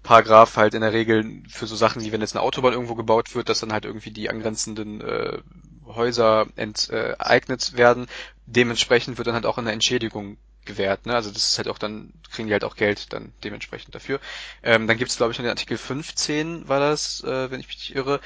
Paragraph 0.02 0.56
halt 0.56 0.74
in 0.74 0.82
der 0.82 0.92
Regel 0.92 1.42
für 1.48 1.66
so 1.66 1.74
Sachen 1.76 2.02
wie 2.02 2.12
wenn 2.12 2.20
jetzt 2.20 2.34
eine 2.36 2.42
Autobahn 2.42 2.72
irgendwo 2.72 2.94
gebaut 2.94 3.34
wird, 3.34 3.48
dass 3.48 3.60
dann 3.60 3.72
halt 3.72 3.84
irgendwie 3.84 4.10
die 4.12 4.30
angrenzenden 4.30 5.00
äh, 5.00 5.38
Häuser 5.86 6.46
enteignet 6.56 7.76
werden. 7.76 8.06
Dementsprechend 8.46 9.18
wird 9.18 9.26
dann 9.26 9.34
halt 9.34 9.46
auch 9.46 9.58
eine 9.58 9.72
Entschädigung 9.72 10.36
gewährt. 10.64 11.06
Ne? 11.06 11.14
Also 11.14 11.30
das 11.30 11.48
ist 11.48 11.58
halt 11.58 11.68
auch 11.68 11.78
dann, 11.78 12.12
kriegen 12.30 12.48
die 12.48 12.52
halt 12.54 12.64
auch 12.64 12.76
Geld 12.76 13.12
dann 13.12 13.32
dementsprechend 13.44 13.94
dafür. 13.94 14.20
Ähm, 14.62 14.86
dann 14.86 14.98
gibt 14.98 15.10
es, 15.10 15.16
glaube 15.16 15.32
ich, 15.32 15.38
noch 15.38 15.44
den 15.44 15.50
Artikel 15.50 15.78
15, 15.78 16.68
war 16.68 16.80
das, 16.80 17.22
äh, 17.24 17.50
wenn 17.50 17.60
ich 17.60 17.68
mich 17.68 17.76
nicht 17.78 17.94
irre. 17.96 18.20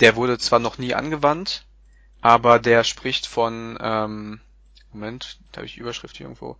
Der 0.00 0.16
wurde 0.16 0.38
zwar 0.38 0.58
noch 0.58 0.78
nie 0.78 0.94
angewandt, 0.94 1.64
aber 2.22 2.58
der 2.58 2.84
spricht 2.84 3.26
von, 3.26 3.78
ähm, 3.80 4.40
Moment, 4.92 5.38
da 5.52 5.58
habe 5.58 5.66
ich 5.66 5.74
die 5.74 5.80
Überschrift 5.80 6.16
hier 6.16 6.26
irgendwo. 6.26 6.56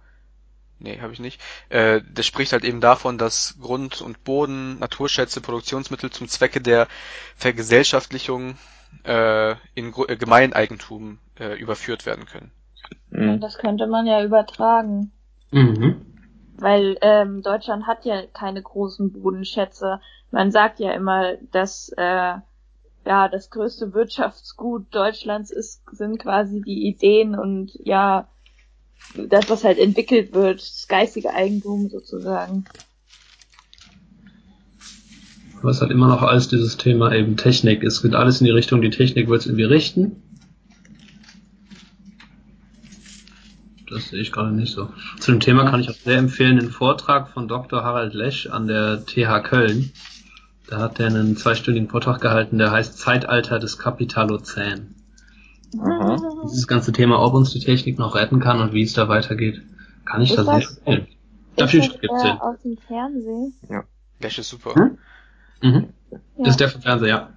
Nee, 0.78 1.00
habe 1.00 1.12
ich 1.12 1.20
nicht. 1.20 1.40
Äh, 1.68 2.00
der 2.02 2.24
spricht 2.24 2.52
halt 2.52 2.64
eben 2.64 2.80
davon, 2.80 3.16
dass 3.16 3.56
Grund 3.60 4.00
und 4.02 4.24
Boden, 4.24 4.78
Naturschätze, 4.80 5.40
Produktionsmittel 5.40 6.10
zum 6.10 6.28
Zwecke 6.28 6.60
der 6.60 6.88
Vergesellschaftlichung 7.36 8.58
äh, 9.04 9.52
in 9.74 9.92
Gru- 9.92 10.08
äh, 10.08 10.16
Gemeineigentum 10.16 11.20
äh, 11.38 11.54
überführt 11.58 12.04
werden 12.04 12.26
können. 12.26 12.50
Und 13.10 13.38
Mhm. 13.38 13.40
das 13.40 13.58
könnte 13.58 13.86
man 13.86 14.06
ja 14.06 14.24
übertragen. 14.24 15.12
Mhm. 15.52 16.04
Weil 16.56 16.98
ähm, 17.02 17.42
Deutschland 17.42 17.86
hat 17.86 18.04
ja 18.04 18.26
keine 18.26 18.62
großen 18.62 19.12
Bodenschätze. 19.12 20.00
Man 20.30 20.50
sagt 20.50 20.80
ja 20.80 20.92
immer, 20.92 21.36
dass 21.52 21.90
äh, 21.96 22.34
ja 23.05 23.28
das 23.28 23.50
größte 23.50 23.94
Wirtschaftsgut 23.94 24.86
Deutschlands 24.90 25.50
ist, 25.50 25.82
sind 25.92 26.18
quasi 26.18 26.61
die 26.61 26.86
Ideen 26.86 27.34
und 27.34 27.72
ja 27.84 28.28
das, 29.16 29.50
was 29.50 29.64
halt 29.64 29.78
entwickelt 29.78 30.32
wird, 30.32 30.61
das 30.61 30.86
geistige 30.88 31.30
Eigentum 31.30 31.88
sozusagen. 31.88 32.64
Aber 35.61 35.70
es 35.70 35.80
hat 35.80 35.90
immer 35.90 36.09
noch 36.09 36.22
alles 36.22 36.48
dieses 36.48 36.76
Thema 36.76 37.12
eben 37.12 37.36
Technik. 37.36 37.84
Es 37.84 38.03
geht 38.03 38.14
alles 38.14 38.40
in 38.40 38.46
die 38.46 38.50
Richtung, 38.50 38.82
die 38.82 38.90
Technik 38.90 39.28
wird 39.28 39.42
es 39.42 39.46
irgendwie 39.46 39.64
richten. 39.64 40.22
Das 43.88 44.09
sehe 44.09 44.20
ich 44.20 44.32
gerade 44.32 44.53
nicht 44.53 44.72
so. 44.72 44.88
Zu 45.20 45.32
dem 45.32 45.40
Thema 45.40 45.70
kann 45.70 45.80
ich 45.80 45.90
auch 45.90 45.94
sehr 45.94 46.16
empfehlen 46.16 46.57
den 46.57 46.70
Vortrag 46.70 47.28
von 47.28 47.46
Dr. 47.46 47.84
Harald 47.84 48.14
Lesch 48.14 48.46
an 48.46 48.66
der 48.66 49.05
TH 49.05 49.40
Köln. 49.44 49.92
Da 50.72 50.78
hat 50.78 50.98
er 51.00 51.08
einen 51.08 51.36
zweistündigen 51.36 51.90
Vortrag 51.90 52.22
gehalten, 52.22 52.56
der 52.56 52.70
heißt 52.70 52.96
Zeitalter 52.96 53.58
des 53.58 53.78
Kapitalozän. 53.78 54.94
Aha. 55.78 56.16
Dieses 56.44 56.66
ganze 56.66 56.92
Thema, 56.92 57.22
ob 57.22 57.34
uns 57.34 57.50
die 57.50 57.60
Technik 57.60 57.98
noch 57.98 58.14
retten 58.14 58.40
kann 58.40 58.58
und 58.58 58.72
wie 58.72 58.80
es 58.82 58.94
da 58.94 59.06
weitergeht, 59.06 59.60
kann 60.06 60.22
ich 60.22 60.30
Ist 60.30 60.38
da 60.38 60.44
sehr 60.44 60.54
das- 60.60 60.78
empfehlen. 60.78 61.06
Ist 61.08 61.60
Dafür 61.60 61.80
der 61.82 62.22
den. 62.22 62.40
aus 62.40 62.56
dem 62.64 62.78
Fernsehen? 62.78 63.52
Lash 64.20 64.38
ist 64.38 64.48
super. 64.48 64.74
Hm? 64.74 64.98
Mhm. 65.60 65.88
Ja. 66.10 66.18
Das 66.38 66.48
ist 66.48 66.60
der 66.60 66.68
vom 66.70 66.80
Fernseher, 66.80 67.08
ja. 67.08 67.28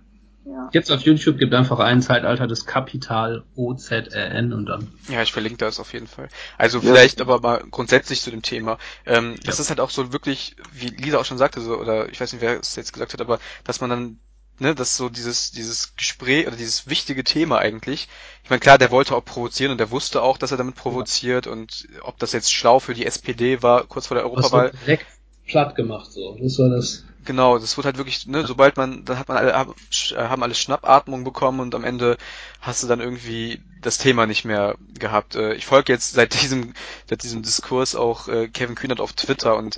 Ja. 0.46 0.70
Gibt's 0.72 0.92
auf 0.92 1.02
YouTube, 1.02 1.38
gibt 1.40 1.54
einfach 1.54 1.80
ein 1.80 2.02
Zeitalter 2.02 2.46
des 2.48 2.66
Kapital 2.66 3.44
O-Z-R-N 3.56 4.54
und 4.54 4.68
dann. 4.68 4.92
Ja, 5.10 5.22
ich 5.24 5.34
verlinke 5.34 5.58
das 5.58 5.80
auf 5.80 5.94
jeden 5.94 6.08
Fall. 6.08 6.30
Also 6.58 6.80
Ja. 6.80 6.84
vielleicht 6.86 7.20
aber 7.22 7.40
mal 7.42 7.64
grundsätzlich 7.72 8.22
zu 8.22 8.32
dem 8.32 8.42
Thema. 8.42 8.78
Ähm, 9.06 9.36
Das 9.44 9.60
ist 9.60 9.70
halt 9.70 9.80
auch 9.80 9.90
so 9.90 10.14
wirklich, 10.14 10.56
wie 10.72 10.88
Lisa 10.90 11.18
auch 11.20 11.26
schon 11.26 11.38
sagte, 11.38 11.62
so, 11.62 11.78
oder 11.78 12.10
ich 12.10 12.20
weiß 12.22 12.32
nicht, 12.34 12.42
wer 12.42 12.60
es 12.60 12.76
jetzt 12.76 12.94
gesagt 12.94 13.14
hat, 13.14 13.22
aber 13.22 13.40
dass 13.64 13.82
man 13.82 13.90
dann, 13.90 14.20
ne, 14.60 14.76
dass 14.76 14.96
so 14.98 15.10
dieses, 15.10 15.52
dieses 15.52 15.96
Gespräch 15.96 16.48
oder 16.48 16.56
dieses 16.56 16.88
wichtige 16.88 17.24
Thema 17.24 17.58
eigentlich, 17.58 18.08
ich 18.44 18.50
meine, 18.50 18.60
klar, 18.60 18.78
der 18.78 18.92
wollte 18.92 19.16
auch 19.16 19.26
provozieren 19.26 19.72
und 19.72 19.80
der 19.80 19.90
wusste 19.92 20.22
auch, 20.22 20.38
dass 20.38 20.52
er 20.52 20.58
damit 20.58 20.76
provoziert 20.76 21.48
und 21.48 21.88
ob 22.02 22.20
das 22.20 22.34
jetzt 22.34 22.54
schlau 22.54 22.80
für 22.80 22.94
die 22.94 23.06
SPD 23.06 23.64
war, 23.64 23.86
kurz 23.86 24.08
vor 24.08 24.16
der 24.16 24.24
Europawahl. 24.26 24.72
direkt 24.86 25.08
platt 25.48 25.76
gemacht 25.76 26.12
so. 26.12 26.38
Das 26.40 26.60
war 26.60 26.70
das. 26.70 27.04
Genau, 27.26 27.58
das 27.58 27.76
wird 27.76 27.86
halt 27.86 27.98
wirklich, 27.98 28.28
ne, 28.28 28.46
sobald 28.46 28.78
man, 28.78 29.04
dann 29.04 29.18
hat 29.18 29.28
man 29.30 29.38
alle, 29.38 29.54
haben 29.56 29.74
haben 30.16 30.44
alle 30.44 30.54
Schnappatmung 30.54 31.24
bekommen 31.24 31.60
und 31.60 31.74
am 31.74 31.84
Ende 31.84 32.18
hast 32.62 32.84
du 32.84 32.88
dann 32.88 33.00
irgendwie 33.00 33.62
das 33.82 33.98
Thema 33.98 34.28
nicht 34.28 34.46
mehr 34.46 34.76
gehabt. 35.00 35.36
Äh, 35.36 35.56
Ich 35.56 35.66
folge 35.66 35.92
jetzt 35.92 36.14
seit 36.14 36.40
diesem, 36.40 36.74
seit 37.10 37.24
diesem 37.24 37.42
Diskurs 37.42 37.96
auch 37.96 38.28
äh, 38.28 38.48
Kevin 38.48 38.76
Kühnert 38.76 39.00
auf 39.02 39.14
Twitter 39.14 39.56
und 39.58 39.78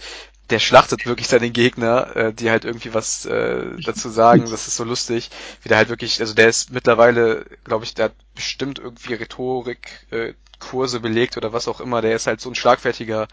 der 0.49 0.59
schlachtet 0.59 1.05
wirklich 1.05 1.27
seine 1.29 1.49
Gegner, 1.49 2.15
äh, 2.17 2.33
die 2.33 2.49
halt 2.49 2.65
irgendwie 2.65 2.93
was 2.93 3.25
äh, 3.25 3.65
dazu 3.83 4.09
sagen. 4.09 4.49
Das 4.49 4.67
ist 4.67 4.75
so 4.75 4.83
lustig, 4.83 5.29
wie 5.61 5.69
der 5.69 5.77
halt 5.77 5.89
wirklich, 5.89 6.19
also 6.19 6.33
der 6.33 6.49
ist 6.49 6.71
mittlerweile, 6.71 7.45
glaube 7.63 7.85
ich, 7.85 7.93
der 7.93 8.05
hat 8.05 8.13
bestimmt 8.35 8.79
irgendwie 8.79 9.13
Rhetorik 9.13 10.05
äh, 10.11 10.33
Kurse 10.59 10.99
belegt 10.99 11.37
oder 11.37 11.53
was 11.53 11.67
auch 11.69 11.79
immer. 11.79 12.01
Der 12.01 12.15
ist 12.15 12.27
halt 12.27 12.41
so 12.41 12.49
ein 12.49 12.55
schlagfertiger 12.55 13.27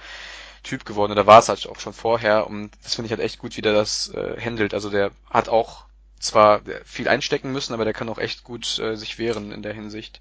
Typ 0.64 0.84
geworden. 0.84 1.12
Oder 1.12 1.26
war 1.26 1.38
es 1.38 1.48
halt 1.48 1.68
auch 1.68 1.78
schon 1.78 1.92
vorher. 1.92 2.48
Und 2.48 2.70
das 2.82 2.96
finde 2.96 3.06
ich 3.06 3.12
halt 3.12 3.20
echt 3.20 3.38
gut, 3.38 3.56
wie 3.56 3.62
der 3.62 3.74
das 3.74 4.12
äh, 4.14 4.40
handelt. 4.40 4.74
Also 4.74 4.90
der 4.90 5.12
hat 5.30 5.48
auch 5.48 5.84
zwar 6.18 6.62
viel 6.84 7.06
einstecken 7.08 7.52
müssen, 7.52 7.74
aber 7.74 7.84
der 7.84 7.92
kann 7.92 8.08
auch 8.08 8.18
echt 8.18 8.42
gut 8.42 8.78
äh, 8.80 8.96
sich 8.96 9.18
wehren 9.18 9.52
in 9.52 9.62
der 9.62 9.74
Hinsicht. 9.74 10.20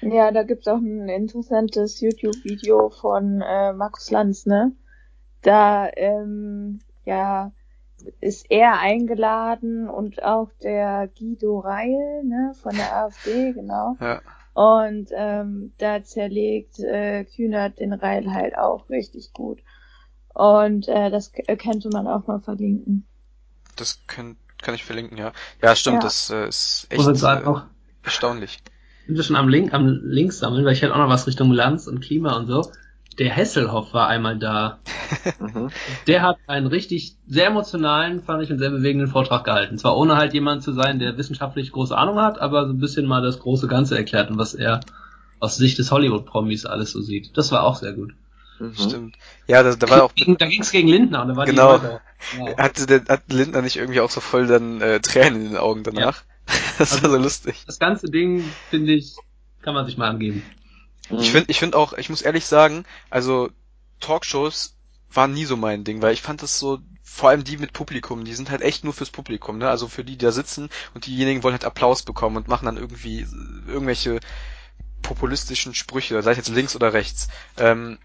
Ja, 0.00 0.30
da 0.32 0.42
gibt's 0.42 0.68
auch 0.68 0.78
ein 0.78 1.08
interessantes 1.08 2.00
YouTube-Video 2.00 2.90
von 2.90 3.40
äh, 3.40 3.72
Markus 3.72 4.10
Lanz, 4.10 4.44
ne? 4.44 4.72
Da, 5.42 5.88
ähm, 5.96 6.80
ja, 7.04 7.52
ist 8.20 8.50
er 8.50 8.80
eingeladen 8.80 9.88
und 9.88 10.22
auch 10.22 10.50
der 10.62 11.08
Guido 11.18 11.58
Reil, 11.58 12.24
ne, 12.24 12.52
von 12.60 12.74
der 12.74 12.96
AfD, 12.96 13.52
genau. 13.52 13.96
Ja. 14.00 14.20
Und 14.54 15.08
ähm, 15.12 15.72
da 15.78 16.02
zerlegt 16.02 16.78
äh, 16.78 17.24
Kühnert 17.24 17.80
den 17.80 17.92
Reil 17.92 18.32
halt 18.32 18.56
auch 18.56 18.88
richtig 18.88 19.32
gut. 19.32 19.60
Und 20.34 20.88
äh, 20.88 21.10
das 21.10 21.32
könnte 21.32 21.88
man 21.90 22.06
auch 22.06 22.26
mal 22.26 22.40
verlinken. 22.40 23.06
Das 23.76 24.00
kann, 24.06 24.36
kann 24.58 24.74
ich 24.74 24.84
verlinken, 24.84 25.16
ja. 25.16 25.32
Ja, 25.62 25.74
stimmt, 25.74 25.96
ja. 25.96 26.02
das 26.02 26.30
äh, 26.30 26.48
ist 26.48 26.86
echt 26.90 27.06
äh, 27.06 27.42
erstaunlich. 28.02 28.58
Sind 29.06 29.16
wir 29.16 29.22
schon 29.22 29.36
am 29.36 29.48
Link, 29.48 29.72
am 29.72 29.86
Links 29.86 30.38
sammeln, 30.38 30.64
weil 30.64 30.72
ich 30.72 30.82
hätte 30.82 30.94
auch 30.94 30.98
noch 30.98 31.08
was 31.08 31.26
Richtung 31.26 31.50
Lanz 31.52 31.86
und 31.86 32.00
Klima 32.00 32.36
und 32.36 32.46
so 32.46 32.70
der 33.18 33.30
Hesselhoff 33.30 33.94
war 33.94 34.08
einmal 34.08 34.38
da. 34.38 34.78
Mhm. 35.38 35.70
der 36.06 36.22
hat 36.22 36.38
einen 36.46 36.66
richtig 36.66 37.16
sehr 37.26 37.46
emotionalen, 37.46 38.22
fand 38.22 38.42
ich, 38.42 38.50
und 38.50 38.58
sehr 38.58 38.70
bewegenden 38.70 39.08
Vortrag 39.08 39.44
gehalten. 39.44 39.78
Zwar 39.78 39.96
ohne 39.96 40.16
halt 40.16 40.34
jemand 40.34 40.62
zu 40.62 40.72
sein, 40.72 40.98
der 40.98 41.16
wissenschaftlich 41.16 41.70
große 41.70 41.96
Ahnung 41.96 42.16
hat, 42.20 42.40
aber 42.40 42.66
so 42.66 42.72
ein 42.72 42.78
bisschen 42.78 43.06
mal 43.06 43.22
das 43.22 43.38
große 43.38 43.68
Ganze 43.68 43.96
erklärt 43.96 44.30
und 44.30 44.38
was 44.38 44.54
er 44.54 44.80
aus 45.38 45.56
Sicht 45.56 45.78
des 45.78 45.92
Hollywood-Promis 45.92 46.66
alles 46.66 46.90
so 46.90 47.00
sieht. 47.00 47.36
Das 47.36 47.52
war 47.52 47.62
auch 47.62 47.76
sehr 47.76 47.92
gut. 47.92 48.14
Mhm. 48.58 48.74
Stimmt. 48.76 49.16
Ja, 49.46 49.62
da, 49.62 49.74
da 49.74 49.90
war 49.90 50.04
auch. 50.04 50.12
Da 50.14 50.46
ging's 50.46 50.70
gegen 50.70 50.88
Lindner 50.88 51.22
und 51.22 51.28
da 51.28 51.36
war 51.36 51.46
genau. 51.46 51.78
die 51.78 52.36
genau. 52.36 52.56
Hatte 52.56 52.86
der, 52.86 53.04
hat 53.08 53.32
Lindner 53.32 53.62
nicht 53.62 53.76
irgendwie 53.76 54.00
auch 54.00 54.10
so 54.10 54.20
voll 54.20 54.46
dann 54.46 54.80
äh, 54.80 55.00
Tränen 55.00 55.46
in 55.46 55.48
den 55.50 55.56
Augen 55.56 55.82
danach? 55.82 56.22
Ja. 56.22 56.54
das 56.78 56.92
also, 56.92 57.04
war 57.04 57.10
so 57.10 57.16
lustig. 57.18 57.64
Das 57.66 57.78
ganze 57.78 58.10
Ding, 58.10 58.44
finde 58.70 58.92
ich, 58.92 59.16
kann 59.62 59.74
man 59.74 59.86
sich 59.86 59.96
mal 59.96 60.08
angeben. 60.08 60.42
Mhm. 61.10 61.18
Ich 61.18 61.30
finde 61.30 61.50
ich 61.50 61.58
finde 61.58 61.76
auch, 61.76 61.92
ich 61.94 62.10
muss 62.10 62.22
ehrlich 62.22 62.46
sagen, 62.46 62.84
also 63.10 63.50
Talkshows 64.00 64.76
waren 65.12 65.32
nie 65.32 65.44
so 65.44 65.56
mein 65.56 65.84
Ding, 65.84 66.02
weil 66.02 66.12
ich 66.12 66.22
fand 66.22 66.42
das 66.42 66.58
so, 66.58 66.80
vor 67.02 67.28
allem 67.28 67.44
die 67.44 67.56
mit 67.56 67.72
Publikum, 67.72 68.24
die 68.24 68.34
sind 68.34 68.50
halt 68.50 68.62
echt 68.62 68.84
nur 68.84 68.92
fürs 68.92 69.10
Publikum, 69.10 69.58
ne? 69.58 69.68
Also 69.68 69.88
für 69.88 70.04
die, 70.04 70.16
die 70.16 70.24
da 70.24 70.32
sitzen 70.32 70.68
und 70.94 71.06
diejenigen 71.06 71.42
wollen 71.42 71.52
halt 71.52 71.64
Applaus 71.64 72.02
bekommen 72.02 72.36
und 72.36 72.48
machen 72.48 72.66
dann 72.66 72.76
irgendwie 72.76 73.26
irgendwelche 73.66 74.20
populistischen 75.02 75.74
Sprüche, 75.74 76.20
sei 76.22 76.32
es 76.32 76.38
jetzt 76.38 76.48
links 76.48 76.74
oder 76.74 76.92
rechts. 76.92 77.28
Ähm, 77.56 77.98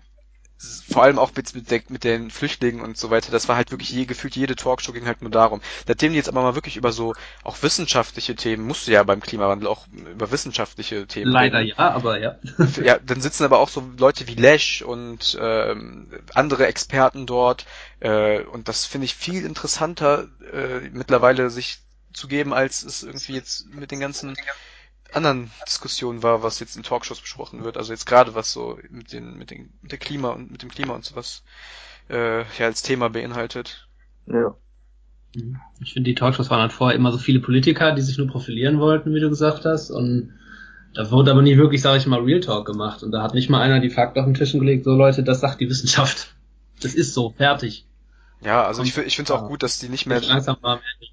vor 0.60 1.03
allem 1.03 1.20
auch 1.20 1.32
mit, 1.36 1.55
mit, 1.55 1.72
der, 1.72 1.82
mit 1.88 2.03
den 2.03 2.32
Flüchtlingen 2.32 2.82
und 2.82 2.97
so 2.97 3.10
weiter, 3.10 3.32
das 3.32 3.47
war 3.47 3.55
halt 3.55 3.72
wirklich 3.72 3.91
je, 3.91 4.05
gefühlt 4.05 4.36
jede 4.36 4.55
Talkshow 4.55 4.91
ging 4.91 5.05
halt 5.05 5.22
nur 5.22 5.32
darum. 5.32 5.62
Nachdem 5.88 6.12
die 6.12 6.18
jetzt 6.18 6.28
aber 6.28 6.41
mal 6.41 6.55
wirklich 6.55 6.76
über 6.76 6.91
so 6.91 7.14
auch 7.43 7.62
wissenschaftliche 7.62 8.36
Themen, 8.36 8.66
musst 8.68 8.88
du 8.88 8.91
ja 8.91 9.03
beim 9.03 9.22
Klimawandel 9.22 9.68
auch 9.68 9.88
über 9.88 10.32
wissenschaftliche 10.32 11.07
Themen 11.07 11.32
Leider 11.32 11.60
reden. 11.60 11.76
ja, 11.78 11.91
aber 11.91 12.20
ja. 12.20 12.36
ja, 12.84 12.99
dann 12.99 13.22
sitzen 13.22 13.45
aber 13.45 13.60
auch 13.60 13.70
so 13.70 13.89
Leute 13.97 14.28
wie 14.28 14.36
Lesch 14.36 14.82
und 14.82 15.38
ähm, 15.39 16.12
andere 16.34 16.68
Experten 16.68 17.26
dort 17.26 17.66
äh, 18.01 18.41
und 18.41 18.68
das 18.68 18.86
finde 18.86 19.05
ich 19.05 19.16
viel 19.16 19.45
interessanter 19.45 20.28
äh, 20.51 20.89
mittlerweile 20.91 21.49
sich 21.49 21.80
zu 22.12 22.28
geben, 22.28 22.53
als 22.53 22.84
es 22.84 23.03
irgendwie 23.03 23.34
jetzt 23.34 23.74
mit 23.74 23.91
den 23.91 23.99
ganzen 23.99 24.36
anderen 25.14 25.51
Diskussionen 25.68 26.24
war, 26.24 26.43
was 26.43 26.60
jetzt 26.60 26.78
in 26.78 26.84
Talkshows 26.84 27.22
besprochen 27.22 27.64
wird. 27.64 27.78
Also 27.78 27.91
jetzt 27.91 28.05
gerade 28.05 28.36
was 28.36 28.51
so 28.51 28.78
mit 28.89 29.12
den 29.14 29.38
mit 29.38 29.51
den 29.51 29.72
mit 29.82 29.91
der 29.91 29.99
Klima 29.99 30.30
und 30.30 30.51
mit 30.51 30.62
dem 30.62 30.70
Klima 30.70 30.93
und 30.93 31.05
sowas 31.05 31.43
äh, 32.10 32.39
ja 32.39 32.66
als 32.66 32.82
Thema 32.82 33.10
beinhaltet. 33.10 33.88
Ja. 34.28 34.55
Mhm. 35.36 35.60
Ich 35.82 35.93
finde, 35.93 36.10
die 36.10 36.16
Talkshows 36.16 36.49
waren 36.49 36.62
halt 36.62 36.74
vorher 36.74 36.95
immer 36.95 37.12
so 37.12 37.18
viele 37.18 37.39
Politiker, 37.39 37.93
die 37.93 38.01
sich 38.01 38.18
nur 38.18 38.28
profilieren 38.28 38.80
wollten, 38.80 39.14
wie 39.14 39.20
du 39.20 39.30
gesagt 39.30 39.66
hast. 39.66 39.91
Und 39.91 40.34
da 40.93 41.12
wurde 41.12 41.32
aber 41.32 41.41
nie 41.41 41.57
wirklich, 41.57 41.82
sage 41.82 41.97
ich 41.97 42.07
mal, 42.07 42.20
Real 42.20 42.39
Talk 42.39 42.66
gemacht. 42.66 43.03
Und 43.03 43.12
da 43.12 43.22
hat 43.22 43.34
nicht 43.34 43.49
mal 43.49 43.62
einer 43.62 43.80
die 43.80 43.89
Fakten 43.89 44.20
auf 44.20 44.26
den 44.26 44.34
Tisch 44.34 44.53
gelegt, 44.53 44.86
so 44.86 44.95
Leute, 44.95 45.24
das 45.24 45.39
sagt 45.39 45.62
die 45.62 45.70
Wissenschaft. 45.70 46.36
Das 46.82 46.95
ist 46.95 47.14
so, 47.14 47.32
fertig. 47.32 47.86
Ja, 48.41 48.66
also 48.66 48.84
ich, 48.84 48.97
ich 48.97 49.16
finde 49.16 49.34
es 49.34 49.38
auch 49.38 49.47
gut, 49.47 49.64
dass 49.64 49.80
die 49.80 49.89
nicht 49.89 50.05
mehr, 50.05 50.22
langsam 50.22 50.57
mal 50.62 50.78
mehr 50.78 51.10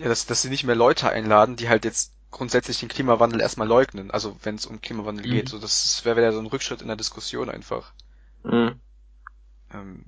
ja, 0.00 0.08
dass, 0.08 0.26
dass 0.26 0.42
sie 0.42 0.50
nicht 0.50 0.64
mehr 0.64 0.74
Leute 0.74 1.08
einladen, 1.08 1.56
die 1.56 1.68
halt 1.68 1.84
jetzt 1.84 2.12
grundsätzlich 2.34 2.80
den 2.80 2.88
Klimawandel 2.88 3.40
erstmal 3.40 3.68
leugnen, 3.68 4.10
also 4.10 4.36
wenn 4.42 4.56
es 4.56 4.66
um 4.66 4.80
Klimawandel 4.80 5.26
mhm. 5.26 5.30
geht. 5.30 5.48
So, 5.48 5.58
das 5.58 6.04
wäre 6.04 6.16
wieder 6.16 6.32
so 6.32 6.40
ein 6.40 6.46
Rückschritt 6.46 6.82
in 6.82 6.88
der 6.88 6.96
Diskussion 6.96 7.48
einfach. 7.48 7.92
Mhm. 8.42 8.72
Ähm, 9.72 10.04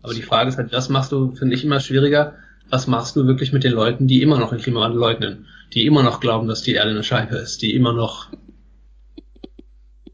Aber 0.00 0.14
die 0.14 0.22
Frage 0.22 0.48
ist 0.48 0.56
halt, 0.56 0.72
was 0.72 0.88
machst 0.88 1.12
du, 1.12 1.32
finde 1.32 1.56
ich 1.56 1.64
immer 1.64 1.80
schwieriger, 1.80 2.36
was 2.70 2.86
machst 2.86 3.16
du 3.16 3.26
wirklich 3.26 3.52
mit 3.52 3.64
den 3.64 3.72
Leuten, 3.72 4.06
die 4.06 4.22
immer 4.22 4.38
noch 4.38 4.50
den 4.50 4.60
Klimawandel 4.60 5.00
leugnen, 5.00 5.48
die 5.74 5.86
immer 5.86 6.04
noch 6.04 6.20
glauben, 6.20 6.46
dass 6.46 6.62
die 6.62 6.74
Erde 6.74 6.90
eine 6.90 7.02
Scheibe 7.02 7.36
ist, 7.36 7.62
die 7.62 7.74
immer 7.74 7.92
noch 7.92 8.28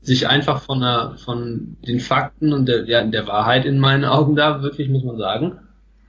sich 0.00 0.26
einfach 0.26 0.62
von 0.62 0.80
der, 0.80 1.16
von 1.18 1.76
den 1.86 2.00
Fakten 2.00 2.54
und 2.54 2.66
der, 2.66 2.88
ja, 2.88 3.04
der 3.04 3.26
Wahrheit 3.26 3.66
in 3.66 3.78
meinen 3.78 4.04
Augen 4.04 4.36
da 4.36 4.62
wirklich, 4.62 4.88
muss 4.88 5.04
man 5.04 5.18
sagen, 5.18 5.58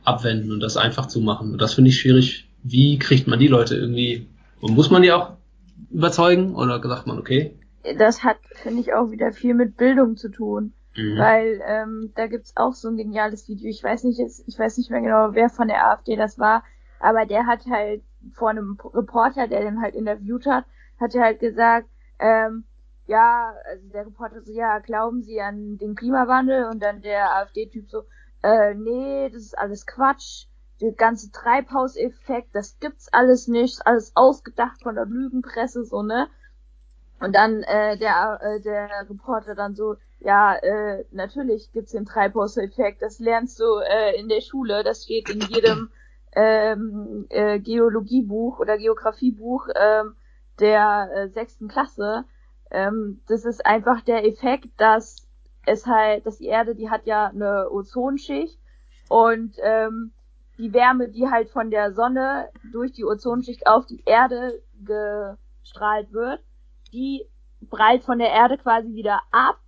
abwenden 0.06 0.54
und 0.54 0.62
das 0.62 0.78
einfach 0.78 1.08
zu 1.08 1.20
machen. 1.20 1.52
Und 1.52 1.62
das 1.62 1.74
finde 1.74 1.90
ich 1.90 2.00
schwierig. 2.00 2.48
Wie 2.64 2.98
kriegt 2.98 3.28
man 3.28 3.40
die 3.40 3.48
Leute 3.48 3.76
irgendwie 3.76 4.28
und 4.62 4.76
muss 4.76 4.90
man 4.90 5.02
die 5.02 5.12
auch 5.12 5.34
überzeugen 5.92 6.56
oder 6.56 6.82
sagt 6.82 7.08
man, 7.08 7.20
okay? 7.20 7.58
Das 7.98 8.24
hat, 8.24 8.38
finde 8.56 8.82
ich, 8.82 8.94
auch 8.94 9.12
wieder 9.12 9.32
viel 9.32 9.54
mit 9.54 9.78
Bildung 9.78 10.18
zu 10.18 10.30
tun. 10.30 10.74
Mhm. 10.96 11.18
Weil 11.18 11.62
ähm, 11.66 12.12
da 12.16 12.28
gibt's 12.28 12.54
auch 12.56 12.74
so 12.74 12.90
ein 12.90 12.98
geniales 12.98 13.48
Video. 13.48 13.70
Ich 13.70 13.84
weiß 13.84 14.04
nicht 14.04 14.18
jetzt, 14.18 14.44
ich 14.48 14.58
weiß 14.58 14.78
nicht 14.78 14.90
mehr 14.90 15.02
genau, 15.02 15.30
wer 15.34 15.50
von 15.50 15.68
der 15.68 15.88
AfD 15.88 16.16
das 16.16 16.40
war, 16.40 16.64
aber 17.00 17.26
der 17.26 17.46
hat 17.46 17.66
halt 17.68 18.02
vor 18.34 18.50
einem 18.50 18.78
Reporter, 18.94 19.48
der 19.48 19.62
den 19.62 19.82
halt 19.82 19.96
interviewt 19.96 20.48
hat, 20.48 20.66
hat 21.00 21.14
er 21.14 21.22
halt 21.22 21.40
gesagt, 21.40 21.88
ähm, 22.20 22.64
ja, 23.06 23.54
also 23.70 23.88
der 23.90 24.08
Reporter 24.08 24.42
so, 24.42 24.52
ja, 24.52 24.80
glauben 24.80 25.22
Sie 25.22 25.40
an 25.40 25.78
den 25.78 25.96
Klimawandel? 25.96 26.66
Und 26.66 26.82
dann 26.82 27.02
der 27.02 27.36
AfD-Typ 27.38 27.90
so, 27.90 28.04
äh, 28.44 28.74
nee, 28.74 29.30
das 29.30 29.44
ist 29.44 29.58
alles 29.58 29.86
Quatsch 29.86 30.47
der 30.82 30.92
ganze 30.92 31.32
Treibhauseffekt, 31.32 32.54
das 32.54 32.80
gibt's 32.80 33.12
alles 33.12 33.48
nicht, 33.48 33.86
alles 33.86 34.12
ausgedacht 34.16 34.82
von 34.84 34.96
der 34.96 35.06
Lügenpresse, 35.06 35.84
so, 35.84 36.04
ne? 36.04 36.28
Und 37.20 37.36
dann 37.36 37.64
äh, 37.64 37.98
der, 37.98 38.40
äh, 38.42 38.62
der 38.62 38.90
Reporter 39.10 39.56
dann 39.56 39.76
so, 39.76 39.96
ja, 40.20 40.56
äh, 40.56 41.06
natürlich 41.12 41.72
gibt's 41.72 41.92
den 41.92 42.06
Treibhauseffekt, 42.06 43.02
das 43.02 43.20
lernst 43.20 43.60
du 43.60 43.64
äh, 43.78 44.20
in 44.20 44.30
der 44.30 44.42
Schule, 44.42 44.84
das 44.84 45.04
steht 45.04 45.30
in 45.30 45.42
jedem 45.42 45.90
ähm, 46.36 47.26
äh, 47.30 47.60
Geologiebuch 47.60 48.60
oder 48.60 48.78
Geografiebuch 48.78 49.68
ähm, 49.76 50.16
der 50.60 51.10
äh, 51.14 51.30
sechsten 51.30 51.68
Klasse. 51.68 52.26
Ähm, 52.70 53.22
das 53.28 53.46
ist 53.46 53.66
einfach 53.66 54.02
der 54.02 54.26
Effekt, 54.26 54.70
dass 54.78 55.28
es 55.66 55.88
halt, 55.88 56.26
dass 56.26 56.38
die 56.38 56.48
Erde, 56.48 56.76
die 56.76 56.90
hat 56.90 57.06
ja 57.06 57.28
eine 57.28 57.70
Ozonschicht 57.72 58.60
und 59.10 59.56
ähm, 59.64 60.12
die 60.58 60.74
Wärme, 60.74 61.10
die 61.10 61.28
halt 61.28 61.50
von 61.50 61.70
der 61.70 61.94
Sonne 61.94 62.50
durch 62.72 62.92
die 62.92 63.06
Ozonschicht 63.06 63.68
auf 63.68 63.86
die 63.86 64.02
Erde 64.06 64.62
gestrahlt 64.84 66.12
wird, 66.12 66.42
die 66.94 67.26
prallt 67.70 68.04
von 68.04 68.20
der 68.20 68.30
Erde 68.30 68.58
quasi 68.58 68.94
wieder 68.94 69.22
ab, 69.32 69.60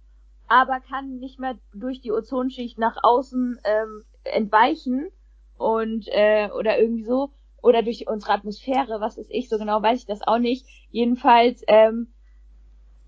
aber 0.47 0.79
kann 0.79 1.19
nicht 1.19 1.39
mehr 1.39 1.57
durch 1.73 2.01
die 2.01 2.11
Ozonschicht 2.11 2.79
nach 2.79 2.97
außen 3.03 3.59
ähm, 3.63 4.03
entweichen 4.23 5.09
und 5.57 6.07
äh, 6.07 6.49
oder 6.51 6.79
irgendwie 6.79 7.03
so 7.03 7.31
oder 7.61 7.83
durch 7.83 8.07
unsere 8.07 8.33
Atmosphäre, 8.33 9.01
was 9.01 9.17
ist 9.17 9.29
ich 9.31 9.49
so 9.49 9.57
genau, 9.57 9.81
weiß 9.81 9.99
ich 9.99 10.05
das 10.05 10.25
auch 10.25 10.39
nicht. 10.39 10.65
Jedenfalls 10.91 11.63
ähm, 11.67 12.07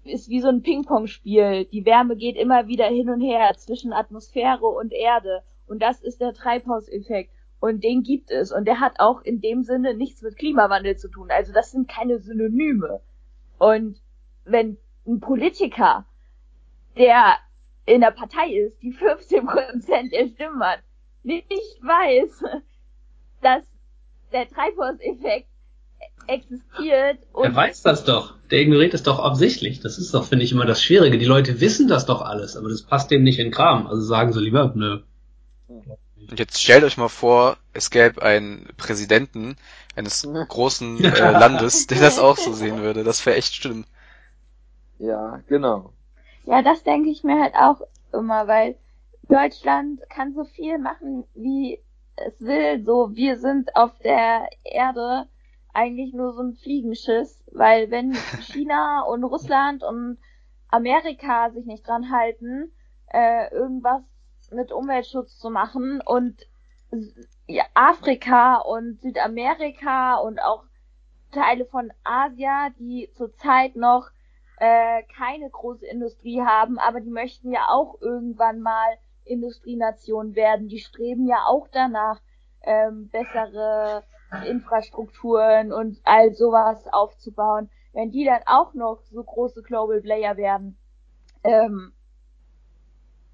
ist 0.03 0.29
wie 0.29 0.41
so 0.41 0.49
ein 0.49 0.61
Ping-Pong-Spiel. 0.61 1.65
Die 1.65 1.85
Wärme 1.85 2.15
geht 2.15 2.35
immer 2.35 2.67
wieder 2.67 2.87
hin 2.87 3.09
und 3.09 3.21
her 3.21 3.53
zwischen 3.57 3.93
Atmosphäre 3.93 4.65
und 4.65 4.91
Erde 4.91 5.43
und 5.67 5.81
das 5.81 6.01
ist 6.01 6.19
der 6.19 6.33
Treibhauseffekt. 6.33 7.31
Und 7.61 7.83
den 7.83 8.01
gibt 8.01 8.31
es. 8.31 8.51
Und 8.51 8.65
der 8.65 8.79
hat 8.79 8.99
auch 8.99 9.21
in 9.21 9.39
dem 9.39 9.63
Sinne 9.63 9.93
nichts 9.93 10.23
mit 10.23 10.35
Klimawandel 10.35 10.97
zu 10.97 11.09
tun. 11.09 11.29
Also 11.29 11.53
das 11.53 11.71
sind 11.71 11.87
keine 11.87 12.19
Synonyme. 12.19 13.01
Und 13.59 14.01
wenn 14.45 14.77
ein 15.07 15.19
Politiker, 15.19 16.05
der 16.97 17.37
in 17.85 18.01
der 18.01 18.11
Partei 18.11 18.49
ist, 18.49 18.81
die 18.81 18.91
15 18.91 19.45
Prozent 19.45 20.11
der 20.11 20.27
Stimmen 20.27 20.61
hat, 20.61 20.79
nicht 21.23 21.51
weiß, 21.83 22.43
dass 23.41 23.63
der 24.33 24.49
Treibhauseffekt 24.49 25.47
existiert. 26.25 27.19
Und 27.31 27.45
er 27.45 27.55
weiß 27.55 27.83
das 27.83 28.05
doch. 28.05 28.33
Der 28.49 28.61
ignoriert 28.61 28.95
es 28.95 29.03
doch 29.03 29.19
absichtlich. 29.19 29.81
Das 29.81 29.99
ist 29.99 30.15
doch, 30.15 30.25
finde 30.25 30.45
ich, 30.45 30.51
immer 30.51 30.65
das 30.65 30.81
Schwierige. 30.81 31.19
Die 31.19 31.25
Leute 31.25 31.61
wissen 31.61 31.87
das 31.87 32.07
doch 32.07 32.23
alles, 32.23 32.57
aber 32.57 32.69
das 32.69 32.81
passt 32.81 33.11
denen 33.11 33.23
nicht 33.23 33.37
in 33.37 33.47
den 33.47 33.53
Kram. 33.53 33.85
Also 33.85 34.01
sagen 34.01 34.33
sie 34.33 34.41
lieber, 34.41 34.73
nö. 34.75 35.01
Und 36.29 36.39
jetzt 36.39 36.61
stellt 36.61 36.83
euch 36.83 36.97
mal 36.97 37.09
vor, 37.09 37.57
es 37.73 37.89
gäbe 37.89 38.21
einen 38.21 38.67
Präsidenten 38.77 39.55
eines 39.95 40.27
großen 40.47 41.03
äh, 41.03 41.31
Landes, 41.31 41.87
der 41.87 41.99
das 41.99 42.19
auch 42.19 42.37
so 42.37 42.53
sehen 42.53 42.81
würde. 42.81 43.03
Das 43.03 43.25
wäre 43.25 43.37
echt 43.37 43.55
schlimm. 43.55 43.85
Ja, 44.99 45.41
genau. 45.47 45.93
Ja, 46.45 46.61
das 46.61 46.83
denke 46.83 47.09
ich 47.09 47.23
mir 47.23 47.39
halt 47.41 47.55
auch 47.55 47.81
immer, 48.13 48.47
weil 48.47 48.75
Deutschland 49.23 50.01
kann 50.09 50.33
so 50.33 50.43
viel 50.43 50.77
machen, 50.77 51.23
wie 51.33 51.79
es 52.15 52.39
will. 52.39 52.83
So, 52.85 53.15
wir 53.15 53.39
sind 53.39 53.75
auf 53.75 53.97
der 53.99 54.49
Erde 54.63 55.27
eigentlich 55.73 56.13
nur 56.13 56.33
so 56.33 56.41
ein 56.41 56.53
Fliegenschiss, 56.53 57.43
weil 57.51 57.91
wenn 57.91 58.13
China 58.51 59.01
und 59.01 59.23
Russland 59.23 59.83
und 59.83 60.17
Amerika 60.69 61.49
sich 61.51 61.65
nicht 61.65 61.87
dran 61.87 62.11
halten, 62.11 62.71
äh, 63.07 63.53
irgendwas 63.53 64.01
mit 64.51 64.71
Umweltschutz 64.71 65.37
zu 65.37 65.49
machen 65.49 66.01
und 66.01 66.47
Afrika 67.73 68.57
und 68.57 69.01
Südamerika 69.01 70.15
und 70.15 70.41
auch 70.41 70.63
Teile 71.31 71.65
von 71.65 71.91
Asia, 72.03 72.69
die 72.77 73.09
zurzeit 73.13 73.75
noch 73.75 74.09
äh, 74.57 75.03
keine 75.17 75.49
große 75.49 75.87
Industrie 75.87 76.41
haben, 76.41 76.77
aber 76.77 76.99
die 76.99 77.09
möchten 77.09 77.51
ja 77.51 77.67
auch 77.69 77.99
irgendwann 78.01 78.59
mal 78.59 78.97
Industrienation 79.23 80.35
werden. 80.35 80.67
Die 80.67 80.79
streben 80.79 81.27
ja 81.27 81.45
auch 81.47 81.67
danach, 81.71 82.21
ähm, 82.63 83.09
bessere 83.09 84.03
Infrastrukturen 84.45 85.73
und 85.73 85.99
all 86.03 86.33
sowas 86.33 86.87
aufzubauen. 86.91 87.69
Wenn 87.93 88.11
die 88.11 88.23
dann 88.23 88.41
auch 88.45 88.73
noch 88.73 89.01
so 89.11 89.23
große 89.23 89.63
Global 89.63 90.01
Player 90.01 90.37
werden, 90.37 90.77
ähm, 91.43 91.93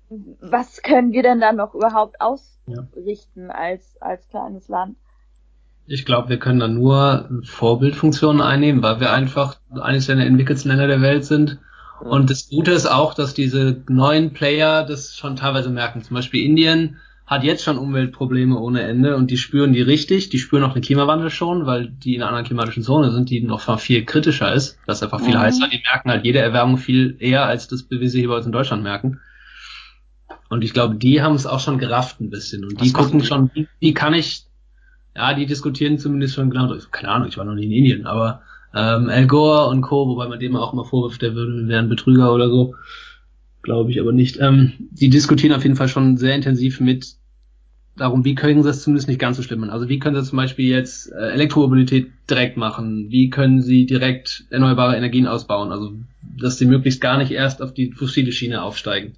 was 0.09 0.81
können 0.81 1.11
wir 1.11 1.23
denn 1.23 1.41
dann 1.41 1.57
noch 1.57 1.73
überhaupt 1.73 2.21
ausrichten 2.21 3.47
ja. 3.47 3.53
als, 3.53 3.97
als 4.01 4.27
kleines 4.29 4.67
Land? 4.67 4.97
Ich 5.85 6.05
glaube, 6.05 6.29
wir 6.29 6.37
können 6.37 6.59
da 6.59 6.67
nur 6.67 7.29
Vorbildfunktionen 7.43 8.41
einnehmen, 8.41 8.83
weil 8.83 8.99
wir 8.99 9.11
einfach 9.11 9.59
eines 9.71 10.07
der 10.07 10.17
entwickelten 10.17 10.69
Länder 10.69 10.87
der 10.87 11.01
Welt 11.01 11.25
sind. 11.25 11.59
Und 11.99 12.29
das 12.29 12.49
Gute 12.49 12.71
ist 12.71 12.85
auch, 12.85 13.13
dass 13.13 13.33
diese 13.33 13.83
neuen 13.87 14.33
Player 14.33 14.85
das 14.85 15.15
schon 15.15 15.35
teilweise 15.35 15.69
merken. 15.69 16.03
Zum 16.03 16.15
Beispiel 16.15 16.45
Indien 16.45 16.97
hat 17.25 17.43
jetzt 17.43 17.63
schon 17.63 17.77
Umweltprobleme 17.77 18.57
ohne 18.57 18.83
Ende 18.83 19.15
und 19.15 19.31
die 19.31 19.37
spüren 19.37 19.73
die 19.73 19.81
richtig. 19.81 20.29
Die 20.29 20.39
spüren 20.39 20.63
auch 20.63 20.73
den 20.73 20.81
Klimawandel 20.81 21.29
schon, 21.29 21.65
weil 21.65 21.87
die 21.87 22.15
in 22.15 22.21
einer 22.21 22.29
anderen 22.29 22.45
klimatischen 22.45 22.83
Zone 22.83 23.11
sind, 23.11 23.29
die 23.29 23.41
noch 23.41 23.79
viel 23.79 24.05
kritischer 24.05 24.53
ist. 24.53 24.77
Das 24.85 24.97
ist 24.97 25.03
einfach 25.03 25.19
viel 25.19 25.35
mhm. 25.35 25.41
heißer. 25.41 25.67
Die 25.67 25.81
merken 25.91 26.09
halt 26.09 26.23
jede 26.23 26.39
Erwärmung 26.39 26.77
viel 26.77 27.17
eher, 27.19 27.45
als 27.45 27.67
das 27.67 27.89
wir 27.89 28.09
sie 28.09 28.19
hier 28.19 28.29
bei 28.29 28.37
uns 28.37 28.45
in 28.45 28.51
Deutschland 28.51 28.83
merken. 28.83 29.19
Und 30.49 30.63
ich 30.63 30.73
glaube, 30.73 30.95
die 30.95 31.21
haben 31.21 31.35
es 31.35 31.45
auch 31.45 31.59
schon 31.59 31.77
gerafft 31.77 32.21
ein 32.21 32.29
bisschen. 32.29 32.63
Und 32.63 32.81
die 32.81 32.93
gucken 32.93 33.19
die? 33.19 33.25
schon, 33.25 33.51
wie, 33.53 33.67
wie 33.79 33.93
kann 33.93 34.13
ich, 34.13 34.45
ja, 35.15 35.33
die 35.33 35.45
diskutieren 35.45 35.99
zumindest 35.99 36.35
schon 36.35 36.49
genau, 36.49 36.73
keine 36.91 37.09
Ahnung, 37.09 37.27
ich 37.27 37.37
war 37.37 37.45
noch 37.45 37.55
nie 37.55 37.65
in 37.65 37.71
Indien, 37.71 38.05
aber 38.05 38.41
ähm, 38.73 39.09
Al 39.09 39.27
Gore 39.27 39.67
und 39.67 39.81
Co., 39.81 40.07
wobei 40.07 40.27
man 40.27 40.39
dem 40.39 40.55
auch 40.55 40.73
immer 40.73 40.85
vorwirft, 40.85 41.21
der 41.21 41.35
würde, 41.35 41.67
wären 41.67 41.89
Betrüger 41.89 42.33
oder 42.33 42.49
so. 42.49 42.75
Glaube 43.63 43.91
ich 43.91 43.99
aber 43.99 44.11
nicht. 44.11 44.39
Ähm, 44.39 44.73
die 44.91 45.09
diskutieren 45.09 45.53
auf 45.53 45.63
jeden 45.63 45.75
Fall 45.75 45.89
schon 45.89 46.17
sehr 46.17 46.35
intensiv 46.35 46.79
mit 46.79 47.15
darum, 47.97 48.23
wie 48.23 48.35
können 48.35 48.61
sie 48.61 48.69
das 48.69 48.83
zumindest 48.83 49.07
nicht 49.07 49.19
ganz 49.19 49.37
so 49.37 49.43
schlimm 49.43 49.61
machen. 49.61 49.71
Also 49.71 49.89
wie 49.89 49.99
können 49.99 50.15
sie 50.15 50.29
zum 50.29 50.37
Beispiel 50.37 50.69
jetzt 50.69 51.11
äh, 51.11 51.31
Elektromobilität 51.31 52.11
direkt 52.29 52.55
machen? 52.55 53.07
Wie 53.09 53.29
können 53.29 53.61
sie 53.61 53.85
direkt 53.85 54.45
erneuerbare 54.49 54.95
Energien 54.95 55.27
ausbauen? 55.27 55.71
Also 55.71 55.93
dass 56.21 56.57
sie 56.57 56.65
möglichst 56.65 57.01
gar 57.01 57.17
nicht 57.17 57.31
erst 57.31 57.61
auf 57.61 57.73
die 57.73 57.91
fossile 57.91 58.31
Schiene 58.31 58.61
aufsteigen. 58.61 59.13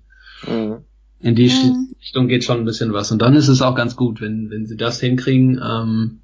Mhm. 0.47 0.77
In 1.21 1.35
die 1.35 1.49
mhm. 1.49 1.95
Richtung 1.99 2.27
geht 2.27 2.43
schon 2.43 2.59
ein 2.59 2.65
bisschen 2.65 2.93
was. 2.93 3.11
Und 3.11 3.21
dann 3.21 3.35
ist 3.35 3.49
es 3.49 3.61
auch 3.61 3.75
ganz 3.75 3.95
gut, 3.95 4.21
wenn, 4.21 4.49
wenn 4.49 4.65
sie 4.65 4.77
das 4.77 4.99
hinkriegen, 4.99 5.61
ähm, 5.61 6.21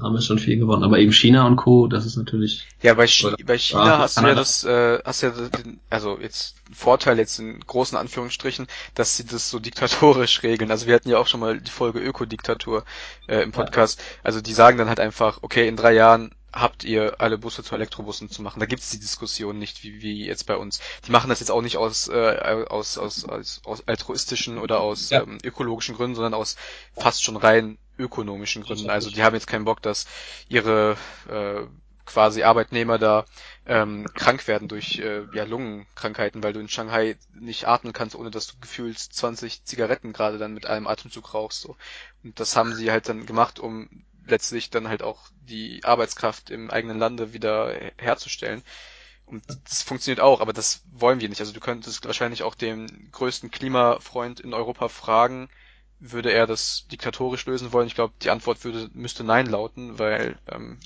haben 0.00 0.14
wir 0.14 0.20
schon 0.20 0.38
viel 0.38 0.56
gewonnen. 0.56 0.84
Aber 0.84 0.98
eben 0.98 1.12
China 1.12 1.46
und 1.46 1.56
Co., 1.56 1.88
das 1.88 2.06
ist 2.06 2.16
natürlich. 2.16 2.66
Ja, 2.82 2.94
bei, 2.94 3.06
Chi 3.06 3.34
bei 3.44 3.58
China 3.58 3.86
ja, 3.86 3.98
hast 3.98 4.18
du 4.18 4.26
ja 4.26 4.34
das, 4.34 4.64
äh, 4.64 5.00
hast 5.04 5.22
ja 5.22 5.30
den, 5.30 5.80
also 5.90 6.18
jetzt 6.20 6.54
Vorteil 6.72 7.18
jetzt 7.18 7.40
in 7.40 7.58
großen 7.58 7.98
Anführungsstrichen, 7.98 8.68
dass 8.94 9.16
sie 9.16 9.24
das 9.24 9.50
so 9.50 9.58
diktatorisch 9.58 10.44
regeln. 10.44 10.70
Also 10.70 10.86
wir 10.86 10.94
hatten 10.94 11.10
ja 11.10 11.18
auch 11.18 11.26
schon 11.26 11.40
mal 11.40 11.60
die 11.60 11.70
Folge 11.70 11.98
Ökodiktatur 11.98 12.84
äh, 13.26 13.42
im 13.42 13.50
Podcast. 13.50 13.98
Ja. 13.98 14.04
Also 14.22 14.40
die 14.40 14.52
sagen 14.52 14.78
dann 14.78 14.88
halt 14.88 15.00
einfach, 15.00 15.38
okay, 15.42 15.66
in 15.66 15.76
drei 15.76 15.94
Jahren 15.94 16.30
habt 16.52 16.84
ihr 16.84 17.20
alle 17.20 17.38
Busse 17.38 17.62
zu 17.62 17.74
Elektrobussen 17.74 18.30
zu 18.30 18.42
machen. 18.42 18.60
Da 18.60 18.66
gibt's 18.66 18.90
die 18.90 18.98
Diskussion 18.98 19.58
nicht, 19.58 19.82
wie, 19.82 20.02
wie 20.02 20.26
jetzt 20.26 20.46
bei 20.46 20.56
uns. 20.56 20.80
Die 21.06 21.12
machen 21.12 21.28
das 21.28 21.40
jetzt 21.40 21.50
auch 21.50 21.62
nicht 21.62 21.76
aus, 21.76 22.08
äh, 22.08 22.64
aus, 22.68 22.98
aus, 22.98 23.24
aus, 23.24 23.60
aus 23.64 23.86
altruistischen 23.86 24.58
oder 24.58 24.80
aus 24.80 25.10
ja. 25.10 25.22
ähm, 25.22 25.38
ökologischen 25.44 25.94
Gründen, 25.94 26.16
sondern 26.16 26.34
aus 26.34 26.56
fast 26.96 27.22
schon 27.22 27.36
rein 27.36 27.78
ökonomischen 27.98 28.62
Gründen. 28.62 28.90
Also 28.90 29.10
die 29.10 29.22
haben 29.22 29.34
jetzt 29.34 29.46
keinen 29.46 29.64
Bock, 29.64 29.82
dass 29.82 30.06
ihre 30.48 30.96
äh, 31.28 31.66
quasi 32.06 32.42
Arbeitnehmer 32.42 32.98
da 32.98 33.24
ähm, 33.66 34.06
krank 34.14 34.48
werden 34.48 34.66
durch 34.66 34.98
äh, 34.98 35.22
ja, 35.32 35.44
Lungenkrankheiten, 35.44 36.42
weil 36.42 36.52
du 36.52 36.58
in 36.60 36.68
Shanghai 36.68 37.16
nicht 37.34 37.68
atmen 37.68 37.92
kannst, 37.92 38.16
ohne 38.16 38.30
dass 38.32 38.48
du 38.48 38.54
gefühlt 38.60 38.98
20 38.98 39.64
Zigaretten 39.64 40.12
gerade 40.12 40.38
dann 40.38 40.54
mit 40.54 40.66
einem 40.66 40.88
Atemzug 40.88 41.34
rauchst. 41.34 41.60
So. 41.60 41.76
Und 42.24 42.40
das 42.40 42.56
haben 42.56 42.74
sie 42.74 42.90
halt 42.90 43.08
dann 43.08 43.26
gemacht, 43.26 43.60
um 43.60 43.88
letztlich 44.26 44.70
dann 44.70 44.88
halt 44.88 45.02
auch 45.02 45.28
die 45.42 45.84
Arbeitskraft 45.84 46.50
im 46.50 46.70
eigenen 46.70 46.98
Lande 46.98 47.32
wieder 47.32 47.74
herzustellen. 47.98 48.62
Und 49.26 49.44
das 49.64 49.82
funktioniert 49.82 50.20
auch, 50.20 50.40
aber 50.40 50.52
das 50.52 50.82
wollen 50.92 51.20
wir 51.20 51.28
nicht. 51.28 51.40
Also 51.40 51.52
du 51.52 51.60
könntest 51.60 52.04
wahrscheinlich 52.04 52.42
auch 52.42 52.54
den 52.54 53.10
größten 53.12 53.50
Klimafreund 53.50 54.40
in 54.40 54.54
Europa 54.54 54.88
fragen, 54.88 55.48
würde 56.00 56.32
er 56.32 56.46
das 56.46 56.86
diktatorisch 56.90 57.46
lösen 57.46 57.72
wollen? 57.72 57.86
Ich 57.86 57.94
glaube, 57.94 58.14
die 58.22 58.30
Antwort 58.30 58.64
würde, 58.64 58.90
müsste 58.94 59.22
Nein 59.22 59.46
lauten, 59.46 59.98
weil 59.98 60.38
ähm, 60.48 60.78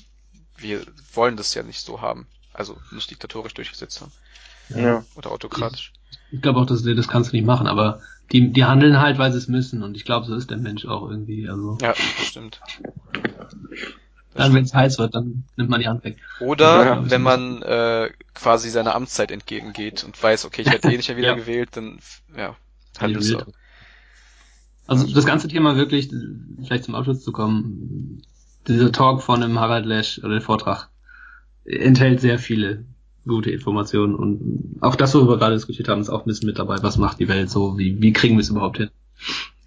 wir 0.57 0.85
wollen 1.13 1.37
das 1.37 1.53
ja 1.53 1.63
nicht 1.63 1.81
so 1.81 2.01
haben. 2.01 2.27
Also 2.53 2.77
nicht 2.91 3.09
diktatorisch 3.09 3.53
durchgesetzt 3.53 4.01
haben. 4.01 4.11
Ja. 4.69 5.05
Oder 5.15 5.31
autokratisch. 5.31 5.93
Ich, 6.11 6.33
ich 6.33 6.41
glaube 6.41 6.59
auch, 6.59 6.65
dass 6.65 6.83
das 6.83 7.07
kannst 7.07 7.31
du 7.31 7.35
nicht 7.35 7.45
machen, 7.45 7.67
aber 7.67 8.01
die, 8.31 8.51
die 8.51 8.65
handeln 8.65 8.99
halt, 8.99 9.17
weil 9.17 9.31
sie 9.31 9.37
es 9.37 9.47
müssen. 9.47 9.83
Und 9.83 9.95
ich 9.95 10.05
glaube, 10.05 10.25
so 10.25 10.35
ist 10.35 10.49
der 10.49 10.57
Mensch 10.57 10.85
auch 10.85 11.09
irgendwie. 11.09 11.47
Also. 11.49 11.77
Ja, 11.81 11.93
stimmt. 11.95 12.61
Dann, 14.33 14.53
wenn 14.53 14.65
es 14.65 14.73
heiß 14.73 14.97
wird, 14.99 15.15
dann 15.15 15.45
nimmt 15.55 15.69
man 15.69 15.79
die 15.79 15.87
Hand 15.87 16.03
weg. 16.03 16.17
Oder 16.41 16.85
ja, 16.85 17.09
wenn 17.09 17.21
man 17.21 17.61
äh, 17.61 18.09
quasi 18.33 18.69
seiner 18.69 18.93
Amtszeit 18.93 19.31
entgegengeht 19.31 20.03
und 20.03 20.21
weiß, 20.21 20.43
okay, 20.43 20.63
ich 20.63 20.71
werde 20.71 20.91
eh 20.91 20.97
nicht 20.97 21.07
mehr 21.07 21.17
wieder 21.17 21.27
ja. 21.29 21.35
gewählt, 21.35 21.69
dann 21.73 21.99
ja, 22.35 22.55
handelt 22.99 23.23
so. 23.23 23.41
Also 24.87 25.07
das 25.07 25.25
ganze 25.25 25.47
Thema 25.47 25.77
wirklich, 25.77 26.11
vielleicht 26.63 26.83
zum 26.83 26.95
Abschluss 26.95 27.23
zu 27.23 27.31
kommen, 27.31 28.21
dieser 28.67 28.91
Talk 28.91 29.23
von 29.23 29.39
dem 29.39 29.59
Harald 29.59 29.85
Lesch 29.85 30.19
oder 30.19 30.33
der 30.33 30.41
Vortrag 30.41 30.89
enthält 31.63 32.19
sehr 32.19 32.37
viele 32.37 32.85
gute 33.25 33.51
Informationen 33.51 34.15
und 34.15 34.77
auch 34.81 34.95
das, 34.95 35.13
worüber 35.13 35.33
wir 35.33 35.37
gerade 35.37 35.55
diskutiert 35.55 35.87
haben, 35.87 36.01
ist 36.01 36.09
auch 36.09 36.21
ein 36.21 36.27
bisschen 36.27 36.47
mit 36.47 36.59
dabei. 36.59 36.77
Was 36.81 36.97
macht 36.97 37.19
die 37.19 37.27
Welt 37.27 37.49
so? 37.49 37.77
Wie, 37.77 38.01
wie 38.01 38.13
kriegen 38.13 38.35
wir 38.35 38.41
es 38.41 38.49
überhaupt 38.49 38.77
hin? 38.77 38.89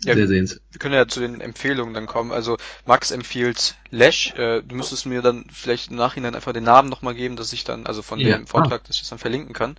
Ja, 0.04 0.14
sehr 0.14 0.28
sehenswert. 0.28 0.62
Wir 0.70 0.78
können 0.78 0.94
ja 0.94 1.08
zu 1.08 1.20
den 1.20 1.40
Empfehlungen 1.40 1.92
dann 1.92 2.06
kommen. 2.06 2.30
Also 2.30 2.56
Max 2.86 3.10
empfiehlt 3.10 3.74
Lesch. 3.90 4.32
Äh, 4.34 4.62
du 4.62 4.76
müsstest 4.76 5.06
mir 5.06 5.22
dann 5.22 5.46
vielleicht 5.52 5.90
im 5.90 5.96
Nachhinein 5.96 6.36
einfach 6.36 6.52
den 6.52 6.64
Namen 6.64 6.88
nochmal 6.88 7.14
geben, 7.14 7.34
dass 7.34 7.52
ich 7.52 7.64
dann, 7.64 7.84
also 7.86 8.02
von 8.02 8.20
ja. 8.20 8.36
dem 8.36 8.46
Vortrag, 8.46 8.82
ah. 8.82 8.84
dass 8.86 8.96
ich 8.96 9.02
das 9.02 9.10
dann 9.10 9.18
verlinken 9.18 9.54
kann. 9.54 9.76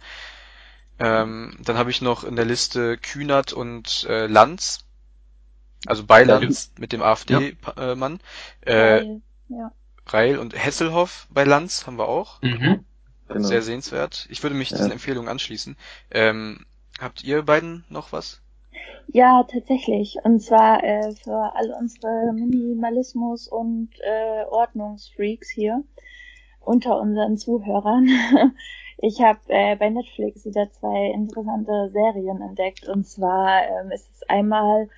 Ähm, 1.00 1.58
dann 1.64 1.78
habe 1.78 1.90
ich 1.90 2.02
noch 2.02 2.26
in 2.26 2.36
der 2.36 2.44
Liste 2.44 2.98
Kühnert 2.98 3.54
und 3.54 4.06
äh, 4.10 4.28
Lanz. 4.28 4.86
Also 5.86 6.04
Beilanz 6.04 6.74
mit 6.78 6.92
dem 6.92 7.02
AfD-Mann. 7.02 8.20
Ja. 8.66 8.74
Äh, 8.74 9.20
ja. 9.48 9.72
Reil 10.08 10.38
und 10.38 10.54
Hesselhoff 10.54 11.28
bei 11.32 11.46
Lanz 11.46 11.88
haben 11.88 11.98
wir 11.98 12.10
auch. 12.10 12.42
Mhm. 12.42 12.84
Genau. 13.30 13.48
Sehr 13.48 13.62
sehenswert. 13.62 14.28
Ich 14.30 14.44
würde 14.44 14.56
mich 14.56 14.72
ja. 14.72 14.78
diesen 14.78 14.92
Empfehlungen 14.92 15.30
anschließen. 15.30 15.78
Ähm, 16.12 16.66
habt 17.00 17.24
ihr 17.24 17.44
beiden 17.44 17.86
noch 17.90 18.12
was? 18.12 18.42
Ja, 19.08 19.44
tatsächlich. 19.44 20.18
Und 20.24 20.42
zwar 20.42 20.84
äh, 20.84 21.14
für 21.16 21.56
alle 21.56 21.76
unsere 21.76 22.32
Minimalismus- 22.34 23.48
und 23.48 23.90
äh, 24.02 24.46
Ordnungsfreaks 24.46 25.50
hier 25.50 25.84
unter 26.60 27.00
unseren 27.00 27.38
Zuhörern. 27.38 28.08
Ich 29.02 29.22
habe 29.22 29.40
äh, 29.48 29.78
bei 29.78 29.90
Netflix 29.90 30.44
wieder 30.44 30.70
zwei 30.74 31.12
interessante 31.14 31.90
Serien 31.94 32.42
entdeckt. 32.42 32.86
Und 32.86 33.08
zwar 33.08 33.64
ähm, 33.64 33.92
ist 33.92 34.10
es 34.14 34.24
einmal 34.28 34.90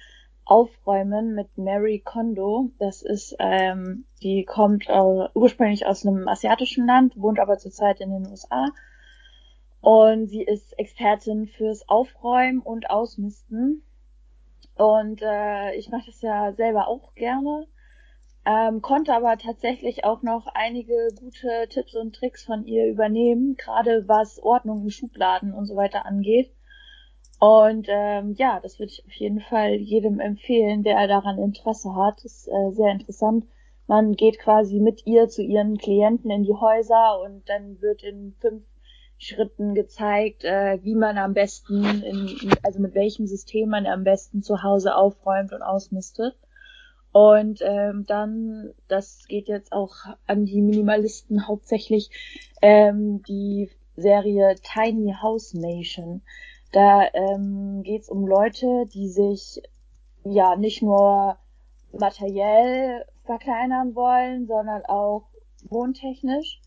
Aufräumen 0.45 1.35
mit 1.35 1.57
Mary 1.57 1.99
Kondo. 1.99 2.71
Das 2.79 3.01
ist, 3.01 3.35
ähm, 3.39 4.05
die 4.21 4.45
kommt 4.45 4.87
äh, 4.87 5.27
ursprünglich 5.33 5.85
aus 5.85 6.05
einem 6.05 6.27
asiatischen 6.27 6.85
Land, 6.87 7.19
wohnt 7.19 7.39
aber 7.39 7.57
zurzeit 7.57 8.01
in 8.01 8.11
den 8.11 8.27
USA. 8.27 8.67
Und 9.81 10.27
sie 10.27 10.43
ist 10.43 10.77
Expertin 10.77 11.47
fürs 11.47 11.87
Aufräumen 11.89 12.59
und 12.59 12.89
Ausmisten. 12.89 13.83
Und 14.75 15.21
äh, 15.21 15.75
ich 15.75 15.89
mache 15.89 16.05
das 16.07 16.21
ja 16.21 16.53
selber 16.53 16.87
auch 16.87 17.13
gerne. 17.15 17.67
Ähm, 18.43 18.81
konnte 18.81 19.13
aber 19.13 19.37
tatsächlich 19.37 20.03
auch 20.03 20.23
noch 20.23 20.47
einige 20.47 21.09
gute 21.19 21.67
Tipps 21.69 21.95
und 21.95 22.15
Tricks 22.15 22.43
von 22.43 22.65
ihr 22.65 22.87
übernehmen, 22.87 23.55
gerade 23.55 24.07
was 24.07 24.41
Ordnung 24.41 24.83
in 24.83 24.89
Schubladen 24.89 25.53
und 25.53 25.65
so 25.65 25.75
weiter 25.75 26.05
angeht. 26.05 26.51
Und 27.41 27.87
ähm, 27.89 28.35
ja, 28.37 28.59
das 28.61 28.77
würde 28.77 28.91
ich 28.91 29.03
auf 29.03 29.13
jeden 29.13 29.41
Fall 29.41 29.71
jedem 29.71 30.19
empfehlen, 30.19 30.83
der 30.83 31.07
daran 31.07 31.39
Interesse 31.39 31.95
hat. 31.95 32.23
ist 32.23 32.47
äh, 32.47 32.71
sehr 32.71 32.91
interessant. 32.91 33.47
Man 33.87 34.13
geht 34.13 34.37
quasi 34.37 34.79
mit 34.79 35.07
ihr 35.07 35.27
zu 35.27 35.41
ihren 35.41 35.79
Klienten 35.79 36.29
in 36.29 36.43
die 36.43 36.53
Häuser 36.53 37.19
und 37.19 37.49
dann 37.49 37.81
wird 37.81 38.03
in 38.03 38.35
fünf 38.39 38.61
Schritten 39.17 39.73
gezeigt, 39.73 40.43
äh, 40.43 40.83
wie 40.83 40.93
man 40.93 41.17
am 41.17 41.33
besten, 41.33 42.03
in, 42.03 42.53
also 42.61 42.79
mit 42.79 42.93
welchem 42.93 43.25
System 43.25 43.69
man 43.69 43.87
am 43.87 44.03
besten 44.03 44.43
zu 44.43 44.61
Hause 44.61 44.95
aufräumt 44.95 45.51
und 45.51 45.63
ausmistet. 45.63 46.35
Und 47.11 47.61
ähm, 47.63 48.05
dann, 48.05 48.69
das 48.87 49.25
geht 49.27 49.47
jetzt 49.47 49.73
auch 49.73 49.95
an 50.27 50.45
die 50.45 50.61
Minimalisten 50.61 51.47
hauptsächlich, 51.47 52.11
ähm, 52.61 53.23
die 53.23 53.71
Serie 53.95 54.57
Tiny 54.61 55.15
House 55.19 55.55
Nation. 55.55 56.21
Da 56.71 57.07
ähm, 57.13 57.83
geht 57.83 58.03
es 58.03 58.09
um 58.09 58.25
Leute, 58.25 58.85
die 58.93 59.09
sich 59.09 59.61
ja 60.23 60.55
nicht 60.55 60.81
nur 60.81 61.37
materiell 61.91 63.05
verkleinern 63.25 63.95
wollen, 63.95 64.47
sondern 64.47 64.85
auch 64.85 65.23
wohntechnisch. 65.69 66.61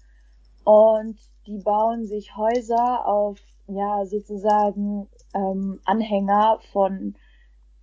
Und 0.64 1.18
die 1.46 1.58
bauen 1.58 2.06
sich 2.06 2.36
Häuser 2.36 3.06
auf 3.06 3.38
ja 3.66 4.04
sozusagen 4.04 5.08
ähm, 5.34 5.80
Anhänger 5.84 6.58
von 6.72 7.14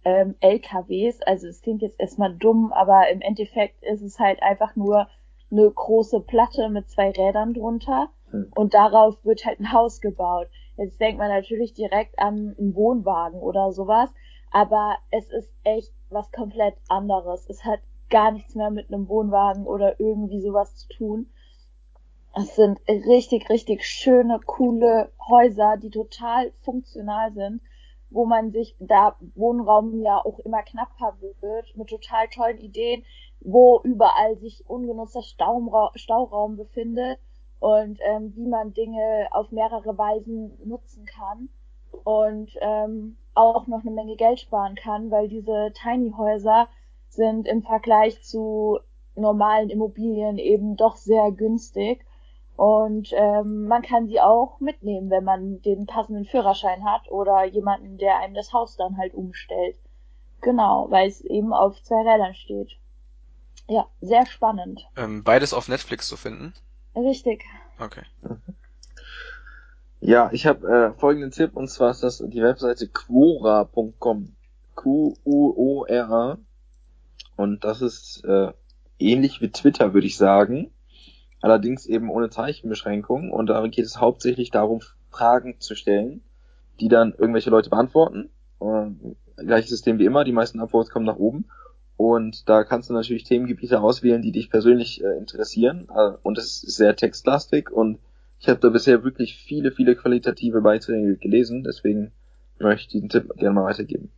ähm, 0.03 0.35
LKWs. 0.39 1.21
Also 1.23 1.47
es 1.47 1.61
klingt 1.61 1.81
jetzt 1.81 1.99
erstmal 1.99 2.33
dumm, 2.35 2.71
aber 2.73 3.09
im 3.09 3.21
Endeffekt 3.21 3.83
ist 3.83 4.01
es 4.01 4.19
halt 4.19 4.41
einfach 4.41 4.75
nur 4.75 5.07
eine 5.51 5.69
große 5.69 6.21
Platte 6.21 6.69
mit 6.69 6.89
zwei 6.89 7.11
Rädern 7.11 7.53
drunter 7.53 8.09
hm. 8.29 8.51
und 8.55 8.73
darauf 8.73 9.23
wird 9.25 9.45
halt 9.45 9.59
ein 9.59 9.73
Haus 9.73 10.01
gebaut. 10.01 10.47
Jetzt 10.77 10.99
denkt 10.99 11.19
man 11.19 11.29
natürlich 11.29 11.73
direkt 11.73 12.17
an 12.19 12.55
einen 12.57 12.75
Wohnwagen 12.75 13.39
oder 13.39 13.71
sowas, 13.71 14.09
aber 14.51 14.97
es 15.11 15.29
ist 15.31 15.51
echt 15.63 15.93
was 16.09 16.31
komplett 16.31 16.75
anderes. 16.87 17.47
Es 17.49 17.63
hat 17.63 17.79
gar 18.09 18.31
nichts 18.31 18.55
mehr 18.55 18.71
mit 18.71 18.91
einem 18.91 19.07
Wohnwagen 19.07 19.65
oder 19.65 19.99
irgendwie 19.99 20.41
sowas 20.41 20.75
zu 20.75 20.87
tun. 20.89 21.29
Es 22.33 22.55
sind 22.55 22.79
richtig, 22.87 23.49
richtig 23.49 23.85
schöne, 23.85 24.39
coole 24.45 25.11
Häuser, 25.29 25.77
die 25.77 25.89
total 25.89 26.51
funktional 26.61 27.33
sind 27.33 27.61
wo 28.11 28.25
man 28.25 28.51
sich 28.51 28.75
da 28.79 29.15
Wohnraum 29.35 30.01
ja 30.01 30.17
auch 30.17 30.39
immer 30.39 30.61
knapper 30.63 31.17
wird, 31.39 31.75
mit 31.75 31.87
total 31.87 32.27
tollen 32.27 32.59
Ideen, 32.59 33.03
wo 33.39 33.79
überall 33.83 34.37
sich 34.37 34.69
ungenutzter 34.69 35.23
Stauraum, 35.23 35.89
Stauraum 35.95 36.57
befindet 36.57 37.19
und 37.61 37.99
ähm, 38.01 38.33
wie 38.35 38.47
man 38.47 38.73
Dinge 38.73 39.27
auf 39.31 39.51
mehrere 39.51 39.95
Weisen 39.95 40.51
nutzen 40.65 41.05
kann 41.05 41.47
und 42.03 42.49
ähm, 42.59 43.17
auch 43.35 43.67
noch 43.67 43.81
eine 43.81 43.91
Menge 43.91 44.15
Geld 44.15 44.39
sparen 44.39 44.75
kann, 44.75 45.11
weil 45.11 45.27
diese 45.27 45.71
Tiny 45.75 46.11
Häuser 46.17 46.67
sind 47.07 47.47
im 47.47 47.61
Vergleich 47.61 48.21
zu 48.23 48.79
normalen 49.15 49.69
Immobilien 49.69 50.39
eben 50.39 50.75
doch 50.75 50.95
sehr 50.95 51.31
günstig 51.31 52.03
und 52.55 53.11
ähm, 53.13 53.67
man 53.67 53.83
kann 53.83 54.07
sie 54.07 54.19
auch 54.19 54.59
mitnehmen, 54.59 55.11
wenn 55.11 55.23
man 55.23 55.61
den 55.61 55.85
passenden 55.85 56.25
Führerschein 56.25 56.83
hat 56.83 57.11
oder 57.11 57.43
jemanden, 57.45 57.99
der 57.99 58.17
einem 58.17 58.33
das 58.33 58.53
Haus 58.53 58.75
dann 58.75 58.97
halt 58.97 59.13
umstellt. 59.13 59.77
Genau, 60.41 60.87
weil 60.89 61.07
es 61.07 61.21
eben 61.21 61.53
auf 61.53 61.81
zwei 61.83 62.01
Rädern 62.01 62.33
steht. 62.33 62.71
Ja, 63.67 63.85
sehr 64.01 64.25
spannend. 64.25 64.87
Ähm, 64.97 65.23
beides 65.23 65.53
auf 65.53 65.69
Netflix 65.69 66.07
zu 66.07 66.17
finden? 66.17 66.55
Richtig. 66.95 67.43
Okay. 67.79 68.03
Ja, 69.99 70.29
ich 70.33 70.45
habe 70.47 70.67
äh, 70.67 70.99
folgenden 70.99 71.31
Tipp 71.31 71.55
und 71.55 71.69
zwar 71.69 71.91
ist 71.91 72.03
das 72.03 72.17
die 72.17 72.41
Webseite 72.41 72.87
quora.com. 72.87 74.35
Q-U-O-R-A. 74.73 76.37
Und 77.35 77.63
das 77.63 77.81
ist 77.81 78.23
äh, 78.23 78.51
ähnlich 78.99 79.41
wie 79.41 79.51
Twitter, 79.51 79.93
würde 79.93 80.07
ich 80.07 80.17
sagen 80.17 80.71
allerdings 81.41 81.85
eben 81.87 82.09
ohne 82.09 82.29
Zeichenbeschränkung 82.29 83.31
und 83.31 83.47
da 83.47 83.65
geht 83.67 83.85
es 83.85 83.99
hauptsächlich 83.99 84.51
darum, 84.51 84.81
Fragen 85.09 85.59
zu 85.59 85.75
stellen, 85.75 86.21
die 86.79 86.87
dann 86.87 87.13
irgendwelche 87.17 87.49
Leute 87.49 87.69
beantworten. 87.69 88.29
Äh, 88.61 88.91
gleiches 89.43 89.71
System 89.71 89.99
wie 89.99 90.05
immer, 90.05 90.23
die 90.23 90.31
meisten 90.31 90.61
Upvotes 90.61 90.91
kommen 90.91 91.05
nach 91.05 91.17
oben 91.17 91.49
und 92.01 92.49
da 92.49 92.63
kannst 92.63 92.89
du 92.89 92.93
natürlich 92.93 93.25
Themengebiete 93.25 93.79
auswählen, 93.79 94.23
die 94.23 94.31
dich 94.31 94.49
persönlich 94.49 95.03
äh, 95.03 95.17
interessieren 95.19 95.87
äh, 95.95 96.13
und 96.23 96.39
es 96.39 96.63
ist 96.63 96.77
sehr 96.77 96.95
textlastig 96.95 97.69
und 97.69 97.99
ich 98.39 98.49
habe 98.49 98.59
da 98.59 98.69
bisher 98.69 99.03
wirklich 99.03 99.35
viele, 99.35 99.71
viele 99.71 99.95
qualitative 99.95 100.61
Beiträge 100.61 101.17
gelesen, 101.17 101.63
deswegen 101.63 102.11
möchte 102.57 102.81
ich 102.81 102.87
diesen 102.87 103.09
Tipp 103.09 103.31
gerne 103.37 103.53
mal 103.53 103.65
weitergeben. 103.65 104.09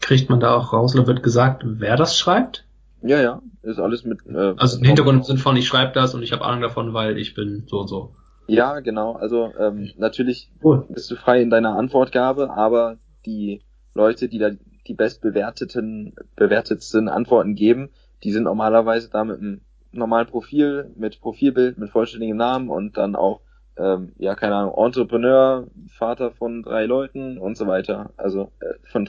Kriegt 0.00 0.28
man 0.28 0.40
da 0.40 0.56
auch 0.56 0.72
raus, 0.72 0.96
oder 0.96 1.06
wird 1.06 1.22
gesagt, 1.22 1.62
wer 1.64 1.96
das 1.96 2.18
schreibt? 2.18 2.66
Ja, 3.00 3.20
ja, 3.20 3.42
ist 3.62 3.78
alles 3.78 4.04
mit. 4.04 4.18
Äh, 4.26 4.54
also 4.56 4.78
im 4.78 4.84
Hintergrund 4.84 5.18
im 5.18 5.22
Sinn 5.22 5.38
von, 5.38 5.56
ich 5.56 5.68
schreibe 5.68 5.92
das 5.92 6.16
und 6.16 6.24
ich 6.24 6.32
habe 6.32 6.44
Ahnung 6.44 6.62
davon, 6.62 6.94
weil 6.94 7.16
ich 7.16 7.34
bin 7.34 7.64
so 7.68 7.80
und 7.80 7.88
so. 7.88 8.16
Ja, 8.48 8.80
genau. 8.80 9.12
Also 9.12 9.52
ähm, 9.56 9.92
natürlich 9.98 10.50
cool. 10.64 10.84
bist 10.88 11.08
du 11.12 11.14
frei 11.14 11.42
in 11.42 11.50
deiner 11.50 11.76
Antwortgabe, 11.76 12.50
aber 12.50 12.96
die 13.24 13.62
Leute, 13.94 14.28
die 14.28 14.38
da 14.38 14.50
die 14.86 14.94
bestbewerteten, 14.94 16.14
bewertetsten 16.36 17.08
Antworten 17.08 17.54
geben, 17.54 17.90
die 18.24 18.32
sind 18.32 18.44
normalerweise 18.44 19.10
da 19.10 19.24
mit 19.24 19.38
einem 19.38 19.60
normalen 19.92 20.26
Profil, 20.26 20.90
mit 20.96 21.20
Profilbild, 21.20 21.78
mit 21.78 21.90
vollständigem 21.90 22.36
Namen 22.36 22.70
und 22.70 22.96
dann 22.96 23.14
auch, 23.14 23.40
ähm, 23.76 24.12
ja, 24.18 24.34
keine 24.34 24.56
Ahnung, 24.56 24.74
Entrepreneur, 24.76 25.66
Vater 25.88 26.30
von 26.30 26.62
drei 26.62 26.86
Leuten 26.86 27.38
und 27.38 27.56
so 27.56 27.66
weiter. 27.66 28.12
Also 28.16 28.52
äh, 28.60 28.74
von 28.84 29.08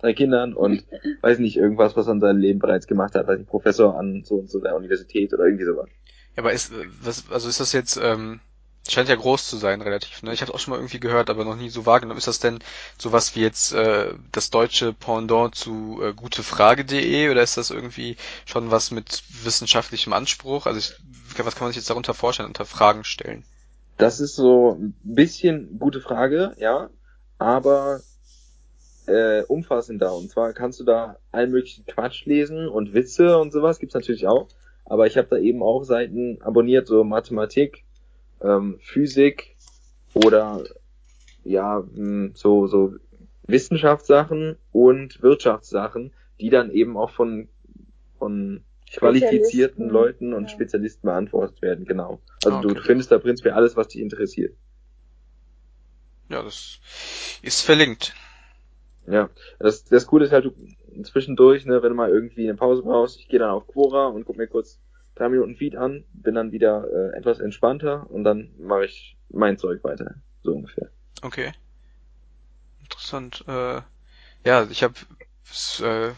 drei 0.00 0.12
Kindern 0.12 0.54
und 0.54 0.84
weiß 1.22 1.38
nicht, 1.38 1.56
irgendwas, 1.56 1.96
was 1.96 2.06
er 2.06 2.14
in 2.14 2.20
seinem 2.20 2.38
Leben 2.38 2.58
bereits 2.58 2.86
gemacht 2.86 3.14
hat, 3.14 3.26
weiß 3.26 3.38
nicht, 3.38 3.50
Professor 3.50 3.98
an 3.98 4.22
so 4.24 4.36
und 4.36 4.50
so 4.50 4.60
der 4.60 4.76
Universität 4.76 5.32
oder 5.32 5.44
irgendwie 5.44 5.64
sowas. 5.64 5.88
Ja, 6.36 6.42
aber 6.42 6.52
ist, 6.52 6.72
was, 7.02 7.30
also 7.30 7.48
ist 7.48 7.60
das 7.60 7.72
jetzt, 7.72 7.96
ähm, 8.02 8.40
scheint 8.88 9.08
ja 9.08 9.16
groß 9.16 9.48
zu 9.48 9.56
sein, 9.56 9.80
relativ, 9.80 10.22
ne? 10.22 10.32
Ich 10.32 10.42
habe 10.42 10.52
auch 10.52 10.58
schon 10.58 10.72
mal 10.72 10.78
irgendwie 10.78 11.00
gehört, 11.00 11.30
aber 11.30 11.44
noch 11.44 11.56
nie 11.56 11.70
so 11.70 11.86
wahrgenommen. 11.86 12.18
Ist 12.18 12.26
das 12.26 12.38
denn 12.38 12.58
sowas 12.98 13.34
wie 13.34 13.40
jetzt 13.40 13.72
äh, 13.72 14.12
das 14.32 14.50
deutsche 14.50 14.92
Pendant 14.92 15.54
zu 15.54 16.00
äh, 16.02 16.12
gutefrage.de 16.12 17.30
oder 17.30 17.42
ist 17.42 17.56
das 17.56 17.70
irgendwie 17.70 18.16
schon 18.44 18.70
was 18.70 18.90
mit 18.90 19.22
wissenschaftlichem 19.42 20.12
Anspruch? 20.12 20.66
Also 20.66 20.78
ich, 20.78 20.92
was 21.38 21.54
kann 21.54 21.64
man 21.64 21.72
sich 21.72 21.78
jetzt 21.78 21.90
darunter 21.90 22.14
vorstellen, 22.14 22.48
unter 22.48 22.66
Fragen 22.66 23.04
stellen? 23.04 23.44
Das 23.96 24.20
ist 24.20 24.34
so 24.34 24.72
ein 24.72 24.94
bisschen 25.02 25.78
gute 25.78 26.00
Frage, 26.00 26.54
ja, 26.58 26.90
aber 27.38 28.00
äh, 29.06 29.42
umfassender. 29.42 30.14
Und 30.14 30.30
zwar 30.30 30.52
kannst 30.52 30.80
du 30.80 30.84
da 30.84 31.16
allen 31.32 31.52
möglichen 31.52 31.86
Quatsch 31.86 32.26
lesen 32.26 32.68
und 32.68 32.92
Witze 32.92 33.38
und 33.38 33.52
sowas, 33.52 33.78
gibt's 33.78 33.94
natürlich 33.94 34.26
auch. 34.26 34.48
Aber 34.84 35.06
ich 35.06 35.16
habe 35.16 35.28
da 35.28 35.36
eben 35.36 35.62
auch 35.62 35.84
Seiten 35.84 36.42
abonniert, 36.42 36.86
so 36.86 37.04
Mathematik, 37.04 37.84
ähm, 38.40 38.78
Physik 38.80 39.56
oder 40.14 40.64
ja, 41.44 41.82
hm, 41.94 42.32
so, 42.34 42.66
so 42.66 42.94
Wissenschaftssachen 43.46 44.56
und 44.72 45.22
Wirtschaftssachen, 45.22 46.12
die 46.40 46.50
dann 46.50 46.70
eben 46.70 46.96
auch 46.96 47.10
von, 47.10 47.48
von 48.18 48.64
qualifizierten 48.92 49.88
Leuten 49.88 50.32
und 50.32 50.44
ja. 50.44 50.48
Spezialisten 50.48 51.06
beantwortet 51.06 51.60
werden, 51.62 51.84
genau. 51.84 52.20
Also 52.44 52.58
okay. 52.58 52.68
du, 52.68 52.74
du 52.74 52.82
findest 52.82 53.10
da 53.10 53.18
prinzipiell 53.18 53.54
alles, 53.54 53.76
was 53.76 53.88
dich 53.88 54.00
interessiert. 54.00 54.56
Ja, 56.28 56.42
das 56.42 56.80
ist 57.42 57.60
verlinkt. 57.60 58.14
Ja, 59.06 59.28
das, 59.58 59.84
das 59.84 60.06
Coole 60.06 60.24
ist 60.24 60.32
halt, 60.32 60.46
du 60.46 61.02
zwischendurch, 61.02 61.66
ne, 61.66 61.82
wenn 61.82 61.90
du 61.90 61.94
mal 61.94 62.08
irgendwie 62.08 62.48
eine 62.48 62.56
Pause 62.56 62.82
brauchst, 62.82 63.18
ich 63.18 63.28
gehe 63.28 63.38
dann 63.38 63.50
auf 63.50 63.66
Quora 63.66 64.06
und 64.06 64.24
guck 64.24 64.38
mir 64.38 64.46
kurz 64.46 64.80
drei 65.14 65.28
Minuten 65.28 65.56
Feed 65.56 65.76
an, 65.76 66.04
bin 66.12 66.34
dann 66.34 66.52
wieder 66.52 66.86
äh, 66.90 67.16
etwas 67.16 67.40
entspannter 67.40 68.10
und 68.10 68.24
dann 68.24 68.50
mache 68.58 68.86
ich 68.86 69.16
mein 69.30 69.58
Zeug 69.58 69.82
weiter, 69.84 70.14
so 70.42 70.52
ungefähr. 70.52 70.90
Okay. 71.22 71.52
Interessant. 72.82 73.44
Äh, 73.48 73.80
ja, 74.44 74.64
ich 74.70 74.82
habe 74.82 74.94
äh, 75.80 76.12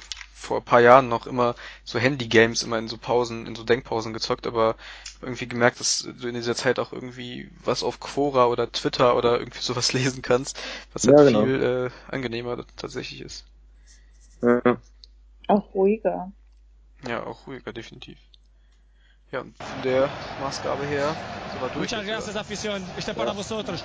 vor 0.46 0.58
ein 0.58 0.64
paar 0.64 0.80
Jahren 0.80 1.08
noch 1.08 1.26
immer 1.26 1.54
so 1.84 1.98
Handy-Games 1.98 2.62
immer 2.62 2.78
in 2.78 2.88
so 2.88 2.98
Pausen, 2.98 3.46
in 3.46 3.54
so 3.54 3.64
Denkpausen 3.64 4.12
gezockt, 4.12 4.46
aber 4.46 4.76
irgendwie 5.22 5.48
gemerkt, 5.48 5.80
dass 5.80 6.08
du 6.20 6.28
in 6.28 6.34
dieser 6.34 6.54
Zeit 6.54 6.78
auch 6.78 6.92
irgendwie 6.92 7.50
was 7.64 7.82
auf 7.82 8.00
Quora 8.00 8.46
oder 8.46 8.70
Twitter 8.70 9.16
oder 9.16 9.38
irgendwie 9.38 9.60
sowas 9.60 9.92
lesen 9.94 10.22
kannst, 10.22 10.60
was 10.92 11.06
halt 11.06 11.18
ja, 11.18 11.24
genau. 11.24 11.44
viel 11.44 11.62
äh, 11.62 12.12
angenehmer 12.14 12.64
tatsächlich 12.76 13.22
ist. 13.22 13.44
Ja. 14.42 14.78
Auch 15.48 15.74
ruhiger. 15.74 16.32
Ja, 17.06 17.24
auch 17.24 17.46
ruhiger, 17.46 17.72
definitiv. 17.72 18.18
Ja, 19.32 19.40
von 19.40 19.82
der 19.82 20.08
Maßgabe 20.40 20.86
her, 20.86 21.14
so 21.52 21.60
war 21.60 21.68
durch. 21.70 21.90
Muchas 21.90 22.06
gracias, 22.06 22.36
afición. 22.36 22.82
Este 22.96 23.12
para 23.12 23.32
vosotros. 23.32 23.82